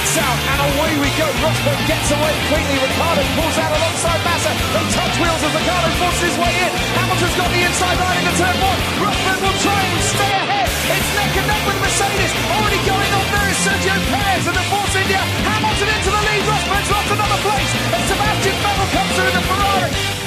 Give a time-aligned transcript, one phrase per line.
[0.00, 1.28] Lights out and away we go.
[1.44, 2.76] Rosberg gets away quickly.
[2.80, 4.48] Ricardo pulls out alongside Massa.
[4.72, 6.72] They touch wheels as Ricardo forces his way in.
[6.96, 8.80] Hamilton's got the inside line into turn one.
[8.96, 10.68] Rosberg will try and stay ahead.
[10.72, 12.32] It's neck and neck with Mercedes.
[12.48, 15.20] Already going on there is Sergio Perez and the Force India.
[15.20, 16.42] Hamilton into the lead.
[16.48, 17.72] Rosberg's lost another place.
[17.92, 20.20] And Sebastian Vettel comes through the Ferrari.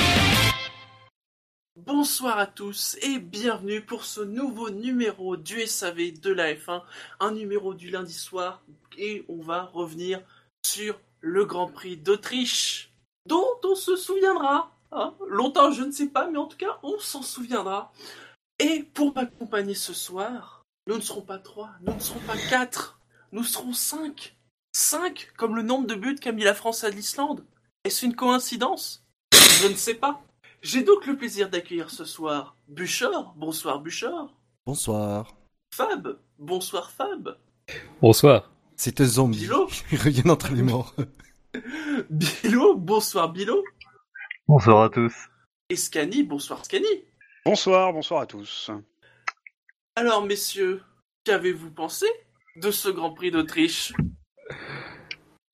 [1.86, 6.82] Bonsoir à tous et bienvenue pour ce nouveau numéro du SAV de la F1,
[7.20, 8.62] un numéro du lundi soir
[8.98, 10.22] et on va revenir
[10.66, 12.92] sur le Grand Prix d'Autriche
[13.28, 14.72] dont on se souviendra.
[14.92, 15.14] hein.
[15.28, 17.92] Longtemps je ne sais pas mais en tout cas on s'en souviendra.
[18.60, 23.00] Et pour m'accompagner ce soir, nous ne serons pas trois, nous ne serons pas quatre,
[23.32, 24.36] nous serons cinq.
[24.76, 27.46] Cinq comme le nombre de buts qu'a mis la France à l'Islande.
[27.84, 29.04] Est-ce une coïncidence?
[29.32, 30.22] Je ne sais pas.
[30.62, 33.34] J'ai donc le plaisir d'accueillir ce soir Buchor.
[33.36, 34.34] Bonsoir Buchor.
[34.66, 35.36] Bonsoir.
[35.76, 36.20] Fab.
[36.40, 37.38] Bonsoir Fab.
[38.02, 38.53] Bonsoir.
[38.76, 39.40] C'est un zombie.
[39.40, 39.68] Bilo.
[39.92, 40.96] Il revient entre les morts.
[42.10, 42.76] Bilo.
[42.76, 43.64] Bonsoir Bilo.
[44.48, 45.14] Bonsoir à tous.
[45.70, 46.24] Et Scani.
[46.24, 46.86] Bonsoir Scani.
[47.46, 48.72] Bonsoir, bonsoir à tous.
[49.96, 50.82] Alors messieurs,
[51.24, 52.06] qu'avez-vous pensé
[52.56, 53.94] de ce Grand Prix d'Autriche?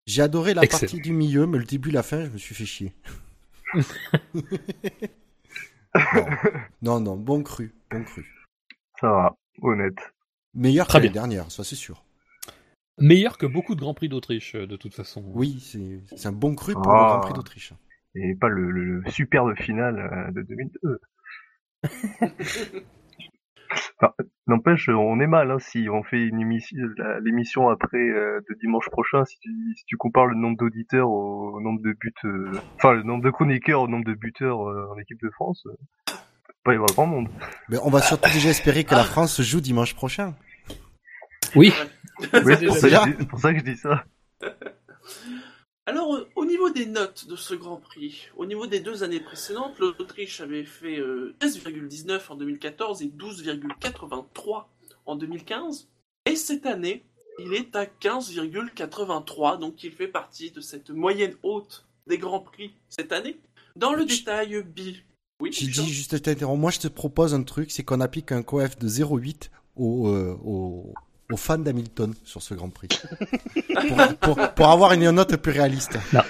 [0.05, 0.79] J'ai adoré la Excellent.
[0.91, 2.93] partie du milieu, mais le début, la fin, je me suis fait chier.
[4.33, 6.25] non.
[6.81, 8.25] non, non, bon cru, bon cru.
[8.99, 9.97] Ça va, honnête.
[10.55, 11.11] Meilleur que Très bien.
[11.11, 12.03] dernière, ça c'est sûr.
[13.01, 15.23] Meilleur que beaucoup de Grands Prix d'Autriche, euh, de toute façon.
[15.33, 15.59] Oui,
[16.15, 16.93] c'est un bon cru pour Ah.
[17.03, 17.73] le Grand Prix d'Autriche.
[18.15, 20.99] Et pas le, le, le superbe final euh, de 2002.
[24.01, 24.13] Enfin,
[24.47, 29.25] N'empêche, on est mal hein, si on fait l'émission après euh, de dimanche prochain.
[29.25, 32.93] Si tu, si tu compares le nombre d'auditeurs au, au nombre de buts, euh, enfin
[32.93, 35.75] le nombre de chroniqueurs au nombre de buteurs euh, en équipe de France, euh,
[36.07, 37.27] peut pas y avoir grand monde.
[37.69, 40.33] Mais on va surtout déjà espérer que la France joue dimanche prochain.
[41.55, 41.71] Oui.
[42.45, 44.05] Oui, c'est pour, ça que je dis- pour ça que je dis ça.
[45.85, 49.19] Alors, euh, au niveau des notes de ce Grand Prix, au niveau des deux années
[49.19, 54.65] précédentes, l'Autriche avait fait euh, 13,19 en 2014 et 12,83
[55.05, 55.87] en 2015.
[56.25, 57.03] Et cette année,
[57.39, 62.73] il est à 15,83, donc il fait partie de cette moyenne haute des Grands Prix
[62.89, 63.39] cette année.
[63.75, 64.97] Dans le détail, Bill.
[65.41, 66.59] Oui, J'ai dit juste je t'interromps.
[66.59, 70.37] Moi, je te propose un truc, c'est qu'on applique un coef de 0,8 aux, euh,
[71.31, 72.89] aux fans d'Hamilton sur ce Grand Prix.
[73.87, 75.97] pour, pour, pour avoir une note plus réaliste.
[76.13, 76.25] Là,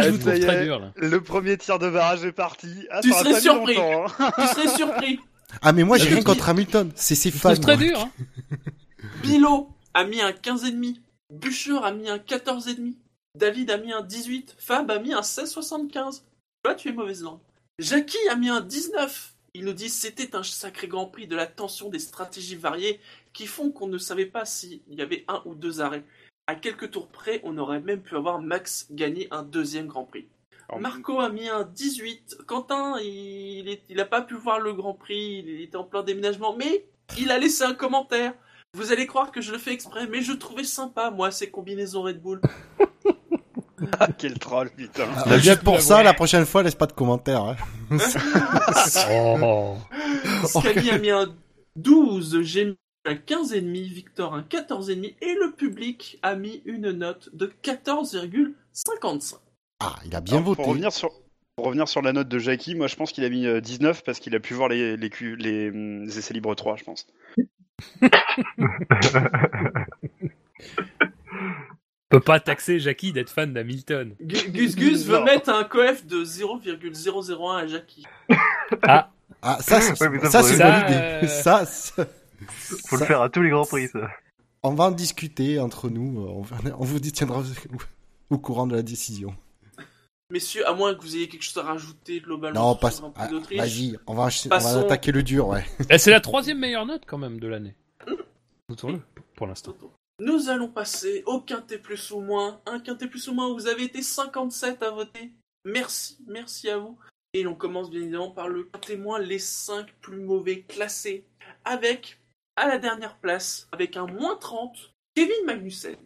[0.00, 0.64] je Ah, vous trouve très est.
[0.64, 0.78] dur.
[0.80, 0.92] Là.
[0.96, 2.68] Le premier tir de barrage est parti.
[2.90, 3.78] Ah, Tu serais surpris.
[3.78, 4.06] hein.
[4.38, 5.20] tu serais surpris.
[5.62, 6.90] Ah, mais moi, j'ai Là, rien contre Hamilton.
[6.94, 7.50] C'est ses fans.
[7.54, 7.98] trouve très dur.
[8.00, 8.10] Hein.
[9.22, 10.96] Bilo a mis un 15,5.
[11.32, 12.94] Bûcher a mis un 14,5.
[13.38, 14.56] David a mis un 18.
[14.58, 16.22] Fab a mis un 16,75.
[16.64, 17.38] Toi, tu es mauvaise langue.
[17.78, 19.34] Jackie a mis un 19.
[19.54, 23.00] Il nous dit c'était un sacré grand prix de la tension des stratégies variées
[23.32, 26.04] qui font qu'on ne savait pas s'il y avait un ou deux arrêts.
[26.46, 30.26] À quelques tours près, on aurait même pu avoir Max gagner un deuxième grand prix.
[30.68, 32.38] Alors, Marco a mis un 18.
[32.46, 36.02] Quentin, il, est- il a pas pu voir le Grand Prix, il était en plein
[36.04, 36.86] déménagement, mais
[37.18, 38.34] il a laissé un commentaire.
[38.74, 42.02] Vous allez croire que je le fais exprès, mais je trouvais sympa, moi, ces combinaisons
[42.02, 42.40] Red Bull.
[43.98, 45.08] Ah, quel troll, putain.
[45.26, 47.42] Ah, juste pour ça, la prochaine fois, laisse pas de commentaires.
[47.44, 47.56] hein.
[49.42, 49.76] Oh.
[50.46, 51.34] Scali a mis un
[51.76, 52.76] 12, j'ai mis
[53.06, 59.34] un 15,5, Victor un 14,5, et le public a mis une note de 14,55.
[59.80, 60.62] Ah, il a bien Alors, voté.
[60.62, 61.10] Pour revenir sur,
[61.56, 64.04] pour revenir sur la note de Jackie, moi je pense qu'il a mis euh, 19
[64.04, 65.10] parce qu'il a pu voir les, les,
[65.70, 67.06] hum, les essais libres 3, je pense.
[72.08, 74.14] peut pas taxer Jackie d'être fan d'Hamilton.
[74.20, 78.04] Gu- Gus Gus veut mettre un coef de 0,001 à Jackie.
[78.82, 79.10] Ah,
[79.42, 80.98] Ah, ça, c'est Ouais, ça, ça, Ça, bonne idée.
[81.00, 82.06] euh, Ça, ça-
[82.48, 84.10] Faut ça- le faire à tous les grands prix, ça.
[84.62, 86.20] on va en discuter entre nous.
[86.20, 87.42] On, va- on vous tiendra
[88.30, 89.34] au, courant de la décision.
[90.30, 92.96] Messieurs, à moins que vous ayez quelque chose à rajouter globalement Non, sur passe.
[92.96, 93.58] ce Grand Prix ah, d'Autriche.
[93.58, 95.64] Vas-y, on va, on attaquer le dur, ouais.
[95.90, 97.74] eh, c'est la troisième meilleure note quand même de l'année.
[98.68, 99.00] Notons-le
[99.34, 99.74] pour l'instant.
[100.20, 102.60] Nous allons passer au quintet plus ou moins.
[102.66, 105.32] Un quintet plus ou moins où vous avez été 57 à voter.
[105.64, 106.96] Merci, merci à vous.
[107.32, 111.24] Et on commence bien évidemment par le quintet moins, les 5 plus mauvais classés.
[111.64, 112.19] Avec,
[112.60, 115.96] à la dernière place, avec un moins 30, Kevin Magnussen.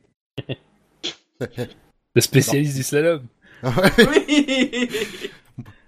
[2.15, 3.27] Le spécialiste du slalom.
[3.65, 4.89] Oui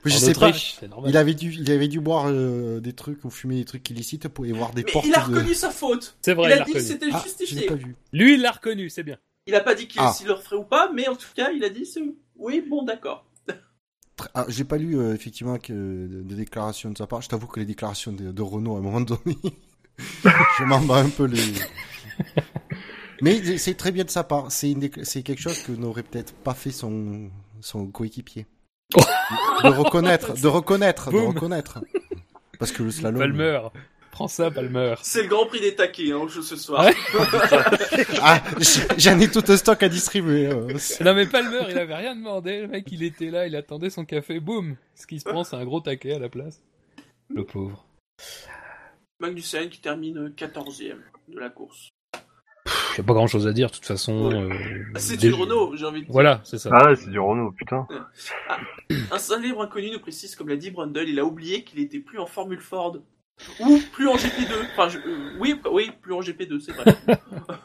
[0.05, 0.47] Je En sais pas.
[0.49, 0.79] Autriche.
[1.07, 4.29] Il avait dû, il avait dû boire euh, des trucs ou fumer des trucs illicites
[4.29, 5.35] pour y voir des Mais portes il a de.
[5.35, 6.17] reconnu sa faute.
[6.23, 7.67] C'est vrai, il il a a dit que c'était Ah, justifié.
[7.67, 7.97] pas vu.
[8.13, 9.19] Lui, il l'a reconnu, c'est bien.
[9.47, 10.13] Il a pas dit qu'il Ah.
[10.13, 11.89] s'il le referait ou pas, mais en tout cas, il a dit
[12.37, 13.25] oui, bon, d'accord.
[14.35, 17.21] Ah, j'ai pas lu euh, effectivement que de, de déclarations de sa part.
[17.21, 19.37] Je t'avoue que les déclarations de, de Renault à un moment donné,
[20.59, 21.41] je m'en bats un peu les.
[23.23, 24.51] Mais c'est très bien de sa part.
[24.53, 28.47] C'est une des- c'est quelque chose que n'aurait peut-être pas fait son, son coéquipier.
[28.95, 31.79] de reconnaître, de reconnaître, de reconnaître.
[32.59, 33.19] Parce que le slalom.
[33.21, 33.61] Palmer.
[34.13, 34.95] Prends ça, Palmer.
[35.03, 36.85] C'est le grand prix des taquets hein, au jeu ce soir.
[36.87, 36.95] Ouais.
[38.23, 38.43] Ah,
[38.97, 40.47] j'en ai tout un stock à distribuer.
[40.47, 40.69] euh.
[41.03, 42.63] Non mais Palmer, il avait rien demandé.
[42.63, 44.41] Le mec, il était là, il attendait son café.
[44.41, 44.77] Boum.
[44.95, 46.61] Ce qui se prend, c'est un gros taquet à la place.
[47.29, 47.85] Le pauvre.
[49.21, 51.89] Magnussen qui termine 14ème de la course.
[52.95, 54.31] Il y a pas grand chose à dire, de toute façon.
[54.33, 54.51] euh,
[54.95, 56.13] Ah, C'est des- du Renault, j'ai envie de dire.
[56.13, 56.71] Voilà, c'est ça.
[56.73, 57.87] Ah, c'est du Renault, putain.
[59.11, 62.19] Un célèbre inconnu nous précise, comme l'a dit Brundle, il a oublié qu'il était plus
[62.19, 62.97] en Formule Ford.
[63.61, 64.55] Ou plus en GP2.
[64.73, 66.85] Enfin, je- euh, oui, oui, plus en GP2, c'est vrai.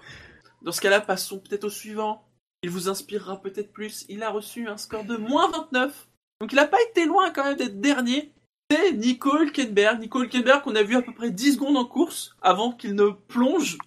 [0.61, 2.27] Dans ce cas-là, passons peut-être au suivant.
[2.63, 4.05] Il vous inspirera peut-être plus.
[4.09, 6.09] Il a reçu un score de moins 29.
[6.41, 8.33] Donc il n'a pas été loin quand même d'être dernier.
[8.71, 9.99] C'est Nico Hülkenberg.
[9.99, 13.09] Nico Hülkenberg qu'on a vu à peu près 10 secondes en course avant qu'il ne
[13.09, 13.77] plonge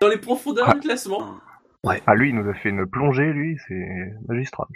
[0.00, 0.74] dans les profondeurs Ah.
[0.74, 1.36] du classement.
[1.86, 4.66] Ah, lui, il nous a fait une plongée, lui, c'est magistral.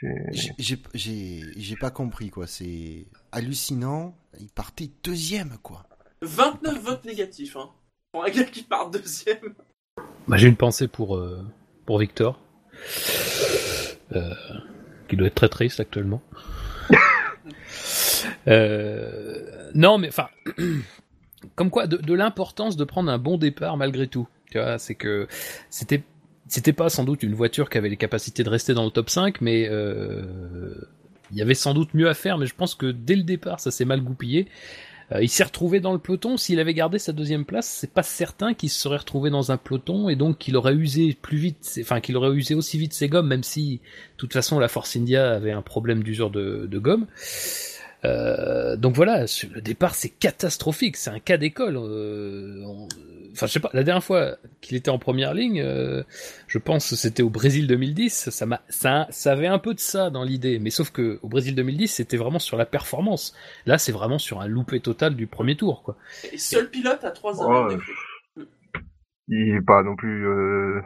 [0.00, 2.46] C'est- J'ai- J'ai j'ai- j'ai pas compris, quoi.
[2.46, 4.14] C'est hallucinant.
[4.38, 5.86] Il partait deuxième, quoi.
[6.20, 7.56] 29 votes négatifs.
[7.56, 7.70] Hein.
[8.12, 9.54] Pour un gars qui part deuxième.
[10.28, 11.42] Bah, J'ai une pensée pour, euh,
[11.86, 12.38] pour Victor.
[14.12, 14.34] Euh,
[15.08, 16.20] qui doit être très triste actuellement.
[18.48, 20.28] Euh, non, mais enfin,
[21.54, 24.28] comme quoi, de, de l'importance de prendre un bon départ malgré tout.
[24.50, 25.26] Tu vois, c'est que
[25.70, 26.02] c'était
[26.48, 29.10] c'était pas sans doute une voiture qui avait les capacités de rester dans le top
[29.10, 30.22] 5, mais euh,
[31.32, 32.38] il y avait sans doute mieux à faire.
[32.38, 34.46] Mais je pense que dès le départ, ça s'est mal goupillé.
[35.12, 36.36] Euh, il s'est retrouvé dans le peloton.
[36.36, 39.56] S'il avait gardé sa deuxième place, c'est pas certain qu'il se serait retrouvé dans un
[39.56, 43.08] peloton et donc qu'il aurait usé plus vite, enfin qu'il aurait usé aussi vite ses
[43.08, 46.78] gommes, même si, de toute façon, la Force India avait un problème d'usure de, de
[46.78, 47.06] gomme.
[48.06, 51.76] Euh, donc voilà, sur le départ c'est catastrophique, c'est un cas d'école.
[51.76, 52.88] euh, on-
[53.32, 56.02] Enfin, je sais pas, la dernière fois qu'il était en première ligne, euh,
[56.46, 59.78] je pense que c'était au Brésil 2010, ça, m'a, ça, ça avait un peu de
[59.78, 63.34] ça dans l'idée, mais sauf que au Brésil 2010 c'était vraiment sur la performance.
[63.66, 65.96] Là c'est vraiment sur un loupé total du premier tour, quoi.
[66.32, 67.70] Et seul pilote à 3 Oh, ans.
[67.70, 67.76] euh,
[69.28, 70.26] Il est pas non plus...
[70.26, 70.80] euh,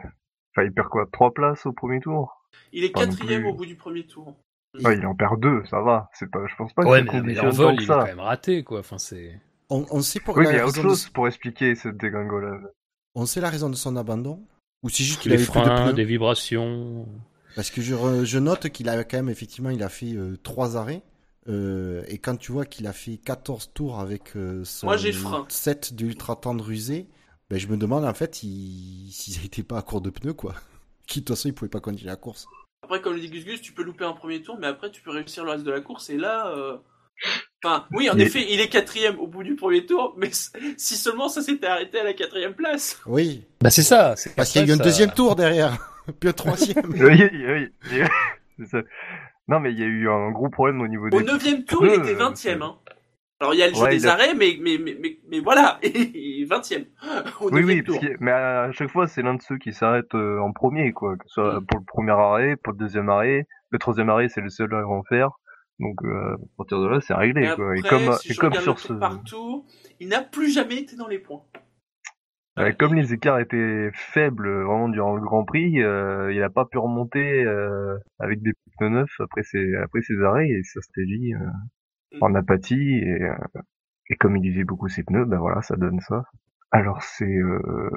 [0.53, 2.43] Enfin, il perd quoi Trois places au premier tour?
[2.73, 3.49] Il est quatrième plus.
[3.49, 4.35] au bout du premier tour.
[4.83, 6.09] Ouais, il en perd deux, ça va.
[6.13, 7.87] C'est pas, je pense pas que Ouais, ça mais, mais l'envol tant il que est
[7.87, 7.95] ça.
[7.95, 8.79] quand même raté, quoi.
[8.79, 9.39] Enfin c'est.
[9.69, 11.97] On, on sait pour Oui, mais il y a autre de- chose pour expliquer cette
[11.97, 12.71] dégringolade.
[13.15, 14.45] on sait la raison de son abandon?
[14.83, 15.93] Ou c'est juste qu'il avait plus de freins, pneus?
[15.93, 17.07] des vibrations.
[17.55, 20.37] Parce que je, re- je note qu'il a quand même, effectivement, il a fait euh,
[20.41, 21.03] trois arrêts.
[21.49, 25.11] Euh, et quand tu vois qu'il a fait 14 tours avec euh, son Moi, j'ai
[25.11, 25.45] frein.
[25.49, 27.07] 7 d'ultra tendre usé,
[27.49, 30.55] ben, je me demande en fait il- s'ils n'étaient pas à court de pneus, quoi.
[31.07, 32.47] Qui, de toute façon, ils pouvaient pas continuer la course.
[32.83, 35.01] Après, comme le dit Gus Gus, tu peux louper un premier tour, mais après, tu
[35.01, 36.09] peux réussir le reste de la course.
[36.09, 36.77] Et là, euh,
[37.63, 40.29] enfin, oui, en effet, il est quatrième au bout du premier tour, mais
[40.77, 42.99] si seulement ça s'était arrêté à la quatrième place.
[43.05, 44.15] Oui, Bah c'est ça.
[44.15, 45.77] c'est parce qu'il y a eu un ça- deuxième tour derrière,
[46.19, 46.85] puis un troisième.
[46.89, 48.79] oui, oui, oui, ça.
[49.47, 51.17] Non, mais il y a eu un gros problème au niveau des...
[51.17, 52.61] Au neuvième tour, il était euh, vingtième.
[52.63, 52.77] Hein.
[53.41, 55.39] Alors, il y a le jeu Ouais, des a- arrêts, mais, mais, mais, mais, mais
[55.39, 56.85] voilà, et vingtième
[57.41, 57.99] au Oui, neuvième oui, tour.
[58.19, 61.17] mais à chaque fois, c'est l'un de ceux qui s'arrête euh, en premier, quoi.
[61.17, 61.65] Que ce soit Mm.
[61.65, 63.47] pour le premier arrêt, pour le deuxième arrêt.
[63.71, 65.31] Le troisième arrêt, c'est le seul à en faire.
[65.79, 67.75] Donc, euh, à partir de là, c'est réglé, Et quoi.
[67.75, 68.93] Et comme, si et je comme regarde sur ce,
[69.99, 71.41] il n'a plus jamais été dans les points.
[72.59, 76.49] euh, comme les écarts étaient faibles euh, vraiment durant le Grand Prix, euh, il a
[76.51, 77.43] pas pu remonter
[78.19, 80.61] avec des pneus neufs après ses après ses arrêts et
[81.07, 81.39] dit euh,
[82.19, 83.35] en apathie et, euh,
[84.09, 86.23] et comme il usait beaucoup ses pneus, ben voilà, ça donne ça.
[86.71, 87.89] Alors c'est euh,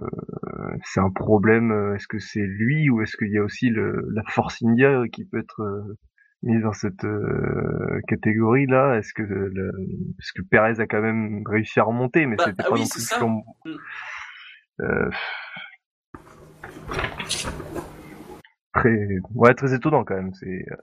[0.85, 1.73] c'est un problème.
[1.73, 5.04] euh, Est-ce que c'est lui ou est-ce qu'il y a aussi le, la Force India
[5.12, 5.99] qui peut être euh,
[6.42, 9.73] mise dans cette euh, catégorie là Est-ce que le,
[10.18, 12.80] parce que Perez a quand même réussi à remonter, mais Bah, c'était ah pas oui,
[12.80, 13.18] non plus ça.
[13.64, 13.76] Mm.
[14.80, 15.11] euh,
[18.73, 20.35] très ouais très étonnant quand même.
[20.35, 20.76] C'est euh,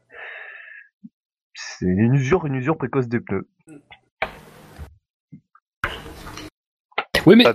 [1.53, 3.47] c'est une usure une usure précoce des pneus.
[7.25, 7.45] Oui, mais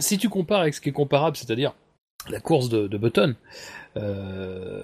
[0.00, 1.74] si- tu compares avec ce qui est comparable, c'est-à-dire
[2.28, 3.36] la course de, de Button,
[3.96, 4.82] euh,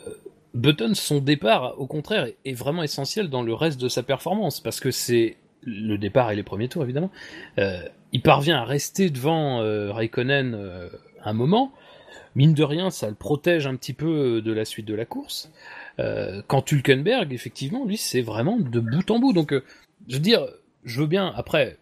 [0.55, 4.81] Button, son départ, au contraire, est- vraiment essentiel dans le reste de sa performance, parce
[4.81, 7.11] que c'est le départ et les premiers tours, évidemment.
[7.59, 7.83] Euh,
[8.13, 10.89] il parvient à rester devant euh, Raikkonen euh,
[11.23, 11.73] un moment.
[12.35, 15.53] Mine de rien, ça le protège un petit peu de la suite de la course.
[16.01, 19.33] Euh, quand Hülkenberg, effectivement, lui, c'est vraiment de bout en bout.
[19.33, 19.63] Donc, euh,
[20.09, 20.47] je veux dire,
[20.85, 21.77] je veux bien, après,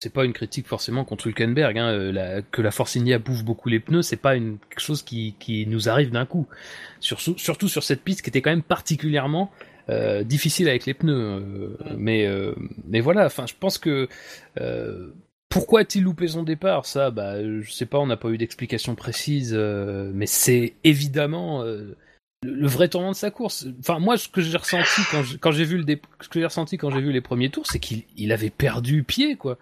[0.00, 3.68] c'est pas une critique forcément contre Hülkenberg, hein, euh, que la Force India bouffe beaucoup
[3.68, 6.46] les pneus, c'est pas une, quelque chose qui, nous arrive d'un coup.
[7.00, 9.50] Surtout, sur cette piste qui était quand même particulièrement
[10.24, 11.78] difficile avec les pneus.
[11.96, 12.28] mais,
[12.86, 14.06] mais voilà, enfin, je pense que
[15.48, 16.84] Pourquoi a-t-il loupé son départ?
[16.84, 21.64] Ça, bah, je sais pas, on n'a pas eu d'explication précise, mais c'est évidemment
[22.44, 23.66] le, vrai tournant de sa course.
[23.80, 25.78] Enfin, moi, ce que j'ai ressenti quand j'ai vu
[26.78, 29.58] quand j'ai vu les premiers tours, c'est qu'il il avait perdu pied, quoi.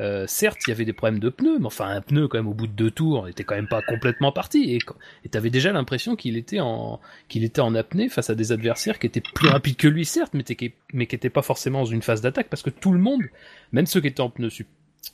[0.00, 2.46] Euh, certes, il y avait des problèmes de pneus, mais enfin, un pneu quand même
[2.46, 4.78] au bout de deux tours, était quand même pas complètement parti,
[5.24, 8.98] et t'avais déjà l'impression qu'il était en qu'il était en apnée face à des adversaires
[8.98, 11.86] qui étaient plus rapides que lui, certes, mais, qui- mais qui étaient pas forcément dans
[11.90, 13.22] une phase d'attaque, parce que tout le monde,
[13.72, 14.66] même ceux qui étaient en pneus su-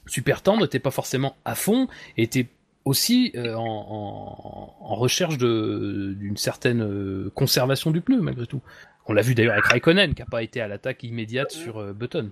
[0.07, 2.47] super tendres, n'étaient pas forcément à fond, étaient
[2.85, 8.63] aussi euh, en, recherche d'une certaine euh, conservation du pneu malgré tout.
[9.07, 11.93] On l'a vu d'ailleurs avec Raikkonen qui a pas été à l'attaque immédiate sur euh,
[11.93, 12.31] Button.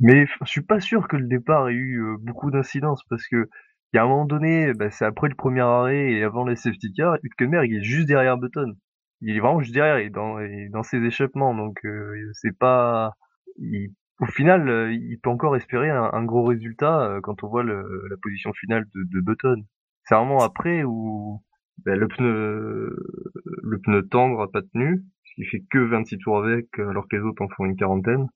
[0.00, 3.48] Mais je suis pas sûr que le départ ait eu beaucoup d'incidence parce que
[3.92, 6.56] il y a un moment donné, bah, c'est après le premier arrêt et avant les
[6.56, 8.74] safety cars, Hülkenberg est juste derrière Button.
[9.22, 11.80] Il est vraiment juste derrière, il est dans, ses échappements, donc
[12.34, 13.14] c'est pas.
[13.56, 17.48] il- au final, euh, il peut encore espérer un, un gros résultat euh, quand on
[17.48, 19.64] voit le, la position finale de, de Button.
[20.04, 21.42] C'est vraiment après où
[21.84, 22.96] bah, le pneu,
[23.62, 25.04] le pneu tendre a pas tenu,
[25.38, 28.26] il fait que 26 tours avec, alors que les autres en font une quarantaine.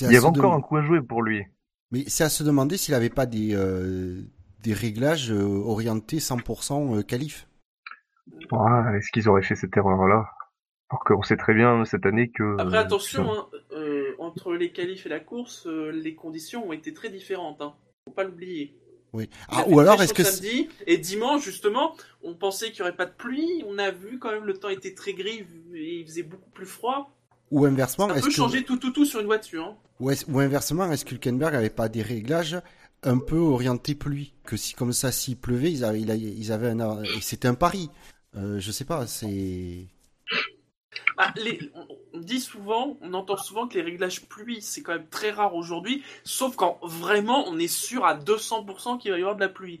[0.00, 1.42] Il y avait encore un coup à jouer pour lui.
[1.90, 4.22] Mais c'est à se demander s'il avait pas des, euh,
[4.62, 7.48] des réglages euh, orientés 100% euh, qualif.
[8.50, 10.28] Ouais, est-ce qu'ils auraient fait cette erreur-là?
[10.88, 12.60] Alors qu'on sait très bien cette année que.
[12.60, 13.85] Après, attention, hein, euh,
[14.26, 17.60] entre les qualifs et la course, euh, les conditions ont été très différentes.
[17.62, 17.74] Hein.
[18.06, 18.74] Faut pas l'oublier.
[19.12, 19.30] Oui.
[19.48, 23.06] Ah, ou alors est-ce que samedi et dimanche justement, on pensait qu'il y aurait pas
[23.06, 23.64] de pluie.
[23.66, 26.66] On a vu quand même le temps était très gris et il faisait beaucoup plus
[26.66, 27.16] froid.
[27.50, 29.64] ou inversement, Ça peut est-ce que changer tout tout tout sur une voiture.
[29.64, 29.76] hein.
[30.00, 32.60] ou, est- ou inversement, est-ce que Hülkenberg avait pas des réglages
[33.04, 34.34] un peu orientés pluie?
[34.44, 37.88] Que si comme ça s'il pleuvait, ils avaient, ils avaient un c'était un pari.
[38.36, 39.86] Euh, je sais pas, c'est
[41.16, 41.70] Ah, les-
[42.16, 45.54] on, dit souvent, on entend souvent que les réglages pluie, c'est quand même très rare
[45.54, 49.48] aujourd'hui, sauf quand vraiment on est sûr à 200% qu'il va y avoir de la
[49.48, 49.80] pluie.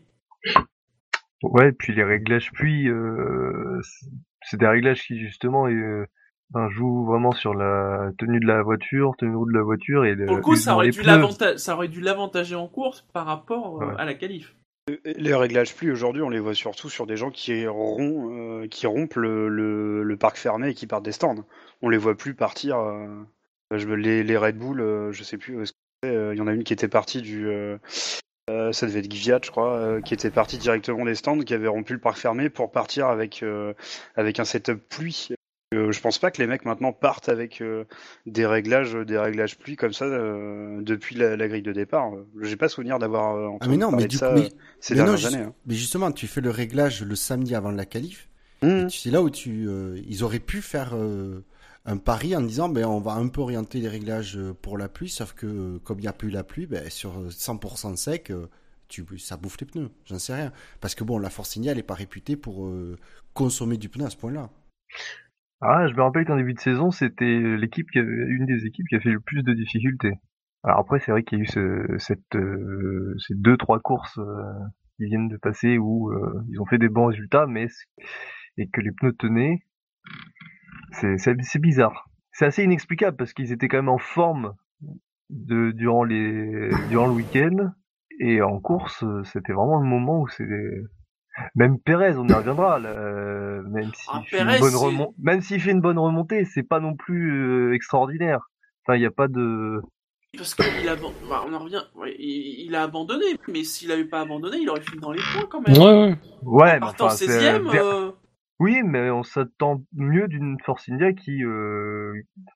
[1.42, 3.80] Ouais, puis les réglages pluie, euh,
[4.42, 6.06] c'est- des réglages qui justement euh,
[6.50, 10.36] ben, jouent vraiment sur la tenue de la voiture, tenue de la voiture et Pour
[10.36, 11.02] le coup, ça aurait, dû
[11.56, 13.94] ça aurait dû l'avantager en course par rapport euh, Ouais.
[13.98, 14.54] à la qualif.
[15.04, 19.16] Les réglages pluie aujourd'hui, on les voit surtout sur des gens qui, rompent, euh, rompent
[19.16, 21.44] le, parc fermé et qui partent des stands.
[21.82, 22.78] On les voit plus partir.
[22.78, 23.24] euh,
[23.72, 25.74] je, les, les Red Bull, euh, je sais plus
[26.04, 27.48] Il y en a une qui était partie du.
[28.48, 31.94] ça devait être Gviat, je crois, qui était partie directement des stands, qui avait rompu
[31.94, 33.44] le parc fermé pour partir avec,
[34.14, 35.30] avec un setup pluie.
[35.74, 37.84] Euh, je pense pas que les mecs maintenant partent avec euh,
[38.24, 42.12] des réglages, des réglages pluie comme ça euh, depuis la, la grille de départ.
[42.40, 44.94] J'ai pas souvenir d'avoir euh, Ah entendu mais non, mais du ça coup, mais, ces
[44.94, 45.42] mais dernières années.
[45.42, 45.54] hein.
[45.66, 48.28] mais justement, tu fais le réglage le samedi avant la qualif.
[48.62, 48.88] Mmh.
[48.90, 51.44] C'est là où tu, euh, ils auraient pu faire euh,
[51.84, 54.88] un pari en disant, ben on va un peu orienter les réglages euh, pour la
[54.88, 58.30] pluie, sauf que euh, comme il n'y a plus la pluie, ben sur 100% sec,
[58.30, 58.46] euh,
[58.86, 59.90] tu, ça bouffe les pneus.
[60.04, 62.96] J'en sais rien, parce que bon, la Force India, elle est pas réputée pour euh,
[63.34, 64.48] consommer du pneu à ce point-là.
[65.60, 68.86] Ah, je me rappelle qu'en début de saison, c'était l'équipe qui avait, une des équipes
[68.88, 70.12] qui a fait le plus de difficultés.
[70.62, 74.18] Alors après, c'est vrai qu'il y a eu ce, cette, euh, ces deux trois courses
[74.18, 74.42] euh,
[74.96, 77.68] qui viennent de passer où euh, ils ont fait des bons résultats, mais
[78.58, 79.62] et que les pneus tenaient.
[80.92, 82.10] C'est bizarre.
[82.32, 84.54] C'est assez inexplicable parce qu'ils étaient quand même en forme
[85.30, 87.72] de durant les durant le week-end
[88.20, 90.46] et en course, c'était vraiment le moment où c'est
[91.54, 92.78] même Pérez, on y reviendra.
[92.78, 96.62] là, euh, même s'il Ah, fait une bonne remon- même fait une bonne remontée, c'est
[96.62, 98.48] pas non plus euh, extraordinaire.
[98.84, 99.80] Enfin, il n'y a pas de.
[100.36, 104.04] Parce qu'il a, bah, on en revient, ouais, il, il a abandonné, mais s'il avait
[104.04, 105.76] pas abandonné, il aurait fini dans les points quand même.
[105.78, 106.16] Ouais, ouais.
[106.42, 108.10] Ouais, En mais partant enfin, c'est- 16ème, Ver- euh,
[108.58, 112.14] Oui, mais on s'attend mieux d'une Force India qui, euh,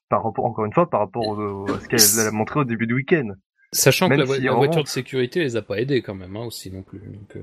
[0.08, 2.86] par rapport, encore une fois, par rapport au- à ce qu'elle a montré au début
[2.86, 3.28] du week-end.
[3.72, 6.14] Sachant que la, vo- si la on voiture de sécurité les a pas aidés quand
[6.14, 6.98] même hein, aussi non plus.
[7.00, 7.42] donc, euh.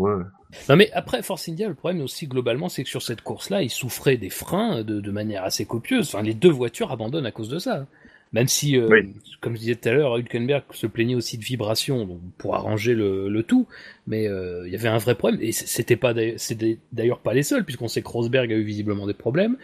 [0.00, 0.22] Ouais.
[0.68, 3.70] Non mais après Force India, le problème aussi globalement, c'est que sur cette course-là, ils
[3.70, 6.06] souffraient des freins de, de manière assez copieuse.
[6.08, 7.86] Enfin, les deux voitures abandonnent à cause de ça.
[8.32, 9.14] Même si, euh, Oui.
[9.40, 12.92] comme je disais tout à l'heure, Hülkenberg se plaignait aussi de vibrations donc, pour arranger
[12.94, 13.66] le, le tout,
[14.06, 17.34] mais euh, il y avait un vrai problème et c'était pas d'ailleurs- c'était d'ailleurs pas
[17.34, 19.56] les seuls puisqu'on sait que Rosberg a eu visiblement des problèmes,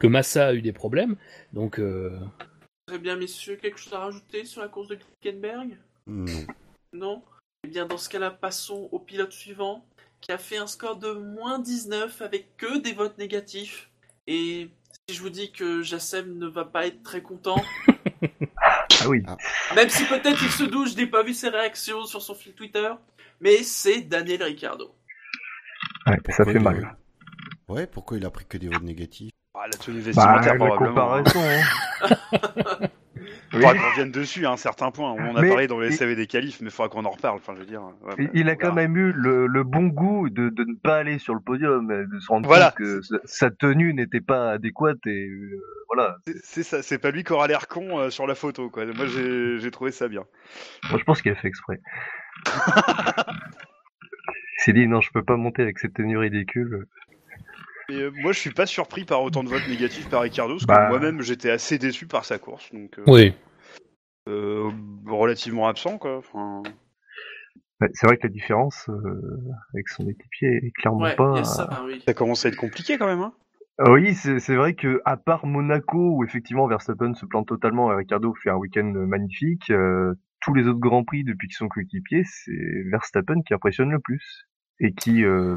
[0.00, 1.14] que Massa a eu des problèmes,
[1.52, 2.10] donc euh,
[2.86, 5.76] très bien, messieurs, quelque chose à rajouter sur la course de Klickenberg
[6.08, 6.24] Non.
[6.92, 7.22] Non?
[7.64, 9.84] Eh bien, dans ce cas-là, passons au pilote suivant,
[10.20, 13.90] qui a fait un score de moins 19 avec que des votes négatifs.
[14.26, 14.70] Et
[15.08, 17.60] si je vous dis que Jassem ne va pas être très content,
[19.00, 19.22] Ah oui.
[19.76, 22.52] même si peut-être il se doute, je n'ai pas vu ses réactions sur son fil
[22.54, 22.90] Twitter,
[23.40, 24.94] mais c'est Daniel Ricciardo.
[26.06, 26.96] Ouais, ça Pourquoi fait mal.
[27.68, 29.30] Ouais, pourquoi il a pris que des votes négatifs?
[29.54, 31.22] Ah, la tenue Bah, vestimentaire, la probablement.
[31.24, 31.40] comparaison.
[31.42, 32.88] hein.
[33.52, 35.12] Il faudra qu'on revienne dessus à un certain point.
[35.12, 37.36] On a Mais- parlé dans les SAV des qualifs, mais il faudra qu'on en reparle.
[37.36, 37.82] Enfin, je veux dire.
[38.02, 40.74] ouais, Il- bah, Il a quand même eu le, le bon goût de, de ne
[40.74, 42.70] pas aller sur le podium, de se rendre Voilà.
[42.72, 45.58] compte que sa- tenue n'était pas adéquate et euh,
[45.92, 46.16] voilà.
[46.26, 48.84] C'est- C'est ça, c'est pas lui qui aura l'air con euh, sur la photo, quoi.
[48.86, 50.24] Moi, j'ai trouvé ça bien.
[50.90, 51.80] Moi, je pense qu'il a fait exprès.
[52.46, 52.52] il
[54.58, 56.86] s'est dit non, je peux pas monter avec cette tenue ridicule.
[57.90, 60.66] Et euh, moi, je suis pas surpris par autant de votes négatifs par Ricardo, parce
[60.66, 60.84] Bah.
[60.84, 63.32] que moi-même, j'étais assez déçu par sa course, donc euh, Oui.
[64.28, 64.70] euh,
[65.06, 66.18] relativement absent, quoi.
[66.18, 66.62] Enfin,
[67.80, 69.40] Ouais, c'est vrai que la différence euh,
[69.72, 71.38] avec son équipier est clairement Ouais, pas.
[71.38, 72.02] a ça, oui.
[72.04, 73.20] ça commence à être compliqué quand même.
[73.20, 73.32] Hein
[73.78, 77.92] Ah Oui, c'est c'est vrai que à part Monaco où effectivement Verstappen se plante totalement
[77.92, 81.68] et Ricardo fait un week-end magnifique, euh, tous les autres grands prix depuis qu'ils sont
[81.68, 84.48] coéquipiers, c'est Verstappen qui impressionne le plus
[84.80, 85.56] et qui euh,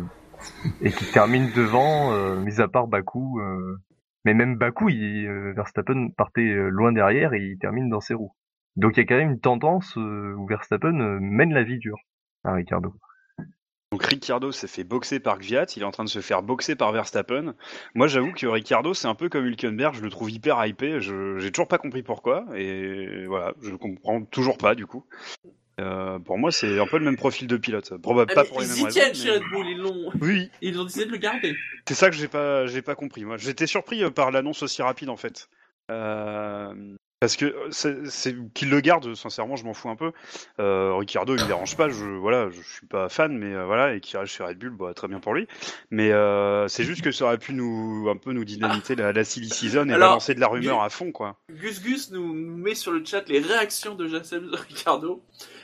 [0.81, 3.39] et qui termine devant, euh, mis à part Bakou.
[3.39, 3.77] euh,
[4.25, 8.33] mais même Bakou, il, euh, Verstappen partait loin derrière et il termine dans ses roues.
[8.75, 11.98] Donc il y a quand même une tendance où Verstappen mène la vie dure
[12.43, 12.93] à Ricardo.
[13.91, 16.75] Donc Ricciardo s'est fait boxer par Gviat, il est en train de se faire boxer
[16.75, 17.55] par Verstappen.
[17.93, 21.38] Moi j'avoue que Ricciardo c'est un peu comme Hülkenberg, je le trouve hyper hypé, je
[21.39, 25.05] j'ai toujours pas compris pourquoi, et voilà, je le comprends toujours pas du coup.
[25.81, 28.61] Euh, pour moi c'est un peu le même profil de pilote, Probable Ah, pas pour
[28.61, 29.00] les ils mêmes y raisons.
[29.00, 31.55] tiennent chez Red Bull, ils l'ont, Oui, ils ont décidé de le garder.
[31.88, 33.25] c'est ça que j'ai pas j'ai pas compris.
[33.25, 35.50] Moi j'étais surpris euh, par l'annonce aussi rapide en fait.
[35.89, 36.73] Euh,
[37.19, 40.11] parce que c'est qu'il le garde, sincèrement, je m'en fous un peu.
[40.59, 41.88] Euh, Ricciardo, il me dérange pas.
[41.88, 44.71] Je voilà, je suis pas fan, mais euh, voilà, et qu'il reste chez Red Bull,
[44.71, 45.47] bah, très bien pour lui.
[45.91, 49.23] Mais euh, c'est juste que ça aurait pu nous un peu nous dynamiter la, la
[49.23, 51.38] silly season et Alors, balancer de la rumeur à fond, quoi.
[51.51, 55.21] Gus Gus nous, met sur le chat les réactions de de Ricardo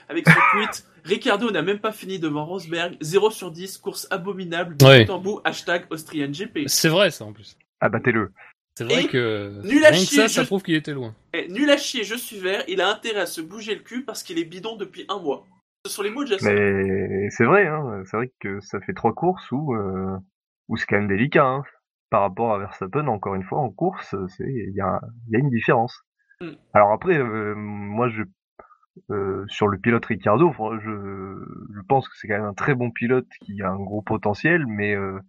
[0.10, 0.86] avec son tweet.
[1.04, 5.06] Ricardo n'a même pas fini devant Rosberg, 0 sur 10, course abominable, Ouais.
[5.06, 6.68] bout en bout, hashtag Austrian GP.
[6.68, 7.58] C'est vrai, ça, en plus.
[7.80, 8.32] Abattez-le.
[8.76, 9.62] C'est vrai Et que.
[9.64, 11.16] nul à Rien chier, ça, ça je- prouve qu'il était loin.
[11.34, 14.04] Eh, nul à chier, je suis vert, il a intérêt à se bouger le cul
[14.06, 15.46] parce qu'il est bidon depuis un mois.
[15.86, 16.54] Ce sont les mots de Jassem.
[16.54, 20.18] Mais c'est vrai, hein, c'est vrai que ça fait trois courses où, euh,
[20.68, 21.46] où c'est quand même délicat.
[21.46, 21.64] Hein.
[22.10, 25.50] Par rapport à Verstappen, encore une fois, en course, il y a, y a une
[25.50, 26.02] différence.
[26.42, 26.52] Mm.
[26.74, 28.24] Alors après, euh, moi, je
[29.10, 30.92] euh, sur le pilote Ricardo, je,
[31.76, 34.66] je pense que c'est quand même un très bon pilote qui a un gros potentiel,
[34.68, 35.20] mais euh,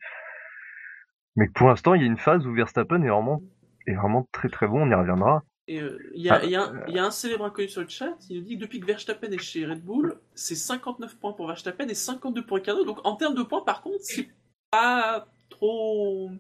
[1.37, 3.43] mais pour l'instant, il y a une phase où Verstappen est vraiment
[3.87, 4.83] est vraiment très très bon.
[4.83, 5.43] On y reviendra.
[5.71, 6.57] Euh, y, Ah, y
[6.89, 8.87] il y a un célèbre inconnu sur le chat, il nous dit que depuis que
[8.87, 12.85] Verstappen est chez Red Bull, c'est 59 points pour Verstappen et 52 pour Ricardo.
[12.85, 14.29] Donc en termes de points, par contre, c'est
[14.71, 16.31] pas trop.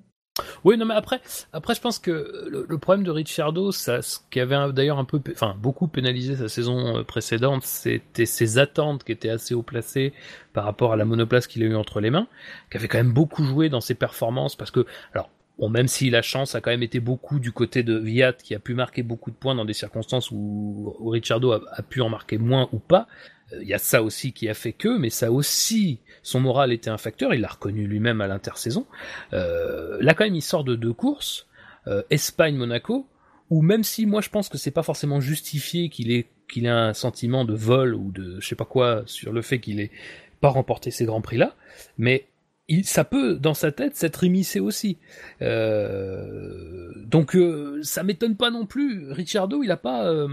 [0.64, 1.20] Oui, non, mais après,
[1.52, 5.20] après, je pense que le, problème de Ricciardo, ça, ce qui avait d'ailleurs un peu,
[5.32, 10.12] enfin, beaucoup pénalisé sa saison euh, précédente, c'était ses attentes qui étaient assez haut placées
[10.52, 12.28] par rapport à la monoplace qu'il a eu entre les mains,
[12.70, 16.10] qui avait quand même beaucoup joué dans ses performances, parce que, alors, bon, même si
[16.10, 19.02] la chance a quand même été beaucoup du côté de Viat, qui a pu marquer
[19.02, 22.78] beaucoup de points dans des circonstances où, où Ricciardo a, pu en marquer moins ou
[22.78, 23.06] pas,
[23.60, 26.90] il y a ça aussi qui a fait que, mais ça aussi, son moral était
[26.90, 28.86] un facteur, il l'a reconnu lui-même à l'intersaison.
[29.32, 31.46] Euh, là quand même il sort de deux courses,
[31.86, 33.06] euh, Espagne-Monaco,
[33.50, 36.70] où même si moi je pense que c'est pas forcément justifié qu'il ait qu'il ait
[36.70, 39.90] un sentiment de vol ou de je sais pas quoi sur le fait qu'il ait
[40.40, 41.54] pas remporté ces grands prix là,
[41.96, 42.26] mais
[42.68, 44.98] il, ça peut dans sa tête s'être immiscé aussi.
[45.40, 49.10] Euh, donc euh, ça m'étonne pas non plus.
[49.10, 50.28] Ricciardo il a pas euh,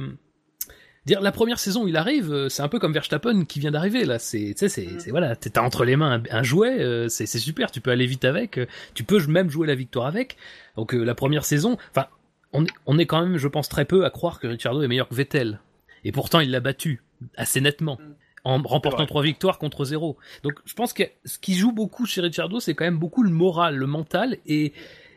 [1.05, 3.71] dire la première saison où il arrive, euh, c'est un peu comme Verstappen qui vient
[3.71, 4.19] d'arriver là.
[4.19, 4.99] C'est, tu sais, c'est, Mm.
[4.99, 7.71] c'est voilà, t'as entre les mains un, un jouet, euh, c'est, c'est super.
[7.71, 10.37] Tu peux aller vite avec, euh, tu peux même jouer la victoire avec.
[10.77, 12.07] Donc euh, la première saison, enfin,
[12.53, 14.87] on, est- on est quand même, je pense, très peu à croire que Ricciardo est
[14.87, 15.59] meilleur que Vettel.
[16.03, 17.01] Et pourtant, il l'a battu
[17.37, 17.97] assez nettement.
[18.01, 18.13] Mm.
[18.47, 20.17] En remportant trois victoires contre zéro.
[20.43, 23.31] Donc, je pense que ce qui joue beaucoup chez Ricciardo, c'est quand même beaucoup le
[23.31, 24.71] moral, le mental, et,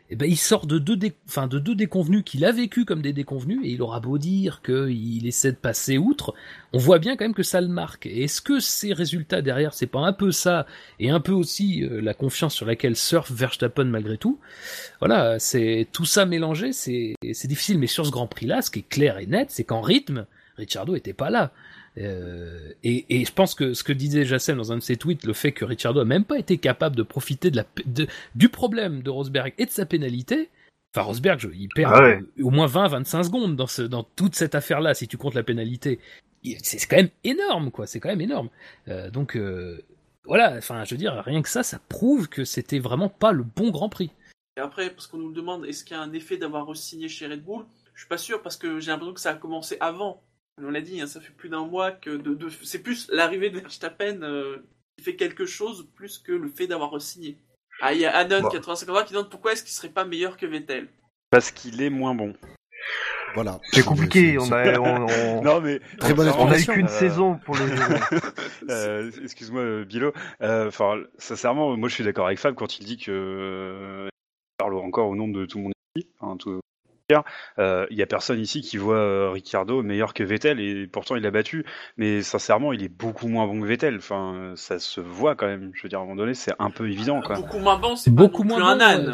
[0.09, 3.01] eh ben, il sort de deux, dé- enfin, de deux déconvenus qu'il a vécu comme
[3.01, 6.33] des déconvenus, et il aura beau dire qu'il essaie de passer outre,
[6.73, 8.05] on voit bien quand même que ça le marque.
[8.05, 10.65] Est-ce que ces résultats derrière, c'est pas un peu ça,
[10.99, 14.39] et un peu aussi euh, la confiance sur laquelle surfe Verstappen malgré tout?
[14.99, 17.79] Voilà, c'est tout ça mélangé, c'est c'est difficile.
[17.79, 20.25] Mais sur ce Grand Prix-là, ce qui est clair et net, c'est qu'en rythme,
[20.57, 21.51] Ricciardo était pas là.
[21.99, 25.25] Euh, et, et je pense que ce que disait Jassem dans un de ses tweets,
[25.25, 28.49] le fait que Ricciardo a même pas été capable de profiter de la, de- du
[28.49, 30.49] problème de Rosberg et de sa pénalité.
[30.95, 32.19] Enfin, Rosberg, je- il perd Ah ouais.
[32.41, 35.99] au moins 20-25 secondes dans, ce, dans toute cette affaire-là, si tu comptes la pénalité.
[36.63, 37.85] C'est quand même énorme, quoi.
[37.85, 38.49] C'est quand même énorme.
[38.87, 39.83] Euh, donc, euh,
[40.23, 40.55] voilà.
[40.57, 43.71] Enfin, je veux dire, rien que ça, ça prouve que c'était vraiment pas le bon
[43.71, 44.11] Grand Prix.
[44.57, 47.09] Et après, parce qu'on nous le demande, est-ce qu'il y a un effet d'avoir re-signé
[47.09, 47.65] chez Red Bull?
[47.93, 50.21] Je suis pas sûr parce que j'ai l'impression que ça a commencé avant.
[50.61, 53.49] On l'a dit, hein, ça fait plus d'un mois que de, de- c'est plus l'arrivée
[53.49, 54.57] de Verstappen euh,
[54.97, 57.37] qui fait quelque chose plus que le fait d'avoir re-signé.
[57.81, 58.49] Ah, il y a Anon Bon.
[58.49, 60.89] 85 qui demande pourquoi est-ce qu'il serait pas meilleur que Vettel.
[61.31, 62.33] Parce qu'il est moins bon.
[63.35, 63.59] Voilà.
[63.71, 66.89] C'est compliqué, on a, on, on- Non mais Très bonne on a eu qu'une Euh,
[66.89, 67.61] saison pour le.
[68.69, 70.11] Euh, Excuse-moi, Bilo.
[70.41, 73.11] Euh, Enfin, sincèrement, moi je suis d'accord avec Fab quand il dit que
[74.07, 74.09] je
[74.57, 76.11] parle encore au nom de tout mon équipe.
[76.21, 76.59] Hein, tout...
[77.57, 81.15] Euh, Il y a personne ici qui voit euh, Ricciardo meilleur que Vettel et pourtant
[81.15, 81.65] il l'a battu.
[81.97, 83.97] Mais sincèrement, il est beaucoup moins bon que Vettel.
[83.97, 85.71] Enfin, euh, ça se voit quand même.
[85.73, 87.35] Je veux dire, à un moment donné, c'est un peu évident, quoi.
[87.37, 89.09] Beaucoup moins bon, c'est pas Beaucoup non plus moins un bon, âne.
[89.09, 89.13] euh,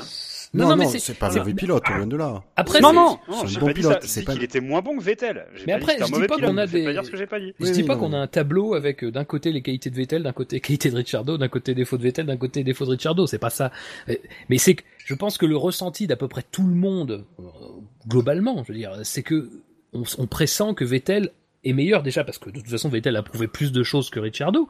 [0.53, 2.43] Non, non, mais c'est pas un mauvais pilote, loin de là.
[2.55, 4.97] Après, non, c'est- non, c'est non, un bon pilote, c'est pas- qu'il était moins bon
[4.97, 5.47] que Vettel.
[5.65, 7.17] Mais pas après, dit je un dis pas qu'on a des- pas dire ce que
[7.17, 7.53] j'ai pas dit.
[7.60, 9.62] Je Oui, dis oui, pas non, qu'on a un tableau avec euh, d'un côté les
[9.62, 12.38] qualités de Vettel, d'un côté les qualités de Ricciardo, d'un côté défauts de Vettel, d'un
[12.38, 13.25] côté défauts de Ricciardo.
[13.27, 13.71] C'est pas ça.
[14.08, 17.25] Mais- Mais c'est que je pense que le ressenti d'à peu près tout le monde,
[17.39, 17.43] euh,
[18.07, 19.49] globalement, je veux dire, c'est que
[19.93, 21.31] on, on pressent que Vettel
[21.63, 24.19] est meilleur déjà parce que de toute façon Vettel a prouvé plus de choses que
[24.19, 24.67] Ricciardo.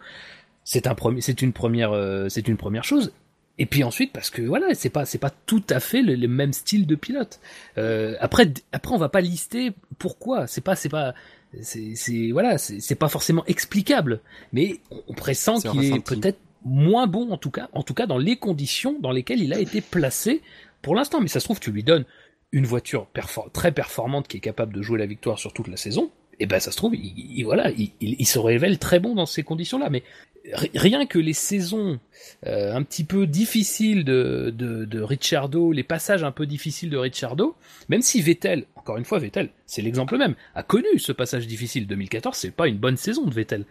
[0.66, 3.14] C'est un premier, c'est une première, euh, c'est une première chose.
[3.58, 6.28] Et puis ensuite parce que voilà, c'est pas, c'est pas tout à fait le, le
[6.28, 7.40] même style de pilote.
[7.78, 10.48] Euh, après, après on va pas lister pourquoi.
[10.48, 11.14] C'est pas, c'est pas,
[11.62, 14.20] c'est, voilà, c'est pas forcément explicable,
[14.52, 18.18] mais on, pressent qu'il est peut-être moins bon en tout cas, en tout cas dans
[18.18, 20.42] les conditions dans lesquelles il a été placé
[20.82, 21.22] pour l'instant.
[21.22, 22.06] Mais ça se trouve, tu lui donnes
[22.52, 23.08] une voiture
[23.54, 26.12] très performante qui est capable de jouer la victoire sur toute la saison.
[26.40, 29.26] Et ben ça se trouve, il, il- voilà, il, il- se révèle très bon dans
[29.26, 29.90] ces conditions-là.
[29.90, 30.04] Mais
[30.52, 31.98] ri- rien que les saisons
[32.46, 36.98] euh, un petit peu difficiles de, de, de Ricciardo, les passages un peu difficiles de
[36.98, 37.56] Ricciardo,
[37.88, 41.88] même si Vettel, encore une fois Vettel, c'est l'exemple même, a connu ce passage difficile
[41.88, 43.66] 2014, c'est pas une bonne saison de Vettel.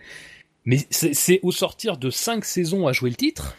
[0.65, 3.57] Mais c'est au sortir de cinq saisons à jouer le titre,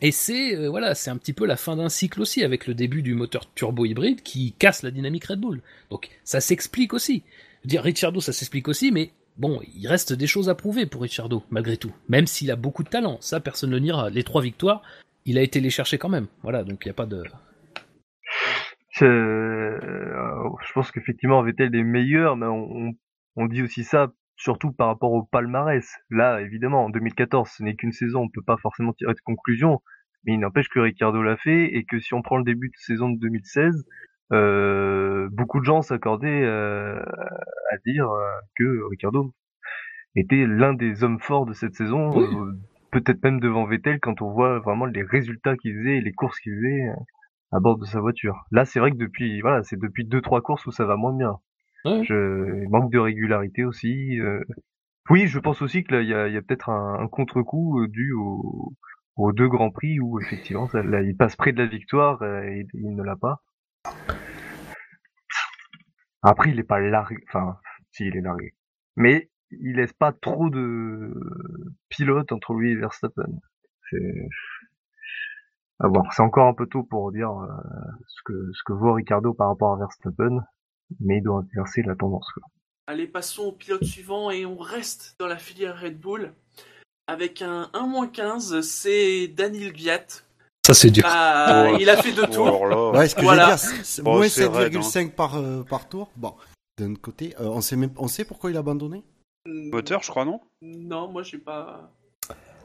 [0.00, 2.74] et c'est euh, voilà, c'est un petit peu la fin d'un cycle aussi avec le
[2.74, 5.62] début du moteur turbo hybride qui casse la dynamique Red Bull.
[5.90, 7.22] Donc ça s'explique aussi.
[7.62, 10.86] Je veux dire Ricciardo, ça s'explique aussi, mais bon, il reste des choses à prouver
[10.86, 11.92] pour Ricciardo malgré tout.
[12.08, 14.10] Même s'il a beaucoup de talent, ça personne ne le niera.
[14.10, 14.82] Les trois victoires,
[15.24, 16.26] il a été les chercher quand même.
[16.42, 17.22] Voilà, donc il y a pas de.
[19.02, 19.78] Euh,
[20.66, 22.92] je pense qu'effectivement Vettel est meilleur, mais on, on-
[23.36, 25.86] on dit aussi ça surtout par rapport au palmarès.
[26.10, 29.80] Là, évidemment, en 2014, ce n'est qu'une saison, on peut pas forcément tirer de conclusion,
[30.24, 32.76] mais il n'empêche que Ricardo l'a fait et que si on prend le début de
[32.76, 33.84] saison de 2016,
[34.32, 36.98] euh, beaucoup de gens s'accordaient euh,
[37.70, 39.32] à dire euh, que Ricardo
[40.16, 42.26] était l'un des hommes forts de cette saison, Oui.
[42.90, 46.38] peut-être même devant Vettel quand on voit vraiment les résultats qu'il faisait et les courses
[46.40, 46.86] qu'il faisait
[47.52, 48.44] à bord de sa voiture.
[48.50, 51.16] Là, c'est vrai que depuis, voilà, c'est depuis deux trois courses où ça va moins
[51.16, 51.38] bien.
[52.04, 54.18] Je manque de régularité aussi.
[54.20, 54.40] euh.
[55.10, 57.80] Oui, je pense aussi que là, il y a, y a peut-être un, un contre-coup
[57.82, 58.72] euh, dû au,
[59.16, 62.94] aux deux grands prix où effectivement, il passe près de la victoire euh, et il
[62.96, 63.42] ne l'a pas.
[66.22, 67.58] Après, il est pas largué, enfin,
[67.90, 68.54] si il est largué,
[68.96, 71.12] mais il laisse pas trop de
[71.90, 73.28] pilotes entre lui et Verstappen.
[73.90, 74.28] C'est.
[76.12, 77.46] C'est encore un peu tôt pour dire euh,
[78.06, 80.38] ce que ce que vaut Ricardo par rapport à Verstappen,
[81.00, 82.26] mais il doit inverser la tendance.
[82.34, 82.42] Quoi.
[82.86, 86.32] Allez, passons au pilote suivant et on reste dans la filière Red Bull.
[87.06, 90.06] Avec un 1-15, c'est Daniel Gviat.
[90.66, 91.04] Ça c'est dur.
[91.06, 91.76] Ah, Oh.
[91.78, 92.66] il a fait deux Oh, tours.
[92.66, 92.90] là.
[92.92, 93.44] Ouais, ce que Voilà.
[93.44, 96.10] je veux dire, c'est- c'est Bon, moins c'est raide, 7,5 par, euh, par tour.
[96.16, 96.34] Bon,
[96.78, 99.02] d'un côté, euh, on sait même, on sait pourquoi il a abandonné?
[99.46, 100.40] Moteur, je crois, non?
[100.62, 101.90] Non, moi j'ai pas,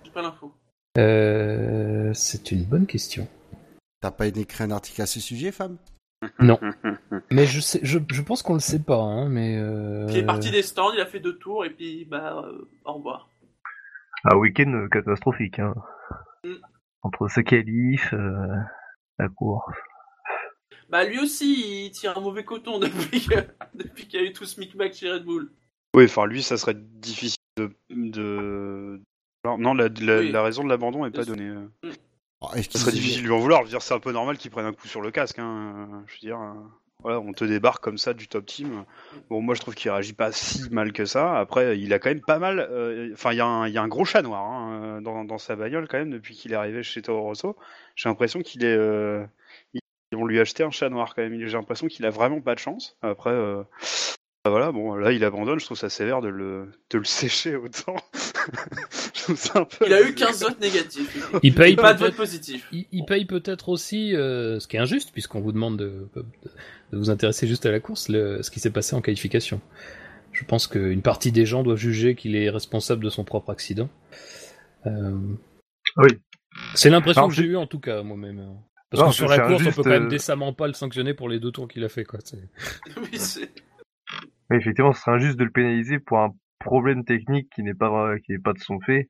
[0.06, 0.54] j'ai pas l'info.
[0.98, 3.28] Euh, c'est une bonne question.
[4.02, 5.78] T'as pas écrit un article à ce sujet, femme
[6.40, 6.60] Non.
[7.32, 9.58] Mais je sais, je, je pense qu'on le sait pas, hein, mais.
[9.58, 10.06] Euh...
[10.10, 12.94] Il est parti des stands, il a fait deux tours et puis bah euh, au
[12.94, 13.30] revoir.
[14.26, 15.60] Un week-end euh, catastrophique.
[15.60, 15.74] Hein.
[16.44, 16.54] Mm.
[17.04, 18.48] Entre sa qualif, euh,
[19.18, 19.76] la course.
[20.90, 24.34] Bah lui aussi, il tire un mauvais coton depuis que- depuis qu'il y a eu
[24.34, 25.52] tout ce micmac chez Red Bull.
[25.96, 27.72] Oui, enfin, lui, ça serait difficile de.
[27.90, 29.02] de...
[29.44, 30.32] Alors, Non, la, la, Oui.
[30.32, 31.48] la raison de l'abandon est pas donnée.
[31.48, 31.68] euh.
[32.42, 33.62] Oh, Ça qu'il- serait difficile de lui en vouloir.
[33.62, 35.40] Je veux dire, c'est un peu normal qu'il prenne un coup sur le casque.
[35.40, 36.04] Hein.
[36.08, 36.54] Je veux dire, euh,
[37.02, 38.86] voilà, on te débarque comme ça du top team.
[39.30, 41.38] Bon, moi, je trouve qu'il réagit pas si mal que ça.
[41.38, 42.60] Après, il a quand même pas mal.
[42.60, 45.02] euh, Enfin, il y, a un- il y a un gros chat noir hein, euh,
[45.02, 47.58] dans, dans sa bagnole quand même depuis qu'il est arrivé chez Toro Rosso.
[47.96, 48.76] J'ai l'impression qu'il est.
[48.78, 49.26] euh,
[50.12, 51.38] lui acheter un chat noir quand même.
[51.40, 52.98] J'ai l'impression qu'il a vraiment pas de chance.
[53.02, 53.30] Après.
[53.32, 53.64] euh,
[54.46, 57.56] bah Voilà, bon, là il abandonne, je trouve ça sévère de le, de le sécher
[57.58, 57.96] autant.
[59.16, 59.86] je trouve ça un peu.
[59.88, 61.30] Il a eu 15 votes négatifs.
[61.44, 62.68] Il paye pas de peut-être- votes positifs.
[62.72, 66.98] Il, il paye peut-être aussi, euh, ce qui est injuste, puisqu'on vous demande de, de
[66.98, 69.62] vous intéresser juste à la course, le, ce qui s'est passé en qualification.
[70.32, 73.90] Je pense qu'une partie des gens doivent juger qu'il est responsable de son propre accident.
[74.86, 75.18] Euh,
[75.98, 76.10] Oui.
[76.76, 78.56] C'est l'impression que j'ai eue en tout cas moi-même.
[78.90, 81.14] Parce Non, que sur la course, on peut quand même euh, décemment pas le sanctionner
[81.14, 82.04] pour les deux tours qu'il a fait.
[82.06, 82.20] Quoi.
[82.98, 83.52] Oui, c'est-
[84.52, 88.32] effectivement, ce serait injuste de le pénaliser pour un problème technique qui n'est pas qui
[88.34, 89.10] n'est pas de son fait.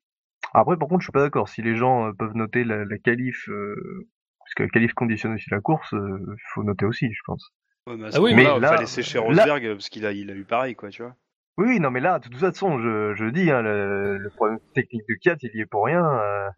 [0.53, 1.49] Après, par contre, je suis pas d'accord.
[1.49, 4.07] Si les gens euh, peuvent noter la, la qualif, euh,
[4.39, 7.49] parce que la qualif conditionne aussi la course, il faut noter aussi, je pense.
[7.87, 10.11] Ouais, mais à Ah oui, mais il là- fallait sécher là- Rosberg parce qu'il a,
[10.11, 11.15] il a eu pareil, quoi, tu vois.
[11.57, 15.03] Oui, non, mais là, de toute façon, je, je dis, hein, le, le problème technique
[15.09, 16.49] de Kiat, il y est pour rien, euh,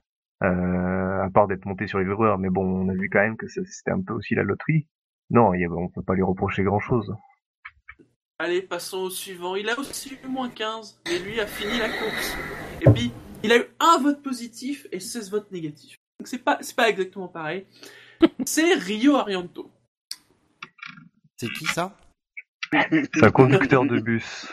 [0.43, 2.37] euh, à part d'être monté sur les verreurs.
[2.37, 4.87] Mais bon, on a vu quand même que c'était un peu aussi la loterie.
[5.31, 7.13] Non, il y a- on peut pas lui reprocher grand-chose.
[8.43, 9.55] Allez, passons au suivant.
[9.55, 12.35] Il a aussi eu moins 15, mais lui a fini la course.
[12.81, 13.11] Et puis,
[13.43, 15.95] il a eu un vote positif et 16 votes négatifs.
[16.19, 17.67] Donc c'est pas, c'est pas exactement pareil.
[18.45, 19.69] C'est Rio Arianto.
[21.37, 21.95] C'est qui ça?
[22.73, 24.47] C'est un conducteur de bus.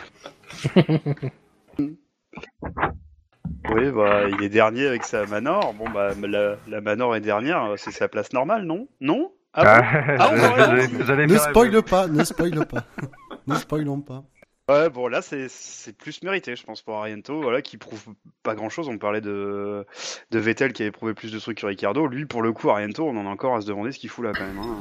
[3.70, 5.72] Oui, bah, il est dernier avec sa Manor.
[5.72, 8.87] Bon, bah, la, la Manor est dernière, c'est sa place normale, non?
[9.01, 9.33] Non?
[9.55, 9.87] Ah bon?
[10.18, 12.85] Ah, on j'allais- aurait j'allais- j'allais Ne spoile pas, ne spoile pas.
[13.49, 14.25] ne spoilons pas.
[14.69, 18.05] Ouais, bon, là, c'est c'est plus mérité, je pense, pour Ariento, voilà, qui prouve
[18.43, 18.89] pas grand-chose.
[18.89, 19.87] On parlait de,
[20.31, 22.07] de Vettel qui avait prouvé plus de trucs que Ricardo.
[22.07, 24.25] Lui, pour le coup, Ariento, on en a encore à se demander ce qu'il fout
[24.27, 24.59] là, quand même.
[24.59, 24.77] hein.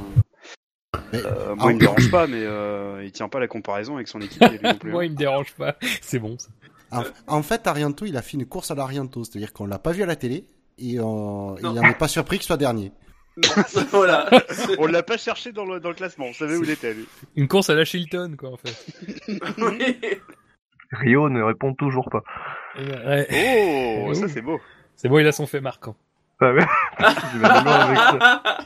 [1.14, 1.56] Mais- Euh, Ah.
[1.56, 4.44] moi, il me dérange pas, mais euh, il tient pas la comparaison avec son équipe.
[4.44, 5.06] lui non plus, Moi, hein.
[5.06, 5.78] il me dérange pas.
[6.02, 6.38] C'est bon.
[6.38, 6.50] ça.
[6.92, 7.04] En,
[7.38, 10.04] en fait, Arianto, il a fait une course à l'Arianto, c'est-à-dire qu'on l'a pas vu
[10.04, 10.46] à la télé
[10.78, 11.56] et, euh, et Non.
[11.62, 12.92] il n'en est pas surpris qu'il soit dernier.
[13.92, 14.30] voilà.
[14.80, 17.08] On l'a pas cherché dans le, dans le classement, on savait où il était, lui.
[17.36, 18.86] Une course à la Chilton, quoi, en fait.
[19.58, 19.98] Oui.
[20.92, 22.24] Rio ne répond toujours pas.
[22.78, 24.04] Ouais.
[24.06, 24.60] Oh, ça c'est beau.
[24.96, 25.96] C'est bon, il a son fait marquant.
[26.40, 26.66] Ah ouais.
[27.00, 28.58] Je vais aller loin avec ça.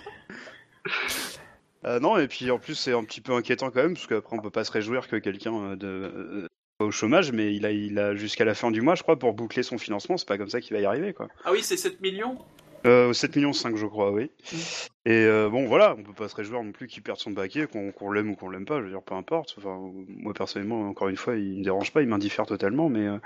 [1.85, 4.35] Euh, non, et puis en plus, c'est un petit peu inquiétant quand même, parce qu'après,
[4.35, 6.47] on peut pas se réjouir que quelqu'un euh, de euh,
[6.79, 9.17] soit au chômage, mais il a, il a jusqu'à la fin du mois, je crois,
[9.17, 10.17] pour boucler son financement.
[10.17, 11.27] C'est pas comme ça qu'il va y arriver, quoi.
[11.43, 12.37] Ah oui, c'est 7 millions?
[12.85, 14.31] Euh, 7 millions 5, je crois, oui.
[14.51, 14.57] Mm.
[15.05, 17.67] Et euh, bon, voilà, on peut pas se réjouir non plus qu'il perde son baquet,
[17.67, 19.55] qu'on l'aime ou qu'on l'aime pas, je veux dire, peu importe.
[19.57, 23.07] Enfin, moi, personnellement, encore une fois, il me dérange pas, il m'indiffère totalement, mais...
[23.07, 23.17] euh,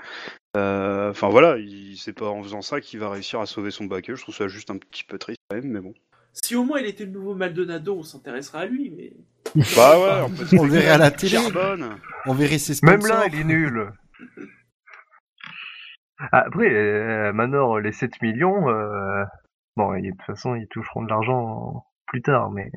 [0.56, 3.84] euh, Enfin, voilà, il- c'est pas en faisant ça qu'il va réussir à sauver son
[3.86, 4.14] baquet.
[4.16, 5.94] Je trouve ça juste un petit peu triste, quand même, mais bon.
[6.32, 9.12] Si au moins il était le nouveau Maldonado, on s'intéressera à lui, mais.
[9.74, 11.32] Bah ouais, on On le verrait à la télé.
[11.32, 11.96] Charbonne.
[12.26, 13.20] On verrait ses Même sponsors.
[13.20, 13.88] là, il est nul.
[16.18, 19.22] Ah, Après, euh, Manor, les 7 millions, euh,
[19.76, 22.70] bon, de toute façon, ils toucheront de l'argent plus tard, mais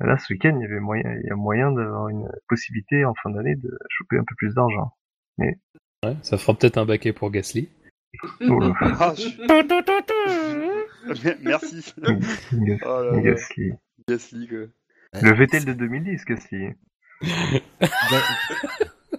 [0.00, 3.14] là, ce week-end, il y avait moyen, il y a moyen d'avoir une possibilité en
[3.22, 4.92] fin d'année de choper un peu plus d'argent.
[5.38, 5.56] Ouais,
[6.22, 7.68] ça fera peut-être un baquet pour Gasly.
[8.48, 9.28] Oh Ah, je-
[11.42, 11.92] Merci.
[11.98, 13.72] Oh là là, Gasly.
[14.08, 14.58] Gasly, quoi.
[15.22, 16.68] Le Vettel de 2010, Gasly.
[17.22, 18.22] Ga-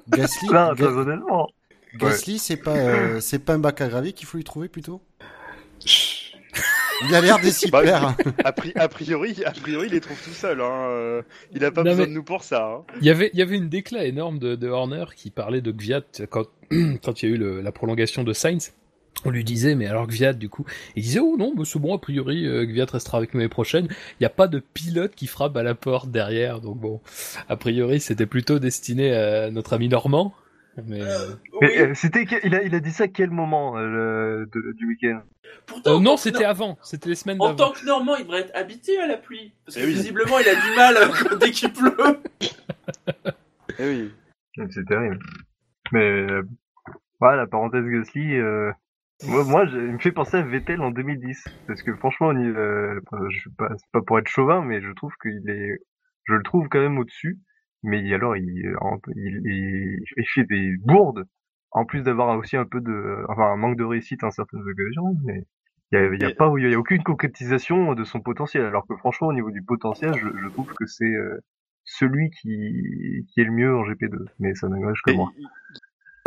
[0.10, 1.48] Gasly, Non, Ga- très honnêtement.
[1.96, 5.02] Gasly, c'est pas, euh, c'est pas un bac à gravier qu'il faut lui trouver plutôt?
[7.08, 8.16] Il a l'air des s'y Bah, plaire.
[8.44, 10.62] A, pri- a priori, a priori, il les trouve tout seul.
[10.62, 10.88] Hein.
[10.90, 11.22] euh,
[11.54, 12.66] Il a pas Non, besoin mais- de nous pour ça.
[12.66, 12.84] Hein.
[13.02, 15.72] Il y avait, il y avait une déclat énorme de, de Horner qui parlait de
[15.72, 16.46] Gviat quand,
[17.04, 18.74] quand il y a eu le- la prolongation de Sainz.
[19.26, 20.64] On lui disait, mais alors Gviat, du coup,
[20.96, 23.50] il disait, oh non, bah, c'est bon, a priori, euh, Gviat restera avec nous l'année
[23.50, 23.88] prochaine.
[23.90, 27.02] Il n'y a pas de pilote qui frappe à la porte derrière, donc bon,
[27.50, 30.36] a priori, c'était plutôt destiné à notre ami Normand.
[30.86, 31.60] Mais, euh, Oui.
[31.62, 34.50] Mais, euh, c'était, que- il a, il a dit ça à quel moment euh, le-
[34.54, 35.22] de- du week-end?
[35.66, 38.16] Pourtant, euh, non, tant que c'était Nor- avant, c'était les semaines En tant que Normand,
[38.16, 39.54] il devrait être habitué à la pluie.
[39.66, 39.94] Parce que Eh oui.
[39.94, 42.20] visiblement, il a du mal euh, dès qu'il pleut.
[43.80, 44.12] Eh oui.
[44.72, 45.20] C'est terrible.
[45.92, 46.44] Mais euh,
[47.20, 48.72] voilà, la parenthèse Gasly, euh,
[49.24, 51.44] moi, moi je- il me fait penser à Vettel en 2010.
[51.68, 54.82] Parce que franchement, on y- euh, je suis pas, c'est pas pour être chauvin, mais
[54.82, 55.80] je trouve qu'il est,
[56.26, 57.38] je le trouve quand même au-dessus.
[57.88, 61.26] Mais alors, il, en- il, il, il fait des bourdes,
[61.72, 65.16] en plus d'avoir aussi un peu de, enfin, un manque de réussite en certaines occasions.
[65.26, 65.46] Mais
[65.92, 68.22] il y a, il y a Et- pas, il y a aucune concrétisation de son
[68.22, 68.66] potentiel.
[68.66, 71.40] Alors que franchement, au niveau du potentiel, je, je trouve que c'est euh,
[71.86, 74.26] celui qui, qui est le mieux en GP2.
[74.40, 75.32] Mais ça n'engage que Et moi.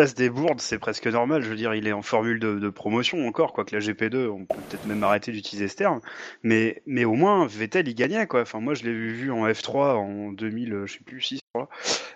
[0.01, 1.43] Passe des bourdes, c'est presque normal.
[1.43, 4.47] Je veux dire, il est en formule de, de promotion encore, quoique la GP2, on
[4.47, 6.01] peut peut-être même arrêter d'utiliser ce terme.
[6.43, 8.41] Mais, mais au moins, Vettel, il gagnait, quoi.
[8.41, 11.41] Enfin, moi, je l'ai vu en F3 en 2000, euh, je sais plus, 6, je
[11.53, 11.69] crois.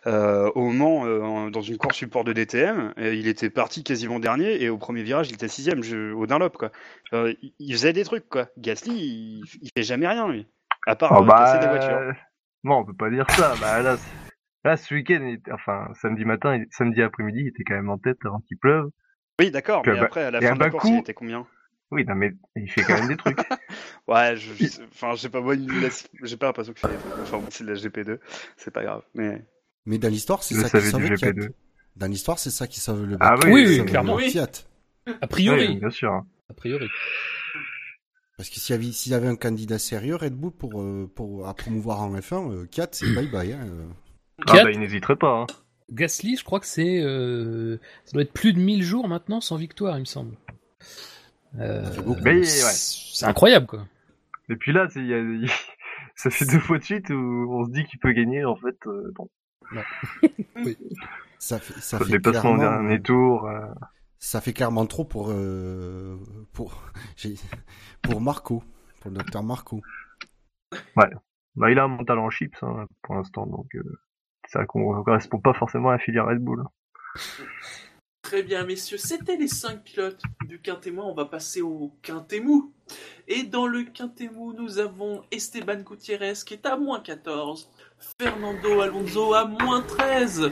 [0.07, 4.19] Euh, au Mans, euh, dans une course support de DTM, et il était parti quasiment
[4.19, 6.73] dernier, et au premier virage, il était sixième, je, au Dunlop, quoi.
[7.13, 8.47] Euh, il, faisait des trucs, quoi.
[8.57, 10.47] Gasly, il, il fait jamais rien, lui.
[10.87, 11.97] À part Oh bah, casser voitures.
[11.97, 12.13] euh,
[12.63, 13.55] Non, on peut pas dire ça.
[13.61, 13.97] Bah là,
[14.65, 18.19] là ce week-end, enfin samedi matin, il- samedi après-midi, il était quand même en tête
[18.25, 18.91] avant qu'il pleuve.
[19.41, 21.47] Oui, d'accord, mais après, à la fin de la course, il était combien?
[21.91, 23.39] Oui, non mais il fait quand même des trucs.
[24.09, 24.53] Ouais, je,
[24.93, 25.41] enfin, je sais pas,
[26.25, 26.89] j'ai pas l'impression que c'est,
[27.23, 28.19] enfin, bon, c'est de la GP2,
[28.57, 29.43] c'est pas grave, mais.
[29.87, 31.31] Mais dans l'histoire, c'est ça qui sauve le Fiat.
[31.31, 31.49] GP2.
[31.97, 34.17] Dans l'histoire, c'est ça qui sauve le Ah oui, Oui, clairement.
[34.17, 34.31] Oui.
[34.31, 34.51] Fiat.
[35.21, 36.23] A priori, Oui, bien sûr.
[36.51, 36.89] a priori.
[38.37, 41.11] Parce que s'il y avait, s'il y avait un candidat sérieux, Red Bull, pour, euh,
[41.15, 43.53] pour, à promouvoir en F1, euh, 4, c'est bye bye.
[43.53, 43.87] Hein, euh.
[44.47, 45.41] Ah bah il n'hésiterait pas.
[45.43, 45.47] Hein.
[45.91, 49.57] Gasly, je crois que c'est, euh, ça doit être plus de 1000 jours maintenant sans
[49.57, 50.37] victoire, il me semble.
[51.59, 52.21] Euh, Ça fait beaucoup.
[52.23, 52.45] Mais, ouais.
[52.45, 53.87] c'est incroyable, quoi.
[54.49, 55.53] Et puis là, y a,
[56.17, 58.77] Ça fait deux fois de suite où on se dit qu'il peut gagner, en fait,
[58.87, 59.29] euh, bon.
[61.39, 63.47] Ça fait, ça fait clairement, dernier tour.
[63.47, 63.67] euh,
[64.19, 66.17] ça fait clairement trop pour euh,
[66.55, 66.81] pour
[68.21, 68.63] Marco,
[69.01, 69.83] pour le docteur Marco.
[70.97, 73.83] Bah, il a un mental en chips hein, pour l'instant, donc euh,
[74.49, 76.65] ça ne correspond pas forcément à la filière Red Bull.
[78.23, 81.05] Très bien, messieurs, c'était les 5 pilotes du Quintémois.
[81.05, 82.73] On va passer au Quintémou.
[83.29, 87.71] Et dans le Quintémou, nous avons Esteban Gutiérrez qui est à moins 14,
[88.21, 90.51] Fernando Alonso à moins 13,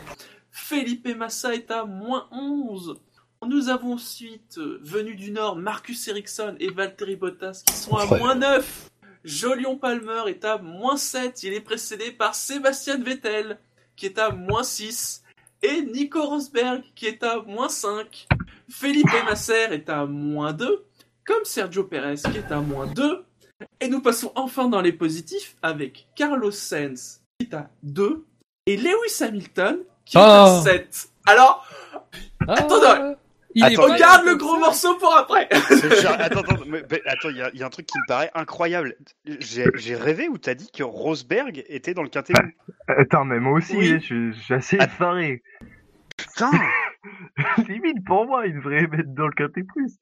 [0.50, 3.00] Felipe Massa est à moins 11.
[3.46, 8.06] Nous avons ensuite, euh, venu du Nord, Marcus Ericsson et Valtteri Bottas qui sont à
[8.06, 8.18] Ouais.
[8.18, 8.90] moins 9.
[9.24, 11.42] Jolion Palmer est à moins 7.
[11.42, 13.58] Il est précédé par Sébastien Vettel
[14.02, 15.22] qui est à moins 6
[15.62, 18.26] et Nico Rosberg qui est à moins 5.
[18.68, 20.84] Felipe Nasser est à moins 2,
[21.24, 23.24] comme Sergio Perez qui est à moins 2.
[23.80, 28.24] Et nous passons enfin dans les positifs avec Carlos Sainz qui est à 2
[28.66, 30.62] et Lewis Hamilton qui est à Oh.
[30.64, 31.08] 7.
[31.26, 31.64] Alors,
[32.48, 33.14] Ah, Attends,
[33.54, 35.48] il est attends, pas regarde le gros morceau pour après.
[35.52, 38.06] attends, attends, mais- mais attends, il y, a- il y a un truc qui me
[38.08, 38.96] paraît incroyable.
[39.24, 42.34] J'ai rêvé où t'as dit que Rosberg était dans le quintet.
[42.88, 43.92] Attends, mais moi aussi, Oui.
[43.92, 45.42] hein, je, je suis assez effaré.
[46.16, 46.50] Putain
[47.68, 49.92] Limite, pour moi, il devrait mettre dans le quintet plus.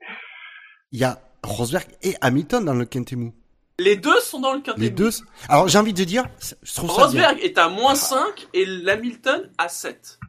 [0.92, 3.32] Il y a Rosberg et Hamilton dans le Quintemou.
[3.78, 4.78] Les deux sont dans le quintet.
[4.78, 5.08] Les deux.
[5.48, 6.26] Alors j'ai envie de dire,
[6.62, 7.28] je trouve ça bien.
[7.28, 10.19] Rosberg est à moins 5 et l'Hamilton à 7.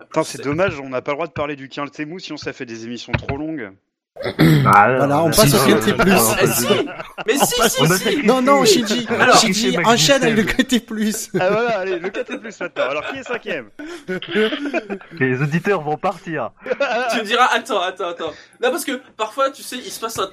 [0.00, 2.52] Putain, c'est dommage, on n'a pas le droit de parler du quintet mou, sinon ça
[2.52, 3.72] fait des émissions trop longues.
[4.62, 6.18] Voilà, on passe au quintet plus.
[6.54, 6.66] Si
[7.26, 8.26] Mais si, si, si.
[8.26, 10.42] Non non, Shinji, Alors, Shinji enchaîne avec le.
[10.44, 11.30] Quintet plus.
[11.38, 12.84] Ah voilà, allez, le quintet plus maintenant.
[12.84, 13.68] Alors qui est cinquième?
[15.12, 16.50] Les auditeurs vont partir.
[17.12, 18.32] tu me diras, attends, attends, attends.
[18.62, 20.30] Non, parce que parfois, tu sais, il se passe un,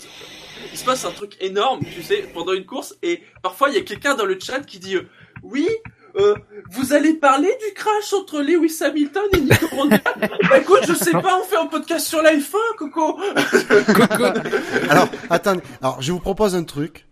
[0.71, 3.79] il se passe un truc énorme, tu sais, pendant une course, et parfois, il y
[3.79, 5.09] a quelqu'un dans le chat qui dit, euh,
[5.43, 5.67] oui,
[6.15, 6.35] euh,
[6.71, 10.01] vous allez parler du crash entre Lewis Hamilton et Nico Rosberg?
[10.49, 13.19] Bah écoute, je sais pas, on fait un podcast sur la F1, Coco
[14.89, 17.07] Alors attendez, alors je vous propose un truc.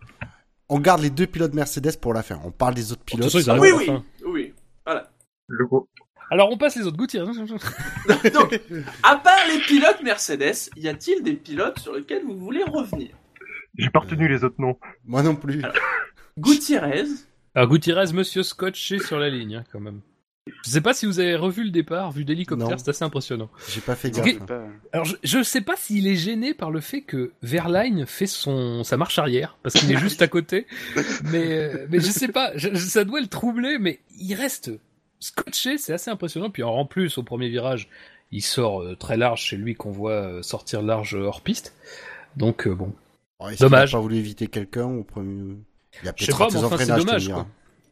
[0.68, 2.40] On garde les deux pilotes Mercedes pour la fin.
[2.44, 3.30] On parle des autres pilotes.
[3.30, 3.90] façon, Oui, oui,
[4.24, 4.54] oui.
[4.86, 5.10] Voilà.
[5.48, 5.88] Le gros.
[6.30, 7.26] Alors on passe les autres Gutiérrez.
[8.32, 8.58] Donc,
[9.02, 13.10] à part les pilotes Mercedes, y a-t-il des pilotes sur lesquels vous voulez revenir?
[13.76, 14.78] J'ai pas retenu les autres noms.
[15.04, 15.62] Moi non plus.
[16.38, 17.04] Gutiérrez,
[17.54, 20.00] Alors Gutiérrez, monsieur scotché sur la ligne, hein, quand même.
[20.64, 23.48] Je sais pas si vous avez revu le départ, vu d'hélicoptère, c'est assez impressionnant.
[23.68, 24.24] J'ai pas fait gaffe.
[24.24, 28.06] que- Pas- Alors je, je sais pas s'il est gêné par le fait que Verline
[28.06, 30.66] fait son sa marche arrière parce qu'il est juste à côté,
[31.30, 34.72] mais euh, mais je sais pas, je- ça doit le troubler, mais il reste
[35.20, 36.50] scotché, c'est assez impressionnant.
[36.50, 37.88] Puis en plus au premier virage,
[38.32, 41.72] il sort euh, très large, c'est lui qu'on voit euh, sortir large hors piste.
[42.36, 42.92] Donc bon,
[43.38, 43.94] Oh, Dommage.
[43.94, 45.54] a pas voulu éviter quelqu'un au premier.
[46.02, 47.46] Il a Je sais peut-être pas, mais enfin, c'est dommage, quoi.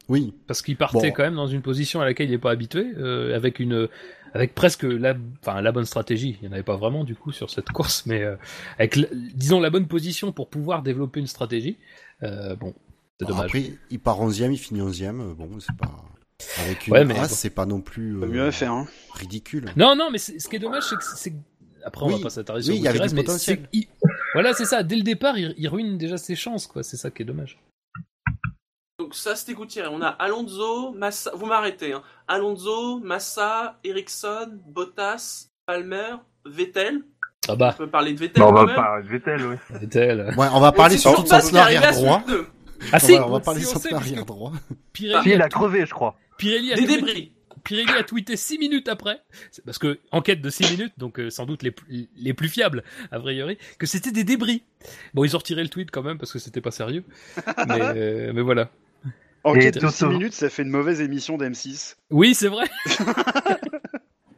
[0.09, 0.35] Oui.
[0.49, 1.13] parce qu'il partait Bon.
[1.13, 3.89] quand même dans une position à laquelle il n'est pas habitué, euh, avec une
[4.35, 6.37] avec presque la enfin la bonne stratégie.
[6.41, 8.35] Il n'y en avait pas vraiment du coup sur cette course, mais euh,
[8.79, 8.99] avec
[9.37, 11.77] disons la bonne position pour pouvoir développer une stratégie.
[12.25, 12.75] Euh, bon,
[13.21, 13.45] c'est dommage.
[13.47, 15.21] Après, il part 11ème, il finit 11ème.
[15.21, 15.93] euh, Bon, c'est pas.
[16.65, 17.37] Avec une Ouais, mais race, bon.
[17.37, 18.89] c'est pas non plus Pas euh, mieux à faire, hein.
[19.15, 19.67] ridicule.
[19.77, 21.35] Non, non, mais ce qui est dommage, c'est que c'est
[21.85, 23.61] après on Oui, va pas s'attarder oui, sur il y avait du mais potentiel.
[23.63, 23.87] c'est- il-
[24.33, 24.83] Voilà, c'est ça.
[24.83, 26.83] Dès le départ, il, il ruine déjà ses chances, quoi.
[26.83, 27.59] C'est ça qui est dommage.
[29.01, 29.89] Donc ça c'était Gutiérrez.
[29.91, 31.31] On a Alonso, Massa.
[31.35, 31.95] Vous m'arrêtez.
[31.95, 32.03] Hein.
[32.29, 37.01] Alonso, Massa, Ericsson, Bottas, Palmer, Vettel.
[37.49, 38.77] Ah bah, On peut parler de Vettel Bah, on quand va même.
[38.77, 39.59] pas Vettel, ouais.
[39.71, 40.35] Vettel.
[40.37, 42.23] Ouais, on va parler surtout de son arrière droit.
[42.93, 44.53] Ah On si, va, on va parler si, de on son arrière droit.
[44.93, 46.17] Pirelli, il a, crevé, je crois.
[46.37, 47.33] Pirelli a Des tweeté- débris.
[47.65, 51.29] Pirelli a tweeté 6 minutes après, c'est parce que enquête de 6 minutes, donc euh,
[51.29, 52.83] sans doute les, plus- les plus fiables,
[53.13, 54.63] a priori, que c'était des débris.
[55.13, 57.05] Bon, ils ont retiré le tweet quand même parce que c'était pas sérieux.
[57.69, 58.71] Mais, euh, mais voilà.
[59.45, 60.13] Enquête de 6 Toto.
[60.13, 61.97] minutes, ça fait une mauvaise émission d'M6.
[62.11, 62.67] Oui, c'est vrai.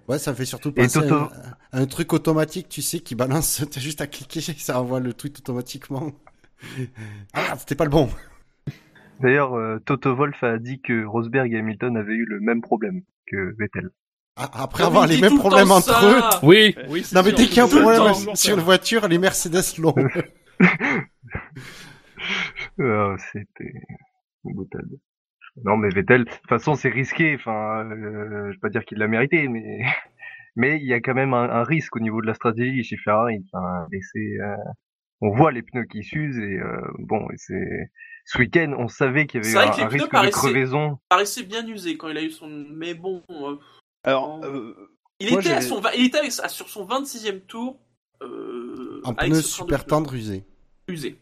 [0.09, 1.31] Ouais, ça me fait surtout penser à un,
[1.71, 3.65] à un truc automatique, tu sais, qui balance.
[3.71, 6.11] T'as juste à cliquer, ça envoie le tweet automatiquement.
[7.33, 8.11] Ah, c'était pas le bon.
[9.21, 13.03] D'ailleurs, euh, Toto Wolf a dit que Rosberg et Hamilton avaient eu le même problème
[13.31, 13.91] que Vettel.
[14.37, 16.05] Ah, Après Mais avoir les mêmes le problèmes entre ça.
[16.05, 16.21] eux.
[16.47, 17.07] Oui, oui.
[17.15, 18.35] Non, mais dès qu'il y a un problème temps.
[18.35, 19.95] sur une voiture, les Mercedes l'ont.
[22.81, 23.73] Euh, C'était
[24.45, 24.89] boutade.
[25.65, 27.35] Non, mais Vettel, de toute façon, c'est risqué.
[27.35, 29.81] Enfin, euh, je vais pas dire qu'il l'a mérité, mais
[30.57, 32.97] mais il y a quand même un, un risque au niveau de la stratégie chez
[32.97, 33.45] Ferrari.
[33.53, 34.57] Enfin, et c'est, euh,
[35.21, 37.91] on voit les pneus qui s'usent et euh, bon, et c'est
[38.25, 40.99] ce week-end, on savait qu'il y avait un, un risque de crevaison.
[41.09, 42.49] paraissait bien usé quand il a eu son.
[42.49, 43.57] Mais bon, euh,
[44.05, 44.41] Alors,
[45.21, 45.81] il, Moi, était à j'avais- son...
[45.81, 47.79] va- il était avec- à- sur son 26e tour.
[48.23, 50.45] Euh, Un pneu super tendre usé.
[50.89, 51.19] usé.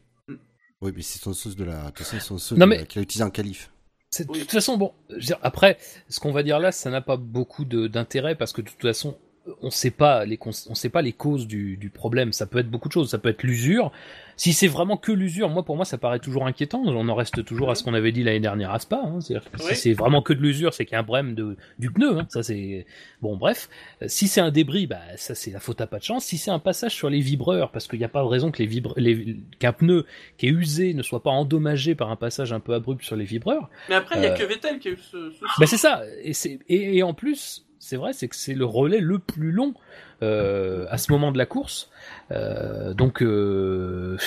[0.83, 1.83] Oui, mais c'est son sauce de la.
[1.83, 3.71] De toute façon, c'est son sauce Non, de mais- qu'il a utilisé en qualif.
[4.11, 4.41] C'est- De Oui.
[4.41, 5.79] toute façon, bon, je veux dire, après,
[6.09, 8.81] ce qu'on va dire là, ça n'a pas beaucoup de- d'intérêt parce que de toute
[8.81, 9.17] façon,
[9.63, 12.33] on sait pas les cons- on sait pas les causes du, du problème.
[12.33, 13.11] Ça peut être beaucoup de choses.
[13.11, 13.91] Ça peut être l'usure.
[14.37, 16.83] Si c'est vraiment que l'usure, moi pour moi ça paraît toujours inquiétant.
[16.87, 19.01] On en reste toujours à ce qu'on avait dit l'année dernière à Spa.
[19.05, 19.21] Hein.
[19.21, 19.69] C'est-à-dire que Oui.
[19.71, 22.19] Si c'est vraiment que de l'usure, c'est qu'il y a un problème de, du pneu.
[22.21, 22.27] Hein.
[22.29, 22.87] Ça c'est
[23.23, 23.37] bon.
[23.37, 23.69] Bref,
[24.03, 26.25] Euh, si c'est un débris, bah ça c'est la faute à pas de chance.
[26.25, 28.63] Si c'est un passage sur les vibreurs, parce qu'il n'y a pas de raison que
[28.63, 30.07] les vibra- les- qu'un pneu
[30.39, 33.25] qui est usé ne soit pas endommagé par un passage un peu abrupt sur les
[33.25, 33.69] vibreurs.
[33.89, 35.45] Mais après, il y a Euh, que Vettel qui a eu ce souci.
[35.59, 36.03] Bah c'est ça.
[36.23, 39.51] Et, c'est, et, et en plus, c'est vrai, c'est que c'est le relais le plus
[39.53, 39.75] long
[40.23, 41.91] euh, à ce moment de la course.
[42.31, 44.19] Euh, donc, euh,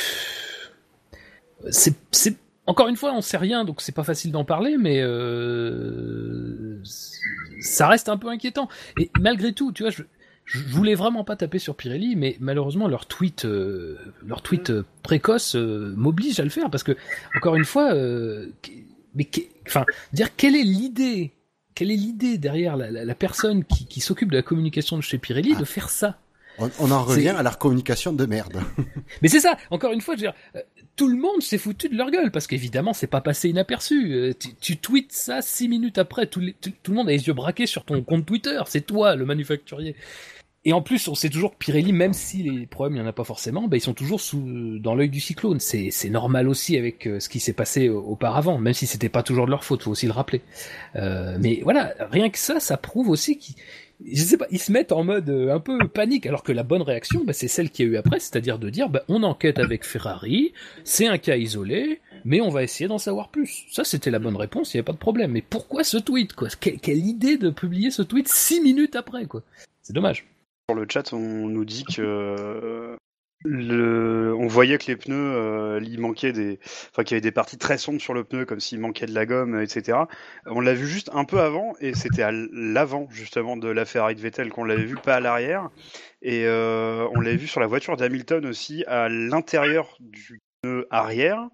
[1.69, 1.95] c'est,
[2.65, 5.01] encore une fois, on sait rien, donc c'est pas facile d'en parler, mais
[7.61, 8.69] ça reste un peu inquiétant.
[8.99, 10.01] Et malgré tout, tu vois, je,
[10.45, 14.73] je voulais vraiment pas taper sur Pirelli, mais malheureusement leur tweet, leur tweet
[15.03, 16.97] précoce m'oblige à le faire parce que
[17.37, 17.93] encore une fois,
[20.11, 21.33] dire quelle est l'idée,
[21.75, 25.01] quelle est l'idée derrière la, la- la personne qui, qui s'occupe de la communication de
[25.01, 25.59] chez Pirelli Ah.
[25.59, 26.19] de faire ça?
[26.59, 28.61] On, on en revient à la communication de merde.
[29.23, 30.61] Mais c'est ça, encore une fois, je veux dire, euh,
[30.95, 34.13] tout le monde s'est foutu de leur gueule parce qu'évidemment, c'est pas passé inaperçu.
[34.13, 37.11] Euh, Tu, tu tweets ça six minutes après, tout, les- tout, tout le monde a
[37.11, 38.59] les yeux braqués sur ton compte Twitter.
[38.67, 39.95] C'est toi, le manufacturier.
[40.65, 43.11] Et en plus, on sait toujours Pirelli, même si les problèmes, il y en a
[43.11, 45.59] pas forcément, bah, ils sont toujours sous, dans l'œil du cyclone.
[45.59, 49.23] C'est, c'est normal aussi avec euh, ce qui s'est passé auparavant, même si c'était pas
[49.23, 50.41] toujours de leur faute, faut aussi le rappeler.
[50.95, 53.55] Euh, mais voilà, rien que ça, ça prouve aussi qu'ils,
[54.09, 56.63] je sais pas, ils se mettent en mode euh, un peu panique, alors que la
[56.63, 59.23] bonne réaction, bah, c'est celle qu'il y a eu après, c'est-à-dire de dire, bah, on
[59.23, 60.53] enquête avec Ferrari,
[60.85, 63.65] c'est un cas isolé, mais on va essayer d'en savoir plus.
[63.69, 65.31] Ça, c'était la bonne réponse, il n'y avait pas de problème.
[65.33, 66.47] Mais pourquoi ce tweet, quoi?
[66.47, 69.41] Que- Quelle idée de publier ce tweet six minutes après, quoi?
[69.81, 70.25] C'est dommage.
[70.69, 72.97] Sur le chat, on nous dit que
[73.45, 76.59] on voyait que les pneus, euh, il manquait des,
[76.91, 79.13] enfin qu'il y avait des parties très sombres sur le pneu, comme s'il manquait de
[79.13, 79.97] la gomme, etc.
[80.45, 84.15] On l'a vu juste un peu avant, et c'était à l'avant justement de la Ferrari
[84.15, 85.69] de Vettel qu'on l'avait vu, pas à l'arrière.
[86.21, 91.49] Et euh, on l'a vu sur la voiture d'Hamilton aussi, à l'intérieur du pneu arrière.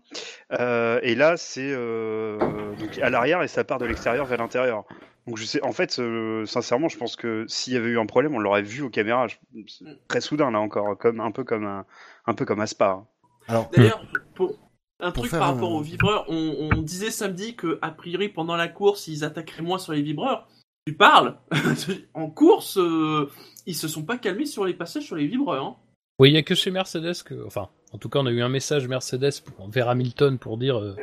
[0.51, 4.85] Euh, et là, c'est à l'arrière et ça part de l'extérieur vers l'intérieur.
[5.29, 8.07] Donc je sais, en fait, euh, sincèrement, je pense que s'il y avait eu un
[8.07, 9.27] problème, on l'aurait vu aux caméras.
[9.27, 9.35] Je-
[9.67, 11.85] c'est Très soudain là encore, comme un peu comme un,
[12.25, 13.05] un peu comme à Spa.
[13.47, 14.01] Alors, D'ailleurs,
[14.33, 14.55] pour
[14.99, 18.29] un Pour truc par rapport un- aux vibreurs, on, on disait samedi que a priori
[18.29, 20.47] pendant la course ils attaqueraient moins sur les vibreurs.
[20.87, 21.37] Tu parles
[22.15, 23.29] En course, euh,
[23.67, 25.63] ils se sont pas calmés sur les passages sur les vibreurs.
[25.63, 25.75] hein.
[26.17, 28.41] Oui, il y a que chez Mercedes que, enfin, en tout cas, on a eu
[28.41, 30.95] un message Mercedes pour, vers Hamilton pour dire euh,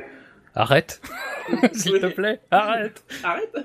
[0.56, 1.00] arrête,
[1.72, 3.04] s'il te plaît, arrête.
[3.22, 3.56] Arrête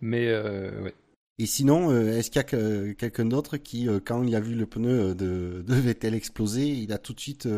[0.00, 0.94] Mais euh, ouais.
[1.38, 4.40] et sinon, euh, est-ce qu'il y a que- quelqu'un d'autre qui, euh, quand il a
[4.40, 7.48] vu le pneu de, de Vettel exploser, il a tout de suite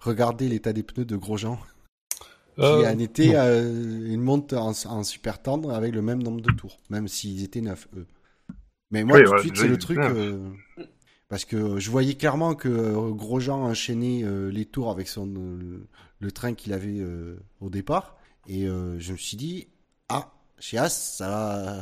[0.00, 1.58] regardé l'état des pneus de Grosjean
[2.60, 3.36] qui Euh, en était non.
[3.36, 7.44] euh, une monte en, en super tendre avec le même nombre de tours, même s'ils
[7.44, 8.06] étaient neufs, eux.
[8.90, 10.08] Mais moi, Oui, tout de ouais, suite, c'est le truc...
[10.08, 10.50] euh,
[11.28, 15.26] parce que je voyais clairement que Grosjean enchaînait euh, les tours avec son
[16.20, 18.16] le train qu'il avait euh, au départ.
[18.46, 19.68] Et euh, je me suis dit,
[20.08, 21.76] ah, chez As, ça va,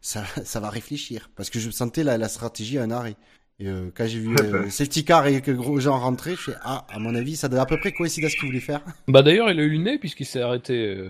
[0.00, 1.30] ça, ça va réfléchir.
[1.36, 3.16] Parce que je sentais la, la stratégie à un arrêt.
[3.58, 6.86] Et euh, quand j'ai vu euh, safety car et que Grosjean rentrait, je fais, ah,
[6.90, 8.82] à mon avis, ça devait à peu près coïncider à ce qu'il voulait faire.
[9.08, 11.08] Bah d'ailleurs, il a eu le nez puisqu'il s'est arrêté, euh,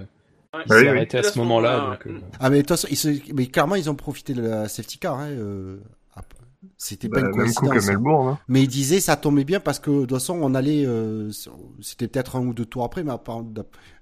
[0.55, 1.81] Ouais, il s'est oui, arrêté à À ce moment-là.
[1.91, 4.43] donc, euh, Ah mais de toute façon, ils se- mais clairement ils ont profité de
[4.43, 5.19] la safety car.
[5.19, 5.79] Hein, euh,
[6.15, 6.23] ah,
[6.79, 7.87] C'était pas Bah, une même coup que coïncidence.
[7.89, 8.29] Melbourne.
[8.29, 8.39] Hein.
[8.49, 11.31] Mais ils disaient ça tombait bien parce que de toute façon on allait, euh,
[11.83, 13.13] c'était peut-être un ou deux tours après, mais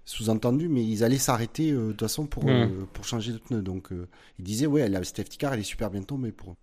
[0.04, 2.48] sous-entendu, mais ils allaient s'arrêter euh, de toute façon pour Mm.
[2.50, 3.62] euh, pour changer de pneu.
[3.62, 6.52] Donc euh, ils disaient ouais la safety car elle est super bien tombée pour.
[6.52, 6.56] eux.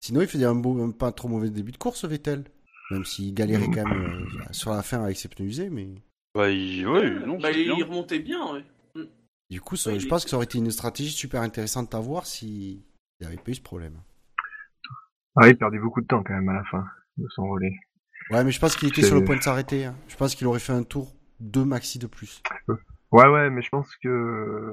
[0.00, 2.44] Sinon il faisait un beau, un pas trop mauvais début de course Vettel,
[2.90, 5.88] même s'il galérait quand même euh, sur la fin avec ses pneus usés, mais
[6.34, 6.86] Bah, il...
[6.88, 8.52] ouais, non, bah, il, remontait bien.
[8.54, 8.64] Ouais.
[9.50, 11.94] du coup ça- Ouais, je il pense que ça aurait été une stratégie super intéressante
[11.94, 12.84] à voir si
[13.20, 13.94] il n'y avait pas eu ce problème.
[15.36, 16.84] Ah, il perdait beaucoup de temps quand même à la fin
[17.16, 17.74] de son relais.
[18.30, 19.84] Ouais, mais je pense qu'il était sur le point de s'arrêter.
[19.84, 19.94] hein.
[20.08, 21.12] Je pense qu'il aurait fait un tour,
[21.42, 22.42] deux maxi de plus.
[23.10, 24.72] Ouais, ouais, mais je pense que,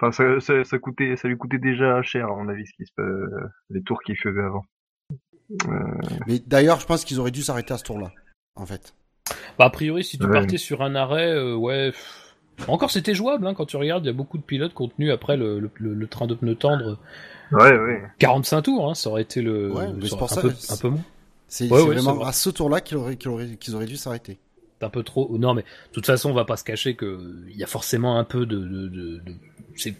[0.00, 2.86] enfin, ça, ça, ça coûtait, ça lui coûtait déjà cher à mon avis, ce qui
[2.86, 3.28] se, euh,
[3.70, 4.64] les tours qu'il faisait avant.
[6.26, 8.10] Mais d'ailleurs, je pense qu'ils auraient dû s'arrêter à ce tour-là,
[8.56, 8.94] en fait.
[9.58, 10.32] Bah, a priori, si tu Ouais.
[10.32, 11.92] partais sur un arrêt, euh, ouais.
[12.68, 15.36] Encore, c'était jouable, hein, quand tu regardes, il y a beaucoup de pilotes contenus après
[15.36, 16.98] le, le, le- le train de pneus tendre.
[17.52, 18.02] Ouais, ouais.
[18.18, 19.72] 45 tours, hein, ça aurait été le.
[19.72, 21.02] Ouais, mais c'est ça pour aurait ça, un, peu, c'est- un peu moins.
[21.48, 22.28] C'est Ouais, ouais, vraiment vrai.
[22.28, 24.38] à ce tour-là qu'ils auraient, qu'ils auraient, qu'ils auraient dû s'arrêter.
[24.82, 25.36] Un peu trop.
[25.38, 28.18] Non, mais de toute façon, on va pas se cacher que il y a forcément
[28.18, 28.58] un peu de.
[28.58, 29.34] de, de, de-
[29.78, 29.94] c'est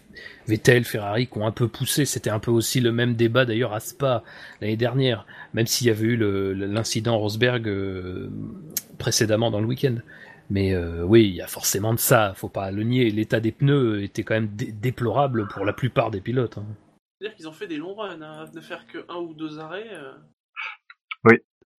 [0.47, 2.05] Vettel, Ferrari qui ont un peu poussé.
[2.05, 4.23] C'était un peu aussi le même débat d'ailleurs à Spa
[4.59, 6.17] l'année dernière, même s'il y avait eu
[6.55, 8.27] l'incident Rosberg euh,
[8.97, 9.95] précédemment dans le week-end.
[10.49, 13.11] Mais euh, oui, il y a forcément de ça, faut pas le nier.
[13.11, 16.57] L'état des pneus était quand même dé- déplorable pour la plupart des pilotes.
[16.57, 16.65] hein.
[17.19, 19.89] C'est-à-dire qu'ils ont fait des longs runs, hein, ne faire que un ou deux arrêts.
[19.91, 20.13] euh.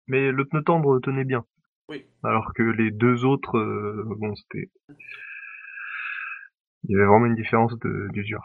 [0.07, 1.45] Mais le pneu tendre tenait bien.
[1.89, 2.05] Oui.
[2.23, 4.71] Alors que les deux autres, euh, bon, c'était...
[6.85, 8.43] Il y avait vraiment une différence de- d'usure.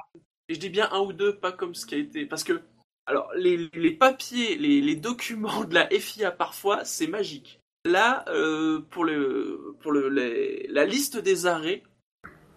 [0.50, 2.26] Et je dis bien un ou deux, pas comme ce qui a été.
[2.26, 2.62] Parce que,
[3.06, 7.60] alors, les, les papiers, les, les documents de la FIA parfois, c'est magique.
[7.86, 11.84] Là, euh, pour, le, pour le, les- la liste des arrêts,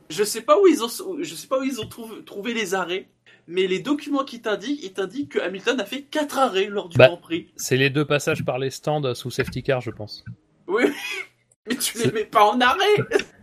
[0.08, 0.88] je sais pas où ils ont,
[1.20, 3.08] je sais pas où ils ont trouvé, trouvé les arrêts,
[3.48, 6.96] mais les documents qui t'indiquent, ils t'indiquent que Hamilton a fait quatre arrêts lors du
[6.96, 7.08] Bah.
[7.08, 7.52] Grand Prix.
[7.56, 10.24] C'est les deux passages par les stands sous safety car, je pense.
[10.68, 10.84] Oui,
[11.68, 12.96] mais tu les mets pas en arrêt.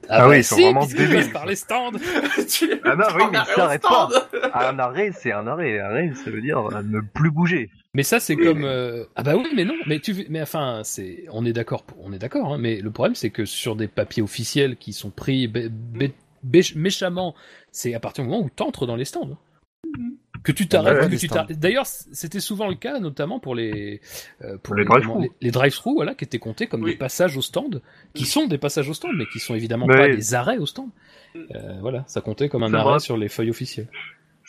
[0.09, 1.31] Ah oui, ils sont si, vraiment débiles.
[1.31, 1.91] par les stands.
[2.49, 4.13] tu les mets Ah non, pas oui, en mais arrêt ça au arrête stand.
[4.53, 5.79] Un arrêt, c'est un arrêt.
[5.79, 7.69] Un arrêt, ça veut dire euh, ne plus bouger.
[7.93, 11.25] Mais ça, c'est comme euh, ah bah oui, mais non, mais tu, mais enfin, c'est,
[11.31, 13.87] on est d'accord, pour- on est d'accord, hein, mais le problème, c'est que sur des
[13.87, 16.13] papiers officiels qui sont pris bé- bé-
[16.43, 17.35] bé- méchamment,
[17.71, 19.29] c'est à partir du moment où t'entres dans les stands.
[19.31, 19.99] hein.
[20.43, 21.57] Que tu t'arrêtes, Ouais, que tu t'arrêtes.
[21.59, 24.01] D'ailleurs, c'était souvent le cas, notamment pour les
[24.43, 25.21] euh, pour Les drive-through.
[25.21, 26.91] les, les drive-through, voilà, qui étaient comptés comme Oui.
[26.91, 27.81] des passages au stand,
[28.13, 30.65] qui sont des passages au stand, mais qui sont évidemment Mais- pas des arrêts au
[30.65, 30.89] stand.
[31.33, 31.39] Mm.
[31.55, 33.87] Euh, voilà, ça comptait comme un Ça arrêt rappelle- sur les feuilles officielles.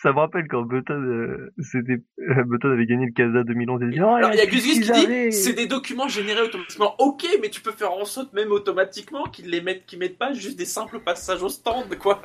[0.02, 3.90] Ça me rappelle quand Button, euh, euh, Button avait gagné le Casa 2011 et il
[3.92, 6.94] disait, oh, Alors, il y a que Gus qui dit c'est des documents générés automatiquement.
[6.98, 10.34] Ok, mais tu peux faire en sorte même automatiquement qu'ils les mettent, qu'ils mettent pas
[10.34, 12.20] juste des simples passages au stand, quoi.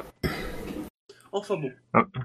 [1.31, 1.71] Enfin bon.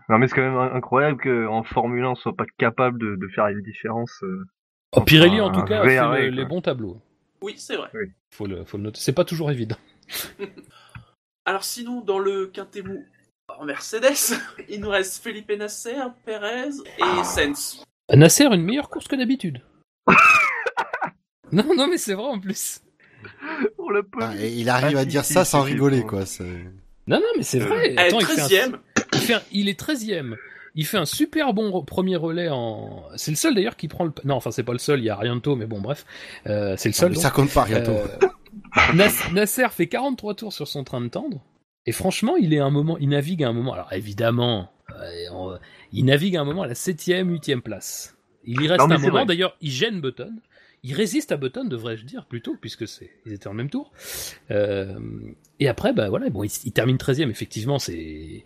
[0.09, 3.29] Non, mais c'est quand même incroyable qu'en Formule 1, on soit pas capable de, de
[3.29, 4.13] faire une différence.
[4.23, 4.45] euh.
[4.97, 7.01] Oh, Pirelli, en tout cas, fait le- les bons tableaux.
[7.43, 7.91] Oui, c'est vrai.
[8.33, 9.01] Faut le, faut le noter.
[9.01, 9.77] C'est pas toujours évident.
[11.45, 13.05] Alors sinon, dans le quintet mou
[13.59, 14.39] en Mercedes,
[14.69, 17.85] il nous reste Felipe Nasser, Perez et Sainz.
[18.13, 19.61] Nasser a une meilleure course que d'habitude.
[21.53, 22.81] non, non, mais c'est vrai en plus.
[23.79, 23.89] On
[24.21, 26.27] Ah, et il arrive Ah, à dire ça sans rigoler, quoi.
[26.27, 26.65] c'est-
[27.07, 27.91] Non, non, mais c'est Euh, vrai.
[27.91, 28.79] Elle Attends, est il, fait un- 13ème.
[29.15, 30.37] Il, fait un- il est 13ème.
[30.77, 33.05] Il fait un super bon re- premier relais en.
[33.17, 34.13] C'est le seul d'ailleurs qui prend le.
[34.25, 36.05] Non, enfin, c'est pas le seul, il y a Arianto, mais bon, bref.
[36.47, 37.11] Euh, c'est le seul.
[37.11, 37.23] mais donc.
[37.23, 37.93] ça compte pas, bientôt.
[37.93, 38.09] Euh,
[38.95, 41.41] Nas- Nasser fait 43 tours sur son train de tendre.
[41.87, 43.73] Et franchement, il est à un moment, il navigue à un moment.
[43.75, 45.59] Alors évidemment, euh, on-
[45.93, 48.17] il navigue à un moment à la 7ème, 8ème place.
[48.45, 49.25] Il y reste Non, un moment.
[49.27, 50.33] D'ailleurs, il gêne Button.
[50.83, 53.91] Il résiste à Button, devrais-je dire plutôt, puisque c'est ils étaient en même tour.
[54.51, 54.99] Euh,
[55.61, 57.31] et après, bah voilà, bon, il, il termine 13ème.
[57.31, 58.41] Effectivement, c'est euh,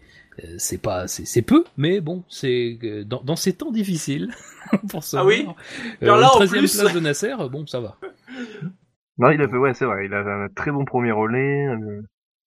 [0.58, 4.32] c'est pas c'est c'est peu, mais bon, c'est euh, dans, dans ces temps difficiles
[4.90, 5.46] pour se Ah oui
[6.02, 7.98] Alors euh, là, une en 13ème plus- place de Nasser, bon, ça va.
[9.18, 12.02] Non, il a fait, ouais, c'est vrai, il a un très bon premier relais, euh,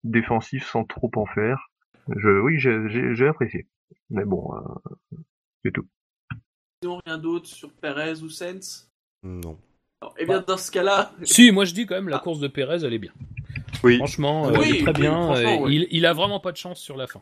[0.04, 1.58] défensif sans trop en faire.
[2.16, 3.66] Je, oui, j'ai, j'ai, j'ai apprécié.
[4.10, 5.16] Mais bon, euh,
[5.64, 5.86] c'est tout.
[6.82, 8.88] Sinon, rien d'autre sur Perez ou Sainz?
[9.22, 9.58] Non.
[10.00, 12.48] Alors, eh bien, dans ce cas-là, Si, moi je dis quand même la course de
[12.48, 13.12] Pérez, elle est bien.
[13.84, 13.96] Oui.
[13.96, 15.22] Franchement, euh, Oui, elle est très oui, bien.
[15.24, 17.20] franchement, euh, il, il a vraiment pas de chance sur la fin.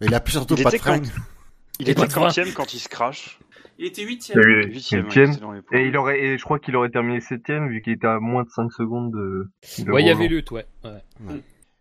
[0.00, 1.00] Mais il a plus surtout Il pas de frein.
[1.78, 2.06] Il Et était.
[2.06, 3.38] 30 quand il se crache.
[3.78, 4.38] il était Il huitième.
[4.40, 5.78] ouais, points.
[5.78, 8.44] Et il aurait, et je crois qu'il aurait terminé septième vu qu'il était à moins
[8.44, 9.50] de 5 secondes de,
[9.84, 10.64] de Ouais, il y avait lutte, ouais.
[10.84, 11.02] ouais.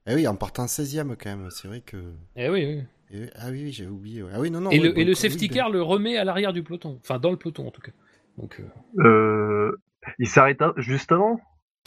[0.08, 1.98] Eh oui, en partant 16ème quand même, c'est vrai que.
[2.36, 2.84] Eh oui, oui.
[3.12, 4.24] Eh, Ah oui, oui, j'avais oublié.
[4.34, 4.70] Ah oui, non, non.
[4.72, 7.00] et le, et oui, safety car le remet à l'arrière du peloton.
[7.02, 7.92] Enfin, dans le peloton en tout cas.
[8.38, 9.02] Donc, euh...
[9.02, 9.82] Euh,
[10.20, 11.40] il s'arrêta juste avant?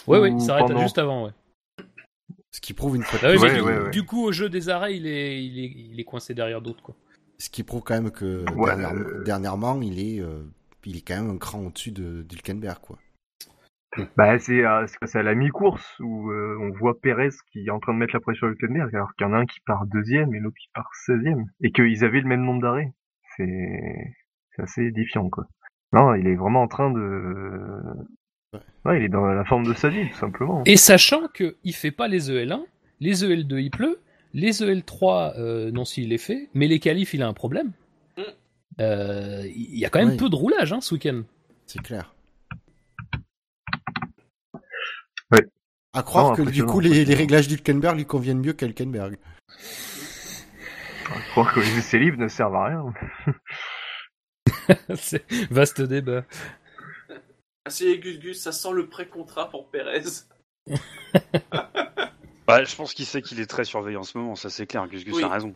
[0.06, 1.32] ouais, Ou ouais, il s'arrête pendant juste avant, ouais.
[2.50, 3.18] Ce qui prouve une fois.
[3.22, 3.90] Ah oui, Ouais, mais du, ouais, ouais.
[3.90, 6.82] du coup, au jeu des arrêts, il est, il est, il est coincé derrière d'autres,
[6.82, 6.94] quoi.
[7.38, 10.42] Ce qui prouve quand même que Ouais, dernière- euh, dernièrement, il est, euh,
[10.84, 12.98] il est quand même un cran au-dessus de d'Hülkenberg, quoi.
[14.16, 17.80] Bah, c'est à, c'est- à la mi-course où euh, on voit Perez qui est en
[17.80, 19.86] train de mettre la pression à Hülkenberg, alors qu'il y en a un qui part
[19.86, 22.92] deuxième et l'autre qui part seizième, et qu'ils avaient le même nombre d'arrêts.
[23.36, 24.14] C'est
[24.56, 25.46] c'est assez édifiant, quoi.
[25.92, 27.80] Non, il est vraiment en train de...
[28.84, 28.98] Ouais.
[28.98, 30.62] Il est dans la forme de sa vie, tout simplement.
[30.64, 32.62] Et sachant que il fait pas les EL1,
[33.00, 34.00] les EL2 il pleut,
[34.32, 37.72] les EL3 euh, non s'il les fait, mais les qualifs il a un problème.
[38.16, 38.22] Mm.
[38.80, 40.16] Euh, Il y a quand même Oui.
[40.16, 41.22] peu de roulage hein, ce week-end.
[41.66, 42.14] C'est clair.
[45.30, 45.46] Ouais.
[45.92, 49.18] À croire Non, que du coup, les, réglages d'Hülkenberg lui conviennent mieux qu'Hülkenberg.
[49.58, 52.94] Je crois que les essais libres ne servent à rien.
[54.96, 56.24] C'est vaste débat.
[57.70, 60.02] C'est Gus Gus, ça sent le pré-contrat pour Perez.
[62.46, 64.88] Bah, je pense qu'il sait qu'il est très surveillé en ce moment, ça c'est clair,
[64.88, 65.22] Gus Gus Oui.
[65.22, 65.54] a raison.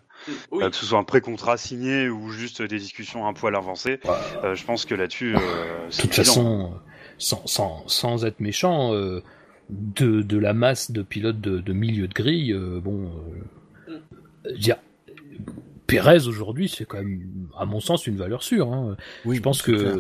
[0.51, 3.99] Oui, Euh, que ce soit un pré-contrat signé ou juste des discussions un poil avancées,
[4.45, 6.75] euh, je pense que là-dessus, euh, De toute façon,
[7.17, 9.23] sans, sans, sans être méchant, euh,
[9.71, 13.11] de, de la masse de pilotes de, de milieu de grille, euh, bon,
[14.55, 14.77] dire,
[15.87, 18.71] Pérez aujourd'hui, c'est quand même, à mon sens, une valeur sûre.
[18.71, 18.99] hein.
[19.25, 19.97] Oui, Je pense que clair.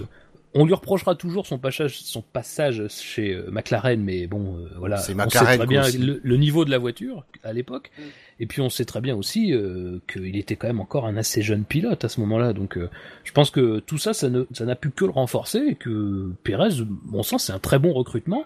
[0.54, 4.98] On lui reprochera toujours son passage, son passage chez euh, McLaren, mais bon, euh, voilà,
[4.98, 8.02] C'est on McLaren, sait très bien le, le niveau de la voiture à l'époque, Mm.
[8.40, 11.42] et puis on sait très bien aussi euh, qu'il était quand même encore un assez
[11.42, 12.52] jeune pilote à ce moment-là.
[12.52, 12.90] Donc, euh,
[13.24, 16.32] je pense que tout ça, ça ne, ça n'a pu que le renforcer, et que
[16.44, 18.44] Pérez, bon sens, c'est un très bon recrutement.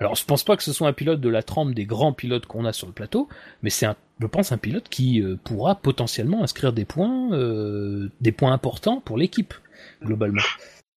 [0.00, 2.46] Alors, je pense pas que ce soit un pilote de la trempe des grands pilotes
[2.46, 3.28] qu'on a sur le plateau,
[3.62, 8.10] mais c'est un, je pense, un pilote qui euh, pourra potentiellement inscrire des points, euh,
[8.20, 9.54] des points importants pour l'équipe
[10.02, 10.42] globalement.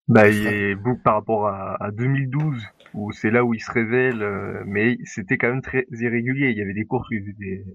[0.08, 3.72] Bah, il est beau par rapport à, à 2012, où c'est là où il se
[3.72, 6.50] révèle, euh, mais c'était quand même très irrégulier.
[6.52, 7.66] Il y avait des courses où il des,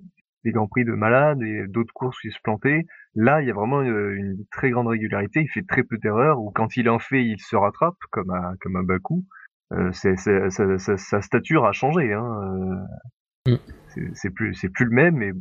[0.45, 2.87] des grands prix de malade et d'autres courses où il se plantait.
[3.15, 5.43] Là, il y a vraiment une, une très grande régularité.
[5.43, 8.55] Il fait très peu d'erreurs, ou quand il en fait, il se rattrape, comme à,
[8.63, 9.25] comme à Bakou.
[9.73, 12.13] Euh, c'est, c'est- sa- stature a changé.
[12.13, 12.25] Hein.
[12.43, 12.77] euh,
[13.45, 13.57] Mm.
[13.89, 15.17] c'est, c'est plus, c'est plus le même.
[15.17, 15.33] Mais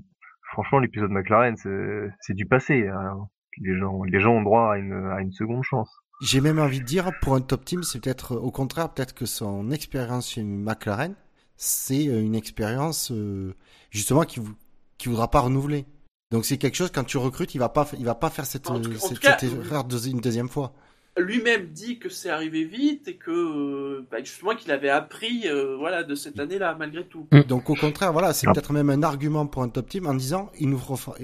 [0.52, 2.88] franchement, l'épisode McLaren, c'est, c'est du passé.
[2.88, 3.18] hein.
[3.60, 6.01] Les gens, les gens ont droit à une, à une seconde chance.
[6.22, 9.26] J'ai même envie de dire, pour un top team, c'est peut-être, au contraire, peut-être que
[9.26, 11.16] son expérience chez McLaren,
[11.58, 13.54] c'est euh, une expérience, euh,
[13.90, 14.54] justement, qui vou-
[14.98, 15.86] qui voudra pas renouveler.
[16.32, 18.64] Donc c'est quelque chose, quand tu recrutes, il va pas, il va pas faire cette,
[18.64, 20.74] tout- euh, en cette, tout cas- cette erreur une deuxième fois.
[21.18, 26.04] Lui-même dit que c'est arrivé vite et que bah, justement qu'il avait appris euh, voilà
[26.04, 27.28] de cette année-là malgré tout.
[27.50, 28.54] Donc au contraire, voilà, c'est Ah.
[28.54, 30.82] peut-être même un argument pour un top team en disant, il nous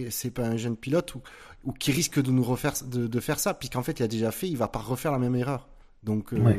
[0.10, 1.22] c'est pas un jeune pilote ou,
[1.68, 4.32] ou qui risque de nous refaire, de, de faire ça, puisqu'en fait il a déjà
[4.32, 5.68] fait, il va pas refaire la même erreur.
[6.02, 6.58] Donc, euh, Ouais.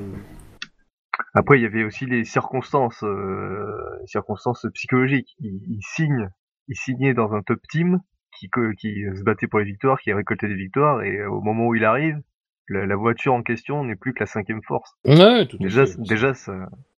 [1.35, 3.67] Après, il y avait aussi les circonstances, euh,
[4.07, 5.35] circonstances psychologiques.
[5.41, 6.29] Il, il signe,
[6.69, 7.99] il signait dans un top team
[8.39, 11.85] qui, se battait pour les victoires, qui récoltait des victoires, et au moment où il
[11.85, 12.21] arrive,
[12.69, 14.93] la, la voiture en question n'est plus que la cinquième force.
[15.07, 16.01] Ouais, tout Déjà, fait.
[16.03, 16.53] déjà, ça,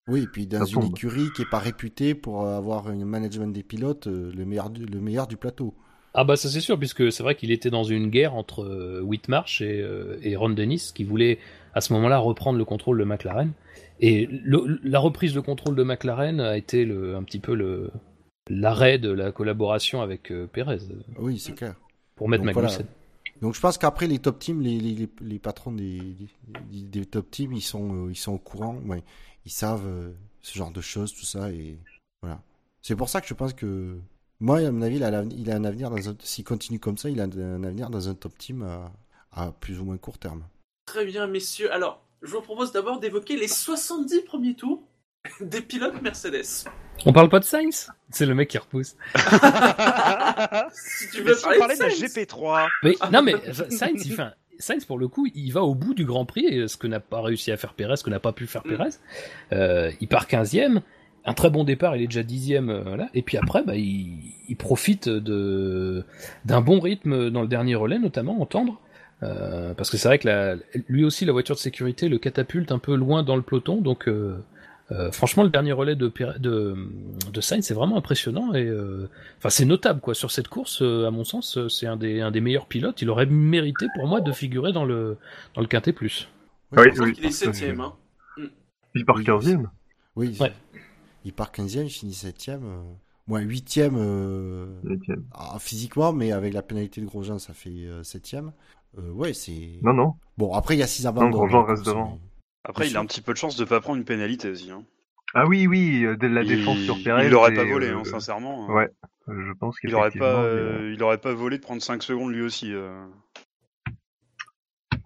[0.08, 3.62] Oui, et puis dans une écurie qui est pas réputée pour avoir un management des
[3.62, 5.74] pilotes euh, le meilleur du, le meilleur du plateau.
[6.14, 9.00] Ah bah ça c'est sûr, puisque c'est vrai qu'il était dans une guerre entre euh,
[9.00, 11.38] Whitmarsh et, euh, et Ron Dennis, qui voulait
[11.74, 13.52] à ce moment-là reprendre le contrôle de McLaren.
[14.00, 17.90] Et le- la reprise de contrôle de McLaren a été le, un petit peu le
[18.48, 21.76] l'arrêt de la collaboration avec euh, Perez euh, Oui, c'est clair.
[22.16, 22.68] pour mettre Donc, voilà.
[22.68, 22.86] Magnussen.
[23.42, 26.00] Donc je pense qu'après les top teams, les, les, les, patrons des,
[26.72, 29.02] des, des top teams, ils sont, ils sont au courant, ouais.
[29.46, 29.86] ils savent
[30.42, 31.78] ce genre de choses, tout ça, et
[32.22, 32.42] voilà.
[32.82, 33.96] C'est pour ça que je pense que
[34.40, 36.78] moi, à mon avis, il a, l'aven- il a un avenir dans un, s'il continue
[36.78, 38.92] comme ça, il a un avenir dans un top team à,
[39.32, 40.42] à plus ou moins court terme.
[40.86, 41.72] Très bien messieurs.
[41.72, 44.82] Alors, je vous propose d'abord d'évoquer les 70 premiers tours
[45.40, 46.68] des pilotes Mercedes.
[47.06, 47.88] On parle pas de Sainz?
[48.10, 48.94] C'est le mec qui repousse.
[50.72, 52.14] Si tu Mais veux si on parler parlait de de la Sainz.
[52.16, 52.68] GP3.
[52.82, 53.34] Mais non mais
[53.70, 56.44] Sainz, il fait un- Sainz pour le coup, il va au bout du Grand Prix,
[56.44, 58.62] et ce que n'a pas réussi à faire Perez, ce que n'a pas pu faire
[58.66, 58.68] Mm.
[58.76, 58.90] Perez.
[59.52, 60.82] Euh, il part 15e,
[61.24, 63.08] un très bon départ, il est déjà 10e, euh, là.
[63.14, 64.18] et puis après, bah, il,
[64.48, 66.04] il profite de
[66.44, 68.80] d'un bon rythme dans le dernier relais, notamment entendre.
[69.22, 70.56] Euh, parce que c'est vrai que la,
[70.88, 74.08] lui aussi, la voiture de sécurité le catapulte un peu loin dans le peloton, donc
[74.08, 74.38] euh,
[74.92, 76.74] euh, franchement, le dernier relais de, de,
[77.30, 79.08] de Sainz, c'est vraiment impressionnant et euh,
[79.38, 80.80] enfin c'est notable quoi sur cette course.
[80.82, 83.02] euh, à mon sens, c'est un des un des meilleurs pilotes.
[83.02, 85.18] Il aurait mérité pour moi de figurer dans le
[85.54, 86.28] dans le quintet plus.
[86.72, 87.12] Oui, ça oui.
[87.12, 87.80] qu'il est 7ème.
[87.80, 87.92] Hein.
[88.94, 89.66] il part Oui, 15e.
[90.16, 90.52] Oui, Ouais.
[91.24, 92.82] Il part 15e, il finit 7e, euh,
[93.26, 95.24] moi 8e euh, Septième.
[95.32, 98.52] ah, physiquement, mais avec la pénalité de Grosjean, ça fait euh, 7e.
[98.98, 99.78] Euh, ouais, c'est...
[99.82, 100.14] Non, non.
[100.38, 101.30] Bon, après, il y a 6 abandons.
[101.30, 102.12] Grosjean reste devant.
[102.12, 102.28] mais-
[102.64, 104.70] Après, il a un petit peu de chance de pas prendre une pénalité aussi.
[104.70, 104.84] Hein.
[105.32, 107.26] Ah oui, oui, euh, de la défense il, sur Perez.
[107.26, 108.66] il aurait et, pas volé, euh, hein, sincèrement.
[108.68, 108.90] ouais.
[109.28, 112.02] euh, Je pense Il aurait pas, euh, euh, il aurait pas volé de prendre 5
[112.02, 112.72] secondes lui aussi.
[112.74, 113.06] euh.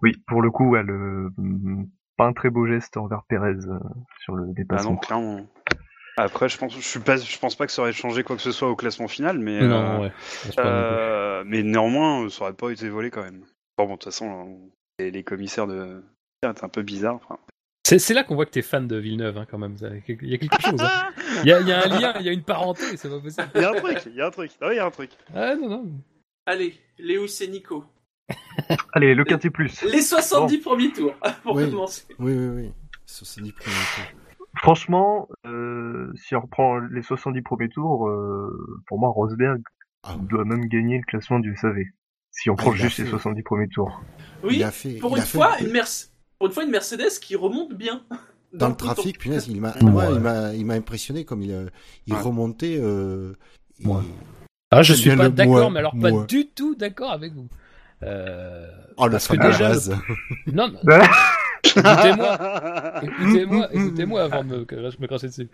[0.01, 1.85] Oui, pour le coup, elle, euh, mm,
[2.17, 3.79] pas un très beau geste envers Perez euh,
[4.23, 4.91] sur le Ah dépassement.
[4.91, 5.45] non, clairement.
[6.17, 8.41] Après, je pense, je suis pas, je pense pas que ça aurait changé quoi que
[8.41, 10.11] ce soit au classement final, mais non, euh, ouais.
[10.57, 13.41] non euh, mais néanmoins, ça aurait pas été volé quand même.
[13.77, 16.01] Bon, bon, de toute façon, on- les, les commissaires de
[16.43, 17.15] c'est un peu bizarre.
[17.15, 17.37] enfin.
[17.85, 19.75] C'est c'est là qu'on voit que t'es fan de Villeneuve hein, quand même.
[20.07, 20.79] Il y a quelque chose.
[20.81, 21.09] hein.
[21.43, 23.19] Il y, a, il y a un lien, il y a une parenté, c'est pas
[23.19, 23.49] possible.
[23.55, 24.51] Il y a un truc, il y a un truc.
[24.61, 25.11] Ah oui, il y a un truc.
[25.33, 25.85] Ah non non.
[26.45, 27.83] Allez, Lewis et Nico.
[28.93, 29.81] Allez, le quintet plus.
[29.83, 31.13] Les 70 premiers tours,
[31.43, 31.69] pour Oui.
[31.69, 32.03] commencer.
[32.19, 32.71] Oui, oui, oui.
[33.05, 34.19] 70 premiers tours.
[34.57, 39.61] Franchement, euh, si on reprend les 70 premiers tours, euh, pour moi, Rosberg
[40.03, 41.77] Ah, doit même gagner le classement du SAV.
[42.31, 43.09] Si on Ah, prend il juste les fait.
[43.11, 44.01] 70 premiers tours.
[44.43, 47.19] Oui, il fait, pour il une, fait fois, une Merce- pour une fois, une Mercedes
[47.21, 48.01] qui remonte bien.
[48.53, 50.13] dans le trafic, punaise, il m'a, Ouais.
[50.13, 50.19] il
[50.53, 51.65] il impressionné comme il, euh,
[52.07, 52.19] il Ouais.
[52.21, 52.77] remontait.
[52.79, 53.33] Euh,
[53.83, 54.01] Ouais.
[54.71, 56.25] Ah, je suis pas d'accord, mais alors pas moi.
[56.25, 57.47] du tout d'accord avec vous.
[58.03, 59.73] Euh, Oh, le parce que déjà,
[60.53, 60.99] non, non,
[61.75, 65.49] écoutez-moi, écoutez-moi, écoutez-moi avant de me, cra- me cracher dessus.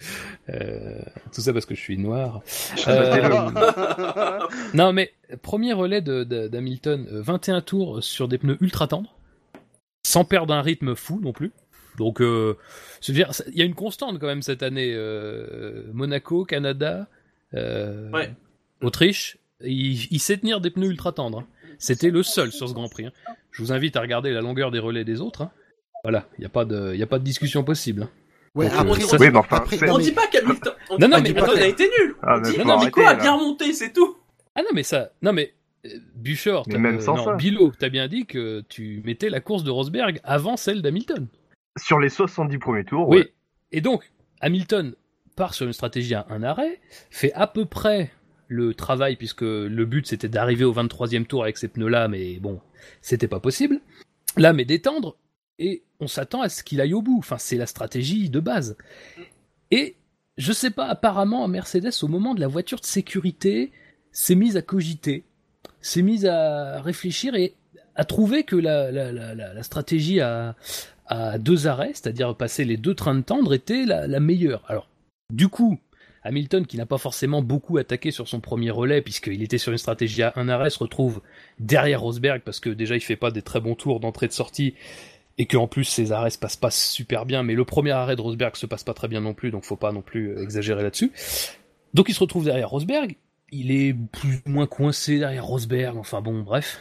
[0.49, 0.99] Euh,
[1.33, 2.41] tout ça parce que je suis noir.
[2.87, 3.49] Euh,
[4.73, 9.15] non, mais premier relais de- de- d'Hamilton, euh, 21 tours sur des pneus ultra tendres,
[10.05, 11.51] sans perdre un rythme fou non plus.
[11.97, 12.57] Donc, euh,
[13.01, 14.93] je il y a une constante quand même cette année.
[14.95, 17.07] euh, Monaco, Canada,
[17.53, 18.33] euh, Ouais.
[18.81, 21.39] Autriche, il, il sait tenir des pneus ultra tendres.
[21.39, 21.45] hein.
[21.77, 23.07] C'était le seul sur ce Grand Prix.
[23.07, 23.11] hein.
[23.51, 25.47] Je vous invite à regarder la longueur des relais des autres.
[26.03, 28.03] Voilà, il n'y a, pas de- y a pas de discussion possible.
[28.03, 28.09] hein.
[28.55, 30.73] Ouais, Donc, après, euh, ça- Oui, mais enfin, après- non, On mais- dit pas qu'Hamilton
[30.89, 32.15] on Non, dit non, mais a été nul.
[32.21, 33.19] Ah, on mais dit non, Nico a là.
[33.21, 34.17] bien remonté, c'est tout.
[34.55, 35.11] Ah non, mais ça.
[35.21, 35.53] Non, mais.
[35.85, 37.35] euh, Bouchard, Mais t'as- même euh, sans non, ça.
[37.35, 41.27] Bilo, t'as bien dit que tu mettais la course de Rosberg avant celle d'Hamilton.
[41.79, 43.19] Sur les 70 premiers tours, Oui.
[43.19, 43.33] ouais.
[43.71, 44.93] Et donc, Hamilton
[45.37, 48.11] part sur une stratégie à un arrêt, fait à peu près
[48.49, 52.59] le travail, puisque le but c'était d'arriver au 23e tour avec ces pneus-là, mais bon,
[53.01, 53.79] c'était pas possible.
[54.37, 55.15] Là, mais d'étendre,
[55.61, 57.19] et on s'attend à ce qu'il aille au bout.
[57.19, 58.75] Enfin, c'est la stratégie de base.
[59.69, 59.95] Et
[60.37, 63.71] je sais pas, apparemment, Mercedes, au moment de la voiture de sécurité,
[64.11, 65.23] s'est mise à cogiter,
[65.79, 67.53] s'est mise à réfléchir et
[67.95, 70.55] à trouver que la, stratégie à,
[71.37, 74.63] deux arrêts, c'est-à-dire passer les deux trains de tendre, était la, la meilleure.
[74.67, 74.87] Alors,
[75.31, 75.77] du coup,
[76.23, 79.77] Hamilton, qui n'a pas forcément beaucoup attaqué sur son premier relais, puisqu'il était sur une
[79.77, 81.21] stratégie à un arrêt, se retrouve
[81.59, 84.75] derrière Rosberg, parce que déjà il fait pas des très bons tours d'entrée de sortie,
[85.37, 88.21] et qu'en plus ses arrêts se passent pas super bien, mais le premier arrêt de
[88.21, 90.83] Rosberg se passe pas très bien non plus, donc faut pas non plus euh, exagérer
[90.83, 91.11] là-dessus.
[91.93, 93.15] Donc il se retrouve derrière Rosberg,
[93.51, 96.79] il est plus ou moins coincé derrière Rosberg, enfin bon, bref.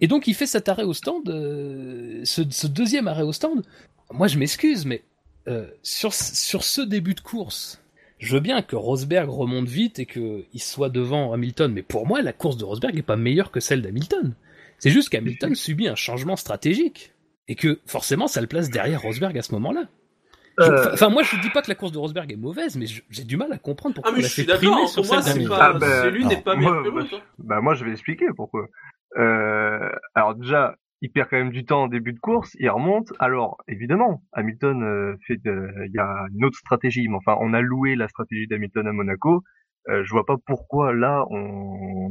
[0.00, 3.62] Et donc il fait cet arrêt au stand, euh, ce, deuxième arrêt au stand.
[4.10, 5.02] Moi je m'excuse, mais
[5.48, 7.80] euh, sur, sur ce début de course,
[8.18, 12.22] je veux bien que Rosberg remonte vite et qu'il soit devant Hamilton, mais pour moi
[12.22, 14.34] la course de Rosberg est pas meilleure que celle d'Hamilton.
[14.80, 17.12] C'est juste qu'Hamilton subit un changement stratégique
[17.48, 19.84] et que forcément ça le place derrière Rosberg à ce moment-là.
[20.58, 22.86] Je- Euh, Enfin, moi je dis pas que la course de Rosberg est mauvaise, mais
[23.08, 24.88] j'ai du mal à comprendre pourquoi Ah, mais je suis fait primer d'accord.
[24.88, 25.58] sur moi, celle pas.
[25.60, 27.22] Ah, bah, c'est l'une n'est pas moi, que moi, l'autre.
[27.38, 28.66] Bah moi je vais expliquer pourquoi.
[29.18, 33.12] Euh, alors déjà, il perd quand même du temps en début de course, il remonte.
[33.18, 37.60] Alors évidemment, Hamilton euh, fait, il y a une autre stratégie, mais enfin on a
[37.60, 39.42] loué la stratégie d'Hamilton à Monaco.
[39.88, 41.36] Euh, je vois pas pourquoi là on,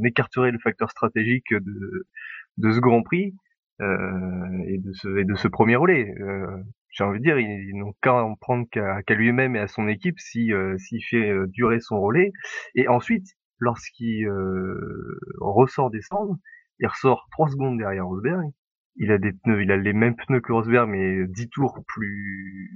[0.00, 2.04] on écarterait le facteur stratégique de
[2.58, 3.34] de ce Grand Prix
[3.80, 6.14] euh, et de ce et de ce premier relais.
[6.20, 6.46] Euh,
[6.90, 9.88] J'ai envie de dire, ils, ils n'ont qu'à en prendre qu'à lui-même et à son
[9.88, 12.32] équipe si euh, s'il fait euh, durer son relais.
[12.74, 13.26] Et ensuite,
[13.58, 16.36] lorsqu'il euh, ressort des cendres,
[16.78, 18.50] il ressort trois secondes derrière Rosberg.
[18.96, 22.68] Il a des pneus, il a les mêmes pneus que Rosberg, mais 10 tours plus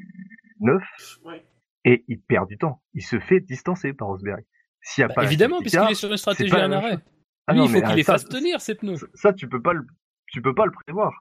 [0.61, 1.43] neufs, Ouais.
[1.85, 2.81] et il perd du temps.
[2.95, 4.43] Il se fait distancer par Rosberg.
[4.81, 6.99] S'il a Bah, pas évidemment, puisqu'il est sur une stratégie à un arrêt.
[7.47, 8.97] Ah Lui, non, il faut qu'il les fasse tenir, ces pneus.
[8.97, 9.87] ça, ça, tu peux pas le,
[10.27, 11.13] tu peux pas le prévoir.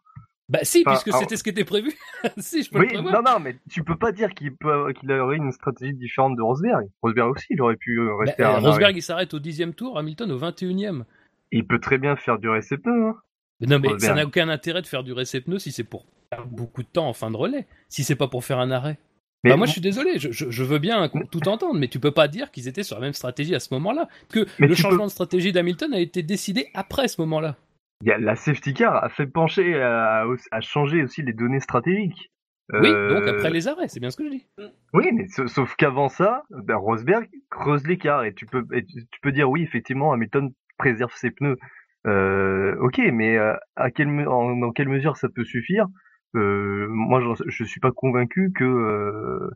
[0.50, 1.94] Bah si, Enfin, puisque alors- c'était ce qui était prévu.
[2.38, 3.24] si, je peux Oui, le prévoir.
[3.24, 4.52] non, non, mais tu peux pas dire qu'il
[5.00, 6.88] qu'il aurait une stratégie différente de Rosberg.
[7.02, 8.68] Rosberg aussi, il aurait pu euh, Bah, rester euh, à arrêt.
[8.68, 11.04] Rosberg, il s'arrête au dixième tour, Hamilton au 21e.
[11.52, 13.08] Il peut très bien faire durer ses pneus.
[13.10, 13.16] Hein.
[13.62, 16.06] Mais non, mais ça n'a aucun intérêt de faire durer ses pneus si c'est pour
[16.30, 17.66] perdre beaucoup de temps en fin de relais.
[17.90, 18.98] Si c'est pas pour faire un arrêt.
[19.44, 22.28] Mais bah moi, je suis désolé, je, veux bien tout entendre, mais tu peux pas
[22.30, 24.08] dire qu'ils étaient sur la même stratégie à ce moment-là.
[24.30, 27.58] Que Mais le changement de stratégie d'Hamilton a été décidé après ce moment-là.
[28.06, 32.32] la safety car a fait pencher à, à changer aussi les données stratégiques.
[32.72, 34.48] Oui, Euh, donc après les arrêts, c'est bien ce que je dis.
[34.94, 39.06] Oui, mais sa- sauf qu'avant ça, ben, Rosberg creuse l'écart et tu peux et tu,
[39.22, 41.58] peux dire oui effectivement Hamilton préserve ses pneus.
[42.08, 45.88] Euh, ok, mais euh, à quelle en, dans quelle mesure ça peut suffire?
[45.88, 45.90] euh,
[46.40, 49.50] Moi, je, je suis pas convaincu que euh,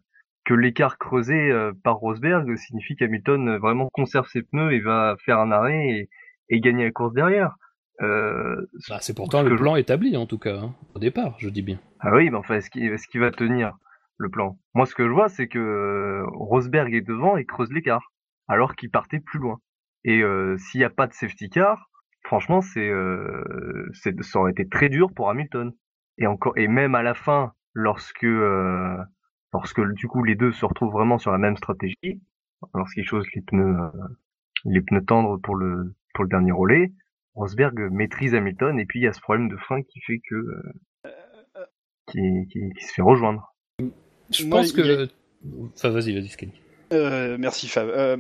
[0.46, 5.16] que l'écart creusé euh, par Rosberg signifie qu'Hamilton euh, vraiment conserve ses pneus et va
[5.26, 6.10] faire un arrêt et,
[6.50, 7.56] et gagner la course derrière.
[8.02, 8.56] Euh,
[8.90, 11.64] Bah, c'est pourtant le je- plan établi en tout cas, hein, au départ, je dis
[11.64, 11.80] bien.
[12.00, 13.74] Ah oui, mais enfin, est-ce qu'il est-ce qu'il va tenir
[14.18, 17.72] le plan Moi, ce que je vois, c'est que euh, Rosberg est devant et creuse
[17.72, 18.12] l'écart,
[18.48, 19.60] alors qu'il partait plus loin.
[20.04, 21.90] Et euh, s'il n'y a pas de safety car,
[22.24, 25.72] franchement, euh, c'est ça aurait été très dur pour Hamilton.
[26.18, 28.98] Et encore, et même à la fin, lorsque euh,
[29.54, 32.22] lorsque du coup les deux se retrouvent vraiment sur la même stratégie,
[32.74, 33.90] lorsqu'ils chose les pneus euh,
[34.66, 36.94] les pneus tendres pour le pour le dernier relais,
[37.36, 40.36] Rosberg maîtrise Hamilton et puis il y a ce problème de frein qui fait que
[40.36, 41.12] euh,
[42.08, 43.54] qui, qui, qui se fait rejoindre.
[44.32, 45.08] Je Moi, pense que.
[45.76, 46.54] Enfin, vas-y, vas-y, Skelly.
[46.94, 47.90] Euh, merci Fab.
[47.90, 48.18] Euh,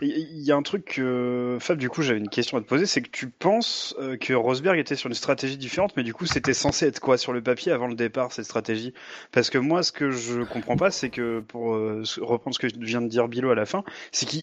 [0.00, 2.66] Il y, y a un truc que Fab, du coup, j'avais une question à te
[2.66, 6.14] poser, c'est que tu penses euh, que Rosberg était sur une stratégie différente, mais du
[6.14, 8.94] coup, c'était censé être quoi sur le papier avant le départ cette stratégie?
[9.32, 12.68] Parce que moi, ce que je comprends pas, c'est que pour euh, reprendre ce que
[12.78, 14.42] vient de dire Bilo à la fin, c'est qu'ils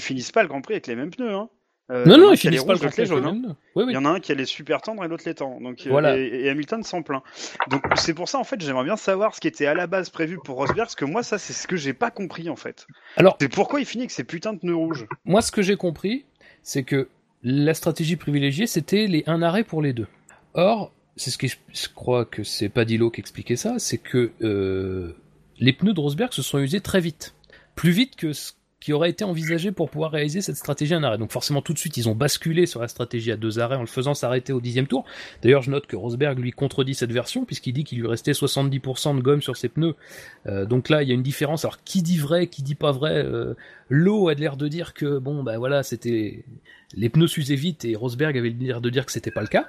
[0.00, 1.32] finissent pas le Grand Prix avec les mêmes pneus.
[1.32, 1.48] Hein.
[1.90, 3.26] Euh, Non, non, ils les finissent pas le rouges, Grand les jaunes.
[3.26, 3.28] hein.
[3.30, 3.92] avec Oui, oui.
[3.92, 5.60] Il y en a un qui a les super tendres et l'autre les tend.
[5.60, 6.16] Donc, euh, Voilà.
[6.18, 7.22] et, et Hamilton s'en plaint.
[7.70, 10.10] Donc c'est pour ça en fait j'aimerais bien savoir ce qui était à la base
[10.10, 12.86] prévu pour Rosberg, parce que moi ça c'est ce que j'ai pas compris en fait.
[13.16, 15.06] Alors- c'est pourquoi il finit avec ces putains de pneus rouges.
[15.24, 16.24] Moi, ce que j'ai compris,
[16.62, 17.08] c'est que
[17.44, 20.08] la stratégie privilégiée, c'était les un arrêt pour les deux.
[20.54, 24.32] Or, c'est ce que je, je crois que c'est Padillo qui expliquait ça, c'est que
[24.42, 25.12] euh,
[25.60, 27.34] les pneus de Rosberg se sont usés très vite,
[27.76, 31.02] plus vite que ce qui aurait été envisagé pour pouvoir réaliser cette stratégie à un
[31.02, 31.18] arrêt.
[31.18, 33.80] Donc forcément tout de suite ils ont basculé sur la stratégie à deux arrêts en
[33.80, 35.04] le faisant s'arrêter au dixième tour.
[35.42, 39.16] D'ailleurs je note que Rosberg lui contredit cette version puisqu'il dit qu'il lui restait 70%
[39.16, 39.94] de gomme sur ses pneus.
[40.46, 41.64] Euh, donc là il y a une différence.
[41.64, 43.54] Alors qui dit vrai, qui dit pas vrai euh,
[43.88, 46.44] L'eau a l'air de dire que bon bah voilà c'était
[46.94, 49.66] les pneus s'usaient vite et Rosberg avait l'air de dire que c'était pas le cas.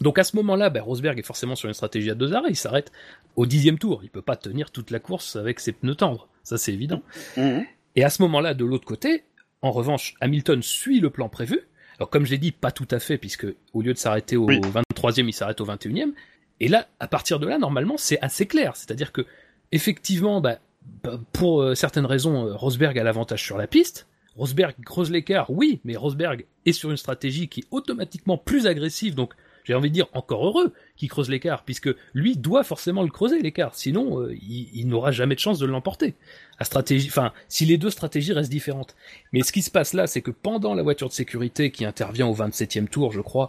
[0.00, 2.56] Donc à ce moment-là, bah, Rosberg est forcément sur une stratégie à deux arrêts, il
[2.56, 2.90] s'arrête
[3.36, 6.58] au dixième tour, il peut pas tenir toute la course avec ses pneus tendres, ça
[6.58, 7.02] c'est évident.
[7.36, 7.64] Mhm.
[7.96, 9.24] Et à ce moment-là, de l'autre côté,
[9.62, 11.60] en revanche, Hamilton suit le plan prévu.
[11.98, 14.60] Alors comme j'ai dit, pas tout à fait, puisque au lieu de s'arrêter au Oui.
[14.60, 16.12] 23e, il s'arrête au 21e.
[16.60, 18.76] Et là, à partir de là, normalement, c'est assez clair.
[18.76, 19.26] C'est-à-dire que,
[19.72, 20.58] effectivement, bah,
[21.02, 24.06] bah, pour euh, certaines raisons, euh, Rosberg a l'avantage sur la piste.
[24.36, 29.14] Rosberg creuse l'écart, oui, mais Rosberg est sur une stratégie qui est automatiquement plus agressive,
[29.14, 29.32] donc
[29.64, 33.40] j'ai envie de dire encore heureux qu'il creuse l'écart, puisque lui doit forcément le creuser
[33.40, 36.14] l'écart, sinon euh, il, n'aura jamais de chance de l'emporter.
[36.60, 38.94] Stratégie, enfin, si les deux stratégies restent différentes.
[39.32, 42.26] Mais ce qui se passe là, c'est que pendant la voiture de sécurité qui intervient
[42.26, 43.48] au 27e tour, je crois,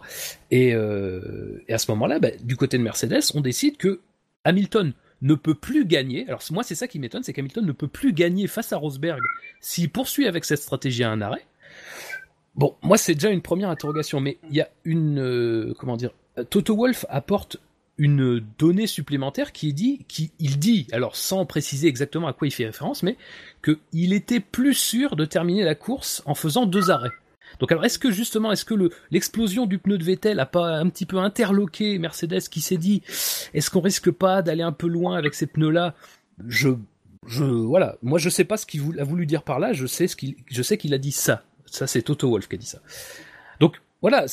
[0.50, 4.00] et, euh, à ce moment-là, bah, du côté de Mercedes, on décide que
[4.44, 4.92] Hamilton
[5.22, 6.26] ne peut plus gagner.
[6.26, 9.20] Alors moi, c'est ça qui m'étonne, c'est qu'Hamilton ne peut plus gagner face à Rosberg
[9.60, 11.44] s'il poursuit avec cette stratégie à un arrêt.
[12.56, 16.10] Bon, moi c'est déjà une première interrogation, mais il y a une euh, comment dire,
[16.50, 17.58] Toto Wolff apporte
[17.98, 22.50] une donnée supplémentaire qui dit, qui il dit, alors sans préciser exactement à quoi il
[22.50, 23.16] fait référence, mais
[23.62, 27.12] que il était plus sûr de terminer la course en faisant deux arrêts.
[27.60, 30.76] Donc alors est-ce que justement est-ce que le l'explosion du pneu de Vettel a pas
[30.76, 33.02] un petit peu interloqué Mercedes qui s'est dit
[33.54, 35.94] est-ce qu'on risque pas d'aller un peu loin avec ces pneus là
[36.46, 36.70] Je
[37.26, 40.06] je voilà, moi je sais pas ce qu'il a voulu dire par là, je sais
[40.50, 41.44] je sais qu'il a dit ça.
[41.76, 42.80] Ça c'est Toto Wolff qui a dit ça.
[43.60, 44.26] Donc voilà,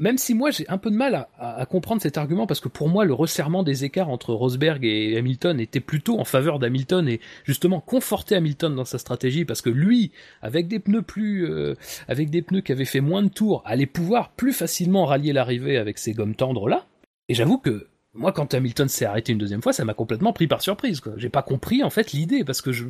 [0.00, 2.88] même si moi j'ai un peu de mal à, comprendre cet argument parce que pour
[2.88, 7.20] moi le resserrement des écarts entre Rosberg et Hamilton était plutôt en faveur d'Hamilton et
[7.44, 10.10] justement conforter Hamilton dans sa stratégie parce que lui
[10.42, 11.76] avec des pneus plus euh,
[12.08, 15.76] avec des pneus qui avaient fait moins de tours allait pouvoir plus facilement rallier l'arrivée
[15.76, 16.86] avec ces gommes tendres là
[17.28, 20.46] et j'avoue que moi quand Hamilton s'est arrêté une deuxième fois ça m'a complètement pris
[20.46, 22.86] par surprise j'ai pas compris en fait l'idée parce que je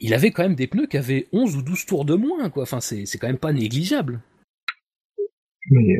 [0.00, 2.62] il avait quand même des pneus qui avaient 11 ou 12 tours de moins quoi.
[2.64, 4.20] Enfin c'est c'est quand même pas négligeable.
[5.70, 5.96] Mais,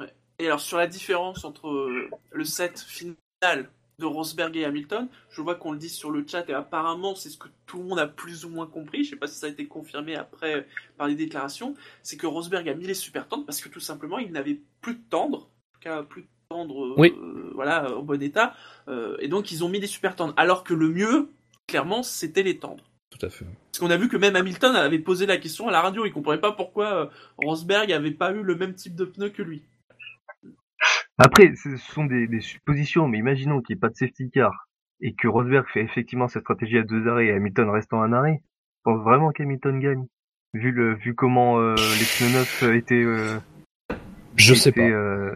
[0.00, 0.06] euh,
[0.38, 3.68] Et alors sur la différence entre euh, le set final
[3.98, 7.28] de Rosberg et Hamilton, je vois qu'on le dit sur le chat et apparemment c'est
[7.28, 9.46] ce que tout le monde a plus ou moins compris, je sais pas si ça
[9.46, 10.66] a été confirmé après
[10.96, 14.18] par les déclarations, c'est que Rosberg a mis les super tendres parce que tout simplement
[14.18, 17.12] il n'avait plus de tendre, en tout cas plus de tendre euh, Oui.
[17.16, 18.54] euh, voilà, en bon état,
[18.88, 21.30] euh, et donc ils ont mis des super tendres, alors que le mieux,
[21.66, 22.84] clairement, c'était les tendres.
[23.18, 25.70] Tout à fait Parce qu'on a vu que même Hamilton avait posé la question à
[25.72, 27.06] la radio, il comprenait pas pourquoi euh,
[27.38, 29.62] Rosberg avait pas eu le même type de pneus que lui.
[31.18, 34.66] Après, ce sont des, des suppositions, mais imaginons qu'il n'y ait pas de safety car
[35.00, 38.12] et que Rosberg fait effectivement cette stratégie à deux arrêts et Hamilton reste en un
[38.12, 38.40] arrêt.
[38.40, 40.06] Je pense vraiment qu'Hamilton gagne.
[40.54, 43.02] Vu le, vu comment euh, les pneus neufs étaient.
[43.02, 43.38] Euh,
[44.36, 45.34] je sais pas euh,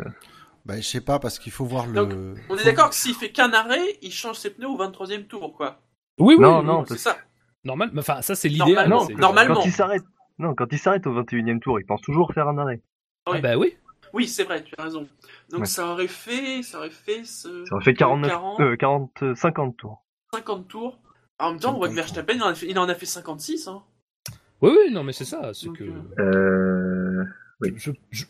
[0.67, 1.95] Ben, je sais pas, parce qu'il faut voir le.
[1.95, 2.13] Donc,
[2.51, 5.27] On est faut- d'accord que s'il fait qu'un arrêt, il change ses pneus au 23e
[5.27, 5.81] tour, quoi.
[6.19, 7.17] oui oui Non, oui, non, C'est ça.
[7.65, 9.55] Normal enfin ça c'est l'idéal Normalement, c'est- normalement.
[9.57, 10.03] Quand il s'arrête,
[10.39, 12.83] non, quand il s'arrête au 21 e tour, il pense toujours faire un arrêt.
[13.27, 13.77] ah bah oui
[14.13, 15.07] Oui, c'est vrai, tu as raison.
[15.51, 15.67] Donc Ouais.
[15.67, 17.65] ça aurait fait, ça aurait fait ce...
[17.67, 20.05] Ça aurait fait 49, 40, euh, 40, euh, 50 tours.
[20.33, 20.99] 50 tours.
[21.39, 22.95] En même temps, on voit que 50 Verstappen, il en a fait, il en a
[22.95, 23.69] fait 56.
[23.69, 23.83] Hein.
[24.63, 27.25] oui oui non mais c'est ça c'est Donc, que euh,
[27.63, 27.69] Euh...
[27.77, 28.25] je, je-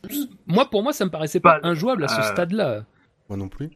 [0.46, 2.84] moi pour moi ça me paraissait pas Pas- injouable à ce euh, stade là
[3.28, 3.70] Moi non plus.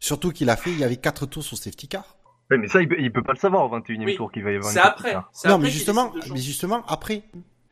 [0.00, 2.17] Surtout qu'il a fait, il y avait 4 tours sur safety car.
[2.50, 4.16] Mais ça, il peut, il peut pas le savoir au 21 e Oui.
[4.16, 5.14] tour qu'il va y avoir C'est après.
[5.14, 7.22] Non, après mais justement, mais justement, après.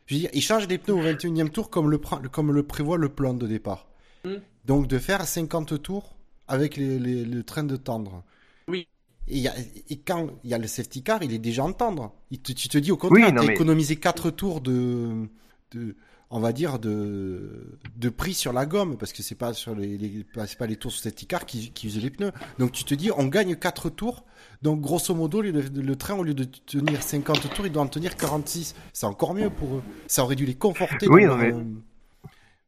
[0.05, 2.63] Je veux dire, il change les pneus au 21 e tour comme le, comme le
[2.63, 3.87] prévoit le plan de départ.
[4.23, 4.35] Mm.
[4.65, 6.15] Donc de faire 50 tours
[6.47, 8.23] avec les, les- le train de tendre.
[8.67, 8.87] Oui.
[9.27, 9.53] Et, il y a-
[9.89, 12.13] et quand il y a le safety car, il est déjà en tendre.
[12.31, 15.27] Il te- tu te dis au contraire, Oui, t'as mais- économisé 4 tours de,
[15.71, 15.95] de,
[16.29, 19.97] on va dire, de, de prix sur la gomme, parce que c'est pas sur les,
[19.97, 22.31] les- pas- les tours sur safety car qui, qui usent les pneus.
[22.59, 24.25] Donc tu te dis, on gagne 4 tours.
[24.61, 27.87] Donc grosso modo, le, le train, au lieu de tenir 50 tours, il doit en
[27.87, 28.75] tenir 46.
[28.91, 29.83] C'est encore mieux pour eux.
[30.07, 31.07] Ça aurait dû les conforter.
[31.07, 31.63] Oui, dans non, leur, mais-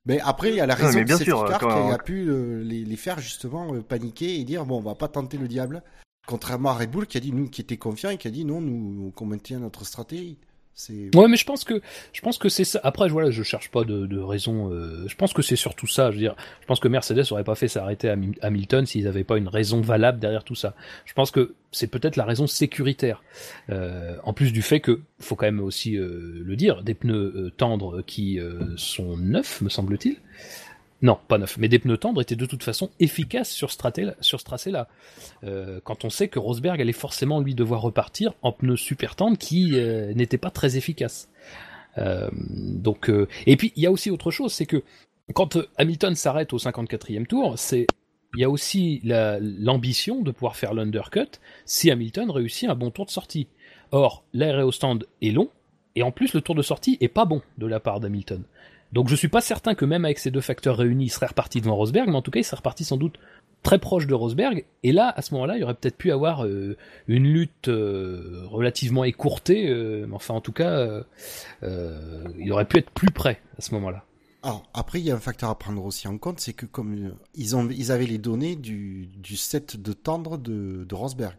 [0.05, 2.86] mais après, il y a la raison de safety car qui a pu euh, les,
[2.86, 5.84] les faire justement euh, paniquer et dire, bon, on va pas tenter le diable.
[6.26, 8.45] Contrairement à Red Bull qui a dit, nous, qui était confiant et qui a dit,
[8.45, 10.38] non, nous, qu'on maintient notre stratégie.
[10.80, 11.13] C'est...
[11.13, 11.82] Ouais, mais je pense que
[12.13, 12.80] je pense que c'est ça.
[12.84, 14.71] Après, voilà, je cherche pas de, de raison.
[14.71, 16.09] euh, je pense que c'est surtout ça.
[16.09, 19.03] Je veux dire, je pense que Mercedes aurait pas fait s'arrêter à Ham- Hamilton s'ils
[19.03, 20.75] n'avaient pas une raison valable derrière tout ça.
[21.03, 23.21] Je pense que c'est peut-être la raison sécuritaire.
[23.69, 27.34] Euh, en plus du fait que faut quand même aussi euh, le dire, des pneus
[27.36, 30.15] euh, tendres qui euh, sont neufs, me semble-t-il.
[31.02, 31.58] Non, pas neuf.
[31.58, 34.88] Mais des pneus tendres étaient de toute façon efficaces sur ce tracé-là.
[35.43, 39.38] Euh, quand on sait que Rosberg allait forcément lui devoir repartir en pneus super tendres
[39.38, 41.30] qui euh, n'étaient pas très efficaces.
[41.97, 43.10] Euh, donc,
[43.45, 44.84] et puis il y a aussi autre chose, c'est que
[45.34, 47.88] quand Hamilton s'arrête au 54e tour, c'est
[48.36, 52.91] il y a aussi la- l'ambition de pouvoir faire l'undercut si Hamilton réussit un bon
[52.91, 53.47] tour de sortie.
[53.91, 55.50] Or, l'arrêt au stand est long,
[55.95, 58.43] et en plus le tour de sortie est pas bon de la part d'Hamilton.
[58.91, 61.61] Donc je suis pas certain que même avec ces deux facteurs réunis, il serait reparti
[61.61, 63.19] devant Rosberg, mais en tout cas il serait reparti sans doute
[63.63, 64.65] très proche de Rosberg.
[64.83, 66.77] Et là, à ce moment-là, il y aurait peut-être pu avoir euh,
[67.07, 71.03] une lutte euh, relativement écourtée, euh, mais enfin en tout cas,
[71.61, 74.03] il aurait pu être plus près à ce moment-là.
[74.41, 77.13] Alors, après, il y a un facteur à prendre aussi en compte, c'est que comme
[77.35, 81.35] ils, ont, ils avaient les données du, du set de tendre de, de Rosberg.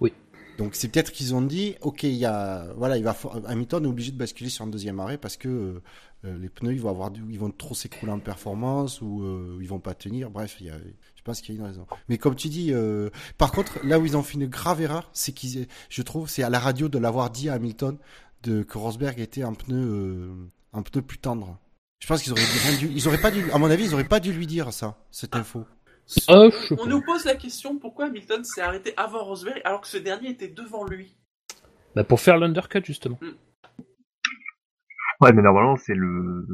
[0.00, 0.12] Oui.
[0.58, 3.88] Donc, c'est peut-être qu'ils ont dit, OK, il y a, voilà, il va, Hamilton est
[3.88, 5.82] obligé de basculer sur un deuxième arrêt parce que euh,
[6.24, 9.68] euh, les pneus, ils vont avoir, ils vont trop s'écrouler en performance ou euh, ils
[9.68, 10.30] vont pas tenir.
[10.30, 11.86] Bref, il y a, je pense qu'il y a une raison.
[12.08, 12.72] Mais comme tu dis,
[13.38, 16.42] par contre, là où ils ont fait une grave erreur, c'est qu'ils, je trouve, c'est
[16.42, 17.98] à la radio de l'avoir dit à Hamilton
[18.42, 20.30] que Rosberg était un pneu,
[20.72, 21.58] un pneu plus tendre.
[21.98, 24.20] Je pense qu'ils auraient dû, ils auraient pas dû, à mon avis, ils auraient pas
[24.20, 25.64] dû lui dire ça, cette info.
[26.28, 26.48] Ah,
[26.78, 30.30] On nous pose la question pourquoi Hamilton s'est arrêté avant Rosberg alors que ce dernier
[30.30, 31.16] était devant lui?
[31.94, 33.18] Bah, pour faire l'undercut justement.
[35.20, 36.46] Ouais, mais normalement, c'est le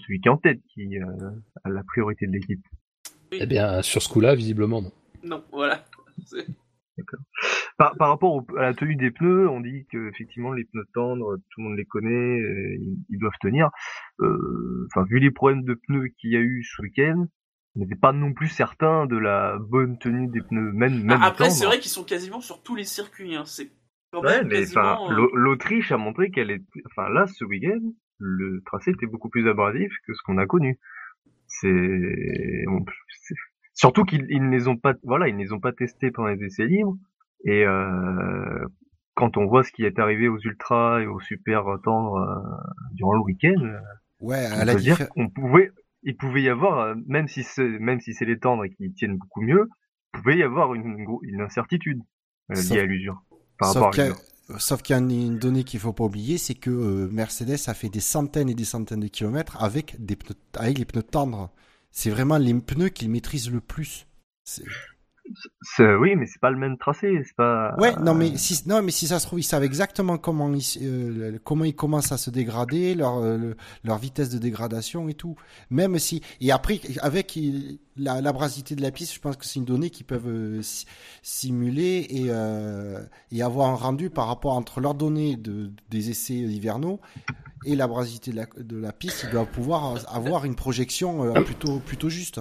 [0.00, 1.06] celui qui est en tête qui euh,
[1.64, 2.60] a la priorité de l'équipe.
[3.32, 4.92] Eh bien, sur ce coup-là, visiblement non.
[5.22, 5.84] Non, voilà.
[6.26, 6.46] C'est-
[7.78, 10.86] Par, par rapport au- à la tenue des pneus, on dit que effectivement les pneus
[10.94, 13.70] tendres, tout le monde les connaît, euh, ils, ils doivent tenir.
[14.20, 17.26] Euh, Enfin, vu les problèmes de pneus qu'il y a eu ce week-end,
[17.78, 21.50] n'était pas non plus certain de la bonne tenue des pneus, même même Ah, après,
[21.50, 23.34] c'est vrai qu'ils sont quasiment sur tous les circuits.
[23.36, 23.44] Hein.
[23.46, 23.70] C'est
[24.12, 25.10] quand Ouais, même mais quasiment.
[25.10, 27.78] euh, l'Au- l'Autriche a montré qu'elle est, enfin là, ce week-end,
[28.18, 30.78] le tracé était beaucoup plus abrasif que ce qu'on a connu.
[31.46, 32.64] C'est,
[33.74, 36.28] surtout qu'ils ils ne les ont pas, voilà, ils ne les ont pas testés pendant
[36.28, 36.96] les essais libres.
[37.44, 38.66] Et euh,
[39.14, 43.14] quand on voit ce qui est arrivé aux ultras et aux super tendres euh, durant
[43.14, 43.60] le week-end,
[44.20, 45.70] Ouais, on à la peut dire diffé- qu'on pouvait,
[46.02, 48.92] il pouvait y avoir, euh, même si c'est, même si c'est les tendres et qui
[48.92, 49.68] tiennent beaucoup mieux,
[50.14, 51.06] il pouvait y avoir une,
[51.40, 52.00] incertitude
[52.50, 53.22] euh, Sauf- liée à l'usure.
[53.58, 54.22] Par Sauf qu'il y a- l'usure.
[54.58, 57.74] Sauf qu'il y a une, donnée qu'il faut pas oublier, c'est que euh, Mercedes a
[57.74, 61.50] fait des centaines et des centaines de kilomètres avec des pneus, avec les pneus tendres.
[61.90, 64.06] C'est vraiment les pneus qu'ils maîtrisent le plus.
[65.78, 67.74] Oui, mais c'est pas le même tracé, c'est pas.
[67.78, 70.78] Ouais, non mais si non mais si ça se trouve ils savent exactement comment ils
[70.82, 75.14] euh, comment ils commencent à se dégrader, leur euh, le- leur vitesse de dégradation et
[75.14, 75.36] tout.
[75.70, 79.58] Même si et après avec il- la l'abrasité de la piste, je pense que c'est
[79.58, 80.86] une donnée qu'ils peuvent euh, si-
[81.22, 83.02] simuler et euh,
[83.32, 87.00] et avoir un rendu par rapport entre leurs données de des essais hivernaux
[87.64, 91.80] et l'abrasité de la de la piste, ils doivent pouvoir avoir une projection euh, plutôt
[91.80, 92.40] plutôt juste.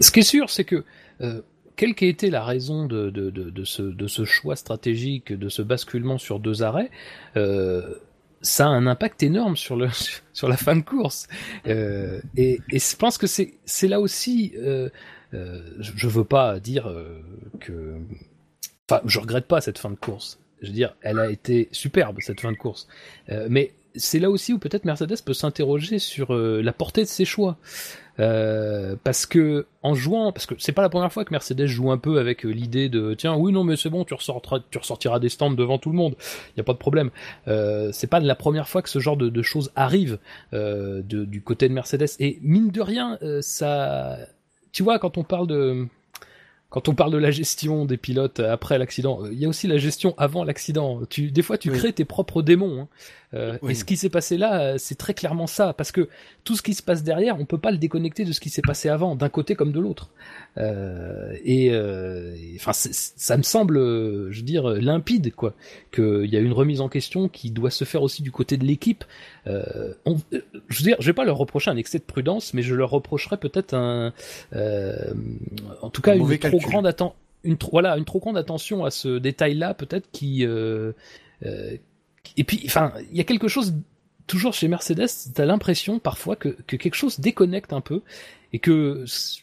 [0.00, 0.84] Ce qui est sûr, c'est que
[1.20, 1.40] euh,
[1.76, 6.90] quelle qu'ait été la raison de, ce, choix stratégique, de ce basculement sur deux arrêts,
[7.36, 7.94] euh,
[8.44, 9.76] ça a un impact énorme sur,
[10.42, 11.26] la fin de course.
[11.66, 14.88] Euh, et, je pense que c'est là aussi, euh,
[15.32, 17.20] euh, je veux pas dire euh,
[17.60, 17.96] que...
[18.88, 20.38] Enfin, je regrette pas cette fin de course.
[20.60, 22.86] Je veux dire, elle a été superbe, cette fin de course.
[23.48, 27.58] Mais c'est là aussi où peut-être Mercedes peut s'interroger sur la portée de ses choix.
[28.20, 31.90] Euh, parce que en jouant, parce que c'est pas la première fois que Mercedes joue
[31.90, 34.78] un peu avec euh, l'idée de tiens oui non mais c'est bon tu ressortiras, tu
[34.78, 36.14] ressortiras des stands devant tout le monde,
[36.54, 37.10] il y a pas de problème.
[37.48, 40.18] Euh, c'est pas la première fois que ce genre de, de choses arrive
[40.52, 44.16] euh, de, du côté de Mercedes et mine de rien euh, ça,
[44.70, 45.88] tu vois quand on parle de
[46.70, 49.78] quand on parle de la gestion des pilotes après l'accident, il y a aussi la
[49.78, 51.02] gestion avant l'accident.
[51.08, 51.78] Tu, des fois, tu Oui.
[51.78, 52.80] crées tes propres démons.
[52.80, 52.88] hein.
[53.34, 53.72] Euh, Oui.
[53.72, 56.08] Et ce qui s'est passé là, euh, c'est très clairement ça, parce que
[56.44, 58.62] tout ce qui se passe derrière, on peut pas le déconnecter de ce qui s'est
[58.62, 60.10] passé avant, d'un côté comme de l'autre.
[60.56, 61.70] Euh, et
[62.56, 63.76] enfin, ça me semble,
[64.30, 65.54] je veux dire, limpide, quoi,
[65.92, 68.64] qu'il y a une remise en question qui doit se faire aussi du côté de
[68.64, 69.04] l'équipe.
[69.46, 70.16] On-
[70.68, 72.90] je veux dire, je vais pas leur reprocher un excès de prudence, mais je leur
[72.90, 74.12] reprocherais peut-être un,
[75.82, 77.14] en tout cas, Un une trop grande attention.
[77.46, 80.92] Une, voilà, une trop grande attention à ce détail-là, peut-être qui, euh,
[81.44, 81.76] euh,
[82.36, 83.74] et puis, enfin, il y a quelque chose
[84.26, 88.02] toujours chez Mercedes, t'as l'impression parfois que, que quelque chose déconnecte un peu
[88.52, 89.40] et que ce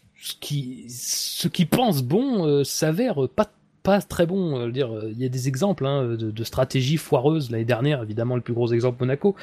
[1.48, 4.60] qui pense bon euh, s'avère pas très bon.
[4.60, 8.36] euh, dire, il y a des exemples hein, de, de stratégies foireuses l'année dernière, évidemment
[8.36, 9.36] le plus gros exemple Monaco,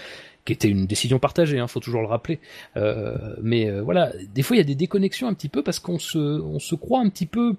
[0.44, 2.40] qui était une décision partagée, hein, faut toujours le rappeler.
[2.76, 5.98] Euh, mais voilà, des fois il y a des déconnexions un petit peu parce qu'on
[5.98, 7.54] se croit un petit peu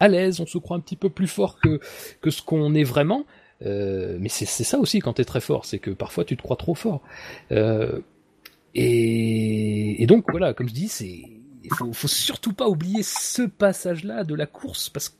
[0.00, 3.24] à l'aise, on se croit un petit peu plus fort que ce qu'on est vraiment.
[3.62, 6.56] Euh, mais c'est ça aussi quand t'es très fort, c'est que parfois tu te crois
[6.56, 7.02] trop fort.
[7.52, 8.00] Euh,
[8.74, 11.22] et, et donc voilà, comme je dis, c'est
[11.64, 15.16] il faut, faut surtout pas oublier ce passage-là de la course parce,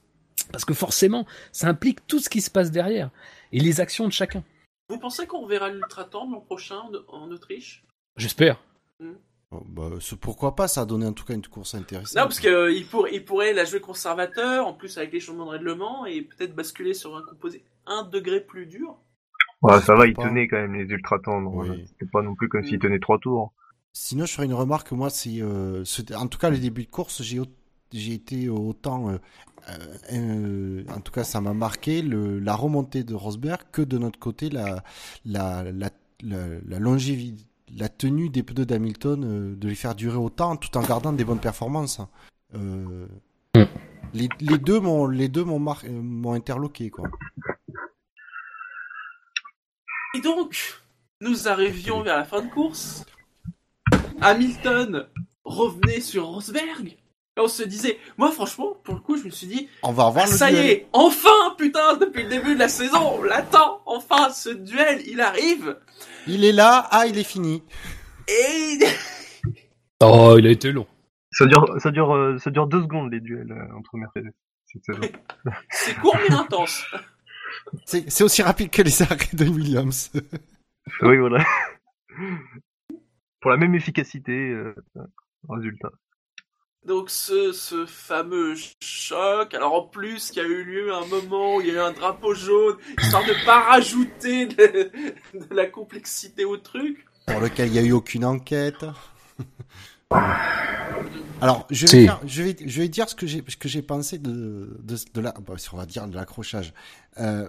[0.52, 3.10] parce que forcément, ça implique tout ce qui se passe derrière
[3.52, 4.44] et les actions de chacun.
[4.90, 7.84] Vous pensez qu'on verra l'Ultraton l'an prochain en, Autriche?
[8.16, 8.62] J'espère.
[9.00, 9.06] Oh,
[9.66, 12.16] bah, ce- pourquoi pas, ça a donné en tout cas une course intéressante.
[12.16, 15.50] Non, parce qu'il pour, il pourrait la jouer conservateur, en plus avec les changements de
[15.50, 18.96] règlement, et peut-être basculer sur un composé un degré plus dur.
[19.62, 20.24] Ouais, ça va, il pas.
[20.24, 21.40] tenait quand même les ultratons.
[21.42, 21.68] donc, Oui.
[21.70, 22.66] euh, C'était pas non plus comme Mm.
[22.66, 23.52] s'il tenait trois tours.
[23.92, 24.90] Sinon, je ferais une remarque.
[24.92, 29.18] Moi, c'est euh, ce- en tout cas le début de course, j'ai été autant, euh,
[29.70, 33.98] euh, euh, en tout cas, ça m'a marqué le, la remontée de Rosberg que de
[33.98, 34.82] notre côté la
[35.24, 35.90] la la,
[36.22, 40.76] la, la longévité, la tenue des pneus d'Hamilton, euh, de les faire durer autant tout
[40.76, 42.00] en gardant des bonnes performances.
[42.54, 43.06] Euh,
[43.56, 43.62] Mm.
[44.14, 47.08] les, les deux m'ont les deux m'ont mar- euh, m'ont interloqué quoi.
[50.16, 50.80] Et donc,
[51.20, 53.04] nous arrivions vers la fin de course.
[54.20, 55.06] Hamilton
[55.44, 56.96] revenait sur Rosberg.
[57.36, 60.04] Et on se disait, moi franchement, pour le coup, je me suis dit, On va
[60.04, 63.22] revoir ah, le ça y est, enfin, putain, depuis le début de la saison, on
[63.24, 65.76] l'attend, enfin, ce duel, il arrive.
[66.28, 67.64] Il est là, ah il est fini.
[68.28, 68.78] Et
[70.00, 70.86] Oh, il a été long.
[71.32, 74.32] Ça dure, ça dure, euh, ça dure deux secondes les duels euh, entre Mercedes.
[75.70, 76.84] c'est court mais intense.
[77.86, 80.12] C'est c'est aussi rapide que les arrêts de Williams.
[81.02, 81.44] oui, voilà.
[83.40, 84.74] Pour la même efficacité, euh,
[85.48, 85.90] résultat.
[86.86, 91.56] Donc ce, ce fameux choc, alors en plus qu'il y a eu lieu un moment
[91.56, 94.90] où il y a eu un drapeau jaune, histoire de pas rajouter de,
[95.34, 97.06] de la complexité au truc.
[97.26, 98.84] pour lequel il n'y a eu aucune enquête.
[101.40, 102.04] Alors, je vais, Si.
[102.04, 104.96] faire- je vais, je vais dire ce que j'ai, ce que j'ai pensé de, de,
[105.14, 106.72] de la, bah, si on va dire de l'accrochage.
[107.18, 107.48] Euh,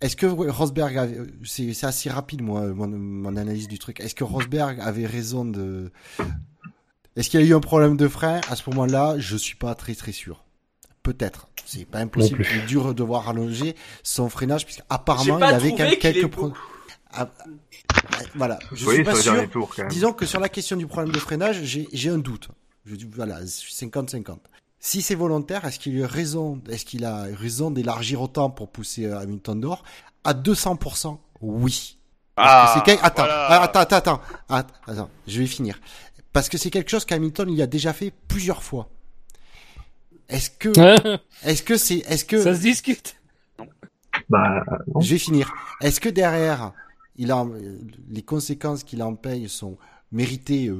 [0.00, 4.00] est-ce que Rosberg, avait- c'est, c'est assez rapide moi, mon, mon analyse du truc.
[4.00, 5.92] Est-ce que Rosberg avait raison de,
[7.16, 9.74] est-ce qu'il y a eu un problème de frein À ce moment-là, je suis pas
[9.74, 10.44] très très sûr.
[11.02, 11.48] Peut-être.
[11.64, 12.44] C'est pas impossible.
[12.52, 16.58] Il est dur de devoir rallonger son freinage J'ai puisqu'apparemment il avait quelques pro- beaucoup.
[17.12, 17.28] Ah,
[18.34, 18.58] voilà.
[18.72, 19.34] Je oui, suis pas sûr.
[19.50, 19.88] quand même.
[19.88, 22.48] Disons que sur la question du problème de freinage, j'ai j'ai un doute.
[22.86, 24.36] Je dis voilà, 50-50.
[24.78, 29.04] Si c'est volontaire, est-ce qu'il a raison, est-ce qu'il a raison d'élargir autant pour pousser
[29.06, 29.84] euh, Hamilton dehors
[30.24, 31.98] À 200%, oui.
[32.36, 33.46] Parce que c'est quel- attends, voilà.
[33.50, 35.78] ah, attends, attends, attends, Att- attends, je vais finir.
[36.32, 38.88] Parce que c'est quelque chose qu'Hamilton il a déjà fait plusieurs fois.
[40.28, 40.68] Est-ce que,
[41.44, 43.16] est-ce que c'est, est-ce que, Ça se discute.
[44.28, 44.64] Bah,
[44.94, 45.00] non.
[45.00, 45.52] je vais finir.
[45.80, 46.72] Est-ce que derrière,
[47.16, 47.50] il en,
[48.08, 49.76] les conséquences qu'il en paye sont
[50.12, 50.78] méritées, euh,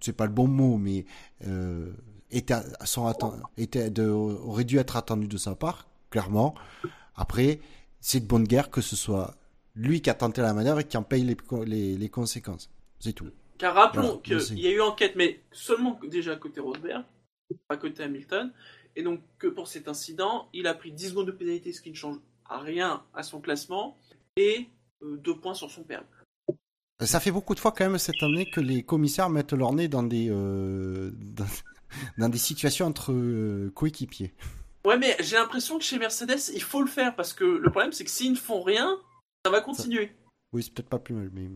[0.00, 1.04] c'est pas le bon mot, mais
[1.46, 1.92] euh,
[2.30, 3.12] étaient, sont
[3.58, 6.54] étaient de, auraient dû être attendues de sa part, clairement.
[7.16, 7.60] Après,
[8.00, 9.34] c'est de bonne guerre que ce soit
[9.74, 11.36] lui qui a tenté la manœuvre et qui en paye
[11.66, 12.70] les, les conséquences.
[12.98, 13.28] C'est tout.
[13.58, 14.54] Car rappelons Voilà, merci.
[14.54, 17.04] qu'il y a eu enquête, mais seulement déjà côté Rosberg,
[17.68, 18.52] pas côté Hamilton.
[18.96, 21.90] Et donc que pour cet incident, il a pris 10 secondes de pénalité, ce qui
[21.90, 22.16] ne change
[22.48, 23.96] à rien à son classement,
[24.36, 24.68] et
[25.02, 26.06] 2 points sur son permis.
[27.02, 29.86] Ça fait beaucoup de fois quand même cette année que les commissaires mettent leur nez
[29.88, 31.44] dans des, euh, dans,
[32.18, 34.32] dans des situations entre euh, coéquipiers.
[34.86, 37.92] Ouais, mais j'ai l'impression que chez Mercedes, il faut le faire, parce que le problème,
[37.92, 38.98] c'est que s'ils ne font rien,
[39.44, 40.12] ça va continuer.
[40.52, 41.48] Oui, c'est peut-être pas plus mal, mais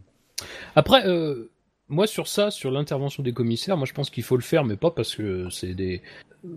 [0.75, 1.51] Après, euh,
[1.91, 4.77] moi sur ça, sur l'intervention des commissaires, moi je pense qu'il faut le faire, mais
[4.77, 6.03] pas parce que c'est des,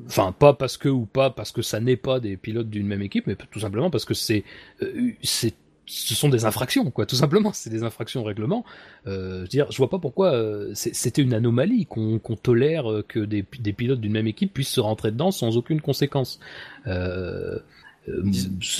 [0.05, 3.01] enfin pas parce que ou pas parce que ça n'est pas des pilotes d'une même
[3.01, 4.43] équipe, mais tout simplement parce que c'est,
[4.81, 5.55] euh, c'est,
[5.85, 8.63] ce sont des infractions, quoi, tout simplement, c'est des infractions au règlement.
[9.07, 12.89] Euh, je veux dire, je vois pas pourquoi euh, c'était une anomalie qu'on qu'on tolère
[12.89, 16.39] euh, que des, des pilotes d'une même équipe puissent se rentrer dedans sans aucune conséquence.
[16.87, 17.59] Euh,
[18.09, 18.23] euh,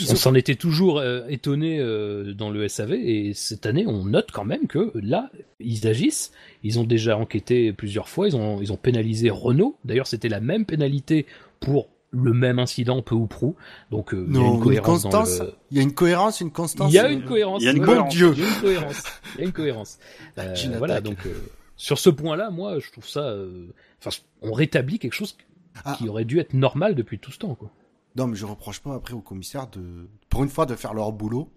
[0.10, 4.32] on s'en était toujours euh, étonné euh, dans le SAV et cette année on note
[4.32, 6.32] quand même que là ils agissent.
[6.64, 8.28] Ils ont déjà enquêté plusieurs fois.
[8.28, 9.78] Ils ont ils ont pénalisé Renault.
[9.86, 11.26] D'ailleurs c'était la même pénalité
[11.60, 13.56] pour le même incident peu ou prou.
[13.92, 15.38] Donc euh, il y a une une cohérence constance.
[15.40, 15.54] dans le.
[15.72, 16.92] Il y a une cohérence, une constance.
[16.92, 17.62] Il y a euh, une cohérence.
[17.62, 18.14] il y a une cohérence.
[18.14, 18.34] Dieu.
[18.36, 19.04] Il y a une cohérence.
[19.36, 20.00] Il y a une cohérence.
[20.40, 21.34] Euh, J'y voilà donc euh,
[21.78, 23.22] sur ce point-là, moi je trouve ça.
[23.22, 23.68] euh,
[24.04, 25.38] Enfin, on rétablit quelque chose
[25.86, 25.96] Ah.
[25.98, 27.72] qui aurait dû être normal depuis tout ce temps quoi.
[28.16, 31.12] Non, mais je reproche pas après aux commissaires de, pour une fois, de faire leur
[31.12, 31.52] boulot.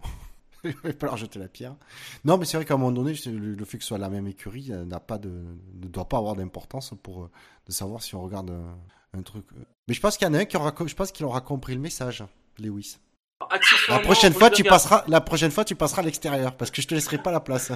[0.64, 1.76] Je vais pas leur jeter la pierre.
[2.24, 4.26] Non, mais c'est vrai qu'à un moment donné, le, fait que ce soit la même
[4.26, 7.30] écurie euh, n'a pas de, ne doit pas avoir d'importance pour euh,
[7.66, 8.76] de savoir si on regarde un,
[9.16, 9.44] un truc.
[9.86, 11.74] Mais je pense qu'il y en a un qui aura, je pense qu'il aura compris
[11.74, 12.24] le message,
[12.58, 12.98] Lewis.
[13.40, 16.80] La Accessoirement, prochaine fois, tu passeras, la prochaine fois, tu passeras à l'extérieur parce que
[16.80, 17.70] je te laisserai pas la place.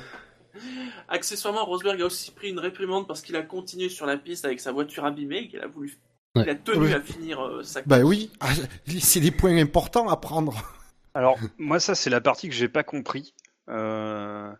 [1.08, 4.60] Accessoirement, Rosberg a aussi pris une réprimande parce qu'il a continué sur la piste avec
[4.60, 5.98] sa voiture abîmée, qu'il a voulu,
[6.36, 6.44] Ouais.
[6.46, 6.94] il a tenu Ouais.
[6.94, 8.48] à finir euh, sa Bah oui, ah,
[9.00, 10.54] c'est des points importants à prendre.
[11.14, 13.34] Alors, moi, ça, c'est la partie que j'ai pas compris.
[13.68, 14.52] Euh,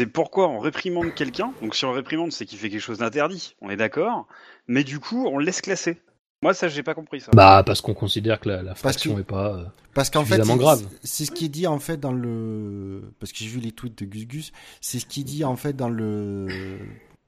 [0.00, 1.52] C'est pourquoi on réprimande quelqu'un.
[1.60, 3.56] Donc si on réprimande, c'est qu'il fait quelque chose d'interdit.
[3.60, 4.26] On est d'accord.
[4.68, 6.00] Mais du coup, on le laisse classer.
[6.40, 7.30] Moi, ça, j'ai pas compris ça.
[7.34, 9.54] Bah, parce qu'on considère que la, la fraction que- est pas.
[9.56, 9.64] euh,
[9.94, 10.88] Parce qu'en fait, Suffisamment c'est- grave.
[11.02, 13.98] c'est ce qui est dit en fait dans le, parce que j'ai vu les tweets
[13.98, 16.46] de Gus Gus, c'est ce qui est dit en fait dans le,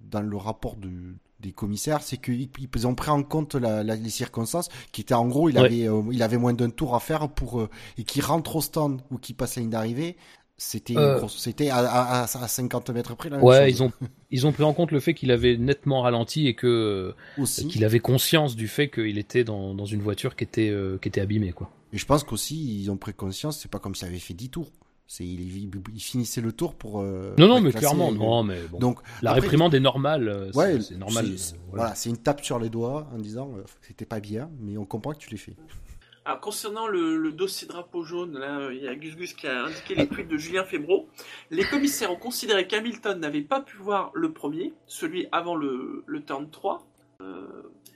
[0.01, 0.89] dans le rapport de,
[1.41, 5.15] des commissaires, c'est qu'ils ils ont pris en compte la, la- les circonstances, qui étaient
[5.15, 5.65] en gros, il Ouais.
[5.67, 7.69] avait, euh, il avait moins d'un tour à faire pour, euh,
[7.99, 10.17] et qui rentre au stand ou qui passe la ligne d'arrivée,
[10.57, 11.27] c'était, Euh.
[11.29, 13.79] c'était à, à, à, à 50 mètres près la même Ouais, chose.
[13.79, 13.93] ils ont
[14.31, 17.67] ils ont pris en compte le fait qu'il avait nettement ralenti et que aussi.
[17.69, 21.21] qu'il avait conscience du fait qu'il était dans, dans une voiture qui était qui était
[21.23, 21.71] abîmée quoi.
[21.93, 24.51] Et je pense qu'aussi, ils ont pris conscience, c'est pas comme s'il avait fait 10
[24.51, 24.71] tours.
[25.12, 28.45] C'est, il, il, il finissait le tour pour, euh, Non non mais clairement les- non
[28.45, 28.78] mais bon.
[28.78, 31.24] Donc, la après, réprimande est normale, euh, c'est- Ouais, c'est normal.
[31.27, 31.95] euh, Voilà, voilà.
[31.97, 35.11] c'est une tape sur les doigts en disant euh, c'était pas bien, mais on comprend
[35.12, 35.57] que tu l'as fait.
[36.24, 39.65] Alors, concernant le, le dossier drapeau jaune, là, il y a Gus Gus qui a
[39.65, 41.09] indiqué les tweets de Julien Febro.
[41.51, 46.23] Les commissaires ont considéré qu'Hamilton n'avait pas pu voir le premier, celui avant le, le
[46.23, 46.81] turn 3, euh,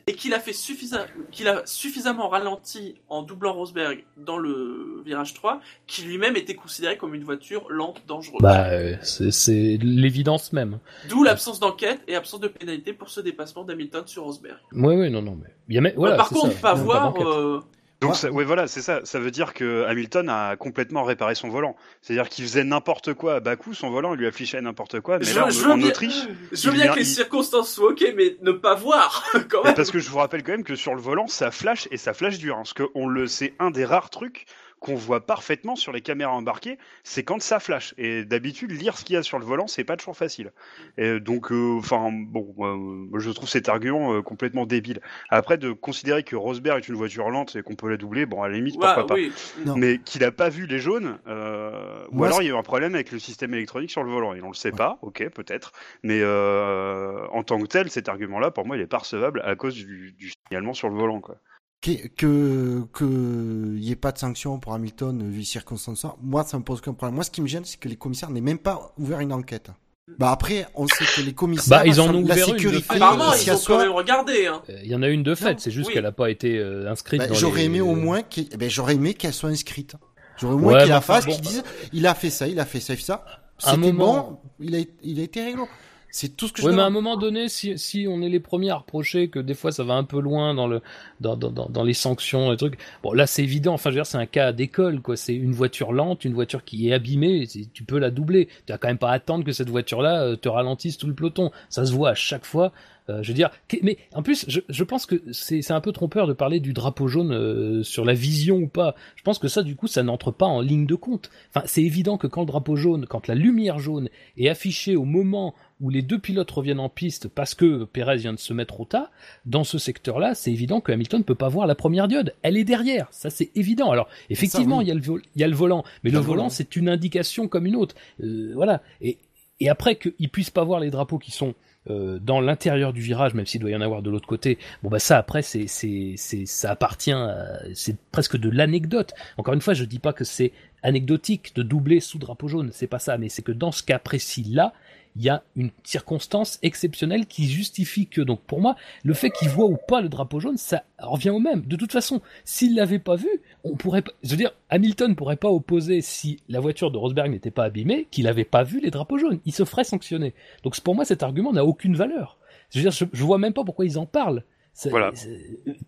[0.06, 5.32] et qu'il a, fait suffisa- qu'il a suffisamment ralenti en doublant Rosberg dans le virage
[5.32, 8.42] 3, qui lui-même était considéré comme une voiture lente, dangereuse.
[8.42, 10.78] Bah euh, c'est c'est l'évidence même.
[11.08, 14.58] D'où l'absence d'enquête et absence de pénalité pour ce dépassement d'Hamilton sur Rosberg.
[14.72, 16.16] Ouais ouais non non mais il y a même- voilà.
[16.16, 17.14] par c'est contre, ça, pas voir...
[17.26, 17.60] euh,
[18.04, 18.18] Donc, Ouais.
[18.18, 19.00] ça- ouais, voilà, c'est ça.
[19.04, 21.76] Ça veut dire que Hamilton a complètement réparé son volant.
[22.02, 25.18] C'est-à-dire qu'il faisait n'importe quoi à Bakou, son volant il lui affichait n'importe quoi.
[25.18, 26.22] Mais Je- là, en, je veux en bien- Autriche,
[26.52, 29.74] Je veux bien que les il- circonstances soient ok, mais ne pas voir, quand même.
[29.74, 32.14] parce que je vous rappelle quand même que sur le volant, ça flash et ça
[32.14, 32.54] flash dur.
[32.54, 34.46] Hein, parce que on le, c'est un des rares trucs
[34.84, 37.94] qu'on voit parfaitement sur les caméras embarquées, c'est quand ça flash.
[37.96, 40.52] Et d'habitude, lire ce qu'il y a sur le volant, c'est pas toujours facile.
[40.98, 45.00] Et donc, euh, enfin, bon, euh, je trouve cet argument euh, complètement débile.
[45.30, 48.42] Après, de considérer que Rosberg est une voiture lente et qu'on peut la doubler, bon,
[48.42, 49.14] à la limite, Ouais, pourquoi pas.
[49.14, 49.32] oui.
[49.74, 52.58] Mais qu'il a pas vu les jaunes, euh, ou Moi, alors il y a eu
[52.58, 55.30] un problème avec le système électronique sur le volant et on le sait pas, ok
[55.30, 59.40] peut-être, mais euh, en tant que tel, cet argument-là, pour moi, il est pas recevable
[59.46, 61.36] à cause du, du signalement sur le volant, quoi.
[61.84, 66.42] Que que que y ait pas de sanction pour Hamilton euh, vu les circonstances, moi
[66.44, 67.14] ça me pose aucun problème.
[67.14, 69.70] Moi, ce qui me gêne, c'est que les commissaires n'aient même pas ouvert une enquête.
[70.18, 72.58] Bah après, on sait que les commissaires, Bah, ils en ont la ouvert une de
[72.58, 72.94] sécurité, fait.
[72.96, 74.46] Apparemment, ils a ont quand même regardé.
[74.46, 74.62] Hein.
[74.70, 75.94] Euh, Il y en a une de fait, c'est juste oui.
[75.94, 78.56] qu'elle a pas été euh, inscrite Bah, dans j'aurais les- aimé au moins qu'il, eh
[78.56, 79.94] ben, j'aurais aimé qu'elle soit inscrite.
[80.38, 81.62] J'aurais au moins Ouais, qu'il la fasse, bon, qu'il dise,
[81.92, 83.24] il a fait ça, il a fait ça, il a fait ça.
[83.64, 85.68] Un C'était moment- bon, il a, il a été réglo.
[86.16, 88.28] C'est tout ce que je Ouais, mais à un moment donné, si, si on est
[88.28, 90.80] les premiers à reprocher que des fois ça va un peu loin dans le
[91.20, 93.74] dans, dans, dans, les sanctions et trucs, bon là c'est évident.
[93.74, 95.16] Enfin, je veux dire, c'est un cas d'école quoi.
[95.16, 97.48] C'est une voiture lente, une voiture qui est abîmée.
[97.48, 98.46] Tu peux la doubler.
[98.64, 101.50] Tu vas quand même pas attendre que cette voiture-là euh, te ralentisse tout le peloton.
[101.68, 102.70] Ça se voit à chaque fois.
[103.10, 103.50] Euh, je veux dire,
[103.82, 106.72] mais en plus, je, je pense que c'est c'est un peu trompeur de parler du
[106.72, 108.94] drapeau jaune euh, sur la vision ou pas.
[109.16, 111.30] Je pense que ça, du coup, ça n'entre pas en ligne de compte.
[111.50, 114.08] Enfin, c'est évident que quand le drapeau jaune, quand la lumière jaune
[114.38, 118.32] est affichée au moment où les deux pilotes reviennent en piste parce que Perez vient
[118.32, 119.10] de se mettre au tas,
[119.44, 122.34] dans ce secteur-là, c'est évident que Hamilton ne peut pas voir la première diode.
[122.42, 123.90] Elle est derrière, ça c'est évident.
[123.90, 124.84] Alors effectivement, oui.
[124.84, 126.48] il y, a le vol- il y a le volant, mais le le volant volant.
[126.48, 127.96] c'est une indication comme une autre.
[128.22, 128.82] Euh, voilà.
[129.00, 129.18] Et,
[129.60, 131.54] et après qu'ils puissent pas voir les drapeaux qui sont
[131.90, 134.88] euh, dans l'intérieur du virage, même s'il doit y en avoir de l'autre côté, bon
[134.88, 139.12] bah ça après c'est c'est c'est ça appartient, à- c'est presque de l'anecdote.
[139.36, 140.52] Encore une fois, je dis pas que c'est
[140.82, 143.98] anecdotique de doubler sous drapeau jaune, c'est pas ça, mais c'est que dans ce cas
[143.98, 144.72] précis là,
[145.16, 148.74] il y a une circonstance exceptionnelle qui justifie que, donc pour moi,
[149.04, 151.62] le fait qu'il voit ou pas le drapeau jaune, ça revient au même.
[151.66, 153.28] De toute façon, s'il l'avait pas vu,
[153.62, 157.30] on pourrait, pas- je veux dire, Hamilton pourrait pas opposer si la voiture de Rosberg
[157.30, 159.38] n'était pas abîmée, qu'il avait pas vu les drapeaux jaunes.
[159.44, 160.34] Il se ferait sanctionner.
[160.64, 162.38] Donc pour moi, cet argument n'a aucune valeur.
[162.70, 164.42] Je veux dire, je, je vois même pas pourquoi ils en parlent.
[164.90, 165.12] Voilà.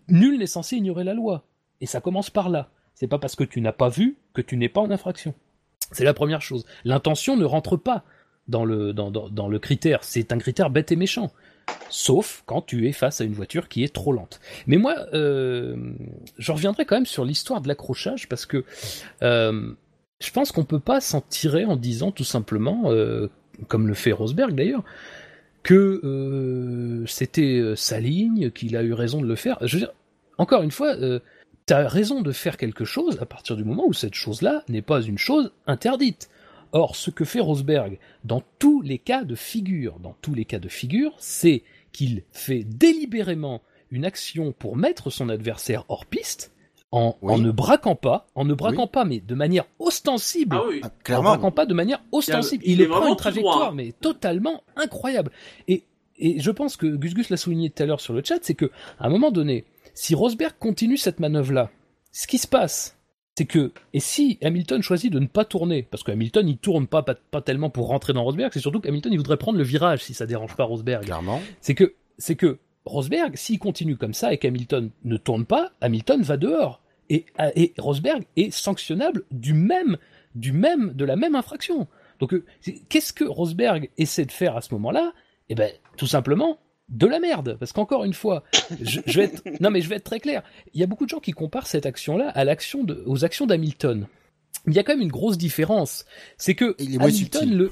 [0.07, 1.45] Nul n'est censé ignorer la loi.
[1.81, 2.69] Et ça commence par là.
[2.93, 5.33] C'est pas parce que tu n'as pas vu que tu n'es pas en infraction.
[5.91, 6.65] C'est la première chose.
[6.85, 8.03] L'intention ne rentre pas
[8.47, 10.03] dans le, dans, dans, dans le critère.
[10.03, 11.31] C'est un critère bête et méchant.
[11.89, 14.39] Sauf quand tu es face à une voiture qui est trop lente.
[14.67, 15.75] Mais moi, euh,
[16.37, 18.63] je reviendrai quand même sur l'histoire de l'accrochage parce que
[19.21, 19.71] euh,
[20.19, 23.29] je pense qu'on peut pas s'en tirer en disant tout simplement, euh,
[23.67, 24.83] comme le fait Rosberg d'ailleurs,
[25.63, 29.57] que c'était sa ligne, qu'il a eu raison de le faire.
[29.61, 29.93] Je veux dire,
[30.37, 33.91] encore une fois, tu as raison de faire quelque chose à partir du moment où
[33.91, 36.29] cette chose-là n'est pas une chose interdite.
[36.71, 40.59] Or, ce que fait Rosberg, dans tous les cas de figure, dans tous les cas
[40.59, 43.61] de figure, c'est qu'il fait délibérément
[43.91, 46.51] une action pour mettre son adversaire hors piste,
[46.91, 47.33] en, Oui.
[47.33, 50.79] en ne braquant pas, en ne braquant pas, mais de manière ostensible, Ah oui.
[50.83, 51.29] Ah, en clairement.
[51.29, 52.63] braquant pas de manière ostensible.
[52.65, 55.31] Il y a- Il, il est prend vraiment une trajectoire, mais totalement incroyable.
[55.67, 55.83] Et,
[56.17, 58.53] et je pense que Gus Gus l'a souligné tout à l'heure sur le chat, c'est
[58.55, 61.71] que à un moment donné, si Rosberg continue cette manœuvre-là,
[62.11, 62.96] ce qui se passe,
[63.37, 66.87] c'est que, et si Hamilton choisit de ne pas tourner, parce que Hamilton il tourne
[66.87, 69.63] pas, pas, pas tellement pour rentrer dans Rosberg, c'est surtout qu'Hamilton il voudrait prendre le
[69.63, 71.05] virage si ça dérange pas Rosberg.
[71.05, 71.39] Clairement.
[71.61, 76.23] C'est que, c'est que Rosberg, s'il continue comme ça et qu'Hamilton ne tourne pas, Hamilton
[76.23, 76.81] va dehors.
[77.11, 79.97] Et, et Rosberg est sanctionnable du même,
[80.33, 81.87] du même, de la même infraction.
[82.19, 82.43] Donc, euh,
[82.89, 85.13] qu'est-ce que Rosberg essaie de faire à ce moment-là?
[85.49, 86.57] Eh ben, tout simplement,
[86.89, 87.57] de la merde.
[87.59, 88.43] Parce qu'encore une fois,
[88.81, 90.43] je, je vais être, non mais je vais être très clair.
[90.73, 93.45] Il y a beaucoup de gens qui comparent cette action-là à l'action de, aux actions
[93.45, 94.07] d'Hamilton.
[94.67, 96.05] Il y a quand même une grosse différence.
[96.37, 97.71] C'est que Il Hamilton, le,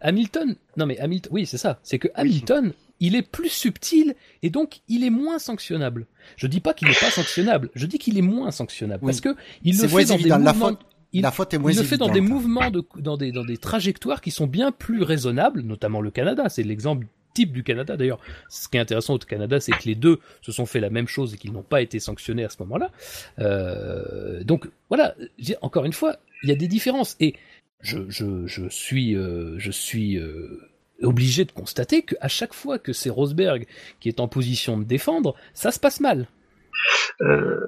[0.00, 1.78] Hamilton, non mais Hamilton, oui c'est ça.
[1.82, 6.06] C'est que Hamilton, il est plus subtil et donc il est moins sanctionnable.
[6.36, 7.70] Je dis pas qu'il n'est pas sanctionnable.
[7.74, 9.10] Je dis qu'il est moins sanctionnable Oui.
[9.12, 10.38] parce que il le fait dans évident.
[10.38, 10.68] des La mouvements.
[10.68, 10.80] faute,
[11.12, 13.44] il- la faute est moins Il le fait dans des mouvements, de, dans, des, dans
[13.44, 16.48] des trajectoires qui sont bien plus raisonnables, notamment le Canada.
[16.48, 17.06] C'est l'exemple
[17.36, 17.96] type du Canada.
[17.98, 18.18] D'ailleurs,
[18.48, 21.06] ce qui est intéressant au Canada, c'est que les deux se sont fait la même
[21.06, 22.90] chose et qu'ils n'ont pas été sanctionnés à ce moment-là.
[23.38, 25.14] Euh, donc voilà,
[25.60, 27.14] encore une fois, il y a des différences.
[27.20, 27.34] Et
[27.82, 30.62] je, je, je suis, euh, je suis euh,
[31.02, 33.66] obligé de constater qu'à chaque fois que c'est Rosberg
[34.00, 36.26] qui est en position de défendre, ça se passe mal.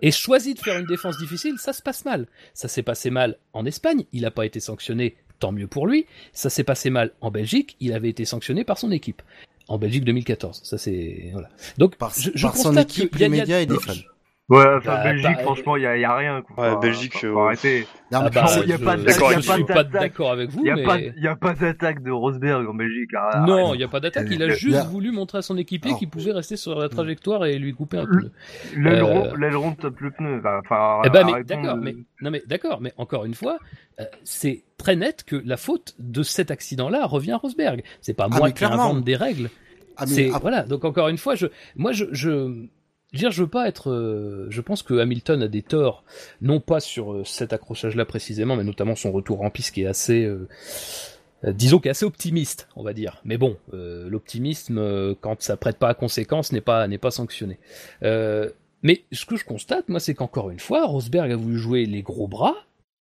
[0.03, 2.27] Et choisit de faire une défense difficile, ça se passe mal.
[2.55, 6.07] Ça s'est passé mal en Espagne, il n'a pas été sanctionné, tant mieux pour lui.
[6.33, 9.23] Ça s'est passé mal en Belgique, il avait été sanctionné par son équipe.
[9.69, 11.49] En Belgique 2014, ça c'est voilà.
[11.77, 13.67] Donc Par, je, je par son équipe, y a- les il y a- médias et
[13.67, 13.93] des fans.
[14.49, 16.43] Ouais, enfin, Bah, Belgique, bah, franchement, il y a, rien.
[16.43, 16.75] Quoi.
[16.75, 17.87] Ouais, Belgique, euh, faut arrêter.
[18.11, 19.47] Non, Ah mais bah, il y a je- pas de- D'accord, il y a je
[19.47, 20.01] pas suis pas d'attaque.
[20.01, 22.67] d'accord avec vous, Il y a mais pas, il y a pas d'attaque de Rosberg
[22.69, 23.11] en Belgique.
[23.47, 24.29] non, il n'y a pas d'attaque.
[24.31, 27.45] Il a Le- juste voulu montrer à son équipier qu'il pouvait rester sur la trajectoire
[27.45, 28.07] et lui couper un.
[28.77, 30.41] L'aileron, Euh, l'aileron tape le pneu.
[30.65, 33.59] Enfin, Eh ben, mais d'accord, de- mais non, mais d'accord, mais encore une fois,
[34.01, 37.83] euh, c'est très net que la faute de cet accident-là revient à Rosberg.
[38.01, 38.85] C'est pas Ah, moi qui clairement.
[38.91, 39.51] invente des règles.
[39.99, 40.63] Ah, mais ah, voilà.
[40.63, 41.47] Donc encore une fois, je,
[41.77, 42.65] moi, je, je,
[43.13, 43.91] je veux dire, je veux pas être.
[43.91, 46.05] euh, je pense que Hamilton a des torts,
[46.41, 49.87] non pas sur euh, cet accrochage-là précisément, mais notamment son retour en piste qui est
[49.87, 50.25] assez.
[50.25, 50.47] euh,
[51.45, 53.21] disons qu'il est assez optimiste, on va dire.
[53.25, 57.59] Mais bon, euh, l'optimisme, quand ça prête pas à conséquence, n'est pas n'est pas sanctionné.
[58.03, 58.51] Euh,
[58.83, 62.03] mais ce que je constate, moi, c'est qu'encore une fois, Rosberg a voulu jouer les
[62.03, 62.55] gros bras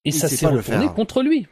[0.05, 1.47] et Il ça s'est retourné contre lui.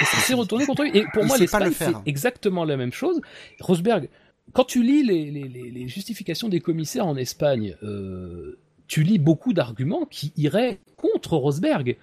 [0.00, 0.96] Et ça s'est retourné contre lui.
[0.96, 3.20] Et pour Il moi, pas le l'Espagne, c'est exactement la même chose.
[3.60, 4.08] Rosberg,
[4.52, 10.32] quand tu lis les, justifications des commissaires en Espagne, euh, tu lis beaucoup d'arguments qui
[10.36, 11.96] iraient contre Rosberg.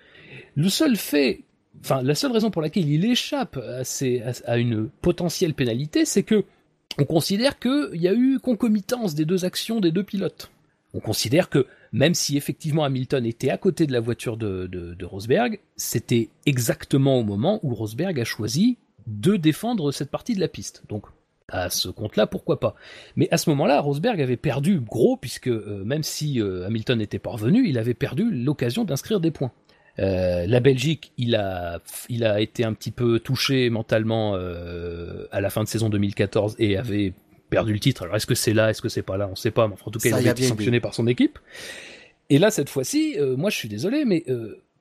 [0.55, 1.43] Le seul fait,
[1.81, 6.43] enfin, la seule raison pour laquelle il échappe à, une potentielle pénalité, c'est que
[6.97, 10.49] on considère qu'il y a eu concomitance des deux actions des deux pilotes.
[10.93, 14.93] On considère que même si effectivement Hamilton était à côté de la voiture de, de,
[14.93, 18.77] de Rosberg, c'était exactement au moment où Rosberg a choisi
[19.07, 20.84] de défendre cette partie de la piste.
[20.88, 21.05] Donc
[21.49, 22.76] à ce compte-là, pourquoi pas.
[23.15, 27.19] Mais à ce moment-là, Rosberg avait perdu gros, puisque euh, même si euh, Hamilton n'était
[27.19, 29.51] pas revenu, il avait perdu l'occasion d'inscrire des points.
[29.99, 35.49] Euh, la Belgique, il a, il a été un petit peu touché mentalement à la
[35.49, 37.13] fin de saison 2014 et avait
[37.49, 38.03] perdu le titre.
[38.03, 39.67] Alors est-ce que c'est là, est-ce que c'est pas là, on sait pas.
[39.67, 41.39] Mais en tout cas, Ça il a été bien sanctionné par son équipe.
[42.30, 44.26] Et là, cette fois-ci, moi, je suis désolé, mais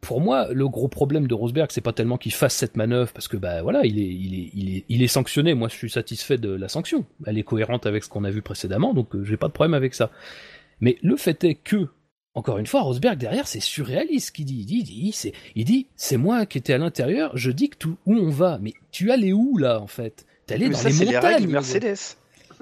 [0.05, 3.29] pour moi, le gros problème de Rosberg, c'est pas tellement qu'il fasse cette manœuvre, parce
[3.29, 5.55] que bah voilà, il est, il est, il est, il est sanctionné.
[5.55, 7.05] Moi, je suis satisfait de la sanction.
[7.27, 9.75] Elle est cohérente avec ce qu'on a vu précédemment, donc euh, j'ai pas de problème
[9.75, 10.11] avec ça.
[10.81, 11.89] Mais le fait est que,
[12.35, 14.29] encore une fois, Rosberg derrière, c'est surréaliste.
[14.29, 16.79] ce qu'il dit, il dit, il dit, c'est, il dit, c'est moi qui étais à
[16.79, 17.37] l'intérieur.
[17.37, 18.59] Je dicte où, où on va.
[18.61, 20.27] Mais tu allais où là, en fait?
[20.47, 21.35] T'es allé Mais dans ça, les c'est les montagnes.
[21.37, 21.97] règles Mercedes.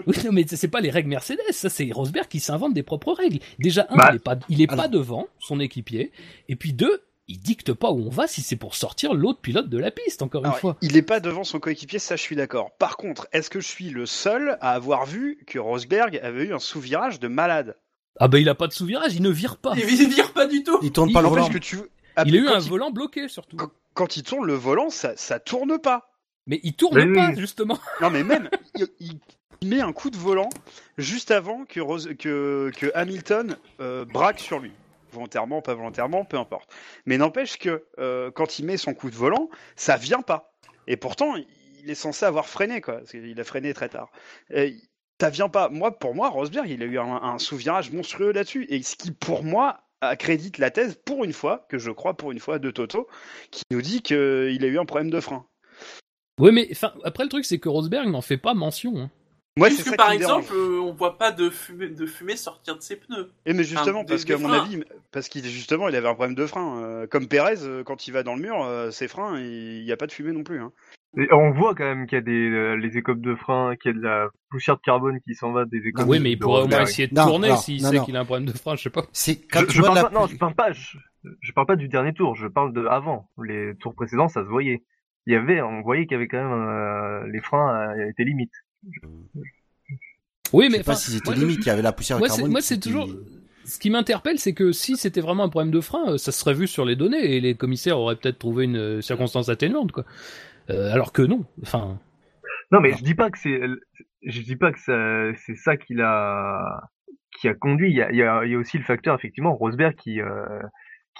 [0.07, 3.13] Oui, non, mais c'est pas les règles Mercedes, ça c'est Rosberg qui s'invente des propres
[3.13, 3.41] règles.
[3.59, 6.13] Déjà, un, Bah, il est pas, il est pas devant son équipier,
[6.49, 9.69] et puis deux, il dicte pas où on va si c'est pour sortir l'autre pilote
[9.69, 10.77] de la piste, encore une fois.
[10.83, 12.73] il n'est pas devant son coéquipier, ça je suis d'accord.
[12.79, 16.53] Par contre, est-ce que je suis le seul à avoir vu que Rosberg avait eu
[16.55, 17.77] un sous-virage de malade?
[18.19, 19.73] Ah bah il a pas de sous-virage, il ne vire pas.
[19.77, 20.79] Il vire pas du tout.
[20.83, 21.49] il tourne il pas le volant.
[21.49, 21.79] que tu...
[22.17, 23.57] Ah, Il a eu un volant bloqué surtout.
[23.57, 26.11] Quand, quand il tourne le volant, ça, ça tourne pas.
[26.47, 27.79] Mais il tourne Mais pas, justement.
[28.03, 29.21] Non mais même, il, il-
[29.63, 30.49] il met un coup de volant
[30.99, 34.73] juste avant que, Rose- que, que Hamilton euh, braque sur lui.
[35.13, 36.71] Volontairement, pas volontairement, peu importe.
[37.07, 40.53] Mais n'empêche que euh, quand il met son coup de volant, ça vient pas.
[40.87, 42.99] Et pourtant, il est censé avoir freiné, quoi.
[42.99, 44.11] Parce qu'il a freiné très tard.
[44.51, 44.77] Et
[45.21, 45.69] ça vient pas.
[45.69, 48.67] Moi, pour moi, Rosberg, il a eu un, sous-virage monstrueux là-dessus.
[48.69, 52.33] Et ce qui, pour moi, accrédite la thèse, pour une fois, que je crois pour
[52.33, 53.07] une fois, de Toto,
[53.51, 54.17] qui nous dit qu'il
[54.65, 55.47] a eu un problème de frein.
[56.41, 56.71] Oui, mais
[57.05, 58.97] après le truc c'est que Rosberg n'en fait pas mention.
[58.97, 59.11] hein.
[59.59, 62.75] Moi, Puisque ça par qui exemple, euh, on voit pas de fumée, de fumée sortir
[62.75, 63.31] de ses pneus.
[63.45, 66.35] Et mais justement, Enfin, parce qu'à mon avis, parce qu'il justement, il avait un problème
[66.35, 66.83] de frein.
[66.83, 69.93] euh, comme Pérez, euh, quand il va dans le mur, euh, ses freins, il n'y
[69.93, 70.59] a pas de fumée non plus.
[70.61, 70.73] Hein.
[71.19, 73.91] Et on voit quand même qu'il y a des euh, les écopes de frein, qu'il
[73.91, 76.31] y a de la poussière de carbone qui s'en va des écopes Oui, de mais
[76.33, 78.57] il pourrait au moins essayer de Non, tourner s'il sait qu'il a un problème de
[78.57, 79.05] frein, je sais pas.
[79.13, 80.97] C'est quand Je, tu je vois parle la pas, non, je parle pas, je,
[81.41, 83.29] je parle pas du dernier tour, je parle de avant.
[83.45, 84.83] Les tours précédents, ça se voyait.
[85.27, 88.25] Il y avait, on voyait qu'il y avait quand même euh, les freins euh, étaient
[88.25, 88.55] limites.
[90.53, 92.19] Oui, Je mais sais pas enfin, s'ils étaient moi, limites, il y avait la poussière
[92.19, 92.51] de carbone.
[92.51, 93.09] moi, c'est toujours.
[93.65, 96.41] Ce qui m'interpelle, c'est que si c'était vraiment un problème de frein, euh, ça se
[96.41, 99.93] serait vu sur les données et les commissaires auraient peut-être trouvé une euh, circonstance atténuante,
[99.93, 100.05] quoi.
[100.71, 101.45] Euh, alors que non.
[101.63, 101.99] Enfin,
[102.73, 103.61] Non, mais je dis pas que c'est,
[104.25, 106.83] je dis pas que c'est ça qui l'a,
[107.41, 107.91] qui a conduit.
[107.91, 110.21] Il y a, il y a, il y a aussi le facteur effectivement Rosberg qui,
[110.21, 110.61] euh,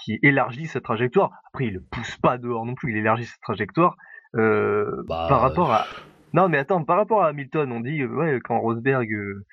[0.03, 1.31] qui élargit sa trajectoire.
[1.53, 2.91] Après, il le pousse pas dehors non plus.
[2.91, 3.95] Il élargit sa trajectoire
[4.35, 5.85] euh, Bah, par rapport à.
[6.33, 9.45] Non, mais attends, par rapport à Hamilton, on dit euh, ouais quand Rosberg, euh,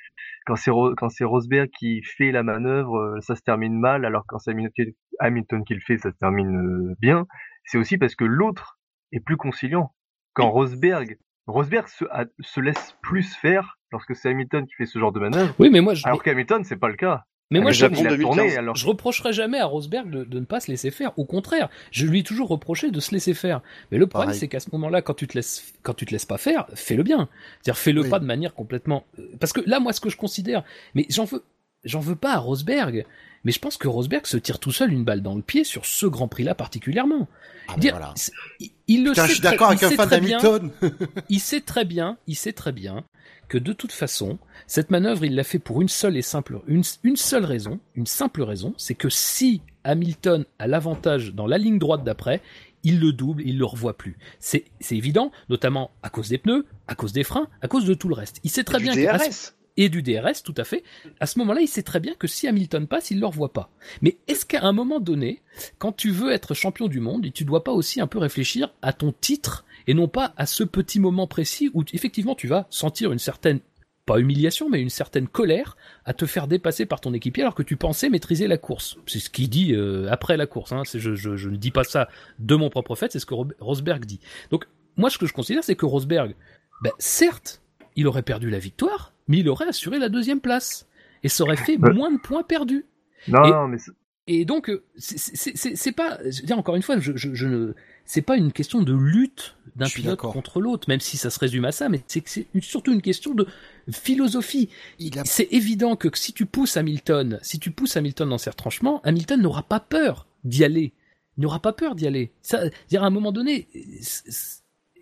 [0.46, 4.38] quand c'est Ro- Rosberg qui fait la manœuvre, euh, ça se termine mal, alors quand
[4.38, 4.86] c'est Hamilton,
[5.18, 7.26] Hamilton qui le fait, ça se termine euh, bien.
[7.64, 8.78] C'est aussi parce que l'autre
[9.12, 9.92] est plus conciliant.
[10.32, 14.98] Quand Rosberg Rosberg se, a- se laisse plus faire lorsque c'est Hamilton qui fait ce
[14.98, 17.24] genre de manœuvre, oui, mais moi, je, alors qu'Hamilton c'est pas le cas.
[17.50, 18.36] Mais moi, le je, Japon il a 2015.
[18.36, 18.76] tourné alors.
[18.76, 21.18] je reprocherai jamais à Rosberg de, de ne pas se laisser faire.
[21.18, 23.60] Au contraire, je lui ai toujours reproché de se laisser faire.
[23.90, 26.26] Mais le problème, c'est qu'à ce moment-là, quand tu te laisses, quand tu te laisses
[26.26, 27.28] pas faire, fais-le bien.
[27.62, 28.08] C'est-à-dire, fais-le Oui.
[28.08, 29.04] pas de manière complètement.
[29.18, 30.62] euh, Parce que là, moi, ce que je considère,
[30.94, 31.42] mais j'en veux,
[31.84, 33.04] j'en veux pas à Rosberg.
[33.42, 35.86] Mais je pense que Rosberg se tire tout seul une balle dans le pied sur
[35.86, 37.26] ce Grand Prix-là particulièrement.
[37.68, 38.12] Ah, ben Dire- voilà.
[38.14, 40.06] c'est- il, il le Putain, sait je suis très- d'accord il avec un sait fan
[40.08, 40.70] très bien- d'Hamilton.
[41.30, 43.02] il sait très bien, il sait très bien
[43.50, 46.84] que de toute façon, cette manœuvre, il l'a fait pour une seule et simple, une,
[47.02, 51.80] une seule raison, une simple raison, c'est que si Hamilton a l'avantage dans la ligne
[51.80, 52.40] droite d'après,
[52.84, 54.16] il le double, il le revoit plus.
[54.38, 58.08] C'est, évident, notamment à cause des pneus, à cause des freins, à cause de tout
[58.08, 58.40] le reste.
[58.44, 59.52] Il sait très bien que- DRS.
[59.76, 60.84] et du DRS, tout à fait.
[61.18, 63.52] À ce moment-là, il sait très bien que si Hamilton passe, il ne le revoit
[63.52, 63.70] pas.
[64.00, 65.42] Mais est-ce qu'à un moment donné,
[65.78, 68.92] quand tu veux être champion du monde, tu dois pas aussi un peu réfléchir à
[68.92, 73.12] ton titre et non pas à ce petit moment précis où effectivement tu vas sentir
[73.12, 73.60] une certaine
[74.06, 77.62] pas humiliation, mais une certaine colère à te faire dépasser par ton équipier alors que
[77.62, 78.96] tu pensais maîtriser la course.
[79.06, 80.72] C'est ce qu'il dit euh, après la course.
[80.72, 80.82] Hein.
[80.84, 82.08] C'est- Je, je, je ne dis pas ça
[82.38, 84.20] de mon propre fait, c'est ce que Rosberg dit.
[84.50, 86.34] Donc moi, ce que je considère, c'est que Rosberg,
[86.82, 87.62] ben, certes,
[87.94, 90.88] il aurait perdu la victoire, mais il aurait assuré la deuxième place.
[91.22, 92.86] Et ça aurait fait moins de points perdus.
[93.28, 93.78] Non, Et- non, mais
[94.26, 97.12] Et donc, euh, c'est- c'est c'est- c'est pas, je veux dire encore une fois, je,
[97.16, 97.74] je, je ne,
[98.12, 101.64] c'est pas une question de lutte d'un pilote contre l'autre, même si ça se résume
[101.64, 103.46] à ça, mais c'est que c'est une- surtout une question de
[103.92, 104.68] philosophie.
[105.16, 109.00] A C'est évident que si tu pousses Hamilton, si tu pousses Hamilton dans ses retranchements,
[109.04, 110.92] Hamilton n'aura pas peur d'y aller.
[111.38, 112.32] Il n'aura pas peur d'y aller.
[112.42, 113.68] Ça, dire à un moment donné,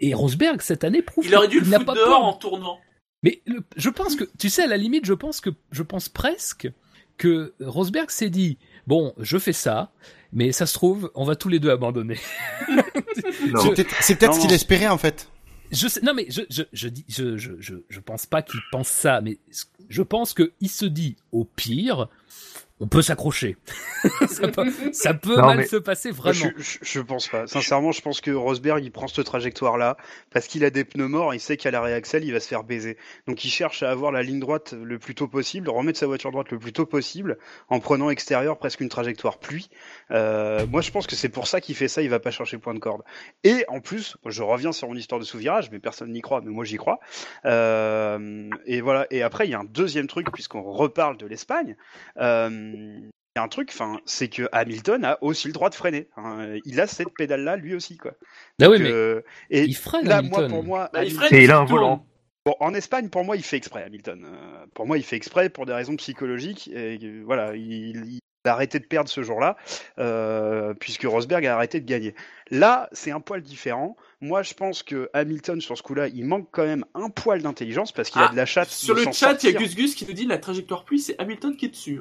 [0.00, 2.24] et Rosberg cette année prouve Il aurait dû le qu'il n'a foutre pas dehors peur
[2.24, 2.78] en tournant.
[3.22, 6.08] mais le- je pense que, tu sais, à la limite, je pense que, je pense
[6.08, 6.70] presque
[7.16, 9.92] que Rosberg s'est dit, bon, je fais ça,
[10.32, 12.18] mais ça se trouve, on va tous les deux abandonner.
[14.00, 15.28] C'est peut-être ce qu'il espérait en fait.
[15.70, 18.60] Je sais, non mais je, je, je dis, je, je, je, je pense pas qu'il
[18.72, 19.38] pense ça, mais
[19.88, 22.08] je pense que il se dit, au pire,
[22.80, 23.56] on peut s'accrocher.
[24.28, 26.52] ça peut, ça peut Non, mal se passer Moi, vraiment.
[26.56, 27.46] je, je, je pense pas.
[27.46, 29.96] Sincèrement, je pense que Rosberg, il prend cette trajectoire-là
[30.30, 32.64] parce qu'il a des pneus morts, il sait qu'à l'arrêt axel, il va se faire
[32.64, 32.96] baiser.
[33.26, 36.30] Donc, il cherche à avoir la ligne droite le plus tôt possible, remettre sa voiture
[36.30, 37.38] droite le plus tôt possible,
[37.68, 39.70] en prenant extérieur presque une trajectoire pluie.
[40.10, 42.58] Euh, moi, je pense que c'est pour ça qu'il fait ça, il va pas chercher
[42.58, 43.02] point de corde.
[43.44, 46.50] Et en plus, je reviens sur mon histoire de sous-virage, mais personne n'y croit, mais
[46.50, 47.00] moi j'y crois.
[47.44, 49.06] Euh, et voilà.
[49.10, 51.76] Et après, il y a un deuxième truc, puisqu'on reparle de l'Espagne.
[52.18, 52.67] Euh,
[53.36, 56.08] y a un truc, enfin, c'est que Hamilton a aussi le droit de freiner.
[56.16, 56.56] hein.
[56.64, 58.12] Il a cette pédale-là, lui aussi, quoi.
[58.60, 60.40] Ah oui, Donc, mais euh, et il freine là, Hamilton.
[60.40, 62.04] moi, pour moi, Bah, il freine Et il a un volant.
[62.46, 64.24] Bon, en Espagne, pour moi, il fait exprès, Hamilton.
[64.24, 66.68] Euh, pour moi, il fait exprès pour des raisons psychologiques.
[66.72, 69.56] Et, euh, voilà, il, il a arrêté de perdre ce jour-là,
[69.98, 72.14] euh, puisque Rosberg a arrêté de gagner.
[72.50, 73.96] Là, c'est un poil différent.
[74.20, 77.92] Moi, je pense que Hamilton, sur ce coup-là, il manque quand même un poil d'intelligence
[77.92, 78.70] parce qu'il a Ah, de la chatte.
[78.70, 79.58] Sur le chat, il y a.
[79.58, 82.00] Gus Gus qui nous dit la trajectoire pluie, c'est Hamilton qui est dessus.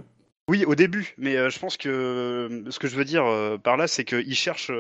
[0.50, 3.58] Oui, au début, mais euh, je pense que euh, ce que je veux dire euh,
[3.58, 4.72] par là, c'est qu'il cherche,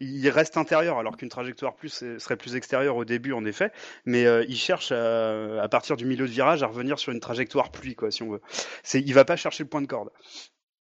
[0.00, 3.72] il reste intérieur, alors qu'une trajectoire plus serait plus extérieure au début, en effet,
[4.04, 7.70] mais il cherche à, à partir du milieu de virage à revenir sur une trajectoire
[7.70, 8.42] pluie, quoi, si on veut.
[8.82, 10.10] C'est, il va pas chercher le point de corde.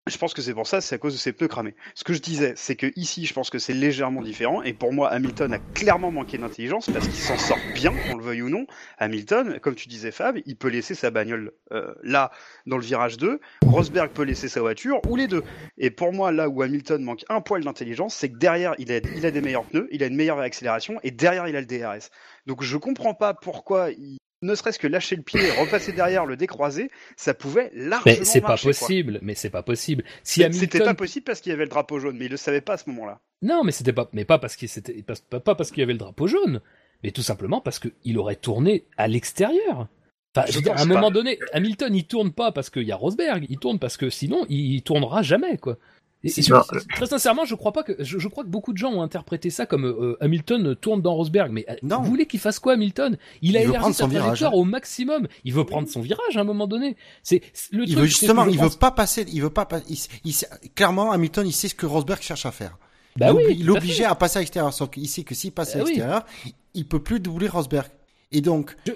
[0.07, 1.75] Je pense que c'est pour ça, c'est à cause de ses pneus cramés.
[1.95, 4.93] Ce que je disais, c'est que ici, je pense que c'est légèrement différent, et pour
[4.93, 8.49] moi, Hamilton a clairement manqué d'intelligence parce qu'il s'en sort bien, qu'on le veuille ou
[8.49, 8.65] non.
[8.97, 12.31] Hamilton, comme tu disais Fab, il peut laisser sa bagnole euh, là
[12.65, 15.43] dans le virage 2, Rosberg peut laisser sa voiture ou les deux.
[15.77, 18.97] Et pour moi, là où Hamilton manque un poil d'intelligence, c'est que derrière, il a,
[19.15, 21.65] il a des meilleurs pneus, il a une meilleure accélération et derrière, il a le
[21.65, 22.09] DRS.
[22.45, 26.37] Donc je comprends pas pourquoi il ne serait-ce que lâcher le pied, repasser derrière, le
[26.37, 28.71] décroiser, ça pouvait largement Mais c'est pas quoi.
[28.71, 29.19] possible.
[29.21, 30.03] Mais c'est pas possible.
[30.23, 32.61] Si C'était pas possible parce qu'il y avait le drapeau jaune, mais il le savait
[32.61, 33.19] pas à ce moment-là.
[33.41, 35.83] Non, mais c'était pas, mais pas parce qu'il c'était, pas, pas- pas parce qu'il y
[35.83, 36.61] avait le drapeau jaune,
[37.03, 39.87] mais tout simplement parce qu'il aurait tourné à l'extérieur.
[40.35, 41.13] Enfin, je veux dire, à un moment pas.
[41.13, 44.45] donné, Hamilton, il tourne pas parce qu'il y a Rosberg, il tourne parce que sinon,
[44.49, 45.77] il, il tournera jamais, quoi.
[46.23, 46.43] Et, et
[46.95, 49.49] très sincèrement, je crois pas que, je, je crois que beaucoup de gens ont interprété
[49.51, 51.51] ça comme euh, Hamilton tourne dans Rosberg.
[51.51, 52.01] Mais euh, Non.
[52.01, 53.17] vous voulez qu'il fasse quoi, Hamilton?
[53.41, 54.25] Il a élargi prendre sa son virage.
[54.25, 55.27] trajectoire au maximum.
[55.45, 56.97] Il veut prendre son virage à un moment donné.
[57.23, 57.41] C'est
[57.71, 57.99] le Il truc.
[57.99, 61.45] veut justement, il veut pas passer, il veut pas, pas- il, il sait- clairement, Hamilton,
[61.47, 62.77] il sait ce que Rosberg cherche à faire.
[63.15, 64.05] Bah il oui, il à l'obligeait fait.
[64.05, 65.89] à passer à l'extérieur, sauf qu'il sait que s'il passe à Ah oui.
[65.89, 67.87] l'extérieur, il, il peut plus doubler Rosberg.
[68.31, 68.91] Et donc, Je,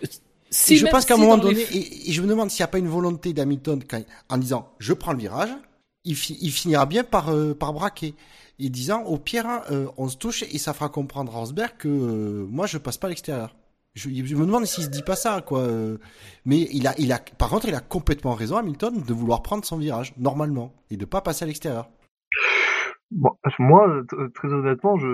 [0.49, 2.61] si je pense qu'à un si moment les donné, et, et je me demande s'il
[2.61, 5.49] n'y a pas une volonté d'Hamilton quand- en disant je prends le virage,
[6.03, 8.15] il, fi- il finira bien par, euh, par braquer.
[8.59, 11.77] Et disant au pire, hein, euh, on se touche et ça fera comprendre à Rosberg
[11.77, 13.55] que euh, moi je passe pas à l'extérieur.
[13.93, 15.61] Je, me demande s'il se dit pas ça, quoi.
[15.61, 15.97] euh,
[16.45, 19.65] Mais il a, il a, par contre, il a complètement raison, Hamilton, de vouloir prendre
[19.65, 21.89] son virage normalement et de pas passer à l'extérieur.
[23.09, 25.07] Bon, moi, t- très honnêtement, je.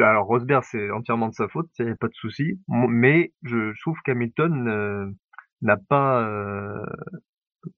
[0.00, 2.58] Alors, Rosberg, c'est entièrement de sa faute, il n'y a pas de souci.
[2.68, 5.06] Mais je, je trouve qu'Hamilton euh,
[5.60, 6.22] n'a pas.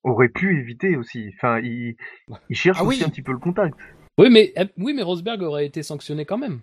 [0.02, 1.30] Aurait pu éviter aussi.
[1.36, 1.96] Enfin, il,
[2.48, 3.04] il cherche Ah aussi oui.
[3.04, 3.78] un petit peu le contact.
[4.18, 6.60] Oui, mais euh, oui, mais Rosberg aurait été sanctionné quand même.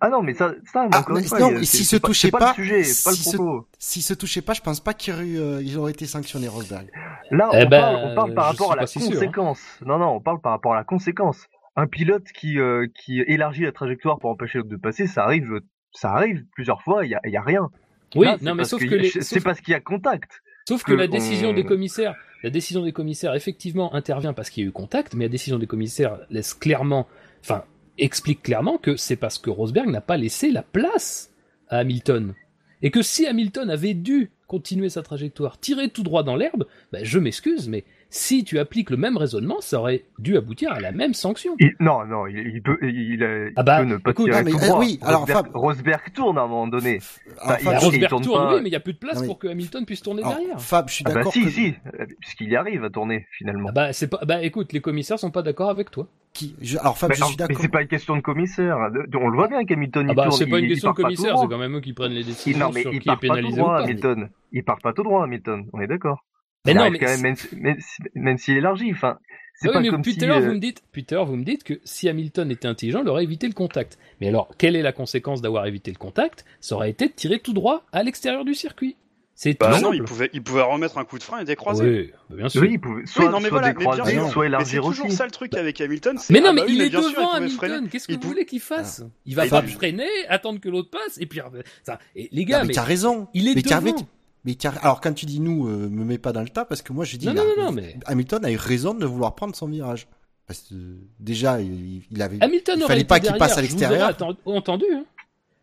[0.00, 2.30] Ah non, mais ça, ça Ah, encore une mais fois, non, il se pas- touchait
[2.30, 3.66] pas, pas, le sujet, pas le se- propos.
[3.78, 6.48] S'il se touchait pas, je pense pas qu'il aurait, eu, euh, il aurait été sanctionné,
[6.48, 6.88] Rosberg.
[7.30, 9.12] Là, Eh on, ben, parle, on parle par rapport à la si sûr, hein.
[9.14, 9.60] conséquence.
[9.84, 11.46] Non, non, on parle par rapport à la conséquence.
[11.76, 15.60] Un pilote qui, euh, qui élargit la trajectoire pour empêcher l'autre de passer, ça arrive,
[15.92, 17.68] ça arrive plusieurs fois, il y a, il y a rien.
[18.14, 20.40] Oui, Là, non, mais sauf que les, c'est sauf, parce qu'il y a contact.
[20.66, 24.50] sauf que que la décision on- des commissaires, la décision des commissaires effectivement intervient parce
[24.50, 27.06] qu'il y a eu contact, mais la décision des commissaires laisse clairement,
[27.42, 27.64] enfin,
[27.98, 31.32] explique clairement que c'est parce que Rosberg n'a pas laissé la place
[31.68, 32.34] à Hamilton.
[32.82, 37.04] Et que si Hamilton avait dû continuer sa trajectoire, tirer tout droit dans l'herbe, ben,
[37.04, 37.84] je m'excuse, mais
[38.16, 41.54] si tu appliques le même raisonnement, ça aurait dû aboutir à la même sanction.
[41.60, 44.24] Il- non, non, il, il peut, il, il, il Ah bah, peut ne pas écoute,
[44.26, 44.78] tirer non, mais, tout euh, droit.
[44.80, 47.00] oui, alors, Rosberg, Fab- Rosberg tourne à un moment donné.
[47.46, 49.20] Bah, il Rosberg tourne tourne, pas- oui, mais il n'y a plus de place Non,
[49.20, 50.60] mais- pour que Hamilton puisse tourner alors, derrière.
[50.60, 53.26] Fab, je suis Ah bah d'accord si, que si, euh, puisqu'il y arrive à tourner
[53.32, 53.68] finalement.
[53.68, 56.06] Ah bah, c'est pas, bah écoute, les commissaires sont pas d'accord avec toi.
[56.32, 57.62] qui, je- alors Fab, Mais, je alors, suis mais d'accord.
[57.62, 58.76] c'est pas une question de commissaire.
[59.14, 60.36] On le voit bien qu'Hamilton Ah il bah, tourne.
[60.36, 61.44] c'est pas une question de commissaire, droit.
[61.44, 63.16] c'est quand même eux qui prennent les décisions non, mais sur il qui est pas
[63.16, 63.82] tout pénalisé ou droit, pas.
[63.84, 64.28] Hamilton.
[64.52, 65.66] Il part pas tout droit, Hamilton.
[65.72, 66.24] On est d'accord.
[66.66, 68.90] Mais non, mais quand même, c'est- même, même, si- même s'il élargit.
[68.92, 69.18] Enfin,
[69.54, 70.18] c'est Ah oui, pas mais comme si.
[70.20, 73.08] l'heure, euh, vous me dites, l'heure, vous me dites que si Hamilton était intelligent, il
[73.08, 73.98] aurait évité le contact.
[74.20, 76.44] Mais alors, quelle est la conséquence d'avoir évité le contact?
[76.60, 78.96] Ça aurait été de tirer tout droit à l'extérieur du circuit.
[79.38, 81.84] C'est tout Bah non, il pouvait, il pouvait remettre un coup de frein et décroiser.
[81.84, 82.62] Oui, bah bien sûr.
[82.62, 84.20] Oui, il pouvait soit, oui, non, mais soit voilà, mais bien décroiser, sûr.
[84.30, 85.16] soit Mais c'est élargir toujours aussi.
[85.16, 86.16] ça le truc avec Hamilton.
[86.16, 87.32] c'est- Mais non, ah mais bah il est devant.
[87.32, 87.88] Hamilton.
[87.90, 89.04] Qu'est-ce que Il vous pou- voulez qu'il fasse?
[89.26, 91.40] Il va pas freiner, attendre que l'autre passe, et puis
[91.82, 91.98] ça.
[92.14, 93.28] Et les Non, gars, mais mais tu as raison.
[93.34, 94.08] il est mais t'as- devant.
[94.46, 96.92] Mais- alors quand tu dis nous, euh, me mets pas dans le tas parce que
[96.92, 100.06] moi je dis Non, mais- Hamilton a eu raison de vouloir prendre son virage.
[100.46, 100.74] Parce que
[101.18, 102.38] déjà il, il avait.
[102.40, 104.16] Hamilton il aurait fallait pas qu'il passe à l'extérieur.
[104.44, 105.04] entendu, hein.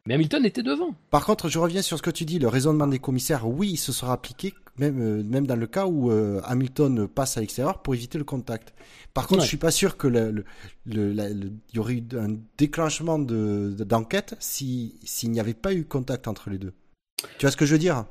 [0.06, 0.94] Mais Hamilton était devant.
[1.12, 3.48] Par contre, je reviens sur ce que tu dis, le raisonnement des commissaires.
[3.48, 7.38] Oui, il se sera appliqué même euh, même dans le cas où euh, Hamilton passe
[7.38, 8.74] à l'extérieur pour éviter le contact.
[9.14, 9.46] Par contre, Ouais.
[9.46, 10.44] je suis pas sûr que le, le,
[10.86, 15.40] le- la- le- il y aurait eu un déclenchement de de- d'enquête si s'il n'y
[15.40, 16.74] avait pas eu contact entre les deux.
[17.38, 18.04] Tu vois ce que je veux dire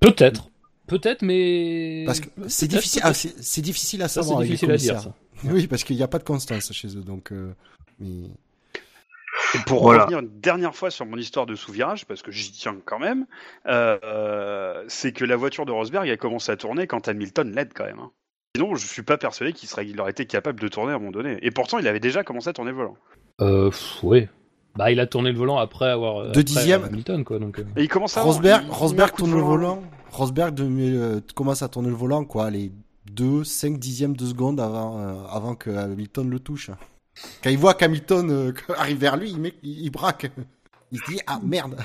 [0.00, 0.50] Peut-être.
[0.86, 2.04] Peut-être, mais.
[2.06, 4.94] Parce que c'est difficile, ah, c'est difficile à Ça, savoir c'est avec les difficile à
[4.94, 5.14] dire, ça.
[5.52, 7.32] Oui, parce qu'il n'y a pas de constance chez eux, donc.
[7.32, 7.52] euh,
[8.00, 8.24] mais...
[9.54, 10.02] Et pour Voilà.
[10.04, 13.26] revenir une dernière fois sur mon histoire de sous-virage, parce que j'y tiens quand même,
[13.66, 17.70] euh, euh, c'est que la voiture de Rosberg a commencé à tourner quand Hamilton l'aide
[17.74, 18.00] quand même.
[18.00, 18.10] hein.
[18.56, 20.98] Sinon, je suis pas persuadé qu'il serait, il aurait été capable de tourner à un
[20.98, 21.38] moment donné.
[21.42, 22.96] Et pourtant, il avait déjà commencé à tourner volant.
[23.40, 23.70] Euh,
[24.02, 24.28] ouais.
[24.78, 26.22] Bah, il a tourné le volant après avoir.
[26.22, 26.84] Deux après dixièmes.
[26.84, 27.58] Hamilton, quoi, donc.
[27.58, 27.64] euh.
[27.76, 28.22] Et il commence à.
[28.22, 29.82] Rosberg, il- Rosberg tourne le volant.
[30.12, 32.70] Rosberg de, euh, commence à tourner le volant, quoi, les
[33.12, 36.70] 2, 5 dixièmes de seconde avant, euh, avant que Hamilton le touche.
[37.42, 40.30] Quand il voit qu'Hamilton euh, arrive vers lui, il, met, il, il braque.
[40.92, 41.76] Il se dit, ah merde.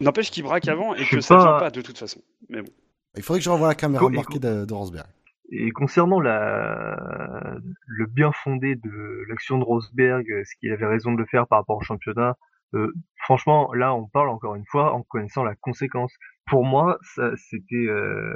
[0.00, 2.20] N'empêche qu'il braque avant et que ça pas- vient pas de toute façon.
[2.50, 2.68] Mais bon.
[3.16, 5.06] Il faudrait que je revoie la caméra Co- de, de Rosberg.
[5.54, 11.18] Et concernant la, le bien fondé de l'action de Rosberg, ce qu'il avait raison de
[11.18, 12.36] le faire par rapport au championnat,
[12.74, 16.14] euh, franchement, là, on parle encore une fois en connaissant la conséquence.
[16.46, 18.34] Pour moi, ça, c'était, euh,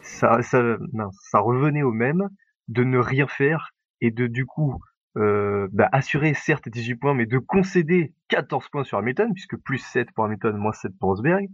[0.00, 2.30] ça, ça, mince, ça revenait au même
[2.68, 4.80] de ne rien faire et de du coup
[5.16, 9.78] euh, bah, assurer certes 18 points, mais de concéder 14 points sur Hamilton, puisque plus
[9.78, 11.46] 7 pour Hamilton, moins 7 pour Rosberg.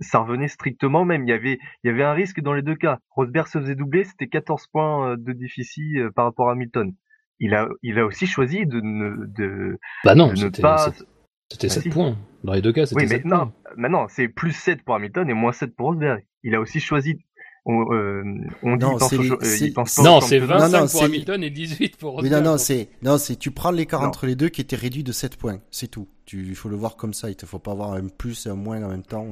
[0.00, 1.24] Ça- revenait strictement au même.
[1.24, 2.98] Il y avait, il y avait un risque dans les deux cas.
[3.10, 6.92] Rosberg se faisait doubler, c'était 14 points euh, de déficit euh, par rapport à Hamilton.
[7.40, 10.78] Il a, il a aussi choisi de ne, de, Bah non, de ne c'était pas.
[10.96, 11.04] c'est-
[11.50, 11.88] C'était Bah 7 si.
[11.90, 12.16] points.
[12.44, 13.52] Dans les deux cas, c'était Oui, mais 7 non, points.
[13.76, 16.24] maintenant c'est plus 7 pour Hamilton et moins 7 pour Rosberg.
[16.44, 17.18] Il a aussi choisi.
[17.64, 18.22] On, euh,
[18.64, 20.46] on dit Non, il pense, les- euh, Non, c'est championnat.
[20.66, 22.42] 25 Non, non, pour Hamilton et 18 pour Oui, Rosberg.
[22.44, 25.12] non, non, c'est, non, c'est, tu prends l'écart entre les deux qui était réduit de
[25.12, 25.60] 7 points.
[25.70, 26.08] C'est tout.
[26.24, 27.28] Tu, il faut le voir comme ça.
[27.30, 29.26] Il te faut pas avoir un plus et un moins en même temps.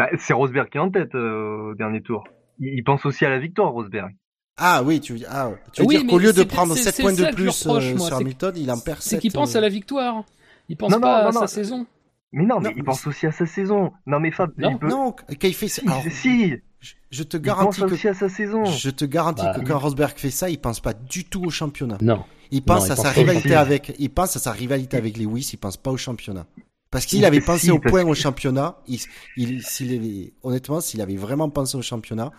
[0.00, 0.04] Euh.
[0.04, 2.24] Bah, c'est Rosberg qui est en tête euh, au dernier tour.
[2.58, 4.14] Il, il pense aussi à la victoire, Rosberg.
[4.56, 6.82] Ah oui, tu veux, ah, tu veux Oui, dire mais qu'au lieu de prendre c'est-
[6.84, 9.00] 7 c'est points de que plus reproche, euh, moi, sur c'est- Hamilton, il en perd
[9.00, 9.10] 7.
[9.10, 10.24] C'est qu'il pense à la victoire.
[10.68, 11.46] Il pense Non, non, pas à non, sa non.
[11.46, 11.86] saison.
[12.32, 13.92] Mais non, mais Non, il pense aussi à sa saison.
[14.06, 14.70] Non, mais Fab, Non.
[14.72, 14.88] il peut...
[14.88, 15.80] Non, quand il fait ça.
[15.82, 16.50] Si, alors, si,
[16.80, 18.64] je- je te il pense garantis que, aussi à sa saison.
[18.64, 21.50] je te garantis Bah, que quand Rosberg fait ça, il pense pas du tout au
[21.50, 21.96] championnat.
[22.02, 22.24] Non.
[22.50, 25.16] Il pense Non, il à pense sa rivalité avec, il pense à sa rivalité avec
[25.16, 26.46] Lewis, il pense pas au championnat.
[26.90, 28.98] Parce qu'il avait pensé au point au championnat, il,
[29.36, 32.30] il, s'il avait, honnêtement, s'il avait vraiment pensé au championnat,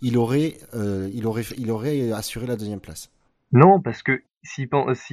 [0.00, 3.10] il aurait, euh, il aurait, il aurait assuré la deuxième place.
[3.52, 4.68] Non, parce que s'il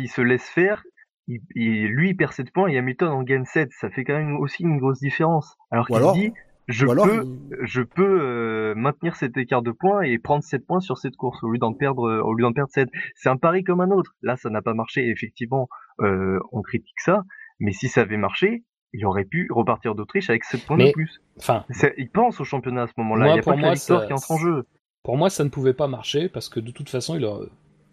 [0.09, 0.83] se laisse faire,
[1.27, 3.69] il, il- lui il perd 7 points et Hamilton en gagne 7.
[3.79, 5.55] Ça fait quand même aussi une grosse différence.
[5.69, 6.31] Alors qu'il alors- dit,
[6.67, 10.65] je alors, peux, il- je peux euh, maintenir cet écart de points et prendre 7
[10.65, 12.89] points sur cette course au lieu d'en perdre, euh, au lieu d'en perdre 7.
[13.15, 14.15] C'est un pari comme un autre.
[14.23, 15.07] Là, ça n'a pas marché.
[15.09, 15.69] Effectivement,
[16.01, 17.23] euh, on critique ça.
[17.59, 18.63] Mais si ça avait marché,
[18.93, 21.21] il aurait pu repartir d'Autriche avec 7 points Mais- de plus.
[21.37, 21.63] Enfin,
[21.97, 23.25] Il pense au championnat à ce moment-là.
[23.25, 24.65] Moi, Il n'y a pour pas que la moi, victoire ça- qui entre en jeu.
[25.03, 27.39] pour moi, ça ne pouvait pas marcher parce que de toute façon, il a-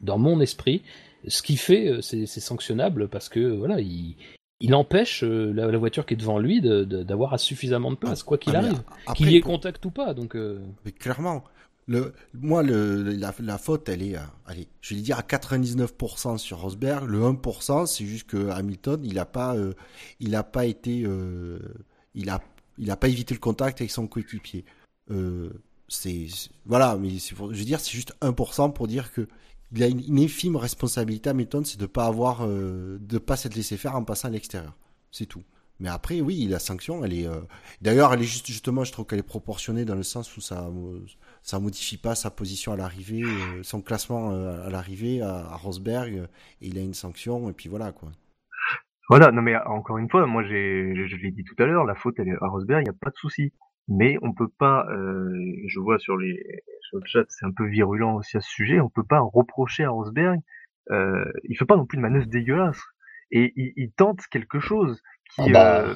[0.03, 0.83] dans mon esprit,
[1.29, 4.17] ce qu'il fait, euh, c'est sanctionnable parce que voilà, il,
[4.61, 7.97] il empêche euh, la, la voiture qui est devant lui de- de- d'avoir suffisamment de
[7.97, 8.83] place, quoi qu'il Ah, arrive,
[9.15, 10.15] qu'il y ait pour- contact ou pas.
[10.15, 11.45] Donc, euh, Mais clairement,
[12.35, 17.05] moi, la, faute, elle est, à, allez, je vais dire à 99% sur Rosberg.
[17.09, 19.73] Le 1%, c'est juste que Hamilton, il a pas, euh,
[20.21, 21.59] il a pas été, euh,
[22.15, 22.43] il a,
[22.79, 24.65] il a pas évité le contact avec son coéquipier.
[25.11, 25.51] Euh,
[25.89, 26.27] c'est,
[26.65, 29.29] voilà, mais je veux dire, c'est juste 1% pour dire que
[29.73, 33.77] il a une, infime responsabilité, Hamilton, c'est de pas avoir, euh, de pas s'être laissé
[33.77, 34.77] faire en passant à l'extérieur.
[35.11, 35.43] C'est tout.
[35.79, 37.27] Mais après, oui, la sanction, elle est.
[37.27, 37.41] euh,
[37.83, 40.67] D'ailleurs, elle est juste, justement, je trouve qu'elle est proportionnée dans le sens où ça,
[40.69, 41.01] euh,
[41.43, 46.29] ça modifie pas sa position à l'arrivée, euh, son classement à l'arrivée à, Rosberg.
[46.61, 48.11] il a une sanction, et puis voilà quoi.
[49.09, 51.95] Voilà, non mais encore une fois, moi j'ai, je l'ai dit tout à l'heure, la
[51.95, 53.53] faute elle est à Rosberg, il n'y a pas de souci.
[53.89, 56.43] Mais on peut pas, je vois sur les
[56.81, 59.85] sur le chat, c'est un peu virulent aussi à ce sujet, on peut pas reprocher
[59.85, 60.41] à Rosberg,
[60.91, 62.83] il fait pas non plus une manœuvre dégueulasse.
[63.33, 65.01] Et il tente quelque chose
[65.37, 65.81] qui, Ah bah.
[65.83, 65.95] euh,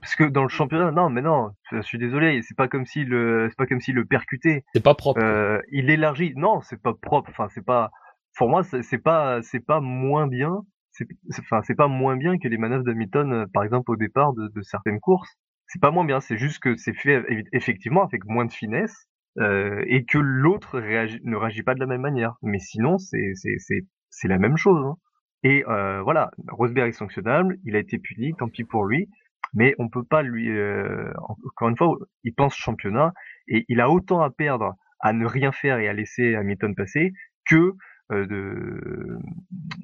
[0.00, 3.04] parce que dans le championnat, non mais non, je suis désolé, c'est pas comme si
[3.04, 4.64] le, c'est pas comme si le percutait.
[4.74, 5.20] c'est pas propre.
[5.22, 6.34] Euh, il élargit.
[6.36, 7.30] Non, c'est pas propre.
[7.30, 7.90] Enfin, c'est pas.
[8.36, 10.58] Pour moi, c'est pas, c'est pas moins bien.
[10.90, 11.06] C'est,
[11.40, 14.48] enfin, c'est pas moins bien que les manœuvres d'Hamilton, euh, par exemple, au départ de,
[14.48, 15.30] de certaines courses.
[15.66, 16.20] C'est pas moins bien.
[16.20, 19.08] C'est juste que c'est fait eff- effectivement avec moins de finesse
[19.38, 22.34] euh, et que l'autre ne réagit pas de la même manière.
[22.42, 24.84] Mais sinon, c'est, c'est, c'est, c'est la même chose.
[24.84, 24.96] hein.
[25.44, 27.58] Et euh, voilà, Rosberg est sanctionnable.
[27.64, 28.34] Il a été puni.
[28.34, 29.08] Tant pis pour lui.
[29.52, 30.50] Mais on peut pas lui.
[30.50, 31.12] euh,
[31.44, 33.12] encore une fois, il pense championnat
[33.46, 37.12] et il a autant à perdre à ne rien faire et à laisser Hamilton passer
[37.48, 37.74] que
[38.10, 39.18] euh, de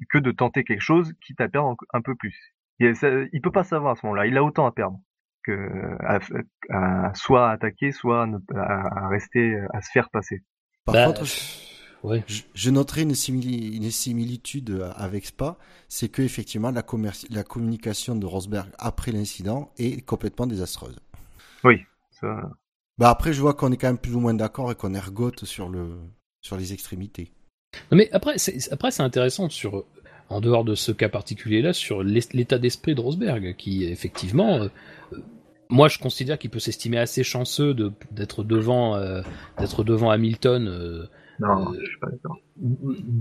[0.09, 2.35] que de tenter quelque chose quitte à perdre un peu plus.
[2.79, 4.25] Il, ça, il peut pas savoir à ce moment-là.
[4.25, 4.99] Il a autant à perdre
[5.43, 5.69] que
[6.01, 6.19] à,
[6.69, 10.41] à soit à attaquer, soit à, ne- à- à rester à se faire passer.
[10.85, 11.23] Par Bah, contre,
[12.03, 12.23] ouais.
[12.27, 15.57] je, je noterai une, simili- une similitude avec Spa,
[15.89, 16.83] c'est que effectivement la,
[17.43, 20.97] communication de Rosberg après l'incident est complètement désastreuse.
[21.63, 21.81] Oui.
[22.19, 22.51] Ça,
[22.97, 25.45] Bah après, je vois qu'on est quand même plus ou moins d'accord et qu'on ergote
[25.45, 25.97] sur le
[26.41, 27.31] sur les extrémités.
[27.91, 29.85] Non, mais après, c'est après c'est intéressant sur
[30.29, 34.67] en dehors de ce cas particulier-là sur l'es- l'état d'esprit de Rosberg, qui effectivement, euh,
[35.13, 35.17] euh,
[35.69, 39.21] moi je considère qu'il peut s'estimer assez chanceux de d'être devant euh,
[39.59, 40.67] d'être devant Hamilton.
[40.67, 41.05] euh,
[41.41, 42.37] non, Euh, je suis pas d'accord.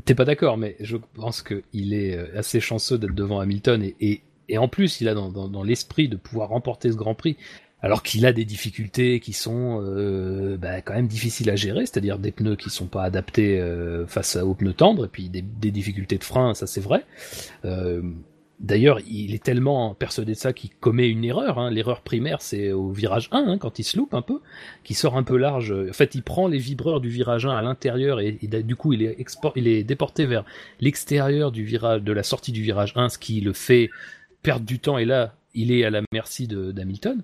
[0.04, 3.96] T'es pas d'accord, mais je pense qu'il est euh, assez chanceux d'être devant Hamilton et,
[4.00, 7.14] et, et en plus il a dans, dans, dans l'esprit de pouvoir remporter ce Grand
[7.14, 7.36] Prix,
[7.82, 12.18] alors qu'il a des difficultés qui sont euh, bah, quand même difficiles à gérer, c'est-à-dire
[12.18, 15.70] des pneus qui sont pas adaptés euh, face aux pneus tendres et puis des, des
[15.70, 17.06] difficultés de frein, ça c'est vrai.
[17.64, 18.02] Euh,
[18.60, 21.58] D'ailleurs, il est tellement persuadé de ça qu'il commet une erreur.
[21.58, 21.70] Hein.
[21.70, 24.40] L'erreur primaire, c'est au virage 1, hein, quand il se loupe un peu,
[24.84, 25.72] qui sort un peu large.
[25.72, 29.02] En fait, il prend les vibreurs du virage 1 à l'intérieur et, du coup, il
[29.02, 30.44] est, déporté vers
[30.78, 33.88] l'extérieur du virage, de la sortie du virage 1, ce qui le fait
[34.42, 34.98] perdre du temps.
[34.98, 37.22] Et là, il est à la merci d'Hamilton.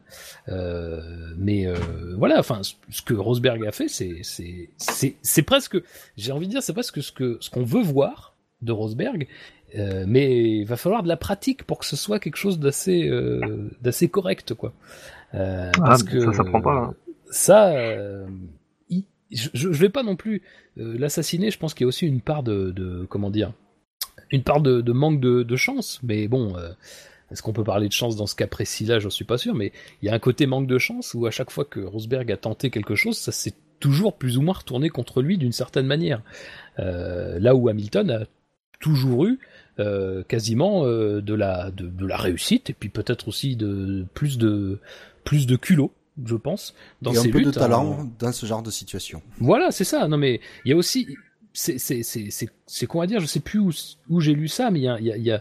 [0.49, 1.77] Euh, mais euh,
[2.17, 5.77] voilà, enfin, ce- que Rosberg a fait, c'est presque,
[6.17, 9.29] j'ai envie de dire, c'est presque ce que ce qu'on veut voir de Rosberg.
[9.77, 13.09] Euh, mais il va falloir de la pratique pour que ce soit quelque chose d'assez
[13.09, 14.73] euh, d'assez correct, quoi.
[15.35, 16.95] Euh, Ah, parce que ça, ça prend pas, hein.
[17.31, 17.73] ça,
[18.89, 20.43] il- je, je vais pas non plus
[20.77, 21.51] l'assassiner.
[21.51, 23.53] Je pense qu'il y a aussi une part de, de comment dire,
[24.31, 26.01] une part de, de manque de, de chance.
[26.03, 26.55] Mais bon,
[27.31, 28.99] est-ce qu'on peut parler de chance dans ce cas précis-là?
[28.99, 31.31] J'en suis pas sûr, mais il y a un côté manque de chance où à
[31.31, 34.89] chaque fois que Rosberg a tenté quelque chose, ça s'est toujours plus ou moins retourné
[34.89, 36.23] contre lui d'une certaine manière.
[36.79, 38.21] Euh, là où Hamilton a
[38.81, 39.39] toujours eu
[39.79, 44.79] euh, quasiment euh, de la de, la réussite et puis peut-être aussi de plus de
[45.25, 45.93] plus de culot
[46.25, 49.23] je pense dans et un peu de talent dans ce genre de situation.
[49.39, 50.09] Voilà c'est ça.
[50.09, 51.15] Non mais il y a aussi
[51.53, 52.31] c'est c'est c'est
[52.67, 53.71] c'est quoi à dire je sais plus où,
[54.09, 55.41] où j'ai lu ça mais il y a il y a il y a,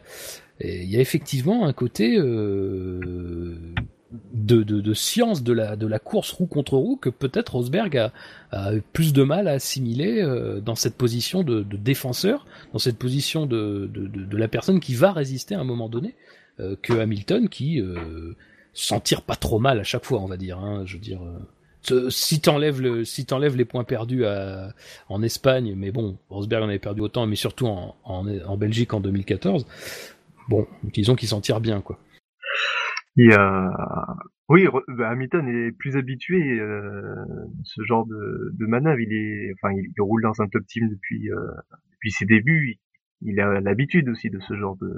[0.62, 3.74] y a effectivement un côté euh,
[4.34, 8.12] de, science de la, course roue contre roue que peut-être Rosberg
[8.52, 13.46] a, plus de mal à assimiler euh, dans cette position de, défenseur, dans cette position
[13.46, 13.90] de,
[14.32, 16.16] la personne qui va résister à un moment donné,
[16.60, 18.34] euh, que Hamilton qui euh,
[18.74, 20.60] s'en tire pas trop mal à chaque fois, on va dire.
[20.60, 21.20] Hein, je dire,
[22.10, 24.26] si t'enlèves le, si t'enlèves les points perdus
[25.10, 28.94] en Espagne, mais bon, Rosberg en avait perdu autant, mais surtout en, en, en Belgique
[28.94, 29.66] en 2014.
[30.48, 32.00] Bon, disons qu'il s'en tire bien, quoi.
[33.16, 33.32] Il
[34.48, 37.16] oui, bah, Hamilton est plus habitué euh,
[37.64, 39.00] ce genre de, de manœuvre.
[39.00, 41.52] Il est, enfin, il, roule dans un top team depuis euh,
[41.94, 42.78] depuis ses débuts.
[43.22, 44.94] Il, a l'habitude aussi de ce genre de,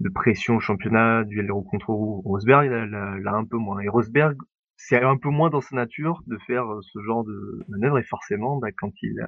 [0.00, 3.78] de pression au championnat, duel contre Rosberg, il a, un peu moins.
[3.80, 4.36] Et Rosberg,
[4.76, 7.98] c'est un peu moins dans sa nature de faire ce genre de manœuvre.
[7.98, 9.24] Et forcément, bah, quand il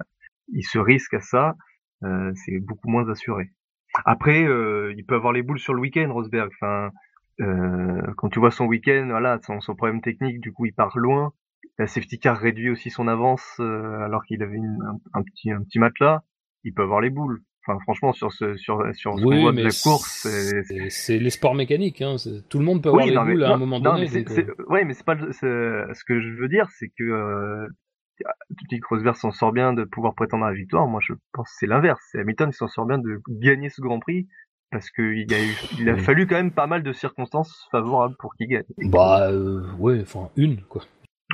[0.49, 1.57] il se risque à ça,
[2.05, 3.51] euh, c'est beaucoup moins assuré.
[4.05, 6.51] Après, euh, il peut avoir les boules sur le week-end, Rosberg.
[6.63, 6.89] Euh,
[7.39, 11.33] quand tu vois son week-end, voilà, son, son, problème technique, du coup, il part loin.
[11.79, 14.59] La safety car réduit aussi son avance euh, alors qu'il avait
[15.13, 16.23] un, petit un petit matelas.
[16.63, 17.43] Il peut avoir les boules.
[17.67, 20.29] Enfin, franchement, sur ce sur sur ce oui, de la course,
[20.91, 22.03] c'est les sports mécaniques.
[22.03, 22.17] Hein.
[22.49, 24.09] Tout le monde peut avoir les boules à un moment donné.
[24.13, 24.55] Mais donc, euh...
[24.69, 27.67] Ouais, mais c'est pas ce que je veux dire, c'est que euh,
[28.19, 30.87] que Rosberg s'en sort bien de pouvoir prétendre à la victoire.
[30.87, 32.01] Moi, je pense que c'est l'inverse.
[32.13, 34.29] C'est Hamilton qui s'en sort bien de gagner ce Grand Prix
[34.75, 35.39] parce qu'il a,
[35.79, 38.65] il a fallu quand même pas mal de circonstances favorables pour qu'il gagne.
[38.79, 40.83] Bah euh, ouais, enfin une quoi.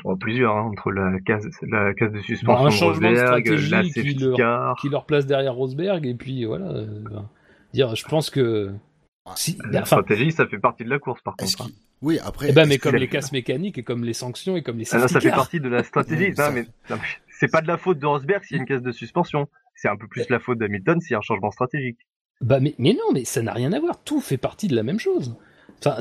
[0.05, 3.83] Oh, plusieurs hein, entre la case, la case de suspension bah, un de stratégie la
[3.83, 6.67] qui, leur, qui leur place derrière Rosberg et puis voilà.
[6.67, 6.87] Euh,
[7.73, 8.75] dire, je pense que
[9.37, 11.63] si, la stratégie, ça fait partie de la course par contre.
[11.63, 11.71] Hein.
[12.03, 12.51] Oui, après.
[12.51, 14.85] Eh ben, mais comme les casses mécaniques et comme les sanctions et comme les.
[14.95, 16.35] Ah non, ça fait partie de la stratégie.
[16.37, 16.67] non, mais,
[17.31, 19.49] c'est pas de la faute de Rosberg s'il y a une casse de suspension.
[19.75, 21.99] C'est un peu plus la faute d'Hamilton s'il y a un changement stratégique.
[22.41, 23.99] Bah mais, mais non, mais ça n'a rien à voir.
[24.05, 25.35] Tout fait partie de la même chose.
[25.85, 25.99] Enfin,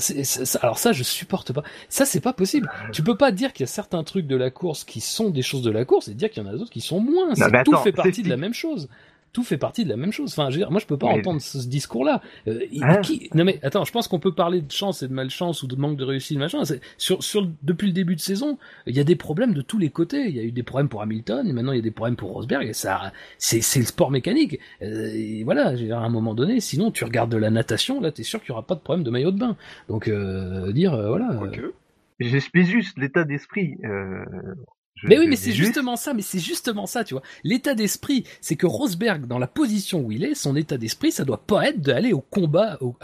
[0.62, 1.64] alors ça, je supporte pas.
[1.88, 2.70] Ça, c'est pas possible.
[2.92, 5.42] Tu peux pas dire qu'il y a certains trucs de la course qui sont des
[5.42, 7.34] choses de la course et dire qu'il y en a d'autres qui sont moins.
[7.64, 8.90] tout fait partie de la même chose
[9.32, 10.32] tout fait partie de la même chose.
[10.32, 12.22] Enfin, je veux dire, moi, je peux pas entendre ce, discours-là.
[12.48, 13.02] Euh, hein
[13.34, 15.76] non, mais attends, je pense qu'on peut parler de chance et de malchance ou de
[15.76, 16.64] manque de réussite, machin.
[16.98, 18.58] Sur, sur, depuis le début de saison,
[18.88, 20.28] il y a des problèmes de tous les côtés.
[20.28, 22.16] Il y a eu des problèmes pour Hamilton et maintenant il y a des problèmes
[22.16, 22.68] pour Rosberg.
[22.68, 24.60] Et ça, c'est, c'est le sport mécanique.
[24.82, 28.24] Euh, et voilà, à un moment donné, sinon tu regardes de la natation, là, t'es
[28.24, 29.56] sûr qu'il y aura pas de problème de maillot de bain.
[29.88, 31.42] Donc, euh, dire, euh, voilà.
[31.44, 31.62] Okay.
[32.20, 33.78] J'explique juste l'état d'esprit.
[33.84, 34.26] Euh,
[35.04, 37.24] mais oui, mais c'est justement ça, mais c'est justement ça, tu vois.
[37.44, 41.26] L'état d'esprit, c'est que Rosberg, dans la position où il est, son état d'esprit, ça
[41.26, 42.96] doit pas être d'aller au combat, au,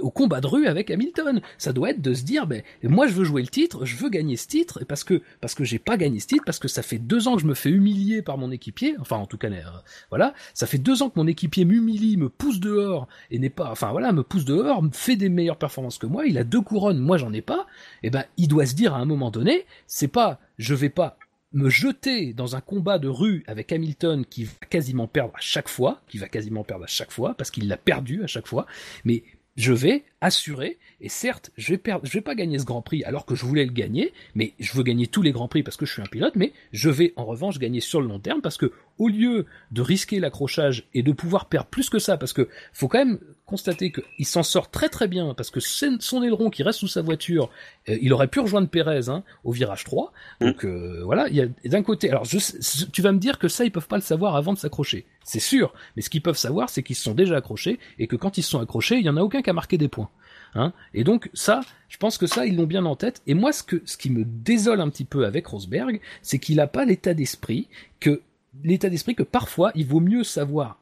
[0.00, 1.40] au, combat de rue avec Hamilton.
[1.56, 4.08] Ça doit être de se dire, ben, moi je veux jouer le titre, je veux
[4.08, 6.82] gagner ce titre, parce que, parce que j'ai pas gagné ce titre, parce que ça
[6.82, 9.48] fait deux ans que je me fais humilier par mon équipier, enfin, en tout cas,
[9.48, 9.62] euh,
[10.10, 10.34] voilà.
[10.54, 13.92] Ça fait deux ans que mon équipier m'humilie, me pousse dehors, et n'est pas, enfin,
[13.92, 17.18] voilà, me pousse dehors, fait des meilleures performances que moi, il a deux couronnes, moi
[17.18, 17.66] j'en ai pas,
[18.02, 20.90] et eh ben, il doit se dire à un moment donné, c'est pas, je vais
[20.90, 21.16] pas
[21.52, 25.68] me jeter dans un combat de rue avec Hamilton qui va quasiment perdre à chaque
[25.68, 28.66] fois, qui va quasiment perdre à chaque fois, parce qu'il l'a perdu à chaque fois,
[29.04, 29.22] mais
[29.58, 33.02] je vais assurer, et certes, je vais perdre, je vais pas gagner ce Grand Prix
[33.02, 35.76] alors que je voulais le gagner, mais je veux gagner tous les Grands Prix parce
[35.76, 38.40] que je suis un pilote, mais je vais en revanche gagner sur le long terme
[38.40, 42.32] parce que au lieu de risquer l'accrochage et de pouvoir perdre plus que ça, parce
[42.32, 46.50] que faut quand même constater qu'il s'en sort très très bien, parce que son aileron
[46.50, 47.50] qui reste sous sa voiture,
[47.88, 50.12] euh, il aurait pu rejoindre Pérez hein, au virage 3.
[50.40, 50.46] Mmh.
[50.46, 52.38] Donc euh, voilà, il y a d'un côté, alors je,
[52.92, 55.40] tu vas me dire que ça ils peuvent pas le savoir avant de s'accrocher, c'est
[55.40, 58.38] sûr, mais ce qu'ils peuvent savoir c'est qu'ils se sont déjà accrochés et que quand
[58.38, 60.08] ils se sont accrochés, il y en a aucun qui a marqué des points.
[60.54, 63.20] Hein et donc ça, je pense que ça, ils l'ont bien en tête.
[63.26, 66.56] Et moi, ce, que, ce qui me désole un petit peu avec Rosberg, c'est qu'il
[66.56, 67.68] n'a pas l'état d'esprit
[68.00, 68.22] que
[68.64, 70.80] l'état d'esprit que parfois il vaut mieux savoir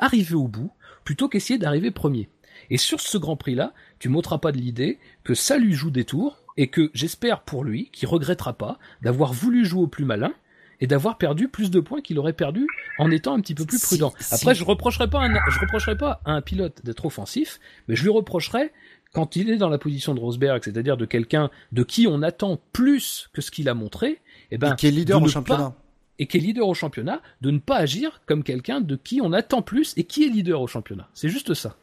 [0.00, 0.72] arriver au bout
[1.04, 2.28] plutôt qu'essayer d'arriver premier.
[2.70, 6.04] Et sur ce Grand Prix-là, tu m'ôteras pas de l'idée que ça lui joue des
[6.04, 10.32] tours et que j'espère pour lui qu'il regrettera pas d'avoir voulu jouer au plus malin
[10.80, 12.66] et d'avoir perdu plus de points qu'il aurait perdu
[12.98, 14.12] en étant un petit peu plus prudent.
[14.30, 18.10] Après, je reprocherai pas, je reprocherai pas à un pilote d'être offensif, mais je lui
[18.10, 18.72] reprocherai
[19.12, 22.60] quand il est dans la position de Rosberg, c'est-à-dire de quelqu'un de qui on attend
[22.72, 24.20] plus que ce qu'il a montré,
[24.50, 25.74] eh ben, et qui est leader au championnat
[26.18, 29.32] et qui est leader au championnat, de ne pas agir comme quelqu'un de qui on
[29.32, 31.08] attend plus et qui est leader au championnat.
[31.14, 31.76] C'est juste ça.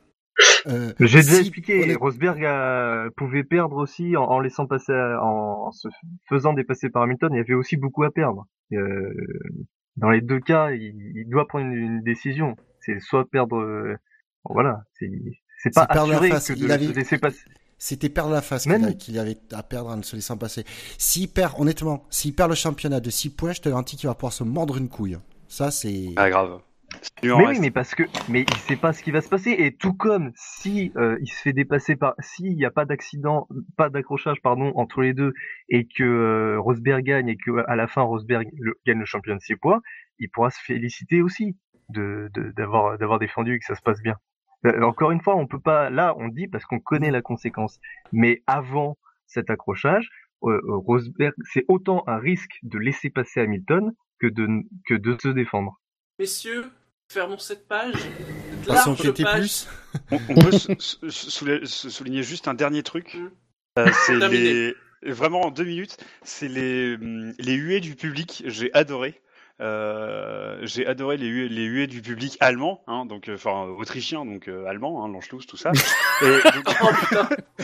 [0.68, 5.68] Euh, J'ai déjà si- expliqué, Rosberg a- pouvait perdre aussi en, en laissant passer, en,
[5.68, 5.88] en se
[6.30, 7.32] faisant dépasser par Hamilton.
[7.34, 8.48] Il y avait aussi beaucoup à perdre.
[8.74, 9.14] Euh,
[9.98, 12.56] dans les deux cas, il, il doit prendre une, une décision.
[12.82, 13.96] C'est soit perdre, euh,
[14.46, 15.10] bon, voilà, c'est
[15.76, 16.48] pas perdre la assuré face.
[16.48, 17.40] que de Il avait- laisser passer.
[17.78, 20.64] C'était perdre la face Même- qu'il avait à perdre en se laissant passer.
[20.98, 24.16] S'il perd, honnêtement, s'il perd le championnat de 6 points, je te garantis qu'il va
[24.16, 25.18] pouvoir se mordre une couille.
[25.50, 26.06] Ça, c'est.
[26.16, 26.60] Ah, grave.
[27.24, 27.62] Mais oui, reste.
[27.62, 29.52] mais parce que, mais il sait pas ce qui va se passer.
[29.52, 33.48] Et tout comme si euh, il se fait dépasser par, s'il n'y a pas d'accident,
[33.78, 35.34] pas d'accrochage, pardon, entre les deux,
[35.70, 39.38] et que euh, Rosberg gagne et que à la fin Rosberg le- gagne le championnat
[39.38, 39.82] de 6 points,
[40.20, 41.56] il pourra se féliciter aussi
[41.90, 44.16] de de- d'avoir d'avoir défendu et que ça se passe bien.
[44.66, 45.90] Euh, Encore une fois, on peut pas.
[45.90, 47.80] Là, on dit parce qu'on connaît la conséquence.
[48.12, 48.98] Mais avant
[49.28, 50.08] cet accrochage,
[50.44, 54.48] euh, Rosberg, c'est autant un risque de laisser passer Hamilton que de
[54.86, 55.80] que de se défendre.
[56.20, 56.66] Messieurs,
[57.14, 57.96] fermons cette page.
[58.66, 59.66] Passons au Large page.
[60.12, 60.52] On, on peut
[61.10, 63.14] souligner juste un dernier truc.
[63.14, 63.30] Mm.
[63.80, 65.98] Euh, c'est les vraiment en deux minutes.
[66.24, 68.44] C'est les hum, les huées du public.
[68.48, 69.22] J'ai adoré.
[69.62, 74.26] Euh, j'ai adoré les huées, les huées du public allemand, hein, donc euh, enfin autrichien,
[74.26, 75.72] donc euh, allemand, hein, l'Anschluss, tout ça.
[76.22, 76.26] Et
[76.56, 77.64] donc, Oh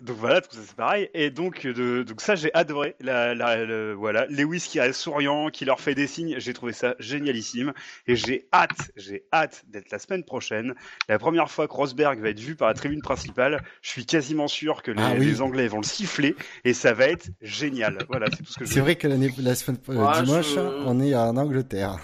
[0.00, 1.08] donc voilà, tout ça c'est pareil.
[1.14, 2.96] Et donc, de, donc ça j'ai adoré.
[3.00, 6.72] La, la, le- voilà, Lewis qui reste souriant, qui leur fait des signes, j'ai trouvé
[6.72, 7.72] ça génialissime.
[8.06, 10.74] Et j'ai hâte, j'ai hâte d'être la semaine prochaine.
[11.08, 14.48] La première fois que Rosberg va être vu par la tribune principale, je suis quasiment
[14.48, 15.26] sûr que les, Ah oui.
[15.26, 16.34] les Anglais vont le siffler
[16.64, 17.98] et ça va être génial.
[18.08, 20.60] Voilà, c'est tout ce que je C'est vrai que la semaine, euh, Ouais, dimanche, je-
[20.86, 21.98] on est en Angleterre.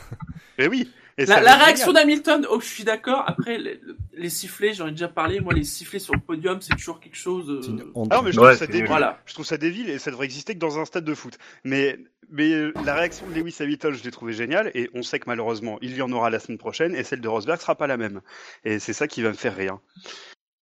[0.59, 0.91] Oui.
[1.21, 3.25] Et La, réaction d'Hamilton, oh, je suis d'accord.
[3.27, 3.81] Après, les,
[4.13, 5.41] les sifflets, j'en ai déjà parlé.
[5.41, 7.51] Moi, les sifflets sur le podium, c'est toujours quelque chose.
[7.51, 7.85] euh, une.
[8.09, 8.87] Ah non, mais je Ouais, trouve ça débile.
[8.87, 9.21] Voilà.
[9.27, 11.37] Je trouve ça débile et ça devrait exister que dans un stade de foot.
[11.65, 11.99] Mais,
[12.31, 15.25] mais euh, la réaction de Lewis Hamilton, je l'ai trouvé géniale et on sait que
[15.27, 17.97] malheureusement, il y en aura la semaine prochaine et celle de Rosberg sera pas la
[17.97, 18.21] même.
[18.65, 19.79] Et c'est ça qui va me faire rire.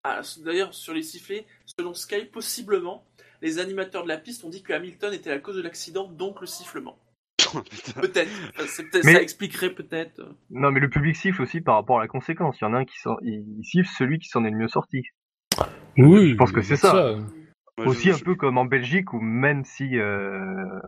[0.04, 1.44] Ah, D'ailleurs, sur les sifflets,
[1.78, 3.04] selon Sky, possiblement,
[3.42, 6.40] les animateurs de la piste ont dit que Hamilton était la cause de l'accident, donc
[6.40, 6.96] le sifflement.
[8.00, 8.30] Peut-être.
[8.56, 10.20] Enfin, c'est peut-être- Mais- Ça expliquerait peut-être.
[10.50, 12.58] Non, mais le public siffle aussi par rapport à la conséquence.
[12.60, 14.56] Il y en a un qui sort, il il siffle celui qui s'en est le
[14.56, 15.02] mieux sorti.
[15.98, 17.14] Oui, je pense que c'est ça.
[17.78, 20.80] Ouais, aussi je- un peu comme en Belgique où même si euh,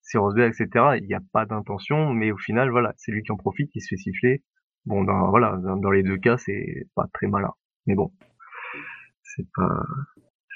[0.00, 3.30] c'est Rosberg, etc., il n'y a pas d'intention, mais au final, voilà, c'est lui qui
[3.32, 4.42] en profite, qui se fait siffler.
[4.84, 7.52] Bon, dans, voilà, dans, dans les deux cas, c'est pas très malin.
[7.86, 8.12] Mais bon,
[9.22, 9.82] c'est pas.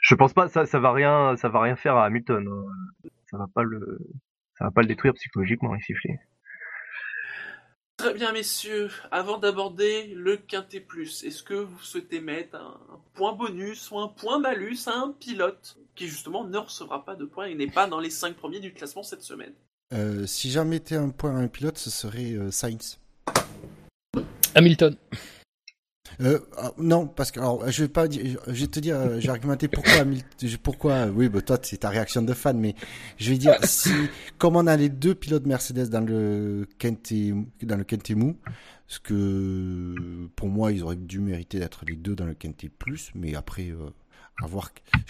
[0.02, 2.46] Je pense pas, ça, ça va rien, ça va rien faire à Hamilton.
[2.48, 3.08] hein.
[3.30, 3.98] Ça va pas le,
[4.58, 6.18] ça va pas le détruire psychologiquement, les sifflets.
[7.96, 8.90] Très bien, messieurs.
[9.10, 12.78] Avant d'aborder le Quintet Plus, est-ce que vous souhaitez mettre un,
[13.14, 17.24] point bonus ou un point malus à un pilote qui, justement, ne recevra pas de
[17.24, 19.54] points et n'est pas dans les 5 premiers du classement cette semaine?
[19.94, 22.98] Euh, si j'en mettais un point à un pilote, ce serait euh, Sainz.
[24.54, 24.96] Hamilton.
[26.20, 29.28] Euh, ah, non, parce que alors, je vais pas je vais te dire, euh, j'ai
[29.28, 30.04] argumenté pourquoi,
[30.62, 31.06] pourquoi.
[31.06, 32.74] Oui, bah toi, c'est ta réaction de fan, mais
[33.18, 33.90] je vais dire si,
[34.38, 38.36] comme on a les deux pilotes Mercedes dans le Quintet, dans le Quintet mou,
[38.86, 39.94] ce que
[40.36, 43.70] pour moi, ils auraient dû mériter d'être les deux dans le Quintet plus, mais après.
[43.70, 43.90] Euh,
[44.42, 44.46] à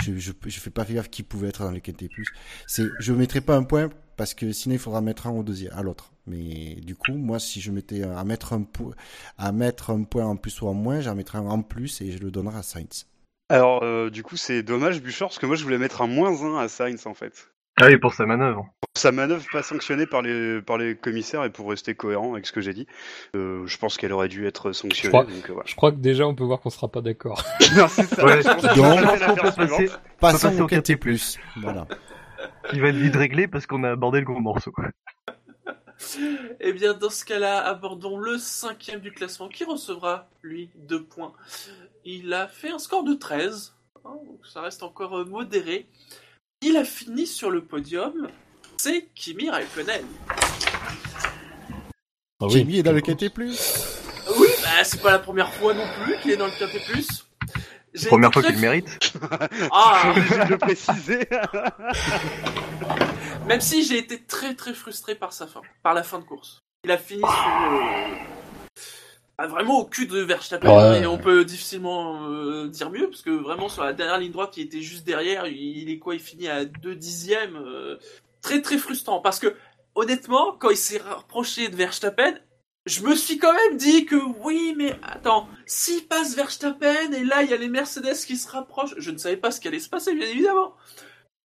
[0.04, 2.26] je, je, je fais pas gaffe qui pouvait être dans le Quintet plus.
[2.68, 5.72] C'est, je mettrai pas un point parce que sinon il faudra mettre un au deuxième,
[5.72, 6.12] à l'autre.
[6.26, 8.92] Mais du coup, moi, si je mettais à mettre un point,
[9.38, 12.10] à mettre un point en plus ou en moins, j'en mettrais un en plus et
[12.12, 13.06] je le donnerai à Sainz.
[13.48, 16.32] Alors, euh, du coup, c'est dommage, Bouchard, parce que moi, je voulais mettre un moins
[16.42, 17.48] 1 à Sainz, en fait.
[17.80, 18.66] Ah oui, pour sa manœuvre.
[18.96, 22.52] Sa manœuvre pas sanctionnée par les, par les commissaires et pour rester cohérent avec ce
[22.52, 22.86] que j'ai dit,
[23.36, 25.02] euh, je pense qu'elle aurait dû être sanctionnée.
[25.04, 25.66] Je crois- donc, euh, voilà.
[25.68, 27.44] Je crois que déjà on peut voir qu'on sera pas d'accord.
[27.76, 28.24] Non, c'est ça.
[28.24, 28.74] Ouais, Je pense que
[29.28, 29.90] donc- peut passer.
[30.18, 31.38] Passons au Quintet plus.
[31.60, 31.86] Voilà.
[32.72, 34.72] il va être vite réglé parce qu'on a abordé le gros morceau.
[36.60, 41.32] Eh bien, dans ce cas-là, abordons le cinquième du classement qui recevra, lui, deux points.
[42.04, 43.74] Il a fait un score de 13,
[44.04, 45.86] hein, donc ça reste encore euh, modéré.
[46.62, 48.28] Il a fini sur le podium,
[48.76, 50.06] c'est Kimi Raikkonen.
[52.40, 54.02] Ah Jamie est dans le Quintet plus.
[54.38, 57.26] Oui, bah, c'est pas la première fois non plus qu'il est dans le Quintet Plus.
[58.08, 59.18] Première fois qu'il le mérite.
[59.72, 61.26] Ah, Je de le préciser.
[63.46, 66.58] Même si j'ai été très très frustré par sa fin, par la fin de course.
[66.84, 68.16] Il a fini sur le-
[69.38, 71.02] ah, vraiment au cul de Verstappen Ouais.
[71.02, 74.56] et on peut difficilement euh, dire mieux parce que vraiment sur la dernière ligne droite,
[74.56, 75.46] il était juste derrière.
[75.46, 77.56] Il est quoi Il finit à 2 dixièmes.
[77.56, 77.98] euh,
[78.42, 79.54] très très frustrant parce que
[79.96, 82.34] honnêtement, quand il s'est rapproché de Verstappen,
[82.86, 84.14] je me suis quand même dit que
[84.44, 88.48] oui, mais attends, s'il passe Verstappen et là il y a les Mercedes qui se
[88.48, 90.74] rapprochent, je ne savais pas ce qui allait se passer bien évidemment.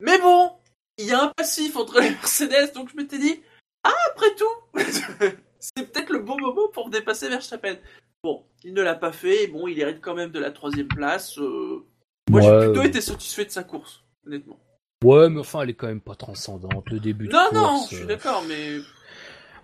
[0.01, 0.53] Mais bon,
[1.01, 3.41] il y a un passif entre les Mercedes, donc je m'étais dit,
[3.85, 7.77] ah, après tout, c'est peut-être le bon moment pour dépasser Verstappen.
[8.23, 9.47] Bon, il ne l'a pas fait.
[9.47, 11.39] Bon, il hérite quand même de la troisième place.
[11.39, 11.85] Euh,
[12.29, 14.59] Moi, Ouais, j'ai plutôt été satisfait de sa course, honnêtement.
[15.03, 16.91] Ouais, mais enfin, elle est quand même pas transcendante.
[16.91, 18.77] Le début de Non, course, non, je euh, suis d'accord, mais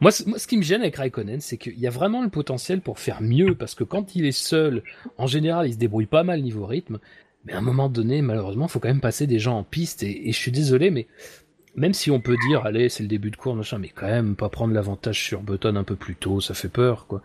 [0.01, 2.81] Moi, moi, ce qui me gêne avec Raikkonen, c'est qu'il y a vraiment le potentiel
[2.81, 4.83] pour faire mieux, parce que quand il est seul,
[5.19, 6.99] en général, il se débrouille pas mal niveau rythme.
[7.47, 10.03] Mais à un moment donné, malheureusement, faut quand même passer des gens en piste.
[10.03, 11.07] Et, et je suis désolé, mais
[11.77, 14.35] même si on peut dire, allez, c'est le début de course, machin, mais quand même
[14.35, 17.23] pas prendre l'avantage sur Button un peu plus tôt, ça fait peur, quoi.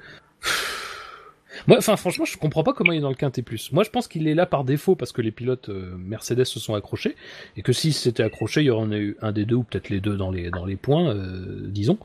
[1.67, 3.71] Moi, enfin, franchement, je comprends pas comment il est dans le quintet plus.
[3.71, 6.59] Moi, je pense qu'il est là par défaut parce que les pilotes euh, Mercedes se
[6.59, 7.15] sont accrochés
[7.57, 9.99] et que s'ils s'étaient accrochés, il y aurait eu un des deux ou peut-être les
[9.99, 11.99] deux dans les dans les points, euh, disons.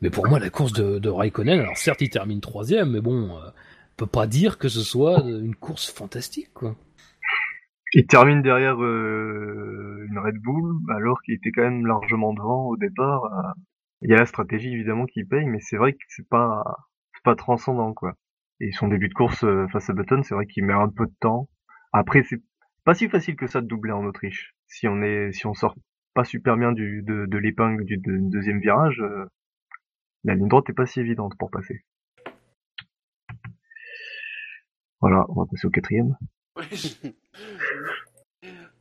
[0.00, 3.36] Mais pour moi, la course de, de Raikkonen, alors certes, il termine troisième, mais bon,
[3.36, 3.50] euh,
[3.96, 6.74] peut pas dire que ce soit une course fantastique, quoi.
[7.94, 12.76] Il termine derrière euh, une Red Bull, alors qu'il était quand même largement devant au
[12.76, 13.24] départ.
[13.24, 13.52] euh.
[14.02, 16.62] Il y a la stratégie évidemment qui paye, mais c'est vrai que c'est pas
[17.14, 18.14] c'est pas transcendant quoi.
[18.60, 21.06] Et son début de course euh, face à Button, c'est vrai qu'il met un peu
[21.06, 21.48] de temps.
[21.92, 22.40] Après, c'est
[22.84, 24.54] pas si facile que ça de doubler en Autriche.
[24.66, 25.74] Si on est si on sort
[26.14, 29.02] pas super bien du de, de l'épingle du de- deuxième virage,
[30.24, 31.84] la ligne droite est pas si évidente pour passer.
[35.00, 36.16] Voilà, on va passer au quatrième.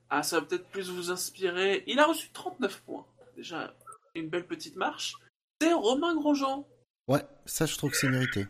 [0.09, 1.83] Ah, ça va peut-être plus vous inspirer.
[1.87, 3.05] Il a reçu 39 points.
[3.35, 3.73] Déjà,
[4.15, 5.15] une belle petite marche.
[5.61, 6.65] C'est Romain Grosjean
[7.07, 8.47] Ouais, ça je trouve que c'est mérité.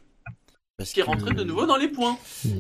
[0.78, 2.18] Parce qui est rentré de nouveau dans les points.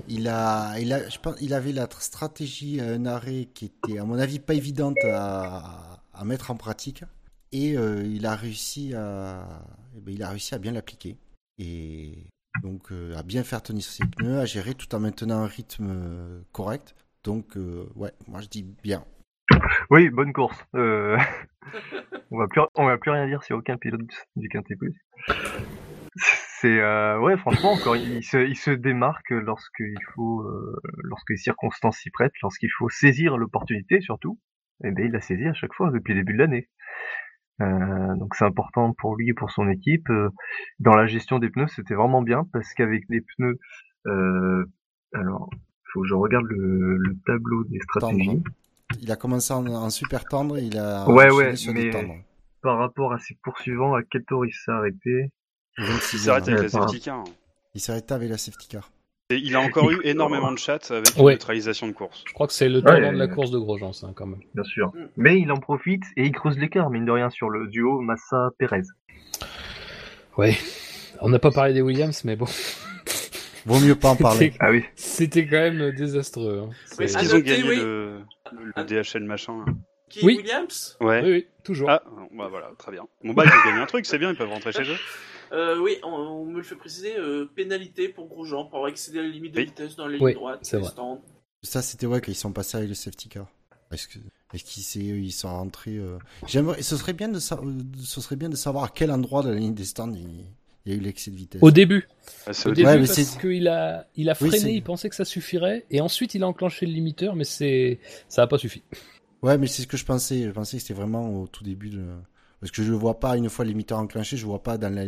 [0.07, 3.65] Il a, il a, je pense, il avait la tr- stratégie à un arrêt qui
[3.65, 7.03] était, à mon avis, pas évidente à, à mettre en pratique,
[7.51, 9.47] et euh, il a réussi à,
[9.95, 11.17] eh ben, il a réussi à bien l'appliquer,
[11.59, 12.13] et
[12.63, 15.87] donc euh, à bien faire tenir ses pneus, à gérer tout en maintenant un rythme
[15.91, 16.95] euh, correct.
[17.27, 19.03] Donc euh, ouais, moi je dis bien.
[19.89, 20.65] Oui, bonne course.
[20.75, 21.17] Euh,
[22.31, 23.99] on va plus, on va plus rien dire sur aucun pilote
[24.37, 24.95] du Quintet Plus.
[26.61, 29.33] C'est euh, ouais, franchement, encore, il se, il se démarque
[30.15, 30.47] faut,
[31.03, 34.39] lorsque les circonstances s'y prêtent, lorsqu'il faut saisir l'opportunité surtout.
[34.85, 36.69] Et ben il l'a saisi à chaque fois depuis le début de l'année.
[37.59, 40.07] Donc c'est important pour lui et pour son équipe.
[40.79, 43.59] Dans la gestion des pneus, c'était vraiment bien parce qu'avec les pneus,
[45.13, 45.49] alors
[45.97, 48.27] faut que je regarde le, le tableau des stratégies.
[48.27, 48.43] Tendre.
[49.01, 51.89] Il a commencé en, en super tendre, il a Ouais, ouais, sur mais-
[52.61, 55.31] par rapport à ses poursuivants, à quel tour il s'est arrêté?
[55.77, 57.17] 26e, Il s'arrête avec Ouais, la safety car.
[57.19, 57.23] hein.
[57.75, 58.89] Il s'est arrêté avec la safety car.
[59.29, 61.33] Et il a encore eu énormément de chats avec une Ouais.
[61.33, 62.23] neutralisation de course.
[62.27, 63.11] Je crois que c'est le tournant Ouais.
[63.13, 64.39] de la course de Grosjean, ça, quand même.
[64.55, 64.91] Bien sûr.
[65.17, 68.83] Mais il en profite et il creuse l'écart, mine de rien, sur le duo Massa-Pérez.
[70.37, 70.55] Ouais.
[71.21, 72.45] On n'a pas parlé des Williams, mais bon.
[73.67, 74.39] Vaut mieux pas en parler.
[74.47, 74.83] C'était- Ah oui.
[74.95, 76.63] C'était quand même désastreux.
[76.65, 76.69] hein.
[76.97, 77.75] Oui, Est-ce qu'ils ont gagné oui.
[77.77, 78.19] le,
[78.51, 79.63] le, le DHL machin
[80.09, 80.37] Qui Oui.
[80.37, 81.21] Williams Ouais.
[81.23, 81.89] Oui, oui, toujours.
[81.89, 82.01] Ah,
[82.33, 83.05] bah voilà, très bien.
[83.23, 84.95] Bon bah ils ont gagné un truc, c'est bien, ils peuvent rentrer chez eux.
[85.53, 89.19] Euh, oui, on, on me le fait préciser, euh, pénalité pour Grosjean pour avoir excédé
[89.21, 89.65] la limite de Oui.
[89.67, 90.59] vitesse dans les Oui, lignes droites.
[90.61, 90.89] c'est vrai.
[90.89, 91.21] stands.
[91.63, 93.47] Ça, c'était ouais qu'ils sont passés avec le safety car.
[93.89, 94.19] Est-ce que
[94.53, 96.17] est-ce qu'ils s'est- ils sont rentrés euh,
[96.47, 99.41] J'aimerais, ce serait bien de sa- euh, ce serait bien de savoir à quel endroit
[99.41, 100.43] de la ligne des stands il,
[100.87, 101.61] il y a eu l'excès de vitesse.
[101.61, 102.07] Au début.
[102.45, 105.25] Ah, c'est Au début, Ouais, parce qu'il a, il a freiné, il pensait que ça
[105.25, 107.99] suffirait, et ensuite il a enclenché le limiteur, mais c'est,
[108.29, 108.83] ça a pas suffi.
[109.41, 110.43] Ouais, mais c'est ce que je pensais.
[110.43, 112.05] Je pensais que c'était vraiment au tout début de.
[112.59, 114.93] Parce que je le vois pas une fois le limiteur enclenché, je vois pas dans
[114.93, 115.03] la...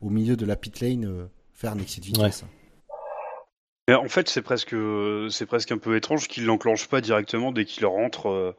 [0.00, 2.44] au milieu de la pit lane euh, faire un excès de vitesse.
[3.88, 4.74] Mais en fait, c'est presque,
[5.30, 8.56] c'est presque un peu étrange qu'il l'enclenche pas directement dès qu'il rentre euh,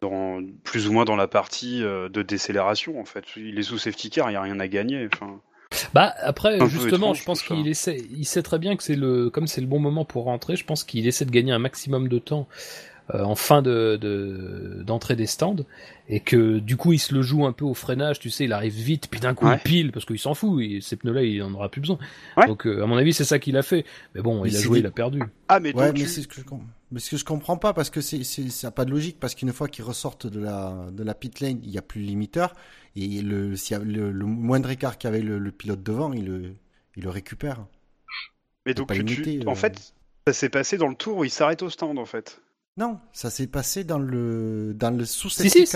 [0.00, 3.00] dans plus ou moins dans la partie euh, de décélération.
[3.00, 5.08] En fait, il est sous safety car, il y a rien à gagner.
[5.12, 5.40] Enfin,
[5.94, 8.96] Bah après, Un justement, étrange, je pense qu'il essaie, il sait très bien que c'est
[8.96, 11.58] le, comme c'est le bon moment pour rentrer, je pense qu'il essaie de gagner un
[11.58, 12.46] maximum de temps
[13.14, 15.56] euh, en fin de, de d'entrée des stands
[16.08, 18.52] et que du coup il se le joue un peu au freinage, tu sais, il
[18.52, 19.56] arrive vite, puis d'un coup Ouais.
[19.56, 21.98] il pile parce qu'il s'en fout, et ces pneus-là il en aura plus besoin.
[22.36, 22.46] Ouais.
[22.46, 23.84] Donc euh, à mon avis c'est ça qu'il a fait.
[24.14, 25.20] Mais bon, Mais il a joué, il a perdu.
[25.48, 26.60] ah mais Ouais, donc mais tu- c'est ce que je com-
[26.90, 29.18] mais ce que je comprends pas parce que c'est c'est ça a pas de logique
[29.20, 32.00] parce qu'une fois qu'ils ressortent de la de la pit lane, il y a plus
[32.00, 32.54] le limiteur
[32.96, 36.24] et le s'il y a le, le moindre écart qu'avait le, le pilote devant, il
[36.26, 36.54] le
[36.96, 37.66] il le récupère.
[38.66, 39.54] mais donc pas tu- limité, en euh.
[39.54, 39.94] fait,
[40.26, 42.40] ça s'est passé dans le tour où il s'arrête au stand en fait.
[42.76, 45.66] Non, ça s'est passé dans le dans le sous Si si,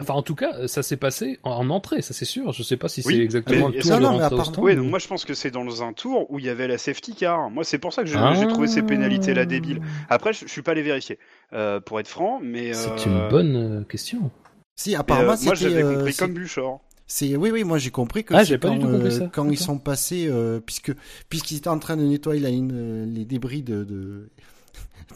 [0.00, 2.52] enfin en tout cas ça s'est passé en, en entrée, ça c'est sûr.
[2.52, 4.22] Je sais pas si Oui, c'est exactement mais- le tour Non, de non, mais rentrer
[4.22, 4.64] au apparemment- stand.
[4.64, 6.78] Oui, donc moi je pense que c'est dans un tour où il y avait la
[6.78, 7.50] safety car.
[7.50, 8.34] Moi c'est pour ça que j'ai Ah.
[8.48, 9.80] trouvé ces pénalités là débiles.
[10.10, 11.18] Après, je, je suis pas allé vérifier
[11.52, 14.30] euh, pour être franc, mais C'est euh, une bonne euh, question.
[14.76, 16.80] Si euh, apparemment moi j'avais euh, compris c'est- comme Buchor.
[17.06, 19.10] C'est oui oui moi j'ai compris que Ah, c'est pas quand, du tout compris euh,
[19.18, 19.30] ça.
[19.32, 20.92] quand ils sont passés euh, puisque
[21.28, 24.30] puisqu'ils étaient en train de nettoyer la ligne, euh, les débris de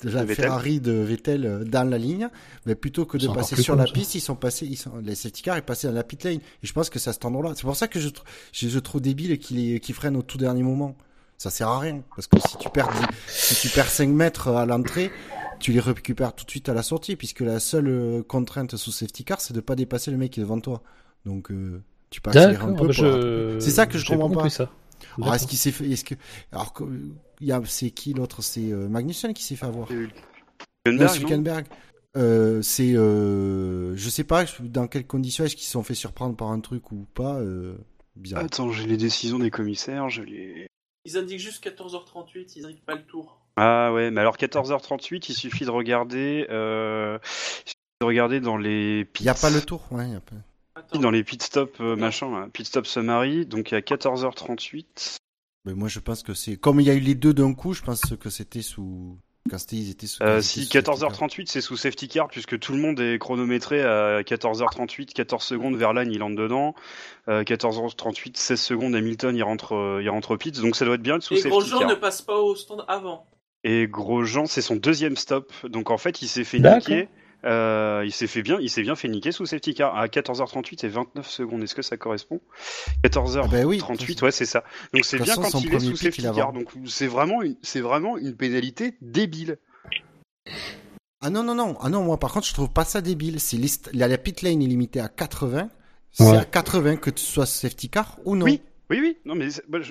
[0.04, 0.44] la Vettel.
[0.44, 2.28] Ferrari de Vettel euh, dans la ligne,
[2.66, 3.92] mais plutôt que de passer sur la ça.
[3.92, 6.34] piste, ils sont passés, ils sont, les safety cars est passé dans la pit lane.
[6.62, 7.52] Et je pense que c'est à cet endroit-là.
[7.56, 10.22] C'est pour ça que je, tr- je, je trouve débile qu'il est- qu'il freine au
[10.22, 10.96] tout dernier moment.
[11.38, 12.02] Ça sert à rien.
[12.14, 12.88] Parce que si tu perds,
[13.28, 15.10] si tu perds 5 mètres à l'entrée,
[15.60, 18.90] tu les récupères tout de suite à la sortie, puisque la seule euh, contrainte sous
[18.92, 20.82] safety car, c'est de pas dépasser le mec qui est devant toi.
[21.26, 22.86] Donc, euh, tu peux accélérer un D'accord, peu.
[22.86, 23.58] bah, je...
[23.60, 24.48] C'est ça que je comprends pas.
[24.48, 24.70] ça.
[25.20, 26.14] Alors, est-ce qu'il s'est fait, est-ce que,
[26.52, 26.84] alors, que-
[27.40, 28.42] il y a, c'est qui l'autre?
[28.42, 29.88] C'est euh, Magnussen qui s'est fait avoir.
[29.90, 31.66] Hülkenberg, Hülkenberg.
[32.16, 36.34] Euh, c'est, euh, je sais pas dans quelles conditions est-ce qu'ils se sont fait surprendre
[36.36, 37.34] par un truc ou pas.
[37.36, 37.76] Euh,
[38.14, 38.42] bizarre.
[38.44, 40.66] Attends, j'ai les décisions des commissaires, je les...
[41.04, 43.38] Ils indiquent juste 14h38, ils n'arrivent pas le tour.
[43.56, 48.56] Ah ouais, mais alors 14h38, il suffit de regarder, euh, il suffit de regarder dans
[48.56, 50.08] les Il y a pas le tour, ouais.
[50.08, 50.36] y a pas-
[50.76, 50.98] Attends.
[50.98, 55.16] dans les pit stop euh, machin, là, pit stop summary, donc à 14h38.
[55.64, 57.72] Mais moi, je pense que c'est comme il y a eu les deux d'un coup,
[57.72, 59.18] je pense que c'était sous.
[59.48, 60.22] Quand c'était, ils étaient sous.
[60.22, 63.80] Euh, si étaient sous 14h38 c'est sous safety car puisque tout le monde est chronométré
[63.80, 66.74] à 14h38, 14 secondes Verlaine il entre dedans,
[67.28, 70.96] euh, 14h38 16 secondes Hamilton il rentre euh, il rentre au pit donc ça doit
[70.96, 71.88] être bien sous Et safety Grosjean car.
[71.90, 73.28] ne passe pas au stand avant.
[73.62, 76.78] Et Grosjean c'est son deuxième stop donc en fait il s'est fait D'accord.
[76.80, 77.08] niquer.
[77.46, 80.84] Euh, il s'est fait bien, il s'est bien fait niquer sous safety car à 14h38
[80.84, 81.62] et 29 secondes.
[81.62, 82.40] Est-ce que ça correspond?
[83.04, 83.80] 14h38, Ah ben oui.
[84.22, 84.64] ouais c'est ça.
[84.92, 86.52] Donc c'est bien façon, quand son il est premier sous safety car.
[86.52, 89.58] Donc c'est vraiment une, c'est vraiment une pénalité débile.
[91.20, 91.76] Ah non, non, non.
[91.80, 93.40] Ah non, moi, par contre, je trouve pas ça débile.
[93.40, 93.90] C'est list...
[93.94, 95.70] la, la pit lane est limitée à 80.
[96.12, 96.36] C'est Ouais.
[96.38, 98.44] à 80 que tu sois safety car ou non?
[98.44, 98.60] Oui.
[98.88, 99.48] Oui, oui, non, mais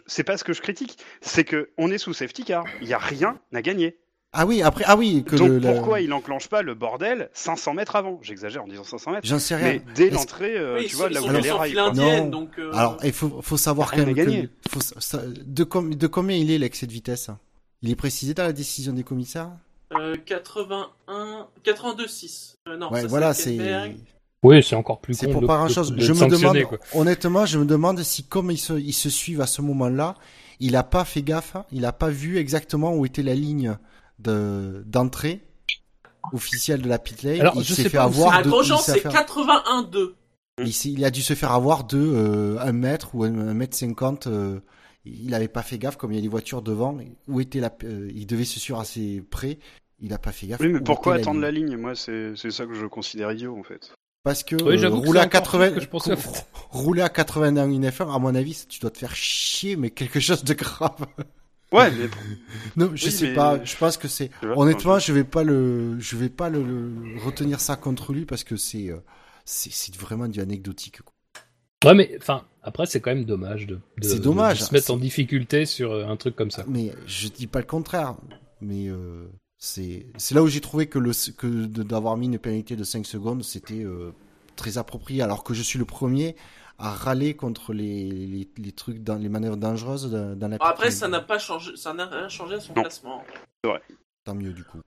[0.08, 0.98] c'est pas ce que je critique.
[1.20, 2.64] C'est que on est sous safety car.
[2.82, 3.98] Il y a rien à gagner.
[4.38, 7.74] Ah oui, après, ah oui, que Donc le, pourquoi il enclenche pas le bordel 500
[7.74, 8.20] mètres avant?
[8.22, 9.26] J'exagère en disant 500 mètres.
[9.28, 9.66] J'en sais rien.
[9.66, 12.30] Mais dès l'entrée, euh, oui, tu vois, là où il y a tous les rails.
[12.30, 12.50] donc...
[12.60, 16.36] euh, Alors, il faut, faut savoir quand même que- faut ça- de, com- de combien
[16.36, 17.30] il est l'excès de vitesse?
[17.82, 19.50] Il est précisé dans la décision des commissaires?
[19.94, 21.48] Euh, 81...
[21.64, 22.56] 82,6.
[22.68, 23.58] Euh, non, Ouais, ça, voilà, c'est...
[24.44, 25.92] Oui, c'est encore plus C'est con pour de- pas grand chose.
[25.92, 26.78] de Je me demande, quoi.
[26.94, 30.14] honnêtement, je me demande si comme ils se, ils se suivent à ce moment-là,
[30.60, 33.76] il a pas fait gaffe, hein, il a pas vu exactement où était la ligne
[34.20, 35.42] de, d'entrée
[36.34, 37.40] officielle de la pit lane.
[37.42, 40.16] Alors, il je s'est sais fait pas avoir À de, Grosjean, c'est fait- 81,2.
[40.64, 44.28] il, il a dû se faire avoir de euh, 1 mètre ou 1 mètre 50.
[44.28, 44.60] euh,
[45.06, 46.98] il avait pas fait gaffe comme il y a des voitures devant.
[47.28, 49.60] Où était la, euh, il devait se suivre assez près.
[50.00, 50.60] Il a pas fait gaffe.
[50.62, 51.42] Oui, mais pourquoi attendre ligne.
[51.42, 53.94] la ligne Moi, c'est c'est ça que je considère idiot en fait.
[54.24, 56.14] Parce que Oui, euh, que rouler à encore 80, pire que je pensais,
[56.72, 59.92] rouler à 80 dans une F1, à mon avis, tu dois te faire chier, mais
[59.92, 61.06] quelque chose de grave.
[61.76, 62.10] Ouais, mais
[62.78, 63.64] Non, je Oui, sais mais- pas.
[63.64, 64.30] Je pense que c'est.
[64.56, 68.44] Honnêtement, je vais pas le, je vais pas le, le- retenir ça contre lui parce
[68.44, 68.98] que c'est, euh,
[69.46, 71.02] c'est, vraiment du anecdotique.
[71.02, 71.14] quoi.
[71.92, 74.74] Ouais, mais enfin, après, c'est quand même dommage de, de- C'est de- dommage, de se
[74.74, 76.64] mettre en difficulté sur euh, un truc comme ça.
[76.68, 78.16] Mais je dis pas le contraire.
[78.62, 79.26] Mais euh,
[79.58, 83.06] c'est, c'est là où j'ai trouvé que le, que d'avoir mis une pénalité de 5
[83.06, 84.12] secondes, c'était euh,
[84.56, 85.22] très approprié.
[85.22, 86.36] Alors que je suis le premier
[86.78, 90.58] à râler contre les, les, les trucs dans les manœuvres dangereuses dans, dans la.
[90.58, 92.82] Bon, après, ça n'a pas changé, ça n'a rien changé à son Non.
[92.82, 93.24] classement.
[94.24, 94.80] Tant mieux du coup.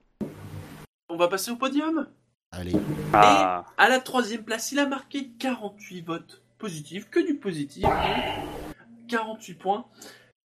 [1.09, 2.07] On va passer au podium.
[2.51, 2.73] Allez.
[3.13, 7.85] ah, À la troisième place, il a marqué 48 votes positifs, que du positif.
[9.07, 9.85] 48 points.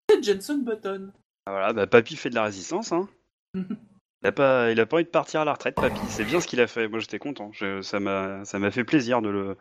[0.09, 1.10] C'est Jenson Button.
[1.47, 2.93] voilà, bah Papy fait de la résistance.
[2.93, 3.09] Hein.
[4.24, 5.98] Il a pas, il a pas envie de partir à la retraite, Papy.
[6.06, 6.86] C'est bien ce qu'il a fait.
[6.86, 7.51] Moi, j'étais content.
[7.52, 9.56] Je- ça m'a, ça m'a fait plaisir de le.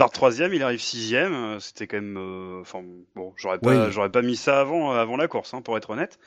[0.00, 1.34] Il part troisième, il arrive sixième.
[1.34, 2.82] euh, C'était quand même, euh, enfin
[3.14, 3.92] bon, j'aurais pas, Oui.
[3.92, 6.18] j'aurais pas mis ça avant, avant la course, hein, pour être honnête.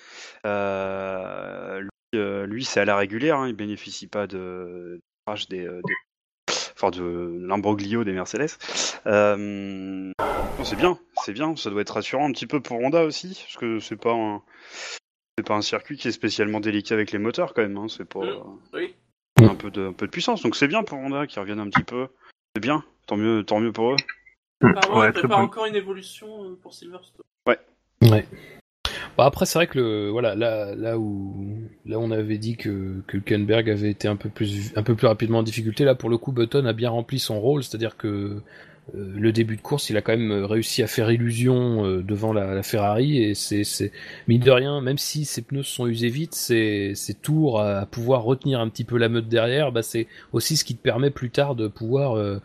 [0.45, 3.39] Euh, lui, euh, lui, c'est à la régulière.
[3.39, 4.99] Hein, il bénéficie pas de,
[5.49, 8.51] des, euh, des- enfin de l'imbroglio des Mercedes.
[9.07, 10.11] Euh,
[10.61, 11.55] c'est bien, c'est bien.
[11.55, 14.43] Ça doit être rassurant un petit peu pour Honda aussi, parce que c'est pas un,
[15.35, 17.77] c'est pas un circuit qui est spécialement délicat avec les moteurs quand même.
[17.77, 18.29] Hein, c'est pas Mm.
[18.29, 18.43] euh,
[18.75, 18.95] Oui.
[19.49, 20.43] un peu de, un peu de puissance.
[20.43, 22.07] Donc c'est bien pour Honda qui reviennent un petit peu.
[22.55, 22.83] C'est bien.
[23.07, 23.95] Tant mieux, tant mieux pour eux.
[24.63, 25.45] Apparemment, Ouais, il très prépare bon.
[25.45, 27.21] encore une évolution euh, pour Silverstone.
[27.47, 28.25] Ouais.
[29.17, 31.47] Bah après, c'est vrai que le, voilà, là, là où,
[31.85, 35.07] là, on avait dit que, que Hülkenberg avait été un peu plus, un peu plus
[35.07, 35.83] rapidement en difficulté.
[35.85, 38.43] Là, pour le coup, Button a bien rempli son rôle, c'est-à-dire que euh,
[38.91, 42.33] le début de course, il a quand même euh, réussi à faire illusion euh, devant
[42.33, 43.91] la, Ferrari et c'est,
[44.27, 48.23] mine de rien, même si ses pneus sont usés vite, ses, ses tours à, pouvoir
[48.23, 51.29] retenir un petit peu la meute derrière, bah c'est aussi ce qui te permet plus
[51.29, 52.39] tard de pouvoir euh,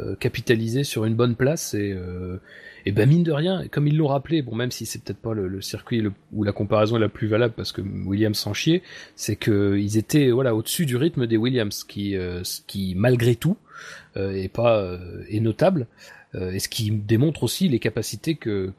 [0.00, 2.38] euh, capitaliser sur une bonne place et euh,
[2.86, 5.34] et ben mine de rien, comme ils l'ont rappelé, bon même si c'est peut-être pas
[5.34, 8.82] le, circuit le- où la comparaison est la plus valable parce que Williams s'en chiait,
[9.16, 13.36] c'est que ils étaient voilà au-dessus du rythme des Williams, qui euh, ce qui malgré
[13.36, 13.56] tout
[14.16, 14.98] est pas
[15.28, 15.86] est notable.
[16.34, 18.72] et ce qui démontre aussi les capacités que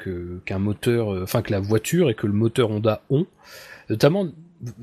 [0.46, 3.26] qu'un moteur, enfin que la voiture et que le moteur Honda ont,
[3.90, 4.28] notamment,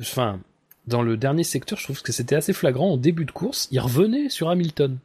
[0.01, 0.41] enfin
[0.87, 3.81] dans le dernier secteur, je trouve que c'était assez flagrant en début de course, il
[3.81, 4.99] revenait sur Hamilton.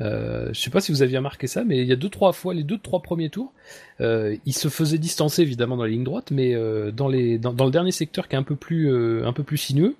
[0.00, 2.32] Euh, je sais pas si vous aviez remarqué ça, mais il y a deux trois
[2.32, 3.52] fois, les deux trois premiers tours,
[4.00, 7.52] euh, il se faisait distancer évidemment dans la ligne droite, mais euh, dans les dans,
[7.52, 9.96] dans le dernier secteur qui est un peu plus euh, un peu plus sinueux,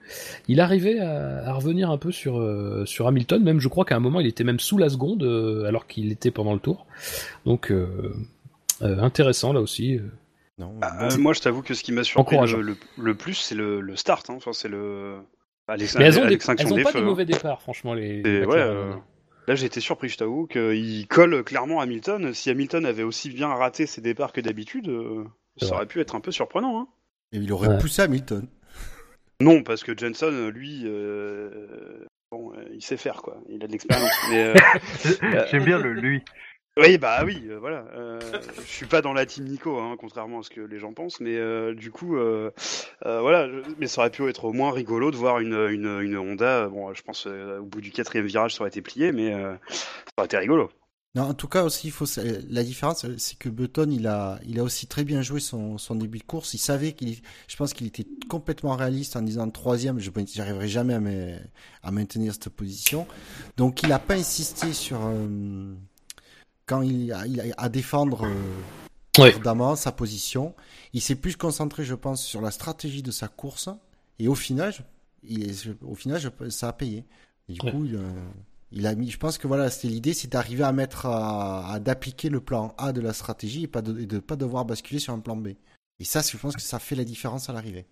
[0.49, 3.43] il arrivait à, à revenir un peu sur euh, sur Hamilton.
[3.43, 6.11] Même je crois qu'à un moment il était même sous la seconde euh, alors qu'il
[6.13, 6.87] était pendant le tour.
[7.45, 8.15] Donc euh,
[8.83, 10.01] euh, intéressant là aussi.
[10.59, 13.55] Non, bon, moi, je t'avoue que ce qui m'a surpris le, le, le plus, c'est
[13.55, 14.29] le, le start.
[14.29, 14.35] Hein.
[14.37, 15.17] Enfin, c'est le.
[15.69, 17.09] À l'ex- Mais elles ont, des, elles ont des pas feux, des hein.
[17.09, 18.19] mauvais départs, franchement les.
[18.19, 18.93] Et les ouais, euh,
[19.51, 22.33] Là, j'ai été surpris, je t'avoue, qu'il colle clairement Hamilton.
[22.33, 25.25] Si Hamilton avait aussi bien raté ses départs que d'habitude, euh,
[25.57, 26.79] ça aurait pu être un peu surprenant.
[26.81, 26.87] Hein.
[27.33, 27.79] et il aurait Ouais.
[27.79, 28.47] poussé Hamilton.
[29.41, 33.43] Non, parce que Jenson, lui, euh, bon, euh, il sait faire, quoi.
[33.49, 34.13] Il a de l'expérience.
[34.31, 34.55] Mais euh,
[35.51, 36.23] J'aime bien le lui.
[36.77, 37.85] Oui, bah oui, euh, voilà.
[37.95, 38.21] Euh,
[38.65, 41.21] je suis pas dans la team Nico, hein, contrairement à ce que les gens pensent,
[41.21, 42.51] mais euh, du coup, euh,
[43.03, 43.49] voilà.
[43.79, 46.69] Mais ça aurait pu être au moins rigolo de voir une, une, Honda.
[46.69, 49.59] Bon, je pense au bout du quatrième virage, ça aurait été plié, mais ça
[50.17, 50.71] aurait été rigolo.
[51.17, 52.05] Non, en tout cas aussi, il faut
[52.49, 56.19] la différence, c'est que Button, il a, il a aussi très bien joué son, début
[56.19, 56.55] de course.
[56.55, 57.17] Il savait qu'il,
[57.49, 61.41] je pense qu'il était complètement réaliste en disant troisième, je j'arriverai jamais
[61.83, 63.09] à, maintenir cette position.
[63.57, 65.01] Donc, il n'a pas insisté sur
[66.71, 70.55] quand il a, il a à défendre euh, sa position.
[70.93, 73.69] Il s'est plus concentré, je pense, sur la stratégie de sa course.
[74.21, 74.83] Et au final, je-
[75.25, 77.05] il est- au final, je- ça a payé.
[77.49, 78.09] Et du coup, il, euh,
[78.71, 81.81] il a mis, je pense que voilà, c'était l'idée, c'est d'arriver à mettre, à, à-
[81.81, 85.01] d'appliquer le plan A de la stratégie et pas de, et de pas devoir basculer
[85.01, 85.49] sur un plan B.
[85.99, 87.87] Et ça, je pense que ça fait la différence à l'arrivée.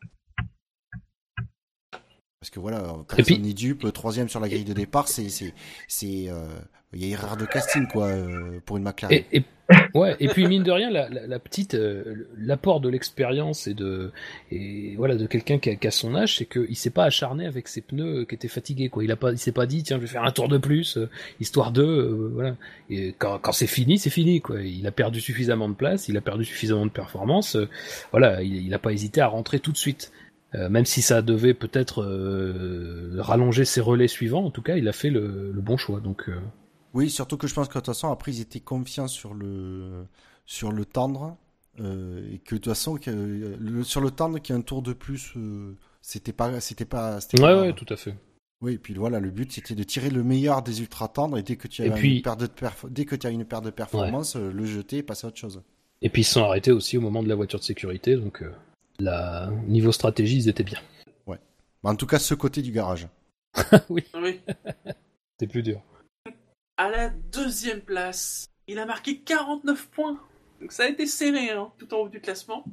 [2.40, 3.82] Parce que voilà, personne puis- n'est dupe.
[3.82, 5.52] Le troisième sur la grille de départ, c'est, c'est,
[5.88, 6.46] c'est, euh,
[6.94, 9.14] il y a erreur de casting quoi euh, pour une McLaren.
[9.14, 9.44] Et, et,
[9.94, 13.74] ouais, et puis mine de rien, la, la, la petite, euh, l'apport de l'expérience et
[13.74, 14.10] de,
[14.50, 17.68] et voilà, de quelqu'un qui qui a son âge, c'est qu'il s'est pas acharné avec
[17.68, 19.04] ses pneus qui étaient fatigués, quoi.
[19.04, 20.96] Il a pas, il s'est pas dit, tiens, je vais faire un tour de plus,
[20.96, 21.10] euh,
[21.40, 22.56] histoire de, euh, voilà.
[22.88, 24.62] Et quand, quand c'est fini, c'est fini, quoi.
[24.62, 27.68] Il a perdu suffisamment de place, il a perdu suffisamment de performance, euh,
[28.12, 28.42] voilà.
[28.42, 30.10] Il, il a pas hésité à rentrer tout de suite.
[30.54, 34.88] Euh, même si ça devait peut-être euh, rallonger ses relais suivants, en tout cas, il
[34.88, 36.00] a fait le, le bon choix.
[36.00, 36.40] Donc, euh,
[36.94, 40.06] Oui, surtout que je pense que de toute façon, après, ils étaient confiants sur le,
[40.46, 41.36] sur le tendre.
[41.80, 44.58] euh, et que de toute façon, que, euh, le- sur le tendre, qu'il y a
[44.58, 47.96] un tour de plus, euh, c'était pas, c'était pas, c'était ouais, pas- ouais, tout à
[47.96, 48.16] fait.
[48.60, 51.44] Oui, et puis voilà, le but c'était de tirer le meilleur des ultra tendres et
[51.44, 53.64] dès que tu as puis- une perte de perf- dès que tu as une perte
[53.64, 55.62] de performance, le jeter et passer à autre chose.
[56.02, 58.42] Et puis ils se sont arrêtés aussi au moment de la voiture de sécurité, donc
[58.42, 58.50] euh,
[58.98, 60.80] la niveau stratégie, ils étaient bien.
[61.26, 61.38] Bah,
[61.84, 63.06] en tout cas, ce côté du garage.
[63.88, 64.02] Oui.
[65.38, 65.80] C'est plus dur.
[66.80, 70.16] À la deuxième place, il a marqué 49 points.
[70.60, 72.64] Donc ça a été serré hein, tout en haut du classement.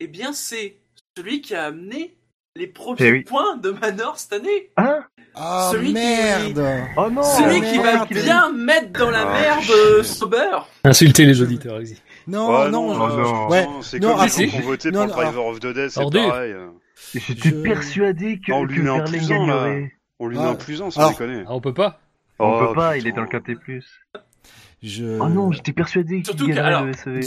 [0.00, 0.78] Eh bien, c'est
[1.16, 2.16] celui qui a amené
[2.56, 3.20] les premiers Eh oui.
[3.22, 4.70] points de Manor cette année.
[4.78, 5.04] Hein
[5.34, 6.66] Ah Celui qui- merde
[6.96, 10.58] Oh non celui qui va bien mettre dans la Ah, merde euh, Sauber.
[10.84, 11.96] Insulter les auditeurs, vas-y.
[12.26, 13.48] Non, Ouais, non, je- non.
[13.48, 13.64] Ouais.
[13.66, 14.48] Non, c'est Non, comme ah, les gens si.
[14.48, 16.54] qui ont voté Non, pour non, Driver of the Dead, c'est pareil.
[17.14, 19.86] J'étais Je- persuadé que, On lui met un Verlaine plus un, là.
[20.18, 20.42] On lui Ah.
[20.42, 21.44] met un plus un, sans déconner.
[21.46, 22.00] Ah, on peut pas
[22.42, 23.86] On Oh, peut pas, il est dans le quintet plus.
[24.82, 27.20] je- Oh non, j'étais persuadé qu'il gagnerait alors, le SEV.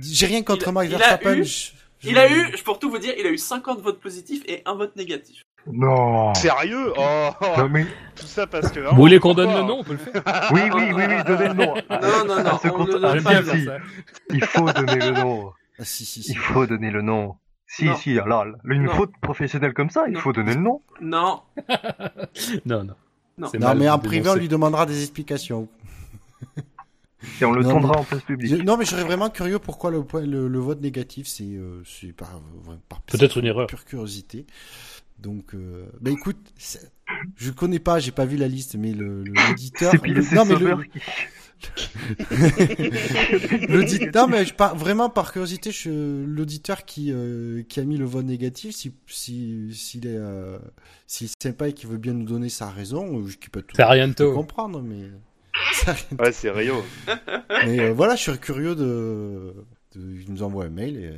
[0.00, 1.34] J'ai rien contre Max il a Verstappen.
[1.34, 4.00] eu- je- je- Il a eu, pour tout vous dire, il a eu 50 votes
[4.00, 5.42] positifs et un vote négatif.
[5.70, 6.92] Non Sérieux?
[6.96, 7.84] Oh Non mais,
[8.16, 8.80] Tout ça parce que.
[8.80, 10.22] Vous voulez qu'on donne le nom On peut le faire?
[10.52, 11.74] oui, oui, oui, oui, donnez le nom.
[11.90, 13.54] Non, non, non, on compte- ne compte- ça.
[13.54, 13.66] si.
[14.30, 15.52] Il faut donner le nom.
[15.78, 16.30] Ah, si, si, si.
[16.32, 17.36] Il faut donner le nom.
[17.66, 17.96] Si, Non.
[17.96, 18.92] si, alors, une Non.
[18.94, 20.20] faute professionnelle comme ça, il Non.
[20.20, 20.80] faut donner le nom.
[21.02, 21.42] Non,
[22.64, 22.94] Non, non.
[23.38, 23.48] Non.
[23.76, 25.68] Mais en privé, on lui demandera des explications.
[27.40, 28.64] Et on le Non, mais- en place Je- publique.
[28.64, 32.12] Non, mais je serais vraiment curieux pourquoi le, le, le vote négatif, c'est euh, c'est
[32.12, 32.40] par,
[32.88, 33.66] par Peut-être une erreur.
[33.66, 34.46] pure curiosité.
[35.18, 36.36] Donc, euh, bah écoute,
[37.36, 39.90] je connais pas, j'ai pas vu la liste, mais le le- l'auditeur.
[39.90, 41.00] C'est pile, le- c'est non, mais le- qui...
[43.68, 47.96] L'auditeur, non mais je par- vraiment par curiosité, je- l'auditeur qui euh, qui a mis
[47.96, 50.58] le vote négatif, si si s'il est euh,
[51.06, 51.28] s'il
[51.66, 53.76] et qu'il veut bien nous donner sa raison, euh, je qui peut tout
[54.34, 55.10] comprendre, mais
[56.20, 56.82] Ouais, c'est Rio.
[57.66, 59.54] mais euh, voilà, je suis curieux de,
[59.96, 61.12] de il nous envoie un mail et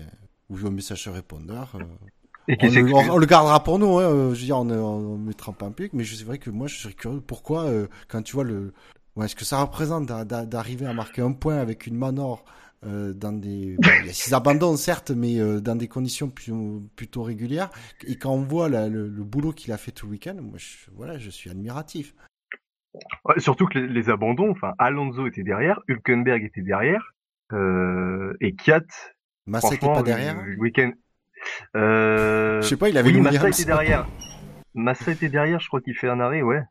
[0.48, 1.72] ou un message sur répondeur.
[1.76, 2.94] euh, on, le, s'excuse.
[2.94, 5.52] on- on le gardera pour nous, hein, euh, je veux dire, on, on, on mettra
[5.52, 8.32] pas un public, mais c'est vrai que moi, je serais curieux pourquoi, euh, quand tu
[8.32, 8.72] vois le,
[9.16, 12.44] ouais, ce que ça représente d'a- d'a- d'arriver à marquer un point avec une Manor
[12.86, 16.30] euh, dans des, bon, il y a six abandons certes, mais euh, dans des conditions
[16.30, 17.70] plutôt, plutôt régulières,
[18.06, 20.56] et quand on voit la- le, le boulot qu'il a fait tout le week-end, moi,
[20.56, 22.14] je, voilà, je suis admiratif.
[23.24, 27.12] Ouais, surtout que les, les abandons, enfin, Alonso était derrière, Hülkenberg était derrière,
[27.52, 28.80] euh, et Kiat,
[29.46, 30.40] Massa était pas le- derrière.
[30.42, 30.92] Le week-end.
[31.76, 34.06] Euh, Je sais pas, il avait oui, Massa était derrière.
[34.74, 36.62] Massa était derrière, je crois qu'il fait un arrêt, ouais.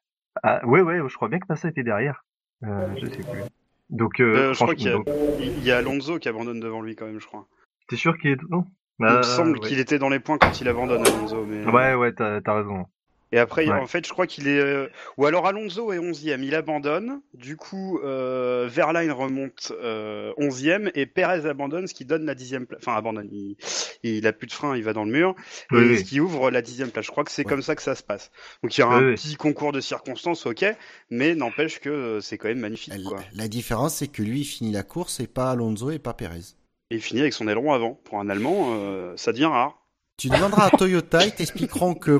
[0.44, 2.24] Ah, ouais, ouais, je crois bien que Massa était derrière.
[2.64, 3.42] Euh, je sais plus.
[3.90, 5.08] Donc, euh, Euh, je crois qu'il y, a- donc,
[5.40, 7.48] il y a Alonso qui abandonne devant lui quand même, je crois.
[7.88, 8.66] t'es sûr qu'il est non
[9.02, 9.68] il me semble ouais.
[9.68, 11.46] qu'il était dans les points quand il abandonne Alonso.
[11.46, 11.66] Mais...
[11.66, 12.86] Ouais, ouais, t'as t'as raison.
[13.32, 13.74] Et après, Ouais.
[13.80, 14.60] en fait, je crois qu'il est.
[14.60, 14.88] euh,
[15.18, 17.22] Ou alors Alonso est 11ème, il abandonne.
[17.36, 22.66] Du coup, euh, Verline remonte euh, 11ème et Perez abandonne, ce qui donne la 10ème
[22.66, 22.82] place.
[22.82, 23.56] Enfin, abandonne, il...
[24.04, 25.36] il a plus de frein, il va dans le mur.
[25.72, 27.06] Et Oui, ce qui ouvre la 10ème place.
[27.06, 27.50] Je crois que c'est Ouais.
[27.50, 28.32] comme ça que ça se passe.
[28.64, 29.16] Donc il y a Oui, un oui.
[29.16, 30.66] petit concours de circonstances, ok,
[31.12, 32.94] mais n'empêche que euh, c'est quand même magnifique.
[32.98, 33.20] La, Quoi.
[33.34, 36.56] la différence, c'est que lui, il finit la course et pas Alonso et pas Perez.
[36.92, 37.94] Et il finit avec son aileron avant.
[38.06, 39.76] Pour un Allemand, euh, ça devient rare.
[40.18, 42.20] Tu demanderas à Toyota, ils t'expliqueront que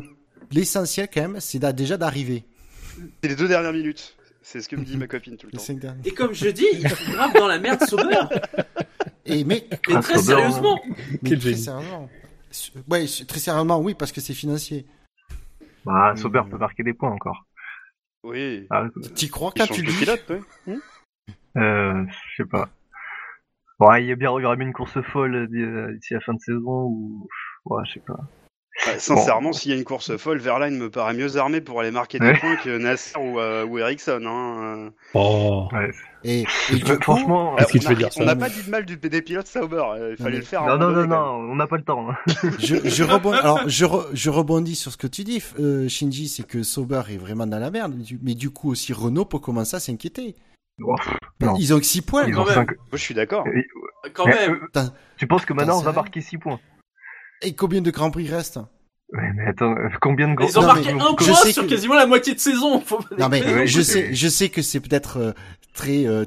[0.52, 2.44] l'essentiel, quand même, c'est déjà d'arriver.
[3.24, 4.16] C'est les deux dernières minutes.
[4.42, 5.96] C'est ce que me dit ma copine tout le Les temps.
[6.06, 8.18] Et comme je dis, il fout grave dans la merde Sauber.
[9.26, 10.82] Et mais, Mais très Sauber, sérieusement.
[11.22, 12.10] mais très sérieusement.
[12.90, 14.86] Ouais, très sérieusement, oui, parce que c'est financier.
[15.86, 16.16] Bah.
[16.16, 17.46] Sauber peut marquer des points encore.
[18.24, 18.66] Oui.
[18.70, 18.86] Ah,
[19.16, 20.78] T'y crois quand tu dis pilote, ouais.
[21.58, 22.70] euh, je sais pas.
[23.80, 26.20] Ouais, il y a bien, il y aura bien une course folle euh, d'ici la
[26.20, 27.28] fin de saison ou,
[27.66, 28.20] ouais, je sais pas.
[28.98, 32.18] Sincèrement, s'il y a une course folle, Verline me paraît mieux armé pour aller marquer
[32.20, 32.38] des Ouais.
[32.40, 34.22] points que Nasser ou, euh, ou Ericsson.
[34.26, 34.90] Hein.
[35.14, 35.68] Oh.
[35.74, 35.92] Ouais.
[36.24, 37.64] Et, et du Mais coup, franchement, Euh,
[38.18, 39.84] on n'a pas dit de mal du, des pilotes Sauber.
[39.96, 40.66] euh, Il fallait le faire.
[40.66, 42.10] non, non, non, non, on n'a pas le temps.
[42.10, 42.16] hein.
[42.60, 46.28] je, je, rebondis, alors, je, re- je rebondis sur ce que tu dis, euh, Shinji,
[46.28, 47.96] c'est que Sauber est vraiment dans la merde.
[48.22, 50.36] Mais du coup, aussi, Renault peut commencer à s'inquiéter.
[50.82, 50.96] Oh.
[51.58, 52.26] Ils ont que 6 points.
[52.26, 53.46] Ils quand ont Moi, je suis d'accord.
[53.48, 53.66] Et-
[54.14, 54.60] Quand même.
[54.78, 54.82] euh,
[55.18, 56.60] tu penses que maintenant on va marquer 6 points?
[57.42, 58.60] Et combien de Grands Prix restent?
[59.12, 61.34] Ouais, mais attends, euh, combien de grands Ils ont Non, marqué mais un je point
[61.36, 62.80] sais sur que- quasiment la moitié de saison.
[62.82, 63.00] Faut...
[63.18, 65.32] Non mais Ouais, je sais, je sais que c'est peut-être euh,
[65.74, 66.26] très euh,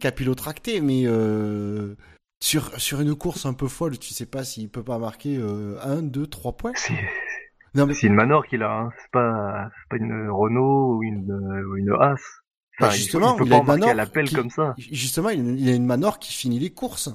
[0.00, 1.94] capillotracté, mais euh,
[2.42, 5.78] sur sur une course un peu folle, tu sais pas s'il peut pas marquer euh,
[5.82, 6.72] 1, 2, 3 points.
[6.74, 6.92] C'est
[7.74, 8.90] Non mais c'est une Manor qu'il a, hein.
[9.00, 12.16] c'est pas, c'est pas une Renault ou une, euh, ou une Haas.
[12.80, 14.74] Bah, Enfin, il- justement, il, peut il pas a marquer à l'appel qui- comme ça.
[14.78, 17.10] justement, il, il a une Manor qui finit les courses.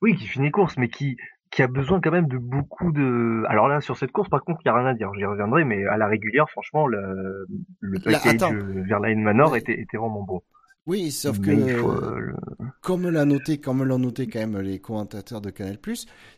[0.00, 1.16] Oui, qui finit course, mais qui,
[1.54, 3.44] qui a besoin quand même de beaucoup de.
[3.48, 5.12] Alors là, sur cette course, par contre, il y a rien à dire.
[5.14, 7.46] J'y reviendrai, mais à la régulière, franchement, le,
[7.80, 8.52] le package
[8.88, 9.60] Verlaine Manor Ouais.
[9.60, 10.42] était, était vraiment bon.
[10.86, 12.36] Oui, sauf que Mais il faut, euh, le-
[12.82, 15.78] comme l'a noté, comme l'ont noté quand même les commentateurs de Canal+,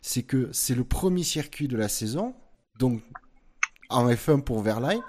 [0.01, 2.35] c'est que c'est le premier circuit de la saison,
[2.79, 3.01] donc
[3.89, 5.01] en F1 pour Verlaine,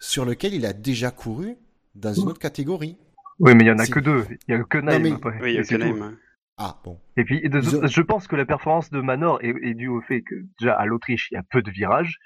[0.00, 1.56] sur lequel il a déjà couru
[1.96, 2.96] dans une autre catégorie.
[3.40, 4.24] Oui, mais il y en a que deux.
[4.48, 5.18] Il y a que Naim.
[5.42, 6.14] Oui, il y a hein.
[6.58, 6.98] Ah bon.
[7.16, 9.88] Et puis, de- Ils ont- je pense que la performance de Manor est, est due
[9.88, 12.18] au fait que, déjà, à l'Autriche, il y a peu de virages.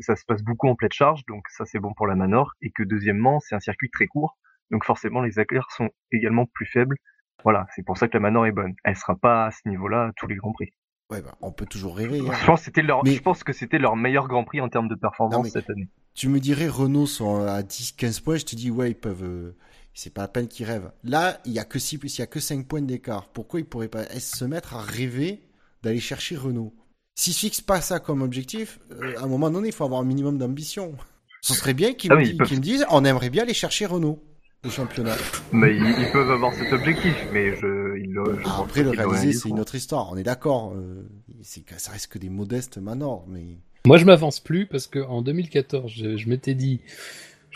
[0.00, 2.52] Ça se passe beaucoup en pleine charge, donc ça, c'est bon pour la Manor.
[2.62, 4.36] Et que, deuxièmement, c'est un circuit très court.
[4.70, 6.96] Donc, forcément, les écarts sont également plus faibles.
[7.44, 8.74] Voilà, c'est pour ça que la Manor est bonne.
[8.82, 10.70] Elle sera pas à ce niveau-là à tous les Grands Prix.
[11.10, 12.18] Ouais, bah, on peut toujours rêver.
[12.20, 12.32] hein.
[12.40, 14.68] Je pense que c'était leur, Mais- je pense que c'était leur meilleur Grand Prix en
[14.68, 15.88] termes de performance Non, cette année.
[16.14, 19.54] Tu me dirais Renault sont à 10, 15 points, je te dis ouais, ils peuvent.
[19.98, 20.92] C'est pas la peine qu'ils rêvent.
[21.02, 23.28] Là, il y a que 6, il y a que 5 points d'écart.
[23.32, 25.40] Pourquoi ils pourraient pas se mettre à rêver
[25.82, 26.72] d'aller chercher Renault?
[27.16, 30.00] S'ils se fixent pas ça comme objectif, euh, à un moment donné, il faut avoir
[30.00, 30.94] un minimum d'ambition.
[31.42, 34.22] Ce serait bien qu'ils Ah me, oui, disent on aimerait bien aller chercher Renault
[34.64, 35.16] au championnat.
[35.50, 38.90] Mais ils, ils peuvent avoir cet objectif, mais je, ils le, je Ah, après, le
[38.90, 40.12] réaliser, c'est une autre histoire.
[40.12, 40.74] On est d'accord.
[40.76, 41.08] euh,
[41.42, 43.58] c'est ça reste que des modestes manors, mais.
[43.84, 46.82] Moi, je m'avance plus parce que en 2014, je, je m'étais dit,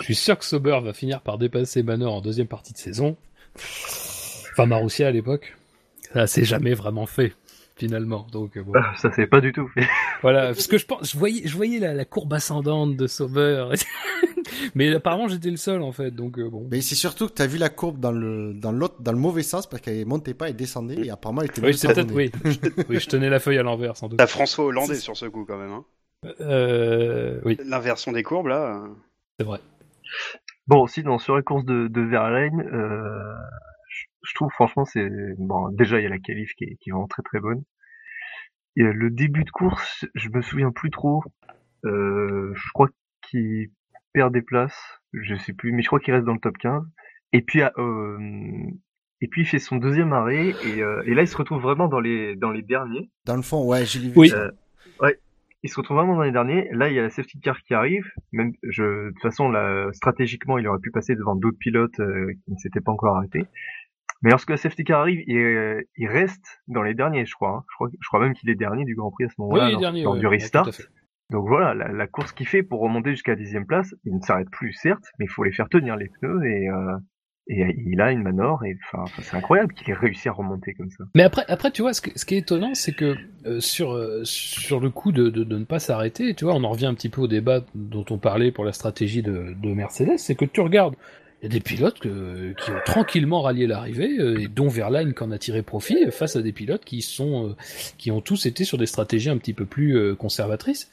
[0.02, 3.16] je suis sûr que Sauber va finir par dépasser Manor en deuxième partie de saison.
[4.52, 5.56] Enfin, Marussia à l'époque.
[6.12, 7.32] Ça s'est jamais vraiment fait,
[7.76, 8.26] finalement.
[8.32, 8.72] Donc, euh, bon.
[8.76, 9.86] Ah, Ça, c'est pas du tout fait.
[10.22, 10.48] voilà.
[10.48, 13.66] Parce que je pense, je voyais, je voyais la, la courbe ascendante de Sauber.
[14.74, 16.10] Mais apparemment, j'étais le seul, en fait.
[16.10, 16.66] Donc, euh, bon.
[16.70, 19.18] Mais c'est surtout que tu as vu la courbe dans le, dans l'autre, dans le
[19.18, 22.30] mauvais sens parce qu'elle montait pas et descendait et apparemment elle était Oui, peut-être, oui.
[22.44, 24.18] Je- oui, je tenais la feuille à l'envers, sans doute.
[24.18, 25.70] T'as François Hollandais sur ce coup quand même.
[25.72, 25.84] Hein.
[26.40, 28.82] Euh, oui, L'inversion des courbes là.
[29.40, 29.58] c'est vrai.
[30.66, 33.34] Bon, sinon, sur la course de, de Verlaine, euh,
[33.88, 35.08] je, je trouve franchement, c'est
[35.38, 35.68] bon.
[35.70, 37.62] Déjà, il y a la qualif qui est, qui est vraiment très très bonne.
[38.76, 41.22] Et euh, le début de course, je me souviens plus trop.
[41.84, 42.88] Euh, je crois
[43.28, 43.70] qu'il
[44.12, 44.78] perd des places,
[45.12, 46.82] je sais plus, mais je crois qu'il reste dans le top 15.
[47.32, 48.18] Et puis, euh,
[49.20, 51.88] et puis il fait son deuxième arrêt et, euh, et là, il se retrouve vraiment
[51.88, 53.10] dans les dans les derniers.
[53.24, 54.12] Dans le fond, ouais, vu.
[54.16, 54.30] Oui.
[55.64, 56.68] Il se retrouve vraiment dans les derniers.
[56.72, 58.04] Là, il y a la safety car qui arrive.
[58.32, 62.32] Même, je, de toute façon, là, stratégiquement, il aurait pu passer devant d'autres pilotes euh,
[62.44, 63.44] qui ne s'étaient pas encore arrêtés.
[64.22, 67.58] Mais lorsque la safety car arrive, il, euh, il reste dans les derniers, je crois.
[67.58, 67.64] hein.
[67.70, 69.70] Je crois, je crois même qu'il est dernier du Grand Prix à ce Oui, moment-là,
[69.70, 70.02] lors, derniers.
[70.02, 70.70] lors ouais, du restart.
[71.30, 74.20] Donc voilà, la, la course qu'il fait pour remonter jusqu'à la dixième place, il ne
[74.20, 76.96] s'arrête plus, certes, mais il faut les faire tenir les pneus et, euh,
[77.48, 78.64] et il a une manor.
[78.64, 81.04] Et enfin, c'est incroyable qu'il ait réussi à remonter comme ça.
[81.14, 83.16] Mais après, après, tu vois, ce, qui est étonnant, c'est que
[83.46, 86.64] euh, sur euh, sur le coup de, de, de ne pas s'arrêter, tu vois, on
[86.64, 89.74] en revient un petit peu au débat dont on parlait pour la stratégie de, de
[89.74, 90.94] Mercedes, c'est que tu regardes
[91.40, 95.12] il y a des pilotes que- qui ont tranquillement rallié l'arrivée, euh, et dont Verlaine
[95.12, 97.56] qui en a tiré profit, face à des pilotes qui sont, euh,
[97.98, 100.88] qui ont tous été sur des stratégies un petit peu plus euh, conservatrices.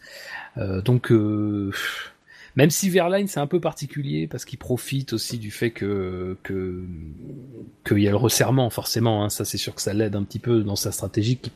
[0.57, 1.69] Euh, donc, euh,
[2.55, 6.83] même si Verlaine c'est un peu particulier parce qu'il profite aussi du fait que que
[7.85, 10.39] qu'il y a le resserrement forcément, hein, ça c'est sûr que ça l'aide un petit
[10.39, 11.51] peu dans sa stratégie qui,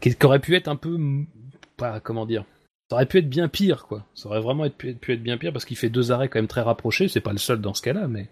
[0.00, 0.98] qui, aurait pu être un peu
[2.02, 2.44] comment dire.
[2.90, 4.06] Ça aurait pu être bien pire, quoi.
[4.14, 6.62] Ça aurait vraiment pu, être bien pire parce qu'il fait deux arrêts quand même très
[6.62, 7.08] rapprochés.
[7.08, 8.28] C'est pas le seul dans ce cas-là, mais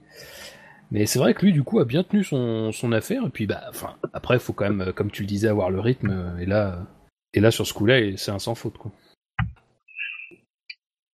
[0.90, 3.26] mais c'est vrai que lui, du coup, a bien tenu son, son affaire.
[3.26, 3.70] Et puis, bah,
[4.12, 6.36] après, faut quand même, comme tu le disais, avoir le rythme.
[6.40, 6.86] Et là,
[7.34, 8.92] et là, sur ce coup-là, c'est un sans faute, quoi.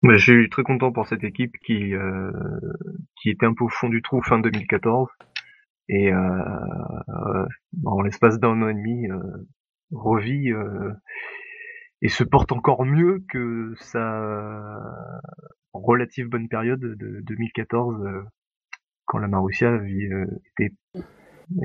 [0.03, 2.31] Mais je suis très content pour cette équipe qui euh,
[3.21, 5.09] qui était un peu au fond du trou fin 2014
[5.89, 6.19] et euh,
[7.09, 7.47] euh,
[7.85, 9.19] en l'espace d'un an et demi euh,
[9.91, 10.93] revit euh,
[12.03, 14.79] et se porte encore mieux que sa
[15.73, 18.23] relative bonne période de 2014 euh,
[19.05, 20.27] quand la Marussia euh,
[20.59, 20.75] était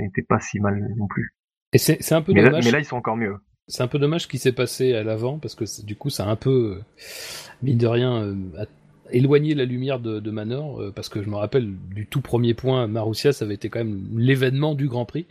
[0.08, 1.36] était pas si mal non plus.
[1.74, 2.66] Et c'est un peu Mais là, dommage.
[2.66, 3.36] mais là ils sont encore mieux.
[3.68, 6.26] C'est un peu dommage ce qui s'est passé à l'avant parce que du coup, ça
[6.26, 7.04] a un peu, euh,
[7.62, 8.36] mine de rien, euh,
[9.12, 12.54] éloigné la lumière de, de Manor euh, parce que je me rappelle du tout premier
[12.54, 15.26] point, Marussia, ça avait été quand même l'événement du Grand Prix.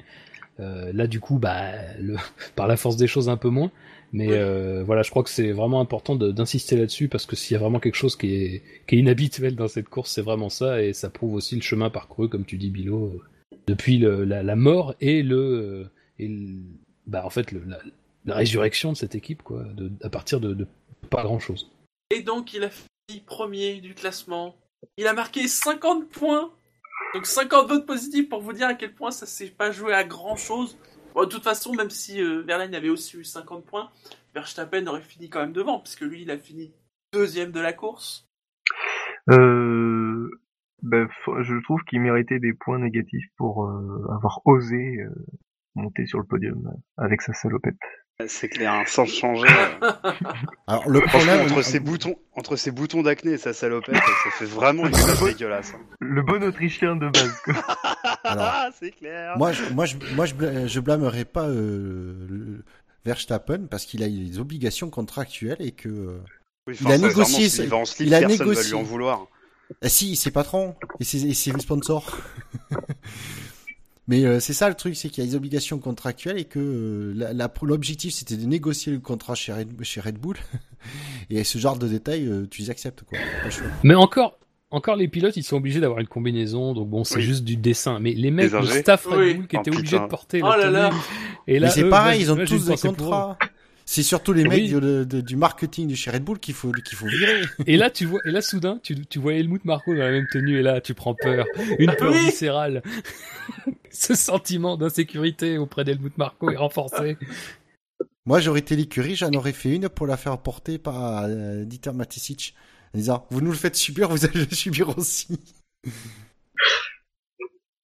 [0.61, 2.17] Euh, là, du coup, bah, le,
[2.57, 3.71] par la force des choses, un peu moins.
[4.15, 7.57] Mais euh, voilà, je crois que c'est vraiment important d'insister là-dessus parce que s'il y
[7.57, 10.83] a vraiment quelque chose qui est, qui est inhabituel dans cette course, c'est vraiment ça
[10.83, 13.23] et ça prouve aussi le chemin parcouru, comme tu dis, Bilo,
[13.67, 15.87] depuis le- la, la mort et le,
[16.19, 16.59] et le-
[17.07, 17.79] bah, en fait, le, la,
[18.24, 20.66] la résurrection de cette équipe, quoi, de, à partir de, de
[21.11, 21.70] pas grand-chose.
[22.11, 24.57] Et donc, il a fini premier du classement.
[24.97, 26.51] Il a marqué 50 points.
[27.15, 30.05] Donc 50 votes positifs pour vous dire à quel point ça s'est pas joué à
[30.05, 30.78] grand chose.
[31.15, 33.90] Bon, de toute façon, même si euh, Verlaine avait aussi eu 50 points,
[34.35, 36.73] Verstappen aurait fini quand même devant, puisque lui, il a fini
[37.12, 38.27] deuxième de la course.
[39.31, 40.31] Euh,
[40.82, 41.09] ben,
[41.43, 45.11] je trouve qu'il méritait des points négatifs pour euh, avoir osé euh,
[45.74, 47.78] monter sur le podium avec sa salopette.
[48.29, 49.49] C'est clair, hein, sans changer.
[49.49, 49.91] euh,
[50.69, 54.45] Alors le problème, entre ses boutons, entre ses boutons d'acné et sa salopette, ça fait
[54.45, 55.73] vraiment une image dégueulasse.
[55.75, 55.81] hein.
[56.01, 57.33] Le bon Autrichien de base.
[57.45, 57.55] Quoi.
[58.25, 59.37] Alors, Ah, c'est clair.
[59.39, 60.35] moi, je, moi, je, moi, je,
[60.81, 62.65] blâmerais pas euh, le-
[63.05, 66.21] Verstappen parce qu'il a des obligations contractuelles et que euh,
[66.69, 67.73] Oui, il a négocié slip,
[68.07, 68.71] il a personne va négocié.
[68.71, 69.27] lui en vouloir.
[69.83, 72.17] Ah si, c'est patron et c'est et c'est sponsor.
[74.09, 76.59] Mais euh, c'est ça le truc, c'est qu'il y a des obligations contractuelles et que
[76.59, 80.37] euh, l'objectif c'était de négocier le contrat chez Red, chez Red Bull.
[81.31, 83.19] et ce genre de détails, euh, tu les acceptes quoi.
[83.85, 84.39] Mais encore,
[84.73, 87.23] encore les pilotes, ils sont obligés d'avoir une combinaison, donc bon, c'est Oui.
[87.23, 88.01] juste du dessin.
[88.01, 88.81] Mais les mecs, le ingés.
[88.81, 89.35] staff Red Oui.
[89.35, 89.79] Bull qui Oh, étaient putain.
[89.81, 90.89] obligés de porter Oh là là.
[90.91, 91.01] tenue.
[91.47, 93.39] Et là, Mais c'est pareil, ils ont tous des contrats.
[93.85, 94.49] C'est surtout les Oui.
[94.49, 97.43] mecs de- de- du marketing de chez Red Bull qu'il faut qu'il faut virer.
[97.67, 100.27] Et là, tu vois, et là, soudain, tu, tu vois Helmut Marko dans la même
[100.33, 101.45] tenue, et là, tu prends peur.
[101.79, 102.27] Une peur Oui.
[102.27, 102.83] viscérale.
[103.91, 107.17] Ce sentiment d'insécurité auprès d'Helmut Marko est renforcé.
[108.25, 111.93] Moi, j'aurais été l'écurie, j'en aurais fait une pour la faire porter par euh, Dieter
[111.93, 112.55] Matisic.
[112.95, 115.39] En disant, vous nous le faites subir, vous allez le subir aussi.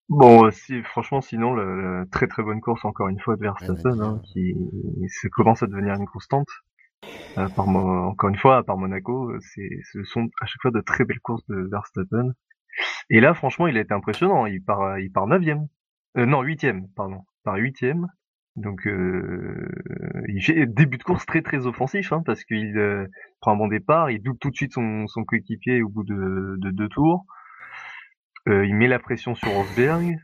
[0.08, 4.00] Bon, si, franchement, sinon, la, la très très bonne course encore une fois de Verstappen,
[4.00, 4.54] Ouais, hein, qui
[5.08, 6.48] ça commence à devenir une constante.
[7.36, 10.72] À part, Mo- encore une fois, à part Monaco, c'est, ce sont à chaque fois
[10.72, 12.32] de très belles courses de Verstappen.
[13.10, 14.46] Et là, franchement, il a été impressionnant.
[14.46, 15.68] Il part, il part neuvième,
[16.18, 18.08] euh, non huitième, pardon, il part huitième.
[18.56, 19.68] Donc, euh,
[20.28, 23.06] il fait début de course très très offensif, hein, parce qu'il euh,
[23.40, 26.56] prend un bon départ, il double tout de suite son, son coéquipier au bout de,
[26.58, 27.26] de deux tours.
[28.48, 30.16] Euh, il met la pression sur Rosberg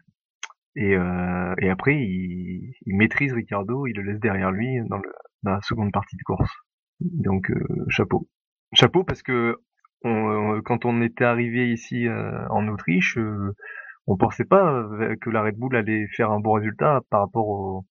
[0.76, 5.12] et, euh, et après il, il maîtrise Ricardo, il le laisse derrière lui dans, le,
[5.42, 6.52] dans la seconde partie de course.
[7.00, 8.28] Donc euh, chapeau,
[8.72, 9.56] chapeau parce que
[10.04, 12.08] on, quand on était arrivé ici
[12.50, 13.16] en Autriche,
[14.08, 14.84] on pensait pas
[15.20, 17.86] que la Red Bull allait faire un bon résultat par rapport au,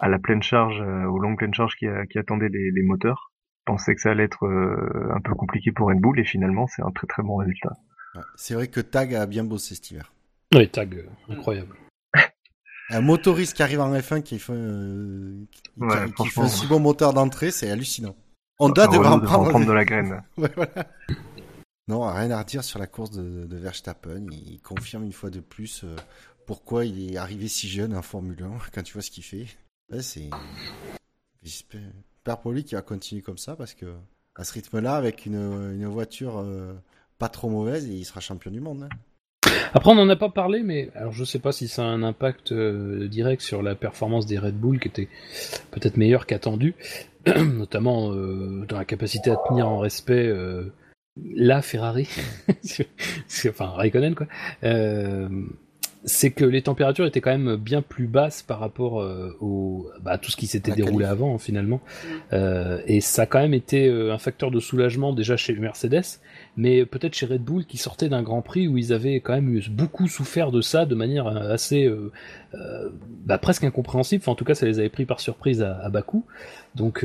[0.00, 3.30] à la pleine charge, aux longues pleines charges qui, qui attendaient les, les moteurs.
[3.68, 6.82] On pensait que ça allait être un peu compliqué pour Red Bull et finalement c'est
[6.82, 7.76] un très très bon résultat.
[8.14, 8.22] Ouais.
[8.36, 10.12] C'est vrai que Tag a bien bossé cet hiver.
[10.54, 11.76] Oui, tag, euh, incroyable.
[12.90, 16.48] Un motoriste qui arrive en F1 qui fait, euh, qui, Ouais, qui- qui fait un
[16.48, 18.16] si bon moteur d'entrée, c'est hallucinant.
[18.58, 19.50] Honda devrait en Renault devrait en prendre.
[19.50, 20.22] prendre de la graine.
[20.36, 20.88] Ouais, voilà.
[21.88, 24.26] Non, rien à redire sur la course de, de Verstappen.
[24.32, 25.94] Il confirme une fois de plus euh,
[26.46, 29.46] pourquoi il est arrivé si jeune en Formule 1 quand tu vois ce qu'il fait.
[29.92, 30.28] Ouais, c'est.
[31.42, 31.80] J'espère
[32.16, 33.86] j'espère pour lui qu'il va continuer comme ça parce que
[34.34, 35.34] à ce rythme-là, avec une,
[35.74, 36.74] une voiture euh,
[37.20, 38.82] pas trop mauvaise, il sera champion du monde.
[38.82, 38.88] hein.
[39.72, 42.02] Après, on n'en a pas parlé, mais alors je sais pas si ça a un
[42.02, 45.08] impact euh, direct sur la performance des Red Bull, qui était
[45.70, 46.74] peut-être meilleure qu'attendu,
[47.26, 50.72] notamment euh, dans la capacité à tenir en respect euh,
[51.34, 52.08] la Ferrari,
[53.48, 54.26] enfin Raikkonen quoi,
[56.04, 59.04] c'est que les températures étaient quand même bien plus basses par rapport
[59.40, 61.10] au, bah, à tout ce qui s'était déroulé qualif.
[61.10, 61.82] avant finalement.
[62.32, 66.20] Et ça a quand même été un facteur de soulagement déjà chez Mercedes,
[66.56, 69.60] mais peut-être chez Red Bull qui sortait d'un Grand Prix où ils avaient quand même
[69.70, 72.12] beaucoup souffert de ça de manière euh, assez euh,
[72.54, 72.90] euh,
[73.24, 74.22] bah, presque incompréhensible.
[74.22, 76.24] Enfin, en tout cas, ça les avait pris par surprise à, à Bakou.
[76.74, 77.04] Donc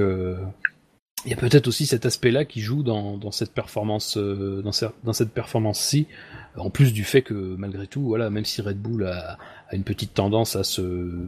[1.25, 6.07] il y a peut-être aussi cet aspect-là qui joue dans, cette performance, dans, cette performance-ci,
[6.55, 9.37] en plus du fait que malgré tout, voilà, même si Red Bull a
[9.71, 11.27] une petite tendance à se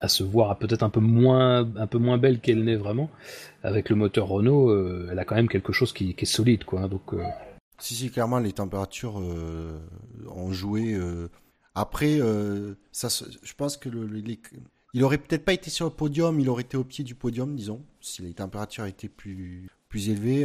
[0.00, 3.10] à se voir peut-être un peu moins un peu moins belle qu'elle n'est vraiment
[3.62, 6.88] avec le moteur Renault euh, elle a quand même quelque chose qui, est solide quoi
[6.88, 7.22] donc euh,
[7.78, 9.78] Si, si, clairement, les températures euh,
[10.28, 10.98] ont joué.
[11.74, 12.18] Après,
[12.92, 13.08] ça,
[13.42, 14.08] je pense que le,
[14.92, 17.54] il aurait peut-être pas été sur le podium, il aurait été au pied du podium,
[17.54, 20.44] disons, si les températures étaient plus, plus élevées.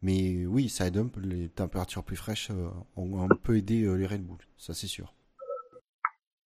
[0.00, 1.20] mais oui, ça aide un peu.
[1.20, 2.50] Les températures plus fraîches
[2.96, 5.14] ont un peu aidé les Red Bull, ça c'est sûr.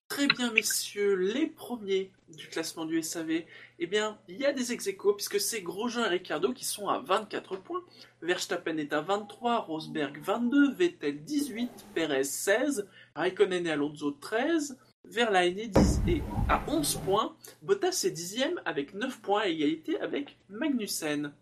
[0.07, 3.43] Très bien, messieurs, les premiers du classement du SAV,
[3.79, 6.99] eh bien, il y a des ex puisque c'est Grosjean et Ricciardo qui sont à
[6.99, 7.83] 24 points.
[8.21, 15.57] Verstappen est à 23, Rosberg 22, Vettel 18, Perez 16, Raikkonen et Alonso 13, Verlaine
[15.57, 20.37] est 10 et à 11 points, Bottas est 10e avec 9 points à égalité avec
[20.49, 21.33] Magnussen.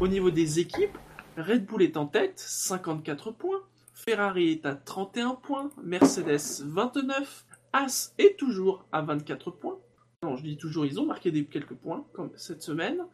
[0.00, 0.98] Au niveau des équipes,
[1.36, 3.62] Red Bull est en tête, 54 points,
[3.94, 9.78] Ferrari est à 31 points, Mercedes 29, As est toujours à 24 points.
[10.22, 13.04] Non, je dis toujours, ils ont marqué quelques points, comme cette semaine.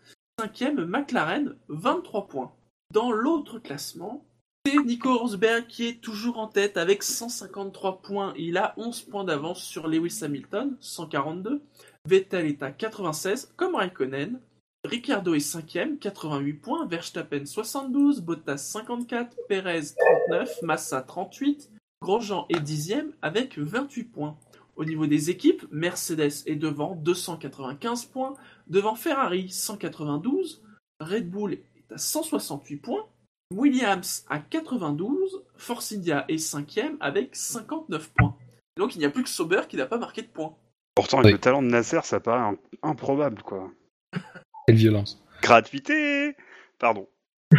[0.40, 2.52] Cinquième, McLaren, 23 points.
[2.92, 4.24] Dans l'autre classement,
[4.66, 8.34] c'est Nico Rosberg qui est toujours en tête avec 153 points.
[8.36, 11.62] Il a 11 points d'avance sur Lewis Hamilton, 142.
[12.06, 14.40] Vettel est à 96, comme Raikkonen.
[14.84, 16.86] Ricciardo est 5ème, 88 points.
[16.86, 19.94] Verstappen 72, Bottas 54, Perez
[20.28, 21.70] 39, Massa 38.
[22.02, 24.36] Grosjean est 10ème avec 28 points.
[24.78, 28.34] Au niveau des équipes, Mercedes est devant 295 points,
[28.68, 30.62] devant Ferrari 192,
[31.00, 33.04] Red Bull est à 168 points,
[33.52, 38.36] Williams à 92, Force India est 5ème avec 59 points.
[38.76, 40.56] Donc il n'y a plus que Sauber qui n'a pas marqué de points.
[40.94, 41.32] Pourtant, avec Oui.
[41.32, 43.72] le talent de Nasser, ça paraît im- improbable, quoi.
[44.68, 46.36] quelle violence Gratuité
[46.78, 47.08] Pardon.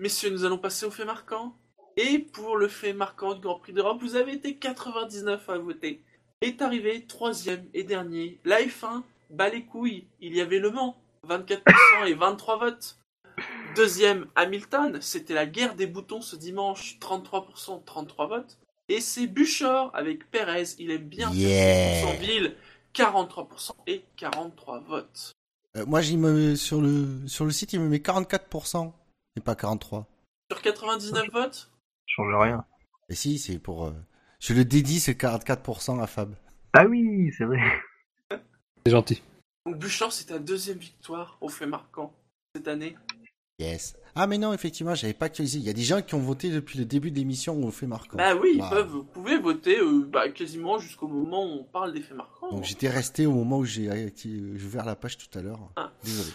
[0.00, 1.56] Messieurs, nous allons passer au fait marquant.
[1.96, 6.02] Et pour le fait marquant du Grand Prix d'Europe, vous avez été 99 à voter.
[6.40, 8.38] Est arrivé troisième et dernier.
[8.44, 10.04] La F1, bat les couilles.
[10.20, 10.96] Il y avait Le Mans,
[11.28, 11.62] 24%
[12.06, 12.98] et 23 votes.
[13.76, 14.98] Deuxième, Hamilton.
[15.00, 18.58] C'était la guerre des boutons ce dimanche, 33%, 33 votes.
[18.88, 20.74] Et c'est Buchor avec Perez.
[20.78, 22.02] Il aime bien Yeah.
[22.02, 22.56] son ville,
[22.94, 25.32] 43% et 43 votes.
[25.76, 28.92] Euh, moi, j'y me, sur, le, sur le site, il me met 44%,
[29.36, 30.04] et pas 43%.
[30.52, 31.70] Sur 99 votes,
[32.14, 32.64] change rien.
[33.08, 33.86] Et si, c'est pour...
[33.86, 33.92] euh,
[34.40, 36.34] je le dédie, c'est 44% à Fab.
[36.72, 37.60] Ah oui, c'est vrai.
[38.84, 39.22] c'est gentil
[39.66, 42.12] donc Buchor, c'est ta deuxième victoire au fait marquant
[42.54, 42.96] cette année.
[43.58, 43.96] Yes.
[44.14, 45.58] Ah mais non, effectivement, j'avais pas actualisé.
[45.58, 47.86] Il y a des gens qui ont voté depuis le début de l'émission on fait
[47.86, 48.18] marquant.
[48.18, 51.64] Bah oui, ils Bah, peuvent, vous pouvez voter euh, bah, quasiment jusqu'au moment où on
[51.64, 52.50] parle des faits marquants.
[52.50, 55.60] Donc j'étais resté au moment où j'ai j'ai ouvert la page tout à l'heure.
[55.76, 55.90] Ah.
[56.04, 56.30] Désolé.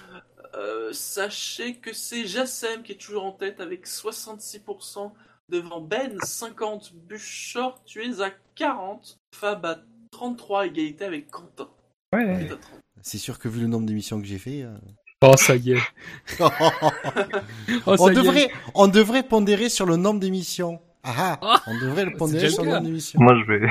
[0.55, 5.11] Euh, sachez que c'est Jassem qui est toujours en tête avec 66%
[5.49, 9.79] devant Ben 50, Buchor tu es à 40, Fab à
[10.11, 11.69] 33, égalité avec Quentin.
[12.13, 12.79] ouais qui est à 30.
[13.01, 14.75] C'est sûr que vu le nombre d'émissions que j'ai fait, euh,
[15.23, 15.77] oh ça y est
[16.39, 16.49] oh,
[17.85, 18.13] on ça y est.
[18.13, 20.79] devrait, on devrait pondérer sur le nombre d'émissions.
[21.03, 23.19] Ah ah, on devrait le pondérer déjà sur le nombre d'émissions.
[23.21, 23.69] Moi, je vais.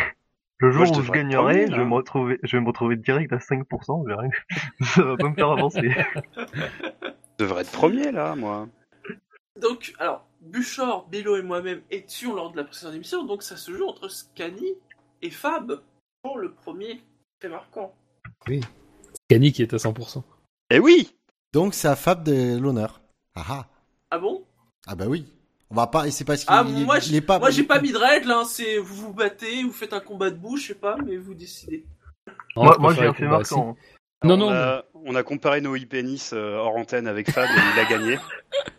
[0.60, 2.66] Le jour je où je devrais être gagnerai, je vais me retrouver, je vais me
[2.66, 4.28] retrouver direct à 5%, je verrai.
[4.94, 5.90] Ça va pas me faire avancer.
[6.34, 8.66] Je devrais être premier, là, moi.
[9.60, 13.72] Donc, alors, Buchor, Bilo et moi-même étions lors de la précédente émission, donc ça se
[13.72, 14.74] joue entre Scani
[15.22, 15.80] et Fab
[16.22, 17.00] pour le premier
[17.42, 17.94] fait marquant.
[19.28, 20.22] Cani qui est à 100%
[20.70, 21.14] Eh oui
[21.52, 23.00] Donc c'est à Fab de l'honneur.
[23.34, 23.66] Ah ah.
[24.10, 24.44] Ah bon?
[24.86, 25.26] Ah bah oui.
[25.70, 27.38] On va pas, et c'est parce qu'il Ah, est- moi, j'ai- est pas.
[27.38, 30.30] Moi, j'ai pas mis de règles, hein, c'est vous vous battez, vous faites un combat
[30.30, 31.84] de bouche, je sais pas, mais vous décidez.
[32.56, 33.76] Non, moi, moi j'ai un fait marquant.
[34.24, 37.52] Non, on non, A, on a comparé nos e-pénis euh, hors antenne avec Fab et
[37.74, 38.18] il a gagné.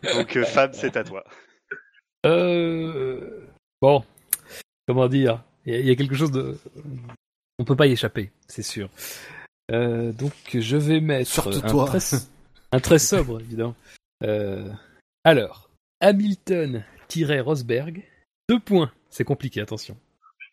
[0.16, 1.24] Donc, euh, Fab, c'est à toi.
[2.26, 3.46] Euh...
[3.82, 4.04] Bon,
[4.88, 6.58] comment dire Il y, a- il y a quelque chose de...
[7.60, 8.90] On peut pas y échapper, c'est sûr.
[9.72, 11.86] Euh, donc je vais mettre Surtout un, toi.
[11.86, 12.00] Très,
[12.72, 13.76] un très sobre, évidemment.
[14.24, 14.70] Euh,
[15.24, 15.70] alors,
[16.02, 18.04] Hamilton-Rosberg,
[18.50, 19.98] deux points, c'est compliqué, attention.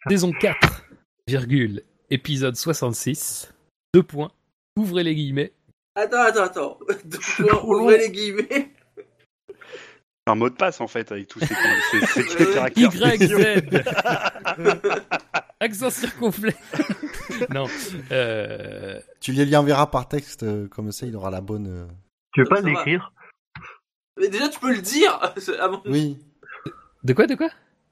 [0.08, 0.84] Saison 4,
[1.26, 3.52] virgule, épisode 66,
[3.94, 4.30] deux points,
[4.76, 5.52] ouvrez les guillemets,
[5.98, 6.78] Attends, attends, attends.
[7.06, 8.70] Deux points, ouvrez les guillemets.
[10.28, 11.46] Un mot de passe en fait avec tous ces,
[11.90, 12.94] ces, ces- ces caractères.
[12.94, 13.84] Y, Z.
[15.60, 16.58] Accent circonflexe.
[17.54, 17.66] non.
[18.12, 19.00] Euh...
[19.20, 21.66] Tu lui enverras par texte, euh, comme ça il aura la bonne.
[21.68, 21.86] euh,
[22.34, 23.12] Tu veux pas l'écrire?
[24.20, 25.18] Mais déjà, tu peux le dire
[25.60, 25.82] avant.
[25.86, 26.18] Oui.
[27.04, 27.48] De quoi, de quoi?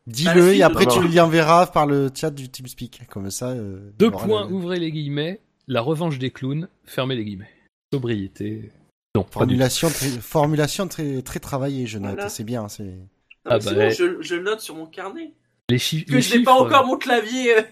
[0.06, 3.06] Dis-le Ah, et après tu lui enverras par le chat du TeamSpeak.
[3.08, 3.50] Comme ça.
[3.50, 5.40] euh, Deux points, la- ouvrez les guillemets.
[5.66, 7.48] La revanche des clowns, fermez les guillemets.
[7.92, 8.70] Sobriété.
[9.14, 9.24] Non.
[9.30, 12.14] Formulation, très, formulation très, très travaillée, je note.
[12.14, 12.28] Voilà.
[12.28, 12.68] C'est bien.
[12.68, 12.82] C'est.
[12.84, 13.08] Non,
[13.46, 15.32] Ah bah, bon, je, je le note sur mon carnet.
[15.70, 17.62] Les, chi- Que les je n'ai pas chiffres, encore mon clavier euh,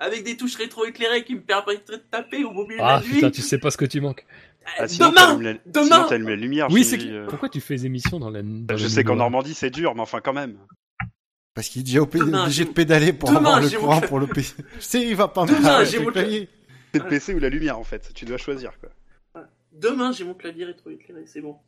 [0.00, 3.14] avec des touches rétro-éclairées qui me permettraient de taper au milieu Ah de la nuit.
[3.16, 4.24] putain, tu sais pas ce que tu manques.
[4.64, 6.68] Euh, Ah, sinon, demain t'allumes la- Demain sinon, t'allumes la lumière.
[6.70, 7.26] Oui, c'est euh.
[7.28, 8.42] Pourquoi tu fais des émissions dans la.
[8.42, 10.56] dans Je la sais qu'en nuit Normandie c'est dur, mais enfin quand même.
[11.54, 13.78] Parce qu'il est déjà obligé Demain, obligé j'ai- de pédaler pour Demain, avoir le mon
[13.78, 14.54] courant pour le PC.
[14.76, 16.12] Je sais, il va pas me Demain, faire j'ai mon.
[16.14, 18.10] C'est le PC ou la lumière en fait.
[18.14, 18.88] Tu dois choisir quoi.
[19.74, 21.58] Demain, j'ai mon clavier rétro-éclairé, c'est bon.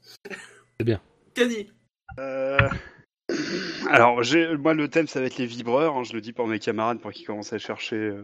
[0.79, 1.01] C'est bien.
[1.35, 1.71] Cani,
[2.19, 2.59] Euh...
[3.91, 5.97] Alors, j'ai, moi, le thème, ça va être les vibreurs.
[5.97, 8.23] hein, je le dis pour mes camarades pour qu'ils commencent à chercher euh,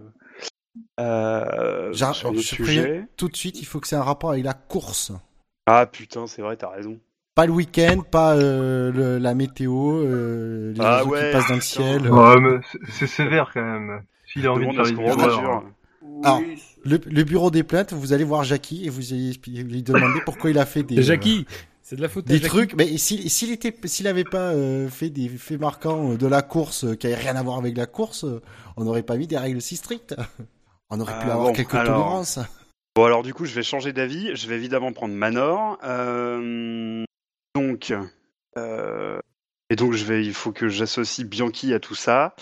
[1.01, 3.07] euh, Genre, sur je sujet.
[3.17, 5.13] tout de suite, il faut que c'est un rapport avec la course.
[5.67, 6.99] Ah putain, c'est vrai, t'as raison.
[7.35, 11.49] Pas le week-end, pas euh, le- la météo, euh, les Ah oiseaux ouais, qui passent
[11.49, 12.11] dans le ciel.
[12.11, 12.61] Ouais,
[12.91, 14.03] c'est- sévère quand même.
[14.27, 15.65] S'il a envie de faire les vibreurs.
[16.25, 16.41] Alors.
[16.85, 20.51] Le, le bureau des plaintes, vous allez voir Jackie et vous allez lui demander pourquoi
[20.51, 21.47] il a fait des, Jackie
[21.83, 22.49] C'est de la faute des Jackie.
[22.49, 22.75] trucs.
[22.75, 26.43] Mais s'il s'il était, s'il avait pas euh, fait des faits marquants euh, de la
[26.43, 28.41] course euh, qui avaient rien à voir avec la course, euh,
[28.77, 30.17] on n'aurait pas mis des règles si strictes.
[30.95, 31.95] On aurait pu Ah, avoir bon, quelques alors.
[31.95, 32.39] tolérances.
[32.95, 34.37] Bon, alors du coup, je vais changer d'avis.
[34.37, 35.79] Je vais évidemment prendre Manor.
[35.85, 37.03] Euh,
[37.55, 37.95] donc,
[38.59, 39.19] euh,
[39.73, 42.35] et donc, je vais, il faut que j'associe Bianchi à tout ça.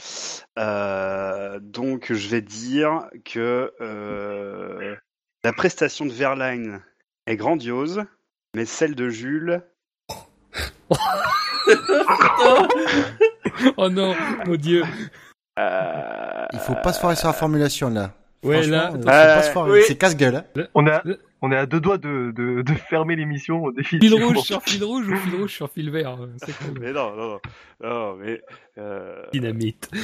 [0.58, 4.96] Euh, donc, je vais dire que euh,
[5.44, 6.82] la prestation de Verlaine
[7.28, 8.02] est grandiose,
[8.56, 9.62] mais celle de Jules.
[13.76, 14.14] Oh non,
[14.46, 14.82] mon dieu.
[15.58, 18.12] euh, Il faut pas se foirer sur la formulation là.
[18.42, 19.34] Ouais, là, euh, faut attends.
[19.34, 19.70] pas se foirer.
[19.70, 19.82] oui.
[19.86, 20.36] C'est casse-gueule.
[20.56, 20.66] hein.
[20.74, 23.98] On Le- on est à deux doigts de, de, de fermer l'émission au défi.
[23.98, 26.16] Fil rouge sur fil rouge ou fil rouge sur fil vert.
[26.22, 26.78] euh, C'est cool.
[26.80, 27.40] Mais non, non, non,
[27.90, 28.40] non, mais
[28.78, 29.90] euh, Dynamite.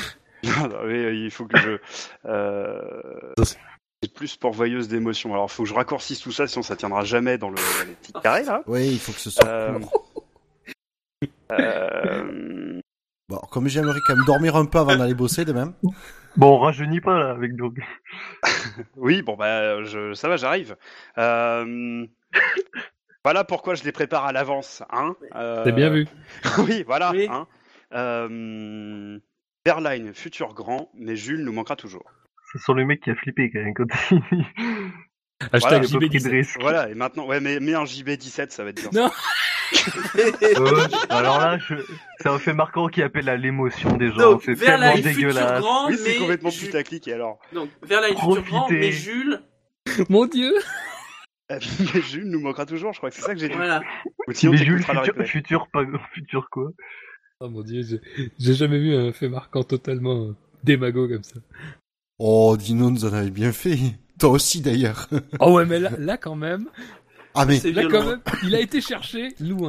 [0.44, 1.78] Non, non, mais euh, il faut que je.
[2.26, 3.32] Euh...
[3.42, 5.32] C'est plus pourvoyeuse d'émotions.
[5.32, 7.86] Alors, il faut que je raccourcisse tout ça, sinon ça tiendra jamais dans, le, dans
[7.88, 8.62] les petits carrés là.
[8.66, 9.78] Oui, il faut que ce soit Euh.
[11.52, 12.80] Euh...
[13.28, 15.72] Bon, comme j'aimerais quand même dormir un peu avant d'aller bosser de même.
[16.36, 17.72] Bon, on rajeunit pas là avec nos.
[18.96, 20.12] Oui, bon bah, je...
[20.12, 20.76] ça va, j'arrive.
[21.16, 22.06] Euh...
[23.24, 25.16] Voilà pourquoi je les prépare à l'avance, hein.
[25.34, 26.06] Euh, T'as bien vu.
[26.58, 27.12] oui, voilà.
[27.12, 27.26] Oui.
[27.30, 27.46] Hein.
[27.94, 29.18] Euh...
[29.64, 32.04] Berline, futur grand, mais Jules nous manquera toujours.
[32.52, 34.20] Ce sont les mecs qui a flippé quand même quand il
[35.52, 36.30] Hashtag Voilà, a pas pris de JB17.
[36.30, 36.60] risque.
[36.60, 39.02] Voilà, et maintenant, ouais, mais, mais un JB17, ça va être bien.
[39.04, 39.10] Non.
[40.16, 41.74] Euh, alors là, je...
[42.20, 44.16] c'est un fait marquant qui appelle à l'émotion des gens.
[44.32, 45.60] Donc, C'est tellement dégueulasse.
[45.60, 49.40] grand, Oui, c'est mais complètement Jules- putaclic, et alors Donc, vers la grand, mais Jules,
[50.08, 50.52] Mon dieu.
[51.52, 51.58] Euh,
[51.94, 53.54] Mais Jules nous manquera toujours, je crois que c'est ça que j'ai dit.
[53.54, 53.80] voilà.
[54.26, 56.70] Ou sinon, Mais Jules, le futur, futur, pas futur quoi
[57.40, 58.00] Oh mon dieu, j'ai-
[58.38, 61.36] j'ai jamais vu un fait marquant totalement euh, démago comme ça.
[62.18, 63.76] Oh, Dino nous en avait bien fait.
[64.18, 65.08] Toi aussi d'ailleurs.
[65.38, 66.68] Oh ouais, mais là, là quand même,
[67.36, 68.00] Ah mais C'est là violent.
[68.00, 69.68] quand même, il a été cherché loin.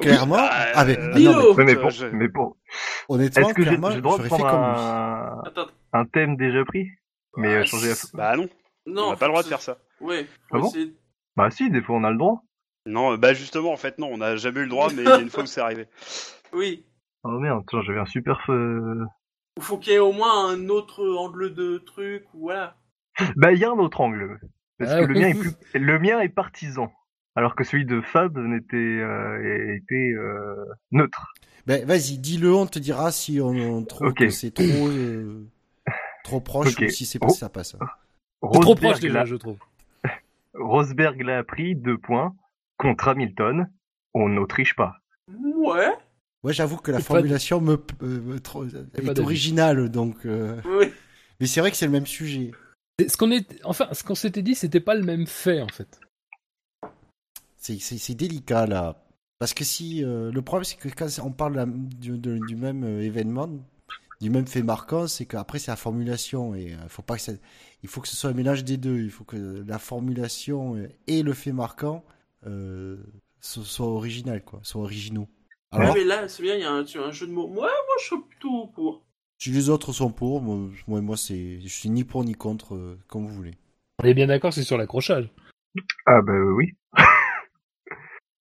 [0.00, 0.36] clairement.
[0.36, 0.40] Oui,
[0.74, 2.56] ah mais, euh, ah non, mais Euh, bon, je- mais bon.
[3.08, 5.42] honnêtement, Est-ce que j'ai clairement, j'ai le droit de prendre un...
[5.92, 6.86] Un thème déjà pris
[7.36, 7.94] Mais Ah, euh, changer la...
[8.14, 8.48] Bah non,
[8.86, 9.02] non.
[9.08, 9.76] on n'a pas le droit de faire ça.
[10.00, 10.26] Ouais.
[10.50, 10.72] Ah bon
[11.36, 12.42] Bah si, des fois on a le droit.
[12.86, 15.08] Non, euh, bah justement, en fait, non, on n'a jamais eu le droit, mais il
[15.08, 15.86] y a une fois où c'est arrivé.
[16.54, 16.84] Oui.
[17.24, 18.38] Oh merde, tiens, j'avais un super...
[18.50, 19.04] euh,
[19.56, 22.76] Il faut qu'il y ait au moins un autre angle de truc, ou voilà.
[23.36, 24.38] Bah il y a un autre angle.
[24.78, 25.52] Parce Ah que le mien est plus...
[25.74, 26.92] le mien est partisan.
[27.34, 31.32] Alors que celui de Fab n'était euh, était euh, neutre.
[31.66, 35.46] Ben vas-y, dis-le, on te dira si on, on trouve que c'est trop euh,
[36.24, 37.72] trop proche ou si c'est pas ça passe.
[38.42, 39.58] Trop proche Rosberg déjà, l'a- je trouve.
[40.54, 42.34] Rosberg l'a appris, deux points.
[42.78, 43.68] Contre Hamilton,
[44.14, 44.96] on n'autriche pas.
[45.28, 45.92] Ouais.
[46.42, 50.26] Ouais, j'avoue que la formulation me, euh, me est originale, donc.
[50.26, 50.86] euh, Oui.
[51.38, 52.50] Mais c'est vrai que c'est le même sujet.
[53.06, 56.00] Ce qu'on est, enfin, ce qu'on s'était dit, c'était pas le même fait en fait.
[57.62, 58.96] C'est c'est- c'est délicat là,
[59.38, 62.56] parce que si euh, le problème c'est que quand on parle la- du, de- du
[62.56, 63.48] même euh, événement,
[64.20, 67.32] du même fait marquant, c'est qu'après c'est la formulation et euh, faut pas que ça-
[67.84, 68.98] il faut que ce soit un mélange des deux.
[68.98, 70.76] Il faut que la formulation
[71.06, 72.04] et le fait marquant
[72.46, 72.96] euh,
[73.40, 75.28] so- soient originales quoi, soient originaux.
[75.70, 77.32] Alors, Ouais, mais là, c'est bien, il y a un, tu as un jeu de
[77.32, 77.46] mots.
[77.46, 79.04] Ouais, moi, je serais plutôt pour.
[79.38, 82.74] si les autres sont pour, moi, moi, moi, c'est, je suis ni pour ni contre,
[82.74, 83.54] euh, comme vous voulez.
[84.02, 85.30] On est bien d'accord, c'est sur l'accrochage.
[86.06, 86.74] Ah bah oui.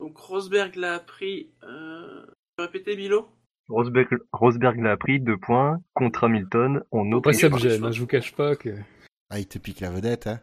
[0.00, 1.50] Donc, Rosberg l'a appris.
[1.62, 2.24] Euh...
[2.56, 3.28] peux répéter, Milo?
[3.68, 7.84] Rosberg, Rosberg l'a pris, deux points, contre Hamilton, on autre ça me pas, gêne, je
[7.86, 8.70] hein, je vous cache pas que.
[9.30, 10.40] Ah, il te pique la vedette, hein.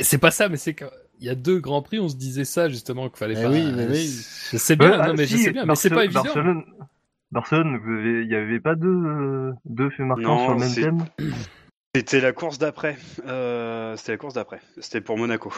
[0.00, 2.70] C'est pas ça, mais c'est qu'il y a deux grands prix, on se disait ça
[2.70, 3.50] justement qu'il fallait Eh pas.
[3.50, 4.06] oui, mais oui.
[4.52, 6.22] Je sais bien, Ouais, ah, non mais je si, sais bien, mais c'est pas évident.
[6.22, 6.64] Barcelone,
[7.30, 7.80] Barcelone,
[8.22, 11.30] il n'y avait pas deux, euh, deux faits marquants Non, sur le même thème?
[11.94, 12.96] C'était la course d'après.
[13.26, 14.60] Euh, C'était la course d'après.
[14.78, 15.52] C'était pour Monaco.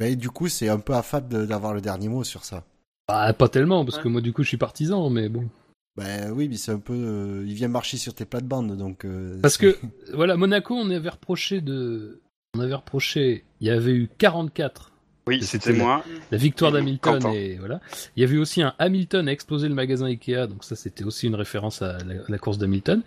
[0.00, 2.64] Mais du coup, c'est un peu affable de- d'avoir le dernier mot sur ça.
[3.08, 4.04] Bah, pas tellement, parce Ouais.
[4.04, 5.48] que moi du coup je suis partisan, mais bon.
[5.96, 6.94] Ben oui, mais c'est un peu.
[6.94, 9.04] euh, il vient marcher sur tes plates-bandes, donc.
[9.04, 9.76] euh, Parce que
[10.14, 12.20] voilà, Monaco, on avait reproché de,
[12.56, 14.92] on avait reproché, il y avait eu 44
[15.26, 16.02] Oui, C'était moi.
[16.30, 17.32] La victoire d'Hamilton Quentin.
[17.32, 17.80] et voilà.
[18.16, 21.26] Il y avait aussi un Hamilton a explosé le magasin Ikea, donc ça c'était aussi
[21.26, 23.02] une référence à la, la course d'Hamilton.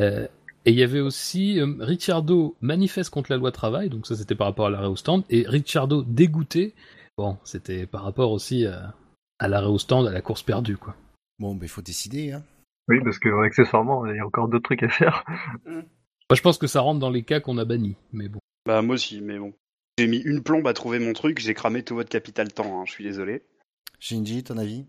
[0.00, 0.26] Euh,
[0.64, 4.34] et il y avait aussi euh, Ricciardo manifeste contre la loi travail, donc ça c'était
[4.34, 6.74] par rapport à l'arrêt au stand, et Ricciardo dégoûté.
[7.16, 8.94] Bon, c'était par rapport aussi à,
[9.38, 10.94] à l'arrêt au stand, à la course perdue quoi.
[11.38, 12.42] Bon, ben il faut décider, hein.
[12.88, 15.24] Oui, parce que accessoirement, il y a encore d'autres trucs à faire.
[15.66, 15.82] Moi
[16.34, 18.40] je pense que ça rentre dans les cas qu'on a bannis, mais bon.
[18.66, 19.52] Bah moi aussi, mais bon.
[19.98, 22.84] J'ai mis une plombe à trouver mon truc, j'ai cramé tout votre capital temps, hein,
[22.86, 23.44] je suis désolé.
[24.00, 24.86] Shinji, ton avis?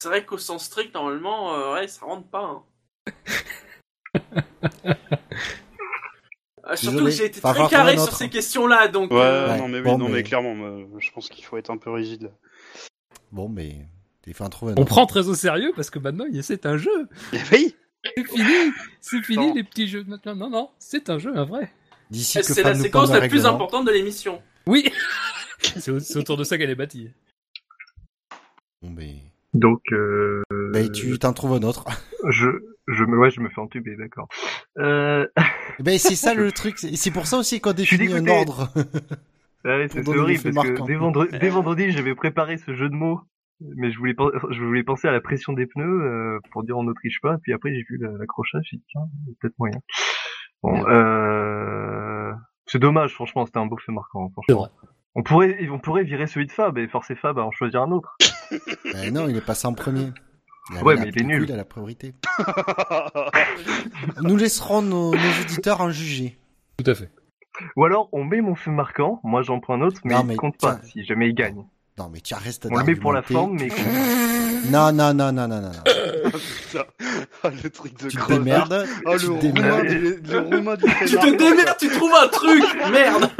[0.00, 2.44] C'est vrai qu'au sens strict, normalement, euh, ouais, ça rentre pas.
[2.44, 2.62] hein.
[6.68, 9.10] Euh, surtout que j'ai été très carré sur ces questions-là, donc.
[9.10, 11.56] Ouais, euh, non mais oui, bon, non mais- mais clairement, moi, je pense qu'il faut
[11.56, 12.24] être un peu rigide.
[12.24, 12.30] là.
[13.32, 13.86] Bon, mais.
[14.76, 17.08] On prend très au sérieux parce que maintenant c'est un jeu.
[17.52, 17.74] oui
[18.14, 19.54] C'est fini, c'est fini Non.
[19.54, 20.04] les petits jeux.
[20.06, 21.72] Non non non, c'est un jeu, un vrai.
[22.10, 24.40] D'ici que C'est la séquence la plus importante de l'émission.
[24.66, 24.92] Oui.
[25.62, 27.10] c'est au- c'est autour de ça qu'elle est bâtie.
[28.82, 29.16] Bon, ben.
[29.52, 31.84] Donc, euh, Ben, tu t'en trouves un autre.
[32.28, 32.48] je,
[32.92, 34.28] je me, ouais, je me fais entuber, d'accord.
[34.78, 35.26] Euh,
[35.78, 36.78] ben, c'est ça le truc.
[36.78, 38.68] C'est pour ça aussi qu'on définit un ordre.
[39.64, 42.94] ouais, Pour c'est horrible parce que dès vendredi, dès vendredi, j'avais préparé ce jeu de
[42.94, 43.20] mots,
[43.76, 44.14] mais je voulais,
[44.50, 47.36] je voulais penser à la pression des pneus euh, pour dire on n'autriche pas.
[47.42, 49.78] Puis après, j'ai vu la- l'accrochage, j'ai dit tiens, il y a peut-être moyen.
[50.62, 52.32] Bon, euh,
[52.66, 54.28] c'est dommage, franchement, c'était un beau fait marquant.
[54.28, 54.72] C'est Franchement.
[54.80, 54.88] vrai.
[55.16, 57.90] On pourrait, on pourrait virer celui de Fab et forcer Fab à en choisir un
[57.90, 58.16] autre.
[58.92, 60.10] ben non, il est passé en premier.
[60.72, 61.44] Il Ouais, la- mais il est nul.
[61.48, 62.14] Il a la priorité.
[64.22, 66.38] Nous laisserons nos, nos auditeurs en juger.
[66.82, 67.10] Tout à fait.
[67.76, 70.36] Ou alors, on met mon fait marquant, moi j'en prends un autre, mais Non, il
[70.36, 70.88] compte pas tiens.
[70.90, 71.64] si jamais il gagne.
[71.98, 73.68] Non, mais tu restes On le met pour la forme, mais
[74.70, 75.70] Non, non, non, non, non, non.
[76.70, 76.84] Putain.
[77.42, 78.86] Ah, le truc de Tu te démerdes.
[79.06, 79.86] Ah, tu le te roumain démerdes.
[79.86, 83.30] du, le roumain du fait Tu te démerdes, tu trouves un truc Merde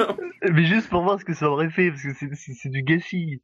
[0.50, 3.40] Mais juste pour voir ce que ça aurait fait, parce que c'est du gâchis.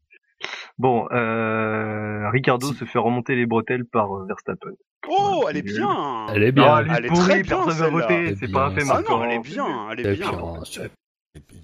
[0.79, 4.73] Bon, euh, Ricardo se fait remonter les bretelles par euh, Verstappen.
[5.09, 6.79] Oh, elle est bien Elle est Non, bien.
[6.79, 8.79] elle est Elle est pourrie, très bien, personne voter, Elle est c'est pas un bien.
[8.79, 9.19] fait Ah marquant.
[9.19, 10.31] non, elle est bien, elle est C'est bien.
[10.33, 10.63] bien,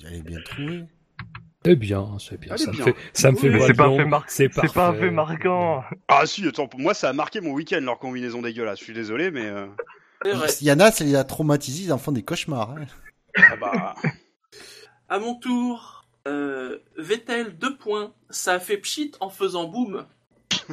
[0.05, 0.85] Elle est bien trouvée.
[1.65, 2.53] c'est bien, c'est bien.
[2.55, 2.85] Elle Ça est me bien.
[2.85, 5.01] fait, ça me fait boire c'est pas un fait mar- C'est C'est pas un parfait.
[5.01, 5.85] fait marquant.
[6.09, 8.79] Ah si, attends, pour moi ça a marqué mon week-end leur combinaison dégueulasse.
[8.79, 9.67] Je suis désolé, mais euh,
[10.25, 10.49] C'est vrai.
[10.63, 12.71] Il y en a, ça les a traumatisés, ils en font des cauchemars.
[12.71, 12.87] hein.
[13.51, 13.95] ah bah,
[15.09, 18.13] À mon tour, euh, Vettel, deux points.
[18.31, 20.07] Ça a fait pchit en faisant boum.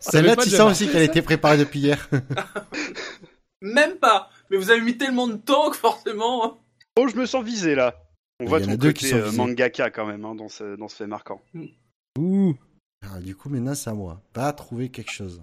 [0.00, 2.08] Ça Celle-là, pas tu sens aussi qu'elle a été préparée depuis hier.
[3.60, 6.60] Même pas Mais vous avez mis tellement de temps que forcément...
[6.96, 8.04] oh, je me sens visé là.
[8.40, 9.36] On voit ton a deux côté qui sont euh, visés.
[9.36, 11.40] mangaka quand même hein, dans ce dans ce fait marquant.
[12.18, 12.54] Ouh.
[13.02, 14.22] Alors, du coup, maintenant, c'est à moi.
[14.34, 15.42] Va trouver quelque chose.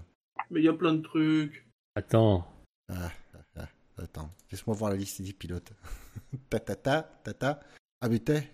[0.50, 1.66] Mais il y a plein de trucs.
[1.94, 2.46] Attends.
[2.88, 3.68] Ah, ah, ah,
[4.02, 5.72] attends, laisse-moi voir la liste des pilotes.
[6.50, 7.60] ta ta ta ta ta.
[8.04, 8.48] Ah mais t'es.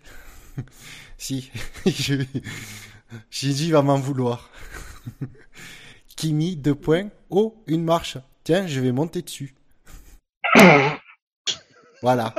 [1.17, 1.51] si.
[3.31, 4.49] Shinji va m'en vouloir.
[6.15, 7.09] Kimi, deux points.
[7.29, 8.17] Oh, une marche.
[8.43, 9.55] Tiens, je vais monter dessus.
[12.01, 12.33] voilà.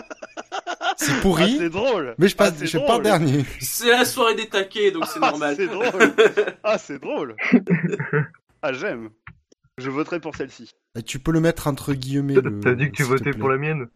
[0.96, 2.14] C'est Ah, pourri, c'est drôle.
[2.18, 3.02] mais je, passe, Ah, je pars drôle.
[3.02, 3.44] dernier.
[3.60, 5.54] C'est la soirée des taquets, donc c'est Ah, normal.
[5.56, 6.14] c'est drôle.
[6.62, 7.36] Ah, c'est drôle.
[8.62, 9.10] Ah, j'aime.
[9.78, 10.70] Je voterai pour celle-ci.
[10.94, 12.34] Et tu peux le mettre entre guillemets.
[12.34, 13.86] le- T'as dit que tu votais pour la mienne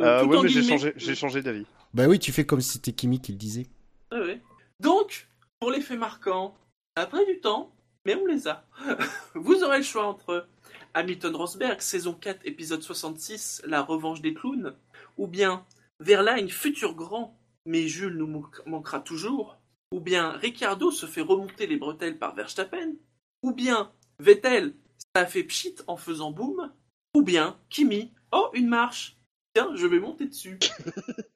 [0.00, 1.66] Euh, Tout ouais, mais j'ai changé, j'ai changé d'avis.
[1.94, 3.66] Bah oui, tu fais comme si c'était Kimi qui le disait.
[4.12, 4.40] Ouais.
[4.80, 5.28] Donc,
[5.60, 6.56] pour les faits marquants,
[6.96, 7.72] après du temps,
[8.04, 8.66] mais on les a.
[9.34, 10.48] Vous aurez le choix entre
[10.94, 14.74] Hamilton Rosberg, saison 4, épisode 66, La revanche des clowns,
[15.16, 15.64] ou bien
[16.00, 19.56] Verlaine, futur grand, mais Jules nous manque- manquera toujours,
[19.92, 22.94] ou bien Ricardo se fait remonter les bretelles par Verstappen,
[23.42, 24.74] ou bien Vettel,
[25.14, 26.72] ça a fait pchit en faisant boum,
[27.14, 29.16] ou bien Kimi, oh une marche,
[29.54, 30.58] tiens, je vais monter dessus.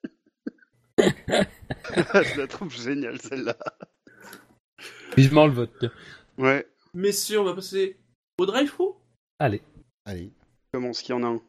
[1.29, 3.57] je la trouve géniale celle-là.
[5.15, 5.85] Vivement le vote.
[6.37, 6.67] Ouais.
[6.93, 7.97] Messieurs, on va passer
[8.37, 8.95] au drive-through
[9.39, 9.61] Allez.
[10.05, 10.31] Allez.
[10.73, 11.41] Comment ce qu'il y en a un?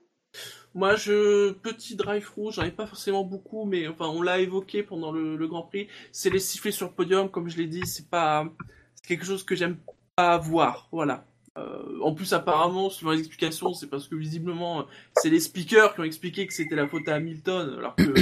[0.75, 4.83] Moi, je petit drive through, j'en ai pas forcément beaucoup, mais enfin, on l'a évoqué
[4.83, 5.89] pendant le, le Grand Prix.
[6.13, 8.49] C'est les sifflets sur le podium, comme je l'ai dit, c'est pas
[8.95, 9.79] c'est quelque chose que j'aime
[10.17, 10.89] à voir.
[10.93, 11.27] Voilà.
[11.59, 14.87] Euh, en plus, apparemment, suivant les explications, c'est parce que visiblement,
[15.17, 18.15] c'est les speakers qui ont expliqué que c'était la faute à Hamilton, alors que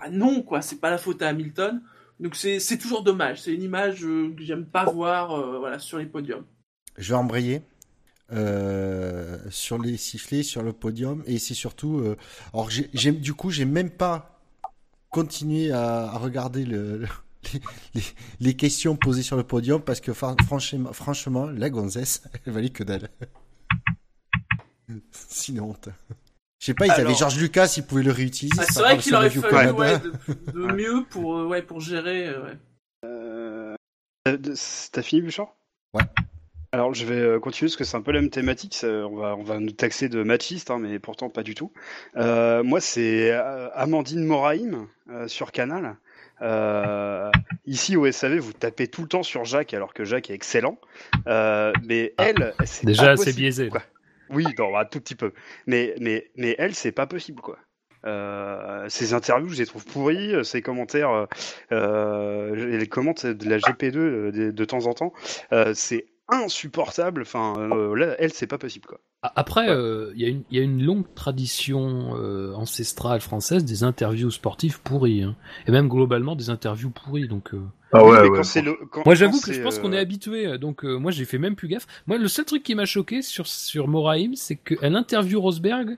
[0.00, 1.82] bah, non, quoi, c'est pas la faute à Hamilton.
[2.20, 3.42] Donc c'est toujours dommage.
[3.42, 6.44] C'est une image euh, que j'aime pas voir, euh, voilà, sur les podiums.
[6.96, 7.62] Je vais embrayer
[8.32, 11.98] euh, sur les sifflets, sur le podium, et c'est surtout.
[11.98, 12.16] euh,
[12.54, 14.40] alors du coup, j'ai même pas
[15.10, 17.08] continué à, à regarder le, le-
[18.40, 22.70] les, questions posées sur le podium parce que fran- franchement, franchement, la gonzesse, elle valait
[22.70, 23.08] que dalle.
[25.12, 25.88] Sinon, honte.
[26.66, 28.56] Je sais pas, ils avaient Alors- Georges Lucas, ils pouvaient le réutiliser.
[28.60, 30.12] Ah, c'est vrai qu'il aurait fallu ouais, de,
[30.52, 32.26] de mieux pour euh, ouais pour gérer.
[32.26, 32.56] euh, ouais.
[33.04, 33.76] Euh,
[34.90, 35.54] T'as fini, Bouchard?
[35.94, 36.02] Ouais.
[36.72, 38.74] Alors, je vais continuer parce que c'est un peu la même thématique.
[38.74, 41.72] ça- on, va, on va nous taxer de machiste, hein, mais pourtant pas du tout.
[42.16, 45.96] Euh, moi, c'est euh, Amandine Moraim euh, sur Canal.
[46.42, 47.30] Euh,
[47.64, 50.78] ici au SAV, vous tapez tout le temps sur Jacques alors que Jacques est excellent.
[51.28, 52.24] Euh, mais Ah.
[52.26, 53.68] elle, c'est Déjà assez biaisé.
[53.68, 53.82] quoi?
[54.30, 55.32] Oui, non, un tout petit peu.
[55.66, 57.58] Mais, mais, mais elle, c'est pas possible, quoi.
[58.04, 60.34] Euh, interviews, je les trouve pourries.
[60.34, 61.26] euh, Ses commentaires, euh,
[61.72, 65.12] euh, elle commente de la GP2 euh, de, de temps en temps.
[65.52, 67.22] Euh, c'est insupportable.
[67.22, 69.00] Enfin, euh, là, elle, c'est pas possible, quoi.
[69.34, 73.64] Après, euh, il y, a une- il y a une longue tradition euh, ancestrale française
[73.64, 75.34] des interviews sportives pourries, hein.
[75.66, 77.26] et même globalement des interviews pourries.
[77.26, 77.60] Donc, euh,
[77.92, 78.38] Ah ouais, ouais.
[78.62, 80.58] le- quand- moi, j'avoue que je pense euh, qu'on est habitué.
[80.58, 81.86] Donc, euh, moi, j'ai fait même plus gaffe.
[82.06, 85.96] Moi, le seul truc qui m'a choqué sur sur Moraim, c'est qu'elle interview Rosberg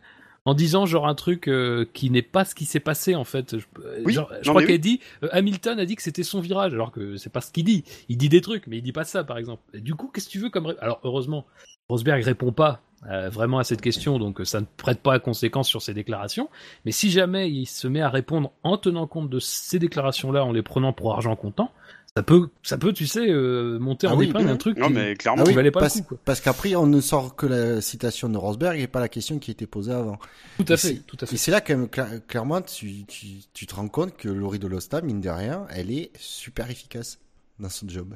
[0.49, 3.59] en disant genre un truc euh, qui n'est pas ce qui s'est passé en fait.
[3.59, 4.78] Je, euh, Oui, genre, je non, crois qu'elle oui.
[4.78, 7.65] dit euh, Hamilton a dit que c'était son virage, alors que c'est pas ce qu'il
[7.65, 7.85] dit.
[8.09, 9.62] Il dit des trucs, mais il dit pas ça, par exemple.
[9.75, 11.44] Et du coup, qu'est-ce que tu veux comme alors heureusement,
[11.91, 15.68] Rosberg répond pas euh, vraiment à cette question, donc ça ne prête pas à conséquence
[15.68, 16.49] sur ses déclarations.
[16.86, 20.52] Mais si jamais il se met à répondre en tenant compte de ces déclarations-là, en
[20.52, 21.70] les prenant pour argent comptant,
[22.18, 24.88] ça peut, ça peut, tu sais, euh, monter Ah en oui, épingle un truc Non,
[24.88, 25.44] qui, mais clairement.
[25.47, 26.08] Ah valait pas parce, le coup.
[26.08, 26.18] Quoi.
[26.24, 29.50] parce qu'après, on ne sort que la citation de Rosberg et pas la question qui
[29.52, 30.18] était posée avant.
[30.56, 31.34] Tout à Et fait, tout à fait.
[31.34, 35.00] Et c'est là que cla- clairement, tu, tu, tu te rends compte que Laurie Dolosta,
[35.00, 37.20] mine de rien, elle est super efficace
[37.60, 38.14] dans son job.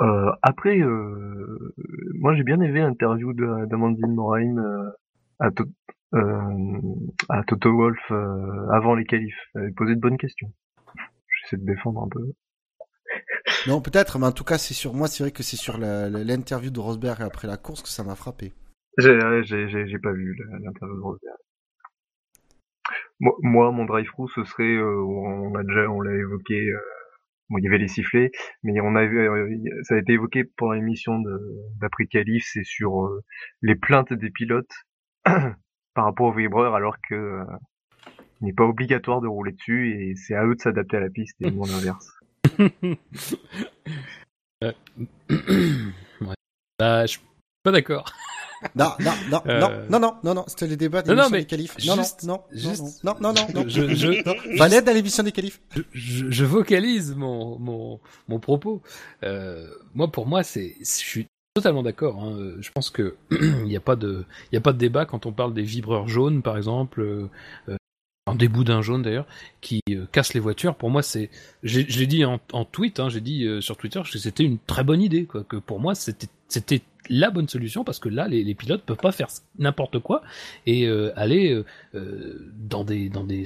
[0.00, 1.74] Euh, après, euh,
[2.18, 4.90] moi j'ai bien aimé l'interview de- d'Amandine Moraim euh,
[5.38, 5.64] à, To-
[6.14, 6.80] euh,
[7.28, 9.36] à Toto Wolf euh, avant les qualifs.
[9.54, 10.52] Elle avait posé de bonnes questions.
[11.42, 12.32] J'essaie de défendre un peu.
[13.66, 16.10] Non, peut-être, mais en tout cas, c'est sur moi, c'est vrai que c'est sur la-
[16.10, 18.52] la- l'interview de Rosberg après la course que ça m'a frappé.
[18.98, 21.36] J'ai pas vu la- l'interview de Rosberg.
[23.20, 26.78] Moi, mon drive-through, ce serait, euh, on a déjà, on l'a évoqué, euh,
[27.48, 28.32] bon, il y avait les sifflets,
[28.64, 29.48] mais on avait, euh,
[29.82, 31.22] ça a été évoqué pendant l'émission
[31.80, 33.22] d'après Calif, c'est sur euh,
[33.62, 34.74] les plaintes des pilotes
[35.24, 37.44] par rapport aux vibreurs, alors que euh,
[38.40, 41.10] il n'est pas obligatoire de rouler dessus et c'est à eux de s'adapter à la
[41.10, 42.10] piste et non l'inverse.
[44.62, 44.74] ouais.
[46.78, 47.20] Bah, je suis
[47.62, 48.12] pas d'accord.
[48.76, 49.58] Non, non, non, Euh.
[49.58, 51.76] non, non, non, non, non, c'était le débat de Non, non, l'émission mais des qualifs.
[51.84, 53.68] Non, juste- non, non, juste- non, non, non, non, non.
[53.68, 54.34] Je- je- non.
[54.56, 55.60] Valette à l'émission des qualifs.
[55.92, 57.98] je, je- vocalise mon, mon,
[58.28, 58.80] mon propos.
[59.24, 62.22] Euh, moi, pour moi, c'est, je suis totalement d'accord.
[62.22, 62.36] hein.
[62.38, 65.26] Euh, Je pense que il n'y a pas de, il a pas de débat quand
[65.26, 67.76] on parle des vibreurs jaunes, par exemple, euh,
[68.26, 69.26] en des boudins jaunes d'ailleurs,
[69.60, 70.76] qui euh, cassent les voitures.
[70.76, 71.30] Pour moi, c'est,
[71.64, 74.84] je l'ai dit en, tweet, hein, j'ai dit euh, sur Twitter que c'était une très
[74.84, 75.42] bonne idée, quoi.
[75.42, 76.28] Que pour moi, c'était,
[77.08, 79.26] la bonne solution parce que là, les, les pilotes peuvent pas faire
[79.58, 80.22] n'importe quoi
[80.66, 81.64] et euh, aller
[81.96, 83.44] euh, dans des, dans des,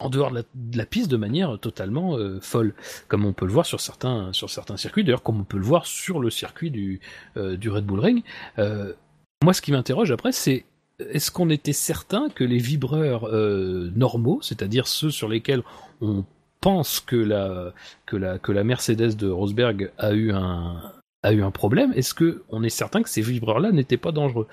[0.00, 0.44] en dehors de
[0.76, 2.74] la, piste de manière totalement folle,
[3.06, 5.64] comme on peut le voir sur certains, sur certains circuits, d'ailleurs comme on peut le
[5.64, 7.00] voir sur le circuit du,
[7.36, 8.24] Red Bull Ring.
[8.56, 10.64] Moi, ce qui m'interroge après, c'est
[11.10, 15.62] est-ce qu'on était certain que les vibreurs euh, normaux, c'est-à-dire ceux sur lesquels
[16.00, 16.24] on
[16.60, 17.72] pense que la,
[18.06, 18.16] que
[18.64, 20.80] Mercedes de Rosberg a eu un,
[21.22, 24.46] a eu problème, est-ce que on est certain que ces vibreurs-là n'étaient pas dangereux?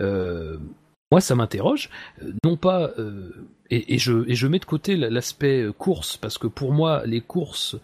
[0.00, 0.56] Euh,
[1.10, 1.90] Moi, ça m'interroge,
[2.22, 2.92] Euh, non pas
[3.70, 7.76] et, je, et je mets de côté l'aspect course, parce que pour moi, les courses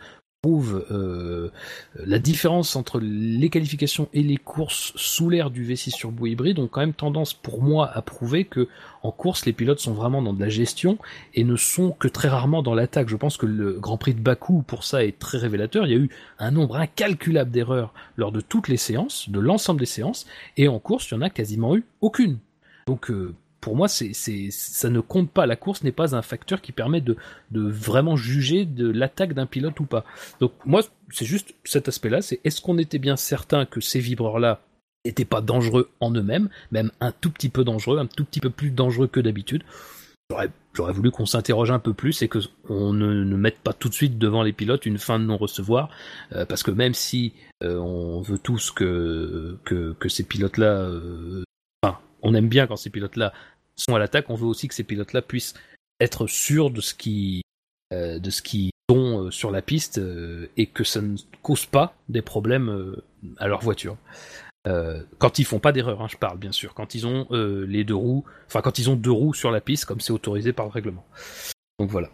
[0.90, 1.50] euh,
[1.94, 6.68] la différence entre les qualifications et les courses sous l'ère du V6 turbo hybride ont
[6.68, 8.68] quand même tendance pour moi à prouver que
[9.02, 10.98] en course les pilotes sont vraiment dans de la gestion
[11.34, 13.08] et ne sont que très rarement dans l'attaque.
[13.08, 15.86] Je pense que le Grand Prix de Bakou pour ça est très révélateur.
[15.86, 19.80] Il y a eu un nombre incalculable d'erreurs lors de toutes les séances, de l'ensemble
[19.80, 22.38] des séances, et en course il y en a quasiment eu aucune.
[22.86, 23.34] Donc euh,
[23.64, 24.12] pour moi, c'est,
[24.50, 25.46] ça ne compte pas.
[25.46, 27.16] La course n'est pas un facteur qui permet de,
[27.50, 30.04] vraiment juger de l'attaque d'un pilote ou pas.
[30.38, 32.20] Donc moi, c'est juste cet aspect-là.
[32.20, 34.60] C'est est-ce qu'on était bien certain que ces vibreurs-là
[35.06, 38.50] n'étaient pas dangereux en eux-mêmes, même un tout petit peu dangereux, un tout petit peu
[38.50, 39.64] plus dangereux que d'habitude?
[40.74, 43.94] j'aurais voulu qu'on s'interroge un peu plus et que on ne, mette pas tout de
[43.94, 45.88] suite devant les pilotes une fin de non-recevoir,
[46.32, 49.56] euh, parce que même si euh, on veut tous que
[50.08, 51.44] ces pilotes-là, euh,
[51.82, 53.32] enfin, on aime bien quand ces pilotes-là
[53.76, 55.54] sont à l'attaque, on veut aussi que ces pilotes-là puissent
[56.00, 57.42] être sûrs de ce qui
[57.92, 60.00] de ce qui sont sur la piste
[60.56, 62.96] et que ça ne cause pas des problèmes
[63.38, 63.96] à leur voiture.
[64.66, 66.74] Euh, quand ils font pas d'erreur, hein, je parle bien sûr.
[66.74, 69.60] Quand ils ont euh, les deux roues, enfin quand ils ont deux roues sur la
[69.60, 71.04] piste, comme c'est autorisé par le règlement.
[71.78, 72.10] Donc voilà.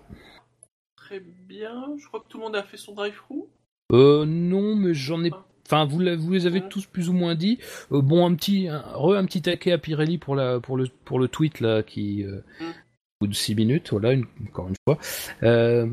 [0.97, 1.95] Très bien.
[1.99, 3.49] Je crois que tout le monde a fait son drive-through.
[3.93, 5.31] Euh, non, mais j'en ai.
[5.71, 7.59] Enfin, vous, vous les avez tous plus ou moins dit.
[7.93, 10.89] Euh, bon, un petit, un, re, un petit taquet à Pirelli pour la, pour le,
[11.05, 12.73] pour le tweet là qui, euh, mm.
[13.21, 14.99] bout de 6 minutes, voilà, une, encore une fois.
[15.45, 15.87] Euh,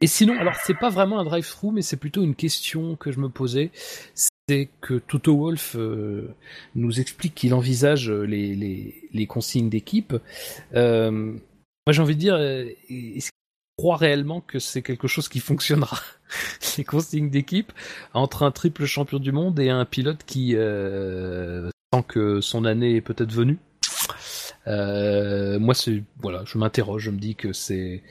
[0.00, 3.18] et sinon, alors c'est pas vraiment un drive-through, mais c'est plutôt une question que je
[3.18, 3.72] me posais
[4.48, 6.34] c'est que Toto Wolf euh,
[6.74, 10.16] nous explique qu'il envisage les, les, les consignes d'équipe.
[10.74, 13.30] Euh, moi, j'ai envie de dire, est-ce
[13.80, 15.98] croit réellement que c'est quelque chose qui fonctionnera.
[16.76, 17.72] Les consignes d'équipe
[18.12, 22.96] entre un triple champion du monde et un pilote qui euh, sent que son année
[22.96, 23.56] est peut-être venue.
[24.66, 28.02] Euh, moi, c'est voilà, je m'interroge, je me dis que c'est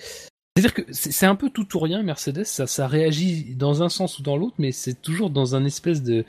[0.57, 4.17] c'est-à-dire que c'est un peu tout ou rien, Mercedes, ça, ça réagit dans un sens
[4.17, 6.25] ou dans l'autre, mais c'est toujours dans un espèce de...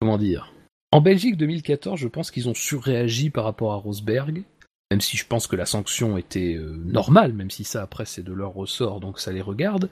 [0.00, 0.54] Comment dire.
[0.92, 4.44] En Belgique 2014, je pense qu'ils ont surréagi par rapport à Rosberg,
[4.90, 8.22] même si je pense que la sanction était euh, normale, même si ça après c'est
[8.22, 9.90] de leur ressort, donc ça les regarde.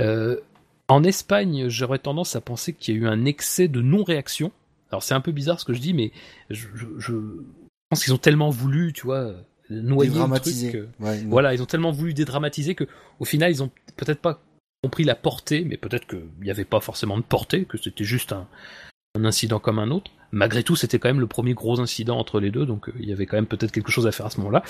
[0.00, 0.40] Euh,
[0.88, 4.52] en Espagne, j'aurais tendance à penser qu'il y a eu un excès de non-réaction.
[4.90, 6.12] Alors c'est un peu bizarre ce que je dis, mais
[6.48, 7.14] je, je, je
[7.90, 9.34] pense qu'ils ont tellement voulu, tu vois
[9.70, 10.72] noyer le truc.
[10.72, 10.88] Que,
[11.26, 12.84] voilà, ils ont tellement voulu dédramatiser que
[13.18, 14.40] au final ils ont peut-être pas
[14.82, 18.32] compris la portée, mais peut-être qu'il n'y avait pas forcément de portée, que c'était juste
[18.32, 18.46] un,
[19.16, 20.10] un, incident comme un autre.
[20.32, 23.08] Malgré tout, c'était quand même le premier gros incident entre les deux, donc euh, il
[23.08, 24.62] y avait quand même peut-être quelque chose à faire à ce moment-là.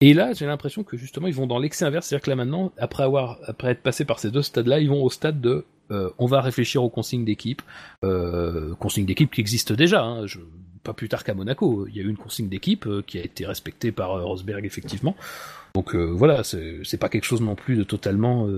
[0.00, 2.72] Et là, j'ai l'impression que justement, ils vont dans l'excès inverse, c'est-à-dire que là maintenant,
[2.78, 6.10] après avoir, après être passé par ces deux stades-là, ils vont au stade de, euh,
[6.18, 7.62] on va réfléchir aux consignes d'équipe,
[8.04, 10.02] euh, consignes d'équipe qui existent déjà.
[10.02, 10.26] Hein,
[10.84, 11.86] pas plus tard qu'à Monaco.
[11.88, 15.16] Il y a eu une consigne d'équipe qui a été respectée par Rosberg effectivement.
[15.74, 18.48] Donc voilà, c'est pas quelque chose non plus de totalement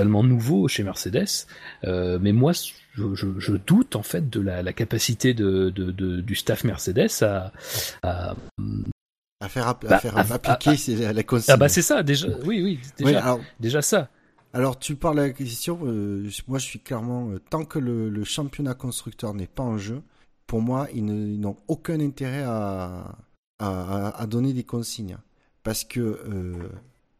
[0.00, 1.46] totalement nouveau chez Mercedes.
[1.84, 6.20] mais moi, je, je, je, doute en fait de la, la capacité de, de, de,
[6.20, 7.52] du staff Mercedes à,
[8.02, 8.34] à
[9.42, 11.54] à faire, à bah, faire à, appliquer à, la consigne.
[11.54, 12.28] Ah bah c'est ça déjà.
[12.44, 14.10] Oui oui déjà, oui, alors, déjà ça.
[14.52, 15.78] Alors tu parles de la question.
[15.84, 20.02] Euh, moi je suis clairement tant que le, le championnat constructeur n'est pas en jeu,
[20.50, 21.04] pour moi, ils
[21.38, 23.16] n'ont aucun intérêt à,
[23.60, 25.16] à, à, donner des consignes.
[25.62, 26.68] Parce que, euh,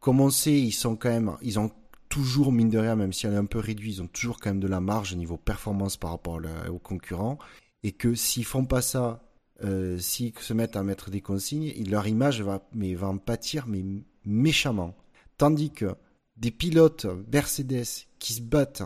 [0.01, 1.71] comme on sait, ils sont quand même, ils ont
[2.11, 4.51] toujours, mine de rien, même si elle est un peu réduite, ils ont toujours quand
[4.51, 7.39] même de la marge au niveau performance par rapport aux concurrents.
[7.83, 9.23] Et que s'ils font pas ça,
[9.65, 13.67] euh, s'ils se mettent à mettre des consignes, leur image va, mais va en pâtir,
[13.67, 13.83] mais
[14.27, 14.95] méchamment.
[15.39, 15.95] Tandis que
[16.37, 17.87] des pilotes Mercedes
[18.19, 18.83] qui se battent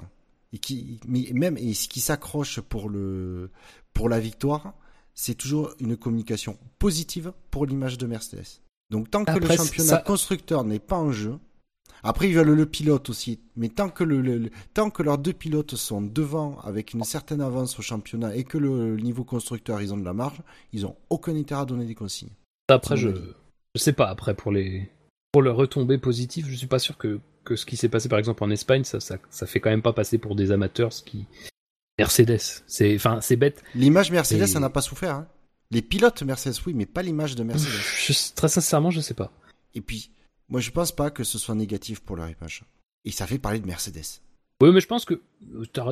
[0.53, 3.51] et qui, mais même, et qui s'accrochent pour le,
[3.93, 4.75] pour la victoire,
[5.15, 8.61] c'est toujours une communication positive pour l'image de Mercedes.
[8.91, 9.99] Donc tant que après, le championnat ça...
[9.99, 11.39] constructeur n'est pas en jeu,
[12.03, 15.33] après ils veulent le pilote aussi, mais tant que, le, le, tant que leurs deux
[15.33, 19.93] pilotes sont devant avec une certaine avance au championnat et que le, niveau constructeur ils
[19.93, 20.41] ont de la marge,
[20.73, 22.33] ils ont aucun intérêt à donner des consignes.
[22.69, 23.11] Après je,
[23.75, 24.91] je sais pas après pour les
[25.33, 28.19] pour le retombée positive, je suis pas sûr que que ce qui s'est passé par
[28.19, 31.03] exemple en Espagne, ça, ça, ça fait quand même pas passer pour des amateurs, ce
[31.03, 31.27] qui
[31.99, 32.63] Mercedes.
[32.67, 33.63] C'est, enfin, c'est bête.
[33.75, 35.15] L'image Mercedes, ça n'a pas souffert.
[35.15, 35.29] Hein.
[35.71, 37.71] Les pilotes Mercedes, oui, mais pas l'image de Mercedes.
[37.71, 39.33] Je, très sincèrement, je sais pas.
[39.75, 40.11] Et puis,
[40.49, 42.65] moi, je pense pas que ce soit négatif pour leur image.
[43.05, 44.21] Et ça fait parler de Mercedes.
[44.61, 45.21] Oui, mais je pense que,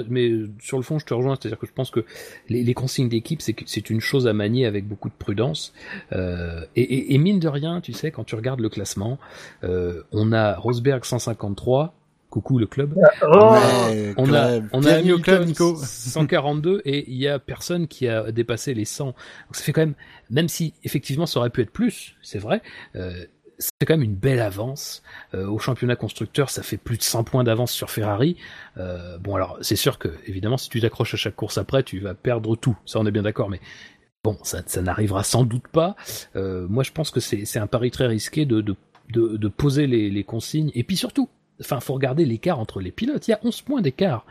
[0.08, 2.04] mais sur le fond, je te rejoins, c'est-à-dire que je pense que
[2.48, 5.74] les, les consignes d'équipe, c'est c'est une chose à manier avec beaucoup de prudence.
[6.12, 9.18] Euh, et, et, et, mine de rien, tu sais, quand tu regardes le classement,
[9.64, 11.92] euh, on a Rosberg 153,
[12.30, 12.94] coucou le club.
[13.22, 15.76] Oh on a, on a, on a au club, Nico.
[15.76, 19.06] 142 et il y a personne qui a dépassé les 100.
[19.06, 19.14] Donc
[19.52, 19.94] ça fait quand même,
[20.30, 22.62] même si effectivement ça aurait pu être plus, c'est vrai,
[22.94, 23.26] euh,
[23.62, 25.02] c'est quand même une belle avance.
[25.34, 28.36] Euh, au championnat constructeur, ça fait plus de 100 points d'avance sur Ferrari.
[28.78, 32.00] Euh, bon alors c'est sûr que évidemment si tu t'accroches à chaque course après, tu
[32.00, 32.76] vas perdre tout.
[32.86, 33.60] Ça on est bien d'accord, mais
[34.24, 35.96] bon ça, n'arrivera sans doute pas.
[36.36, 38.76] Euh, moi je pense que c'est un pari très risqué de,
[39.48, 41.28] poser les, les consignes et puis surtout
[41.60, 43.28] Enfin, faut regarder l'écart entre les pilotes.
[43.28, 44.26] Il y a 11 points d'écart.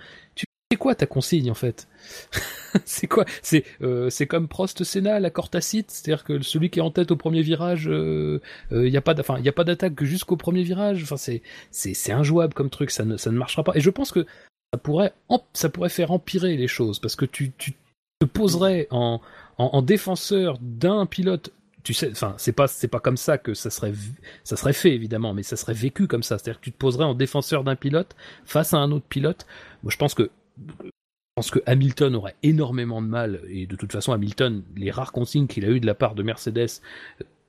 [0.72, 1.90] C'est quoi ta consigne en fait?
[2.86, 3.26] C'est quoi?
[3.42, 7.12] C'est euh, c'est comme Prost Senna, l'accord tacite, c'est-à-dire que celui qui est en tête
[7.12, 8.40] au premier virage, euh,
[8.72, 11.06] euh, il y a pas, enfin il d'attaque jusqu'au premier virage.
[11.18, 11.42] C'est
[11.72, 13.74] c'est injouable comme truc, ça ne ça ne marchera pas.
[13.76, 14.26] Et je pense que
[14.74, 15.12] ça pourrait
[15.52, 17.74] ça pourrait faire empirer les choses parce que tu tu
[18.22, 19.20] te poserais en
[19.58, 21.52] en, en défenseur d'un pilote
[21.84, 23.94] tu sais, enfin, c'est pas, c'est pas comme ça que ça serait,
[24.44, 26.38] ça serait fait évidemment, mais ça serait vécu comme ça.
[26.38, 29.46] C'est-à-dire que tu te poserais en défenseur d'un pilote face à un autre pilote.
[29.84, 30.30] Moi, je pense que,
[31.36, 35.48] pense que Hamilton aurait énormément de mal, et de toute façon, Hamilton, les rares consignes
[35.48, 36.82] qu'il a eues de la part de Mercedes,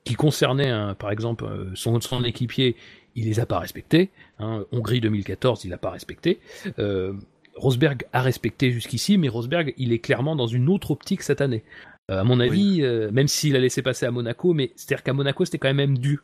[0.05, 2.77] qui concernaient, par exemple, son, son équipier,
[3.15, 4.11] il les a pas respectés.
[4.39, 4.65] Hein.
[4.73, 6.41] Hongrie 2014, il l'a pas respecté.
[6.79, 7.13] Euh,
[7.57, 11.63] Rosberg a respecté jusqu'ici, mais Rosberg, il est clairement dans une autre optique cette année.
[12.11, 15.13] Euh, à mon avis, euh, même s'il a laissé passer à Monaco, mais c'est-à-dire qu'à
[15.13, 16.21] Monaco, c'était quand même dur.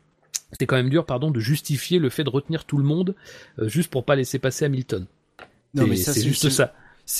[0.51, 3.15] C'était quand même dur, pardon, de justifier le fait de retenir tout le monde
[3.61, 5.05] juste pour pas laisser passer Hamilton.
[5.73, 6.73] Non, mais c'est juste ça.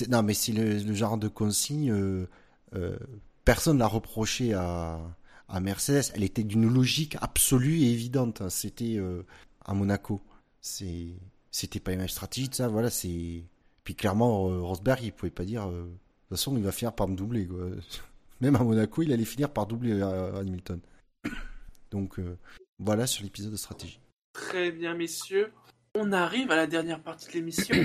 [0.10, 1.94] Non, mais c'est le, genre de consigne.
[3.46, 5.00] personne l'a reproché à,
[5.48, 6.12] à Mercedes.
[6.16, 8.48] Elle était d'une logique absolue et évidente.
[8.50, 9.00] C'était
[9.66, 10.22] à Monaco.
[10.62, 11.14] C'est,
[11.52, 12.68] c'était pas une stratégie de ça.
[12.68, 13.44] Voilà, c'est.
[13.84, 15.68] Puis clairement, euh, Rosberg, il pouvait pas dire.
[15.68, 17.48] Euh, de toute façon, il va finir par me doubler.
[17.48, 17.70] Quoi.
[18.42, 20.80] Même à Monaco, il allait finir par doubler euh, Hamilton.
[21.92, 22.20] Donc
[22.78, 24.00] voilà sur l'épisode de stratégie.
[24.34, 25.52] Très bien, messieurs.
[25.96, 27.76] On arrive à la dernière partie de l'émission.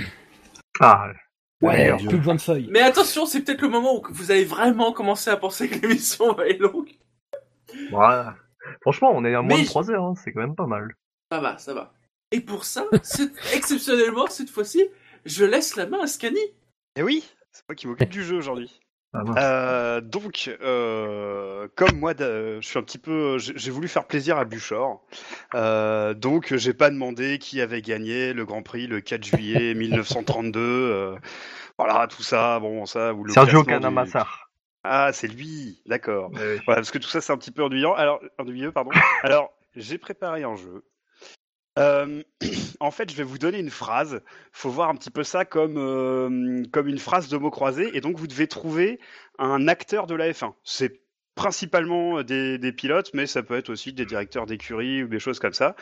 [0.79, 1.11] Ah.
[1.61, 2.67] Ouais, plus besoin de feuilles.
[2.69, 6.33] Mais attention, c'est peut-être le moment où vous allez vraiment commencer à penser que l'émission
[6.35, 6.91] va être longue.
[7.91, 8.35] Voilà.
[8.81, 10.13] Franchement, on est à moins de 3 heures, hein.
[10.21, 10.95] c'est quand même pas mal.
[11.31, 11.93] Ça va, ça va.
[12.31, 12.85] Et pour ça,
[13.53, 14.85] exceptionnellement, cette fois-ci,
[15.25, 16.39] je laisse la main à Scani.
[16.97, 18.79] Eh oui, c'est moi qui m'occupe du jeu aujourd'hui.
[19.15, 24.37] Ah, euh, donc, euh, comme moi, je suis un petit peu, j'ai voulu faire plaisir
[24.37, 25.03] à Buchor,
[25.53, 31.15] euh, donc j'ai pas demandé qui avait gagné le Grand Prix le 4 juillet 1932.
[31.77, 33.13] voilà, tout ça, bon, ça.
[33.13, 34.49] Ou le Sergio Canamassar.
[34.83, 36.29] Ah, c'est lui, d'accord.
[36.31, 37.93] Voilà, parce que tout ça, c'est un petit peu ennuyant.
[37.93, 38.91] Alors, ennuyeux, pardon.
[39.23, 40.83] Alors, j'ai préparé un jeu
[41.77, 42.23] euh,
[42.79, 44.21] en fait, je vais vous donner une phrase.
[44.51, 48.01] Faut voir un petit peu ça comme euh, comme une phrase de mots croisés, et
[48.01, 48.99] donc vous devez trouver
[49.39, 50.53] un acteur de la F1.
[50.63, 51.01] C'est
[51.35, 55.39] principalement des, des, pilotes, mais ça peut être aussi des directeurs d'écurie ou des choses
[55.39, 55.75] comme ça.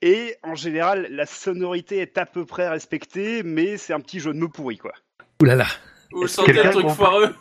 [0.00, 4.32] Et en général, la sonorité est à peu près respectée, mais c'est un petit jeu
[4.32, 4.92] de mots pourri, quoi.
[5.42, 5.66] Ouh là là.
[6.10, 7.34] Vous sentez un truc foireux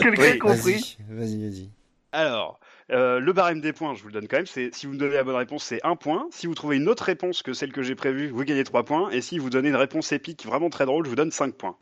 [0.00, 1.70] Quelqu'un compris Vas-y, vas-y.
[2.12, 2.58] Alors,
[2.90, 4.46] euh, le barème des points, je vous le donne quand même.
[4.46, 6.26] C'est si vous me donnez la bonne réponse, c'est un point.
[6.30, 9.10] Si vous trouvez une autre réponse que celle que j'ai prévue, vous gagnez trois points.
[9.10, 11.76] Et si vous donnez une réponse épique vraiment très drôle, je vous donne cinq points.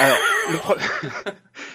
[0.00, 0.18] Alors,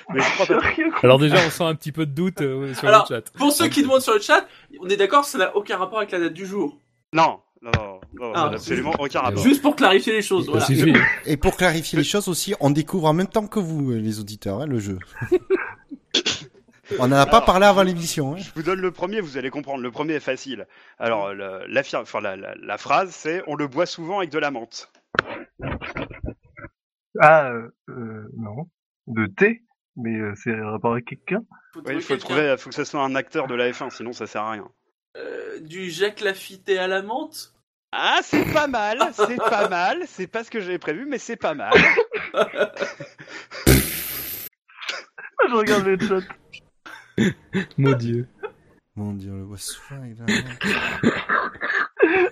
[1.03, 3.31] Alors déjà, on sent un petit peu de doute euh, sur le chat.
[3.31, 4.45] Pour ceux qui demandent sur le chat,
[4.79, 6.77] on est d'accord, ça n'a aucun rapport avec la date du jour.
[7.13, 7.71] Non, non,
[8.13, 9.43] non, ah, absolument aucun rapport.
[9.43, 10.49] Juste pour clarifier les choses.
[10.49, 10.65] Voilà.
[11.25, 14.61] Et pour clarifier les choses aussi, on découvre en même temps que vous, les auditeurs,
[14.61, 14.99] hein, le jeu.
[16.99, 18.33] On n'en a pas parlé avant l'émission.
[18.33, 18.37] Hein.
[18.37, 19.81] Je vous donne le premier, vous allez comprendre.
[19.81, 20.67] Le premier est facile.
[20.99, 24.91] Alors, la, la, phrase, c'est On le boit souvent avec de la menthe.
[27.19, 28.69] Ah, euh, euh non.
[29.07, 29.63] De thé
[29.95, 31.43] Mais euh, c'est rapport avec quelqu'un
[31.75, 34.27] Oui, il faut trouver, faut que ce soit un acteur de la F1, sinon ça
[34.27, 34.67] sert à rien.
[35.17, 37.53] Euh, du Jacques Lafitte à la menthe?
[37.91, 40.03] Ah, c'est pas mal, c'est pas mal.
[40.07, 41.73] C'est pas ce que j'avais prévu, mais c'est pas mal.
[45.49, 46.21] Je regarde les chats.
[47.77, 48.27] Mon dieu.
[48.95, 50.01] Mon dieu, le voit souvent.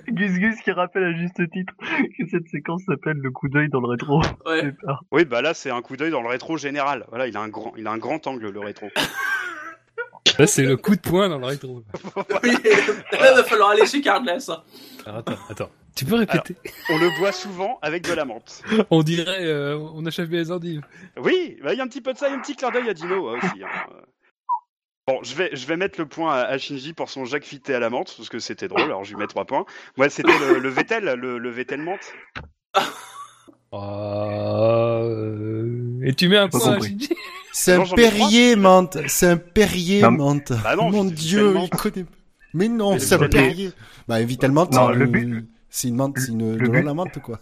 [0.10, 1.74] Gus Gus qui rappelle à juste titre
[2.18, 4.22] que cette séquence s'appelle le coup d'œil dans le rétro.
[5.12, 7.06] Oui, bah là c'est un coup d'œil dans le rétro général.
[7.10, 8.90] Voilà, il a un grand, il a un grand angle le rétro.
[10.38, 11.84] Là c'est le coup de poing dans le rétro.
[12.44, 12.56] oui,
[13.12, 14.50] là va falloir aller chez Cardless.
[15.06, 15.70] Attends, attends.
[15.96, 16.56] Tu peux répéter?
[16.90, 18.64] On le boit souvent avec de la menthe.
[18.90, 20.82] on dirait, euh, on achève bien les endives.
[21.18, 22.56] Oui, bah, il y a un petit peu de ça, il y a un petit
[22.56, 23.64] clin d'œil à Dino aussi.
[23.64, 23.68] Hein.
[25.10, 27.80] Bon, je vais, je vais mettre le point à, Shinji pour son Jacques Fité à
[27.80, 29.66] la menthe, parce que c'était drôle, alors je lui mets trois points.
[29.98, 32.14] Moi, c'était le, le, Vettel, le, le Vettel menthe.
[33.72, 34.90] Euh...
[36.02, 37.10] Et tu mets un point à Shinji?
[37.52, 40.54] C'est un Perrier menthe, c'est un Perrier menthe.
[40.64, 42.06] Bah non, Mon dieu, il connaît...
[42.56, 43.72] Mais non, c'est un Perrier.
[44.08, 44.18] Bah,
[44.50, 45.48] menthe, c'est le but...
[45.70, 46.58] C'est une menthe, c'est une...
[46.58, 47.40] de la menthe, quoi.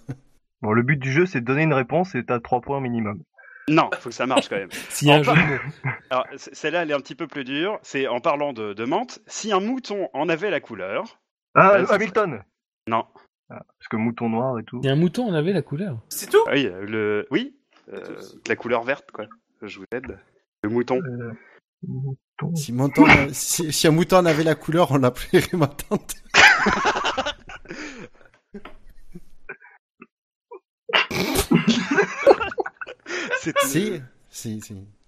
[0.61, 3.21] Bon, le but du jeu, c'est de donner une réponse et t'as trois points minimum.
[3.69, 4.69] Non, faut que ça marche quand même.
[4.89, 5.21] si un
[6.09, 7.79] Alors, celle-là, elle est un petit peu plus dure.
[7.83, 9.19] C'est en parlant de, de, menthe.
[9.27, 11.19] Si un mouton en avait la couleur.
[11.53, 12.43] Ah, Hamilton
[12.87, 13.05] Non.
[13.49, 14.81] Ah, parce que mouton noir et tout.
[14.83, 15.99] Et un mouton en avait la couleur.
[16.09, 16.43] C'est tout?
[16.51, 17.27] Oui, le...
[17.31, 17.55] oui
[17.93, 19.25] euh, la couleur verte, quoi.
[19.61, 20.19] Je vous aide.
[20.63, 21.01] Le mouton.
[21.01, 21.33] Euh,
[22.55, 26.15] si, mouton si, si, un mouton en avait la couleur, on l'appellerait ma tante.
[33.41, 33.53] C'est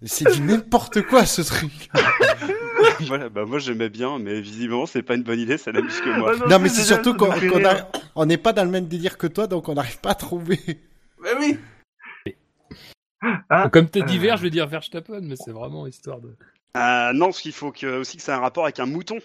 [0.05, 1.89] c'est du n'importe quoi ce truc.
[3.01, 6.17] voilà, bah moi j'aimais bien, mais visiblement c'est pas une bonne idée, ça n'amuse que
[6.17, 6.35] moi.
[6.47, 9.73] non, mais c'est surtout qu'on n'est pas dans le même délire que toi, donc on
[9.73, 10.59] n'arrive pas à trouver.
[11.21, 11.59] Mais oui.
[13.49, 16.33] Ah, Comme t'es divers, je vais dire Verstappen, mais c'est vraiment histoire de.
[16.77, 19.17] Euh, non, ce qu'il faut que, aussi que ça ait un rapport avec un mouton.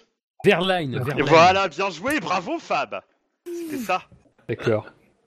[0.44, 1.26] Verline, Et Verlaine.
[1.26, 3.00] voilà, bien joué, bravo Fab
[3.46, 4.02] C'était ça.
[4.48, 4.86] D'accord.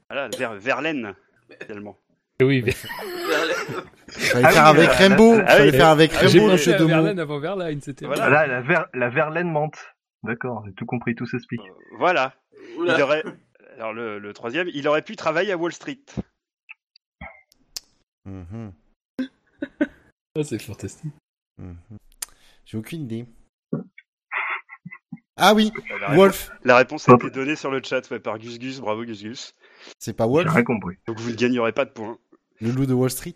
[0.10, 1.16] Voilà, Ver Verlaine,
[1.62, 1.98] finalement.
[2.42, 2.74] Oui, Ver-
[4.10, 5.34] Fallait Ah faire oui, avec euh, Rainbow.
[5.42, 6.88] ah Fallait oui, faire avec ah, j'ai Rainbow le jeu de mots.
[6.88, 8.06] Verlaine avant Verline, c'était.
[8.06, 8.30] Voilà.
[8.30, 9.96] Là, la, ver la verlaine menthe.
[10.24, 11.62] D'accord, j'ai tout compris, tout s'explique.
[11.98, 12.34] Voilà.
[12.78, 12.96] Oula.
[12.98, 13.24] Il aurait...
[13.76, 16.00] Alors le, le troisième, il aurait pu travailler à Wall Street.
[18.26, 18.74] Mhm,
[19.82, 21.12] Ah, c'est fantastique.
[21.58, 21.76] mhm.
[22.66, 23.26] J'ai aucune idée.
[25.40, 26.52] Ah oui, La réponse, Wolf.
[26.64, 29.54] la réponse a été donnée sur le chat ouais, par Gus Gus, bravo Gus Gus.
[30.00, 30.96] C'est pas J'ai Wolf, rien compris.
[31.08, 32.18] Donc vous ne gagnerez pas de points.
[32.62, 33.36] Le loup de Wall Street.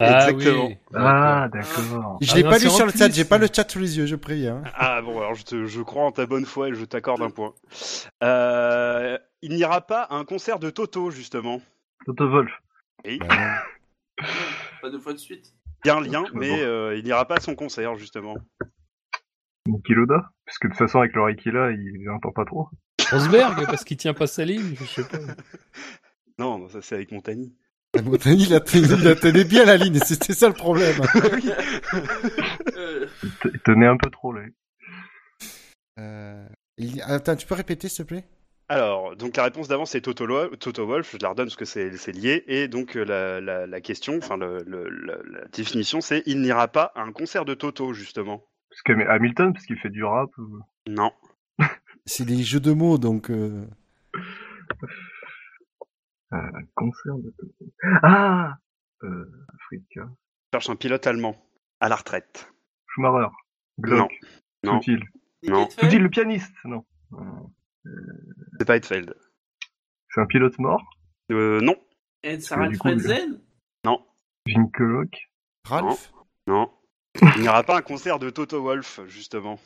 [0.00, 0.66] Ah, Exactement.
[0.66, 0.76] oui.
[0.94, 2.18] Ah, d'accord.
[2.20, 3.96] Je Ah l'ai non, pas lu sur le chat, j'ai pas le chat sous les
[3.98, 4.56] yeux, je préviens.
[4.64, 4.70] hein.
[4.74, 7.30] Ah bon, alors je, te- je crois en ta bonne foi et je t'accorde un
[7.30, 7.54] point.
[8.24, 11.60] Euh, il n'ira pas à un concert de Toto, justement.
[12.06, 12.50] Toto Wolf.
[13.06, 13.62] Oui, Bah.
[14.82, 15.54] Pas deux fois de suite.
[15.84, 16.28] il y a un lien, Bon.
[16.40, 18.36] mais euh, il n'ira pas à son concert, justement.
[19.66, 22.68] Niki Loda Parce que de toute façon, avec l'oreille qu'il a, il entend pas trop.
[23.10, 25.18] Rosberg, parce qu'il tient pas sa ligne, je sais pas.
[26.38, 27.54] Non, non, ça c'est avec Montagny.
[27.94, 30.96] La Montagny, il, a tenu- il a tenu bien la ligne, c'était ça le problème.
[33.22, 34.42] Il te- il tenait un peu trop, là.
[35.98, 38.24] Euh, il- Attends, tu peux répéter s'il te plaît?
[38.68, 41.64] Alors, donc la réponse d'avant c'est Toto, Lo- Toto Wolf, je la redonne parce que
[41.66, 45.44] c'est c'est lié, et donc euh, la, la, la question, enfin le, le- la, la
[45.52, 48.42] définition c'est il n'ira pas à un concert de Toto, justement.
[48.70, 50.30] Parce que mais Hamilton, parce qu'il fait du rap.
[50.38, 51.12] ou- Non.
[52.06, 53.30] C'est des jeux de mots, donc...
[53.30, 53.64] euh,
[56.34, 57.72] Un concert de Toto.
[58.02, 58.58] Ah
[59.04, 60.08] euh, Africa.
[60.52, 61.36] cherche un pilote allemand,
[61.80, 62.52] à la retraite.
[62.88, 63.28] Schumacher.
[63.78, 64.12] Glock.
[64.64, 64.80] Non.
[64.80, 65.00] Soutil.
[65.44, 65.68] Non.
[65.70, 66.54] Soutil, le pianiste.
[66.64, 66.84] Non.
[67.12, 67.90] Euh,
[68.58, 69.14] C'est pas Hetfeld.
[70.08, 70.82] C'est un pilote mort.
[71.30, 71.76] Euh, non,
[72.22, 73.40] Et Sarah Frenzen
[74.46, 75.16] Gynécologue.
[75.64, 76.12] Ralph
[76.46, 76.70] non.
[77.36, 79.58] Il n'ira pas à un concert de Toto Wolf, justement.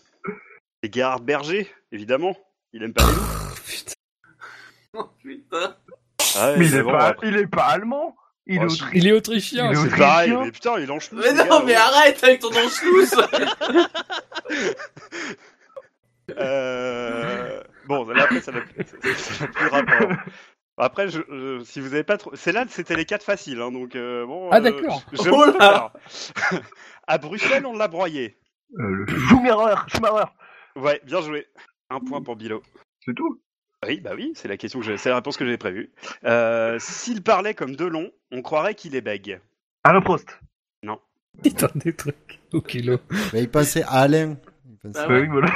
[0.83, 2.37] Et Gerhard Berger, évidemment.
[2.73, 3.95] Il aime pas les loups.
[4.95, 5.77] Oh putain.
[6.41, 8.17] Ah ouais, mais il est, bon, pas, après, il est pas allemand.
[8.47, 8.79] Il Oh, est.
[8.95, 9.71] Il est autrichien.
[9.73, 11.19] Il est c'est- pareil, mais putain, il enchaîne.
[11.19, 13.15] Mais non, mais arrête avec ton anschluss
[16.39, 17.63] Euh...
[17.87, 20.11] Bon, là, après, ça n'a plus rapport.
[20.77, 23.73] Après, je, je- si vous avez pas trop, c'est là, c'était les quatre faciles, hein,
[23.73, 24.49] donc euh, bon.
[24.53, 25.03] Ah, euh, d'accord.
[25.13, 25.93] je- Oh là.
[27.07, 28.39] À Bruxelles, on l'a broyé.
[28.79, 29.81] Euh, le Schumacher.
[29.89, 30.27] Schumacher.
[30.77, 31.47] Ouais, bien joué.
[31.91, 32.63] Un point pour Bilo.
[33.05, 33.41] C'est tout.
[33.87, 35.93] Oui, bah oui, c'est la question que j'ai, c'est la réponse que j'avais prévue.
[36.25, 39.41] Euh, S'il parlait comme Delon, on croirait qu'il est bègue.
[39.85, 40.39] Alain Prost.
[41.45, 42.99] Il donne des trucs au kilo.
[43.33, 44.37] Il pensait à Alain.
[44.69, 45.21] Il pensait Ah ouais.
[45.21, 45.53] oui, voilà.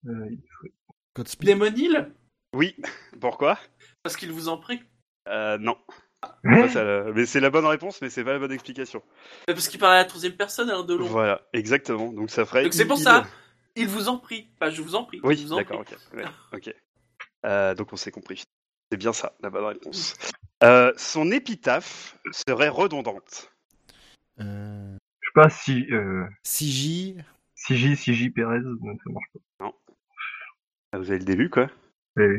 [0.09, 0.73] Euh, il serait-
[1.17, 1.49] Godspeed.
[1.49, 2.13] Demon Hill
[2.55, 2.77] Oui.
[3.21, 3.59] Pourquoi?
[4.05, 4.81] Parce qu'il vous en prie.
[5.29, 5.77] euh, Non.
[6.45, 9.03] Hein ça, mais c'est la bonne réponse, mais c'est pas la bonne explication.
[9.47, 11.07] Mais Parce qu'il parlait à la troisième personne, hein, de long.
[11.07, 12.13] Voilà, exactement.
[12.13, 12.63] Donc ça ferait.
[12.65, 13.27] Donc c'est pour il- ça.
[13.77, 14.49] Il vous en prie.
[14.59, 15.21] Pas je vous en prie.
[15.23, 15.95] Oui, d'accord, ok.
[16.15, 16.75] ouais, ok.
[17.45, 18.43] Euh, donc on s'est compris.
[18.91, 20.17] C'est bien ça, la bonne réponse.
[20.63, 23.53] Euh, son épitaphe serait redondante.
[24.41, 25.87] Euh, Je sais pas si.
[25.93, 27.23] Euh, 6J.
[27.57, 29.27] CJ, CJ Perez, non, ça marche
[29.59, 29.73] pas.
[30.93, 31.69] Ah, Vous avez le début, quoi?
[32.19, 32.37] Eh,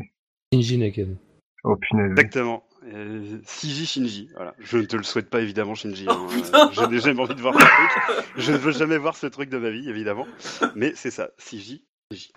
[0.52, 1.16] Shinji Nakano.
[1.64, 2.10] oh punaise.
[2.12, 2.64] Exactement.
[2.94, 4.30] Euh, Shinji Shinji.
[4.34, 4.54] Voilà.
[4.58, 6.06] Je ne te le souhaite pas, évidemment, Shinji.
[6.08, 6.26] Oh, hein.
[6.30, 6.70] putain.
[6.72, 8.26] je n'ai jamais envie de voir ce truc.
[8.36, 10.26] Je ne veux jamais voir ce truc de ma vie, évidemment.
[10.74, 12.32] Mais c'est ça, Shinji Shinji.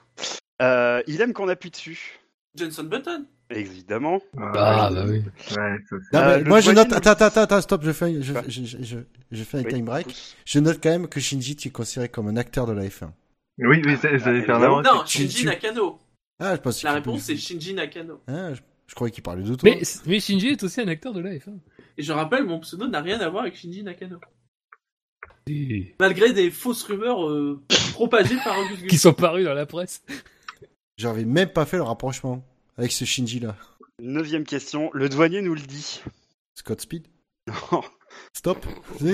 [0.61, 2.19] Euh, il aime qu'on appuie dessus.
[2.55, 3.25] Johnson Button.
[3.49, 4.21] Évidemment.
[4.37, 5.19] Ah, bah oui.
[5.19, 6.91] Ouais, ça, c'est- Non, Euh, moi je note.
[6.93, 8.97] Attends, attends, attends, stop, je fais, je, Quoi je, je, je,
[9.31, 10.05] je fais un Oui, time break.
[10.07, 10.35] pousse.
[10.45, 13.09] Je note quand même que Shinji, tu es considéré comme un acteur de la F1.
[13.59, 14.75] Oui, oui, ça- j'allais faire la évidemment.
[14.77, 14.95] remarque.
[14.95, 15.99] Non, Shinji tu- Nakano.
[16.39, 18.21] Ah, je pense La réponse c'est Shinji Nakano.
[18.27, 19.69] Ah, je, je croyais qu'il parlait de toi.
[19.69, 21.57] Mais, mais Shinji est aussi un acteur de la F1.
[21.97, 24.19] Et je rappelle, mon pseudo n'a rien à voir avec Shinji Nakano.
[25.47, 27.61] Et- Malgré des fausses rumeurs euh,
[27.93, 28.87] propagées par Gus Gus.
[28.89, 30.03] Qui sont parus dans la presse.
[30.97, 32.43] J'avais même pas fait le rapprochement
[32.77, 33.55] avec ce Shinji là.
[33.99, 34.89] Neuvième question.
[34.93, 36.01] Le douanier nous le dit.
[36.55, 37.07] Scott Speed?
[37.47, 37.81] Non.
[38.33, 38.65] Stop.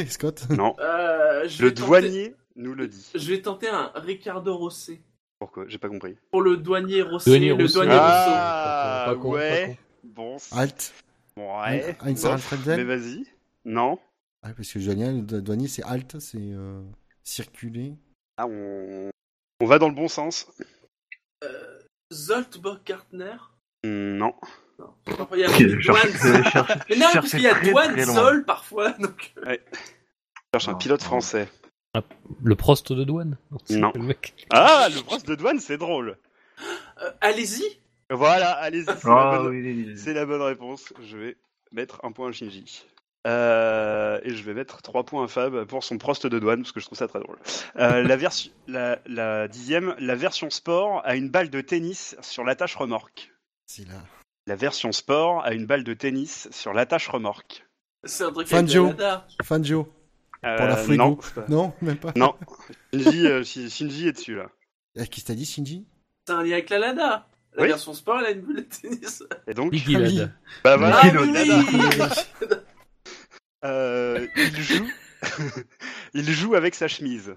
[0.09, 0.47] Scott.
[0.49, 0.75] non.
[0.79, 3.11] Euh, je Le tenter- douanier nous le dit.
[3.13, 5.01] Je vais tenter un Ricardo Rosset.
[5.39, 5.65] Pourquoi?
[5.67, 6.17] J'ai pas compris.
[6.31, 7.83] Pour le douanier Rosset, Douanier le Rousseau.
[7.83, 8.05] douanier Rousseau.
[8.09, 9.61] Ah, Pas con, pas con, ouais.
[9.61, 9.77] pas con.
[10.03, 10.37] Bon.
[10.53, 10.93] Alt.
[11.37, 11.95] Ouais.
[12.03, 12.77] Heinz Alfredsen.
[12.77, 13.25] Mais vas-y.
[13.65, 13.99] Non.
[14.43, 16.81] Ah, parce que Johnny, le douanier, c'est Alt, c'est euh,
[17.23, 17.93] circuler.
[18.37, 19.09] Ah, on...
[19.61, 20.47] on va dans le bon sens.
[21.43, 21.79] Euh,
[22.11, 22.59] Zolt.
[23.83, 24.33] Non.
[24.79, 24.93] Non.
[25.33, 28.05] Il y a Douane cherche- Mais non, parce qu'il y a Douane.
[28.05, 28.91] Sol parfois.
[28.93, 29.33] Donc...
[29.45, 29.55] Je
[30.55, 31.47] cherche un pilote français.
[32.43, 33.37] Le Prost de douane
[33.69, 33.91] Non.
[33.95, 34.33] le mec.
[34.51, 36.17] Ah, le bras de douane, c'est drôle.
[37.01, 37.63] Euh, Allez-y.
[38.09, 39.47] Voilà, allez-y, c'est la, Ah bonne...
[39.49, 39.97] oui, oui, oui.
[39.97, 40.93] c'est la bonne réponse.
[41.05, 41.37] Je vais
[41.73, 42.85] mettre un point à Shinji.
[43.27, 46.71] Euh, et je vais mettre 3 points à Fab pour son prost de douane, parce
[46.71, 47.37] que je trouve ça très drôle.
[47.75, 52.45] Euh, la, version, la, la dixième, la version sport a une balle de tennis sur
[52.45, 53.33] l'attache remorque.
[53.65, 53.95] Si là.
[54.45, 57.65] La version sport a une balle de tennis sur l'attache remorque.
[58.05, 58.93] C'est un truc Fangio.
[59.43, 59.89] Fangio.
[60.41, 61.03] Pour Euh, la Fuego.
[61.03, 62.13] non, c'est pas- Non, même pas.
[62.15, 62.35] non.
[62.93, 64.49] Shinji, euh, Shi- Shinji est dessus là.
[64.95, 65.85] Eh, Qui t'a dit, Shinji?
[66.27, 67.27] C'est un lien avec la Lada.
[67.55, 67.69] La Oui.
[67.69, 69.23] version sport, elle a une boule de tennis.
[69.47, 70.15] Et donc, Biggie Ah oui.
[70.17, 70.33] Lad.
[70.63, 71.33] bah voilà, Ah oui.
[71.33, 72.15] Lada.
[73.65, 74.87] Euh, il joue,
[76.13, 77.35] il joue avec sa chemise.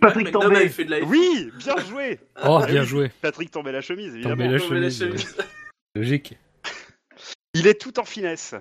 [0.00, 0.68] Patrick que Tambay.
[0.68, 2.20] fait de la Oui, bien joué.
[2.44, 2.86] Oh, Ah bien oui.
[2.86, 3.10] joué.
[3.22, 4.36] Patrick tombait la chemise, évidemment.
[4.58, 5.36] Tombait la chemise.
[5.94, 6.38] Logique.
[7.54, 8.54] Il est tout en finesse.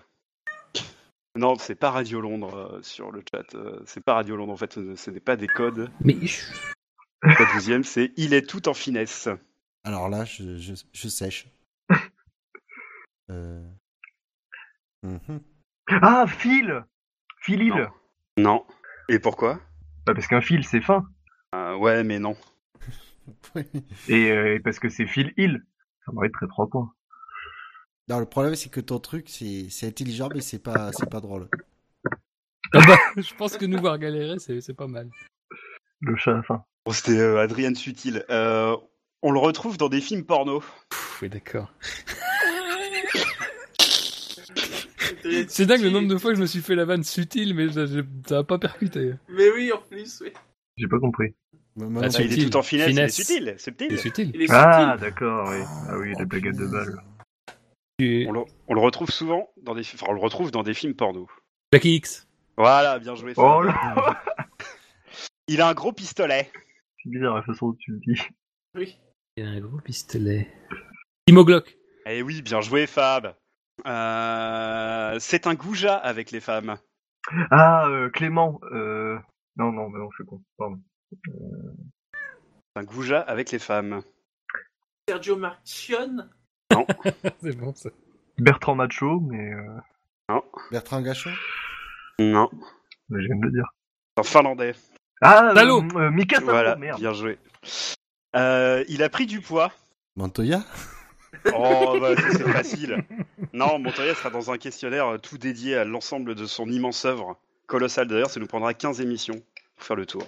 [1.35, 3.53] Non, c'est pas Radio Londres euh, sur le chat.
[3.56, 4.77] euh, c'est pas Radio Londres en fait.
[4.77, 5.90] euh, Ce n'est pas des codes.
[6.01, 6.16] Mais
[7.22, 9.30] La deuxième, c'est il est tout en finesse.
[9.83, 11.48] Alors là, je, je, je sèche.
[13.32, 13.61] Euh...
[15.03, 15.40] mhm.
[16.01, 16.83] Ah, fil
[17.41, 17.88] Fil il Non.
[18.38, 18.66] Non.
[19.08, 19.59] Et pourquoi?
[20.08, 21.06] Bah, Parce qu'un fil, c'est fin.
[21.53, 22.35] Euh, Ouais, mais non.
[24.08, 25.61] Et, euh, et parce que c'est fil il.
[26.08, 26.91] Ça mériterait 3 points.
[28.10, 31.20] Non, le problème, c'est que ton truc, c'est c'est intelligent, mais c'est pas, c'est pas
[31.22, 31.48] drôle.
[32.74, 35.10] Ah bah, je pense que nous voir galérer, c'est c'est pas mal.
[36.02, 36.64] Le chat à la fin.
[36.86, 38.24] Bon, C'était euh, Adrien Sutil.
[38.30, 38.76] Euh,
[39.22, 40.62] on le retrouve dans des films porno.
[40.90, 41.72] Pff, oui, d'accord.
[45.48, 47.70] C'est dingue le nombre de fois que je me suis fait la vanne subtile, mais
[47.72, 47.86] ça
[48.28, 49.14] ça a pas percuté.
[49.28, 50.32] Mais oui, en plus, oui.
[50.78, 51.36] J'ai pas compris.
[51.76, 53.20] Moi Ah, non Ah, il est tout en finesse, Finesse.
[53.20, 53.88] il est subtil, subtil.
[53.92, 54.32] C'est subtil.
[54.34, 55.58] Il est Ah, d'accord, oui.
[55.90, 56.96] Ah oui, la baguette de balle.
[58.00, 60.64] Tu- On le, on le retrouve souvent dans des, fi- enfin, on le retrouve dans
[60.64, 61.28] des films porno.
[61.74, 62.28] Jackie X.
[62.58, 63.34] Voilà, bien joué.
[63.34, 63.45] Fab.
[63.45, 64.24] Oh là
[65.48, 66.50] Il a un gros pistolet.
[67.03, 68.22] C'est bizarre la façon dont tu le dis.
[68.76, 68.98] Oui.
[69.36, 70.48] Il a un gros pistolet.
[71.28, 71.78] Timo Glock.
[72.06, 73.36] Eh oui, bien joué, Fab.
[73.88, 76.78] Euh, c'est un goujat avec les femmes.
[77.52, 78.60] Ah, euh, Clément.
[78.72, 79.18] Euh...
[79.58, 80.42] Non, non, mais non, je suis con.
[80.58, 80.80] Pardon.
[81.34, 84.02] C'est un goujat avec les femmes.
[85.08, 86.30] Sergio Marchion.
[87.41, 87.89] c'est bon ça.
[88.38, 90.39] Bertrand Macho, mais euh...
[90.72, 91.31] Bertrand Gachon?
[92.19, 92.49] Non,
[93.09, 93.65] mais je viens de le dire.
[94.15, 94.75] c'est un finlandais.
[95.22, 95.81] Ah, Talo.
[95.81, 96.99] euh, euh, Mika Voilà, merde.
[96.99, 97.38] bien joué.
[98.35, 99.72] Euh, il a pris du poids.
[100.15, 100.64] Montoya?
[101.53, 103.03] Oh, bah, ça, c'est facile.
[103.53, 107.38] Non, Montoya sera dans un questionnaire euh, tout dédié à l'ensemble de son immense œuvre.
[107.67, 109.41] Colossal d'ailleurs, ça nous prendra 15 émissions
[109.75, 110.23] pour faire le tour.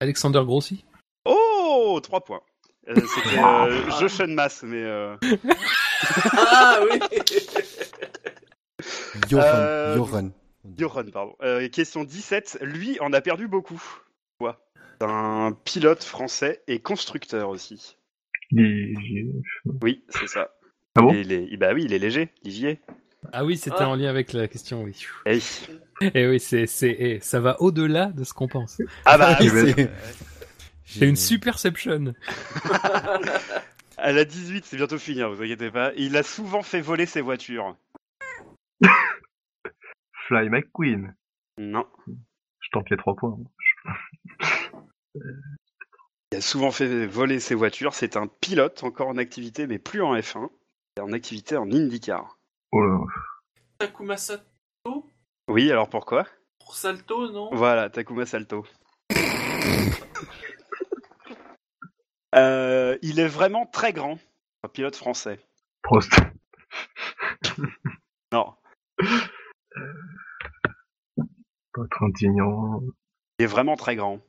[0.00, 0.84] Alexander Grossi?
[1.24, 2.40] Oh 3 points.
[2.88, 4.82] Euh, C'était euh, Jochen Mass, mais...
[4.82, 5.16] euh,
[6.32, 6.98] Ah oui.
[9.28, 9.42] Johan.
[9.44, 10.30] Euh, Johan.
[10.76, 11.34] Johan, pardon.
[11.42, 12.58] Euh, question 17.
[12.62, 13.82] Lui en a perdu beaucoup.
[14.38, 14.60] Quoi?
[15.00, 17.96] C'est un pilote français et constructeur aussi.
[18.56, 18.94] Est-
[19.82, 20.50] Oui, c'est ça.
[20.96, 21.12] Ah bon?
[21.12, 22.80] Il est, il- Bah oui, il est léger, Ligier.
[23.32, 23.88] Ah oui, c'était Ah.
[23.88, 25.04] en lien avec la question, oui.
[25.26, 25.40] Eh,
[26.14, 28.80] Et oui, c'est, c'est, eh, ça va au-delà de ce qu'on pense.
[29.04, 29.90] Ah bah, Oui, oui, c'est-
[30.84, 32.14] C'est une superception.
[33.96, 35.92] à la 18, c'est bientôt fini, hein, vous inquiétez pas.
[35.96, 37.76] Il a souvent fait voler ses voitures.
[40.28, 41.14] Fly McQueen.
[41.58, 41.86] Non.
[42.60, 43.38] Je tente les 3 points.
[46.32, 47.94] Il a souvent fait voler ses voitures.
[47.94, 50.48] C'est un pilote encore en activité, mais plus en F1.
[50.96, 52.38] Il est en activité en IndyCar.
[52.72, 52.98] Oh là.
[53.78, 55.06] Takuma Sato?
[55.48, 56.26] Oui, alors pourquoi?
[56.58, 57.50] Pour Salto, non?
[57.52, 58.66] Voilà, Takuma Salto.
[62.34, 64.18] Euh, il est vraiment très grand.
[64.62, 65.38] Un pilote français.
[65.82, 66.12] Prost.
[68.32, 68.54] Non.
[71.72, 72.80] Pas Trintignant.
[73.38, 74.20] Il est vraiment très grand.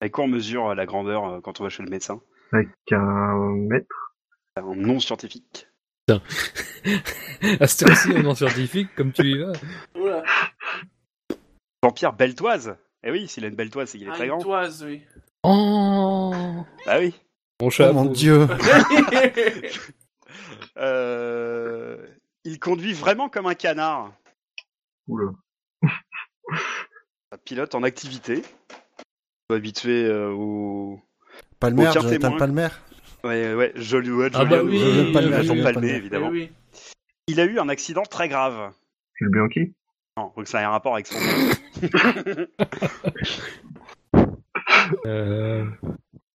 [0.00, 2.20] Avec quoi on mesure euh, la grandeur euh, quand on va chez le médecin?
[2.52, 4.14] Avec un mètre.
[4.56, 5.66] Un nom scientifique.
[6.08, 9.52] À cette heure-ci, on est en scientifique, comme tu y vas.
[9.96, 10.22] Oula.
[11.82, 14.38] Jean-Pierre Beltoise Eh oui, s'il a une Beltoise, c'est qu'il est Ah, très grand.
[14.38, 15.02] toise, oui.
[15.42, 16.32] Oh,
[16.86, 17.14] Ah oui.
[17.60, 17.90] Mon chat.
[17.90, 18.46] Oh mon dieu
[20.76, 21.96] Euh,
[22.44, 24.12] Il conduit vraiment comme un canard.
[25.06, 25.30] Oula.
[27.30, 28.42] Un pilote en activité.
[29.50, 31.00] Habitué euh, au...
[31.60, 32.38] Palmer, Aucun Jonathan témoin.
[32.38, 32.68] Palmer
[33.22, 35.92] Ouais, ouais, joli, ouais, Ah joli, bah oui, euh, Palmer, Jonathan Palmer, Palmer.
[35.94, 36.28] évidemment.
[36.30, 36.80] Oui, oui.
[37.28, 38.72] Il a eu un accident très grave.
[39.14, 39.72] Jules Bianchi?
[40.16, 41.16] Non, donc ça a un rapport avec son
[45.06, 45.64] Euh,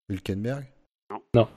[0.08, 0.64] Hülkenberg
[1.32, 1.50] pilote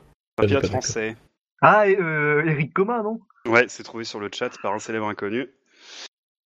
[0.63, 0.69] d'accord.
[0.69, 1.15] français.
[1.61, 3.19] Ah, et, euh, Eric Coma, non?
[3.45, 5.47] Ouais, c'est trouvé sur le chat par un célèbre inconnu.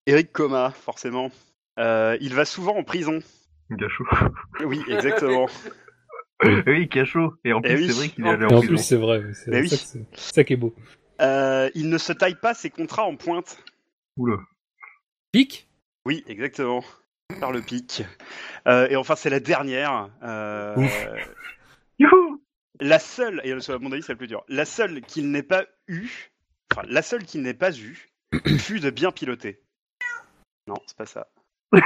[0.06, 1.30] Eric Coma, forcément.
[1.78, 3.20] Euh, il va souvent en prison.
[3.70, 4.04] Gachot.
[4.64, 5.46] Oui, exactement.
[6.66, 7.34] oui, Cachot.
[7.44, 7.86] Et en Eh plus, oui.
[7.88, 8.68] c'est vrai qu'il est En allé Et en en prison.
[8.74, 9.22] plus, c'est vrai.
[9.34, 9.70] C'est Mais oui.
[10.14, 10.74] ça, qui est beau.
[11.20, 13.62] Euh, il ne se taille pas ses contrats en pointe.
[14.16, 14.36] Oula.
[15.30, 15.68] Pic?
[16.04, 16.82] Oui, exactement.
[17.40, 18.04] Par le pic.
[18.66, 20.10] Euh, et enfin, c'est la dernière.
[20.22, 20.74] euh,
[21.98, 22.31] Youhou
[22.80, 24.44] la seule, et à mon avis, c'est le plus dur.
[24.48, 26.32] La seule qu'il n'ait pas eu,
[26.72, 28.10] enfin, la seule qu'il n'ait pas eu,
[28.58, 29.62] fut de bien piloter.
[30.66, 31.28] Non, c'est pas ça.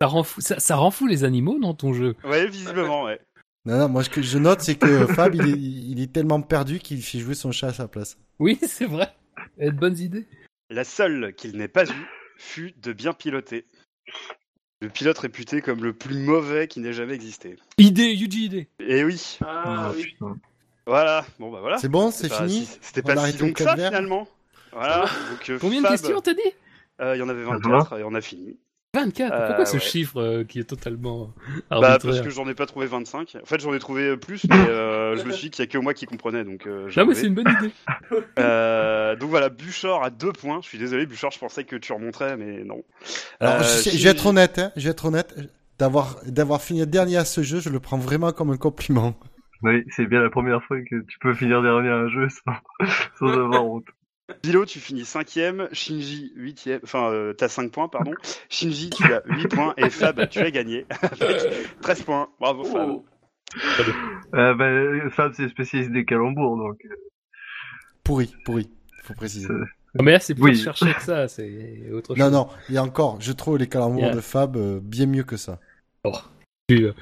[0.00, 2.14] ça rend, fou, ça, ça rend fou les animaux dans ton jeu.
[2.24, 3.20] Ouais, visiblement, ouais.
[3.66, 6.40] Non, non, moi ce que je note, c'est que Fab, il est, il est tellement
[6.42, 8.18] perdu qu'il fait jouer son chat à sa place.
[8.38, 9.14] Oui, c'est vrai.
[9.58, 10.26] Et de bonnes idées.
[10.70, 12.06] La seule qu'il n'ait pas eu
[12.38, 13.66] fut de bien piloter.
[14.84, 17.56] Le pilote réputé comme le plus mauvais qui n'ait jamais existé.
[17.78, 18.68] Idée, Yuji idée.
[18.80, 20.14] Et oui, Ah Ah, oui.
[20.86, 21.24] voilà.
[21.38, 21.78] Bon bah voilà.
[21.78, 24.28] C'est bon, c'est pas fini C'était pas si long que ça finalement.
[24.72, 25.06] Voilà.
[25.30, 26.40] Donc, euh, Combien de questions t'as dit
[27.00, 28.58] euh, Il y en avait 24 et on a fini.
[28.94, 29.32] 24.
[29.32, 29.80] Euh, Pourquoi ce ouais.
[29.82, 31.32] chiffre euh, qui est totalement
[31.70, 33.36] Bah arbitraire parce que j'en ai pas trouvé 25.
[33.42, 35.68] En fait j'en ai trouvé euh, plus, mais euh, je me suis dit qu'il y
[35.68, 37.14] a que moi qui comprenais, donc euh, Non mais enlevé.
[37.14, 37.72] c'est une bonne idée.
[38.38, 40.60] Euh, donc voilà, Buchor à deux points.
[40.62, 42.82] Je suis désolé, Buchor, je pensais que tu remonterais, mais non.
[43.40, 45.34] Alors, Euh, je vais être honnête, hein, je vais être honnête.
[45.78, 49.14] D'avoir, d'avoir fini dernier à ce jeu, je le prends vraiment comme un compliment.
[49.62, 52.86] Oui, c'est bien la première fois que tu peux finir dernier à un jeu sans,
[53.18, 53.86] sans avoir honte.
[54.42, 58.12] Bilo, tu finis cinquième, Shinji huitième, enfin euh, t'as 5 points, pardon.
[58.48, 62.28] Shinji, tu as 8 points, et Fab, tu as gagné avec 13 points.
[62.40, 62.88] Bravo Fab.
[62.88, 63.04] Oh.
[64.34, 66.78] Euh, bah, Fab, c'est spécialiste des calembours, donc.
[66.86, 66.94] euh,
[68.02, 68.70] Pourri, pourri,
[69.02, 69.46] faut préciser.
[69.46, 70.56] C'est- Non, mais là c'est plus Oui.
[70.56, 72.18] chercher que ça, c'est autre chose.
[72.18, 74.14] Non, non, il y a encore, je trouve les calembours Yeah.
[74.14, 75.60] de Fab euh, bien mieux que ça.
[76.66, 76.92] Puis, euh,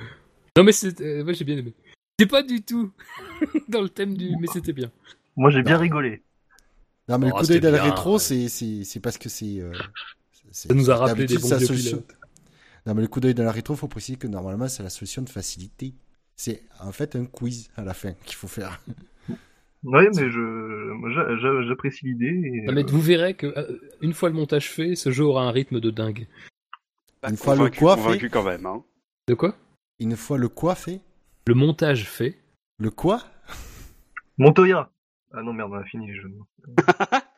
[0.59, 1.73] Non mais c'est, euh, moi j'ai bien aimé.
[2.18, 2.92] C'est pas du tout
[3.68, 4.91] dans le thème du, mais c'était bien.
[5.36, 6.23] Moi, j'ai bien rigolé.
[7.08, 8.18] Non, mais Oh, le coup d'œil le bien, rétro, ouais.
[8.18, 9.60] c'est, c'est, c'est parce que c'est.
[9.60, 9.72] euh,
[10.50, 11.98] c'est- Ça nous a rappelé des bons la vieux solution.
[11.98, 12.16] pilotes.
[12.86, 15.22] Non, mais le coup d'œil dans la rétro, faut préciser que normalement, c'est la solution
[15.22, 15.94] de facilité.
[16.36, 18.81] C'est en fait un quiz à la fin qu'il faut faire.
[19.84, 22.26] Oui, mais je, moi, j'a- j'a- j'apprécie l'idée.
[22.44, 25.24] et, Non, mais euh, vous verrez que euh, une fois le montage fait, ce jeu
[25.24, 26.28] aura un rythme de dingue.
[27.20, 28.64] Bah, Une fois le quoi fait Convaincu quand même.
[28.66, 28.84] Hein.
[29.28, 29.56] De quoi?
[29.98, 31.00] Une fois le quoi fait
[31.47, 32.39] Le montage fait.
[32.78, 33.24] Le quoi?
[34.39, 34.90] Montoya.
[35.35, 36.31] Ah non, merde, on a fini les jeux.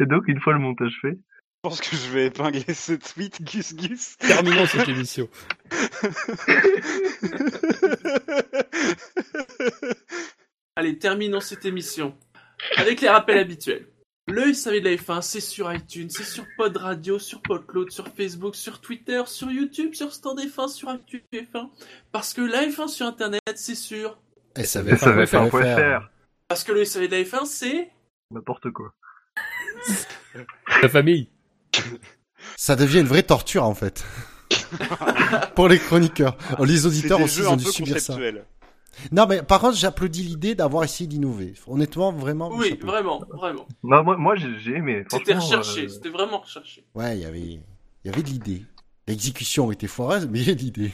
[0.00, 1.16] Et donc, une fois le montage fait, Je
[1.62, 4.16] pense que je vais épingler ce tweet, Gus Gus.
[4.18, 5.28] Terminons cette émission.
[10.76, 12.16] Allez, terminons cette émission
[12.76, 13.88] avec les rappels habituels.
[14.28, 18.08] Le SAV de la F1, c'est sur iTunes, c'est sur Pod Radio, sur Podcloud, sur
[18.08, 21.70] Facebook, sur Twitter, sur YouTube, sur Stand F1, sur Actu F1.
[22.12, 24.18] Parce que la F1 sur Internet, c'est sûr.
[24.54, 26.10] SAV ça va faire un point faire.
[26.46, 27.90] Parce que le SAV de la F1, c'est...
[28.30, 28.92] N'importe quoi.
[30.82, 31.30] La famille.
[32.58, 34.04] Ça devient une vraie torture en fait.
[35.54, 36.36] Pour les chroniqueurs.
[36.62, 38.18] Les auditeurs aussi ils ont dû subir ça.
[39.12, 41.54] Non, mais par contre, j'applaudis l'idée d'avoir essayé d'innover.
[41.66, 42.50] Honnêtement, vraiment.
[42.52, 42.86] Oui, chapeau.
[42.86, 43.66] vraiment, vraiment.
[43.82, 45.04] Non, moi, moi j'ai aimé.
[45.10, 46.84] C'était recherché, euh, c'était vraiment recherché.
[46.94, 47.62] Ouais, il y avait, il
[48.04, 48.64] y avait de l'idée.
[49.06, 50.92] L'exécution était foireuse, mais il y a de l'idée.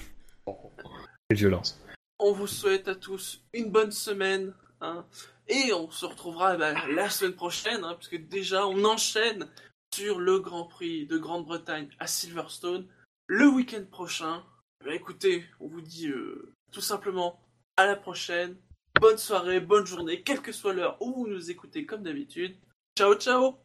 [1.28, 1.80] Quelle violence.
[2.18, 4.52] On vous souhaite à tous une bonne semaine.
[4.80, 5.04] hein.
[5.48, 9.48] et on se retrouvera bah, la semaine prochaine, hein, puisque déjà on enchaîne
[9.94, 12.86] sur le Grand Prix de Grande-Bretagne à Silverstone
[13.26, 14.42] le week-end prochain.
[14.84, 17.40] Bah, écoutez, on vous dit euh, tout simplement
[17.76, 18.56] à la prochaine.
[19.00, 22.54] Bonne soirée, bonne journée, quelle que soit l'heure où vous nous écoutez comme d'habitude.
[22.96, 23.56] Ciao, ciao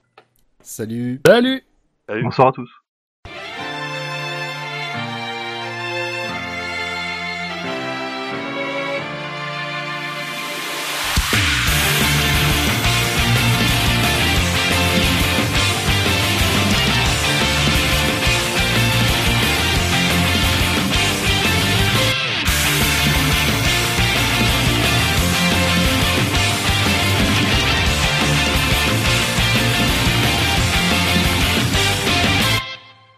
[0.61, 1.21] Salut.
[1.25, 1.63] Salut
[2.07, 2.78] Bonsoir à tous.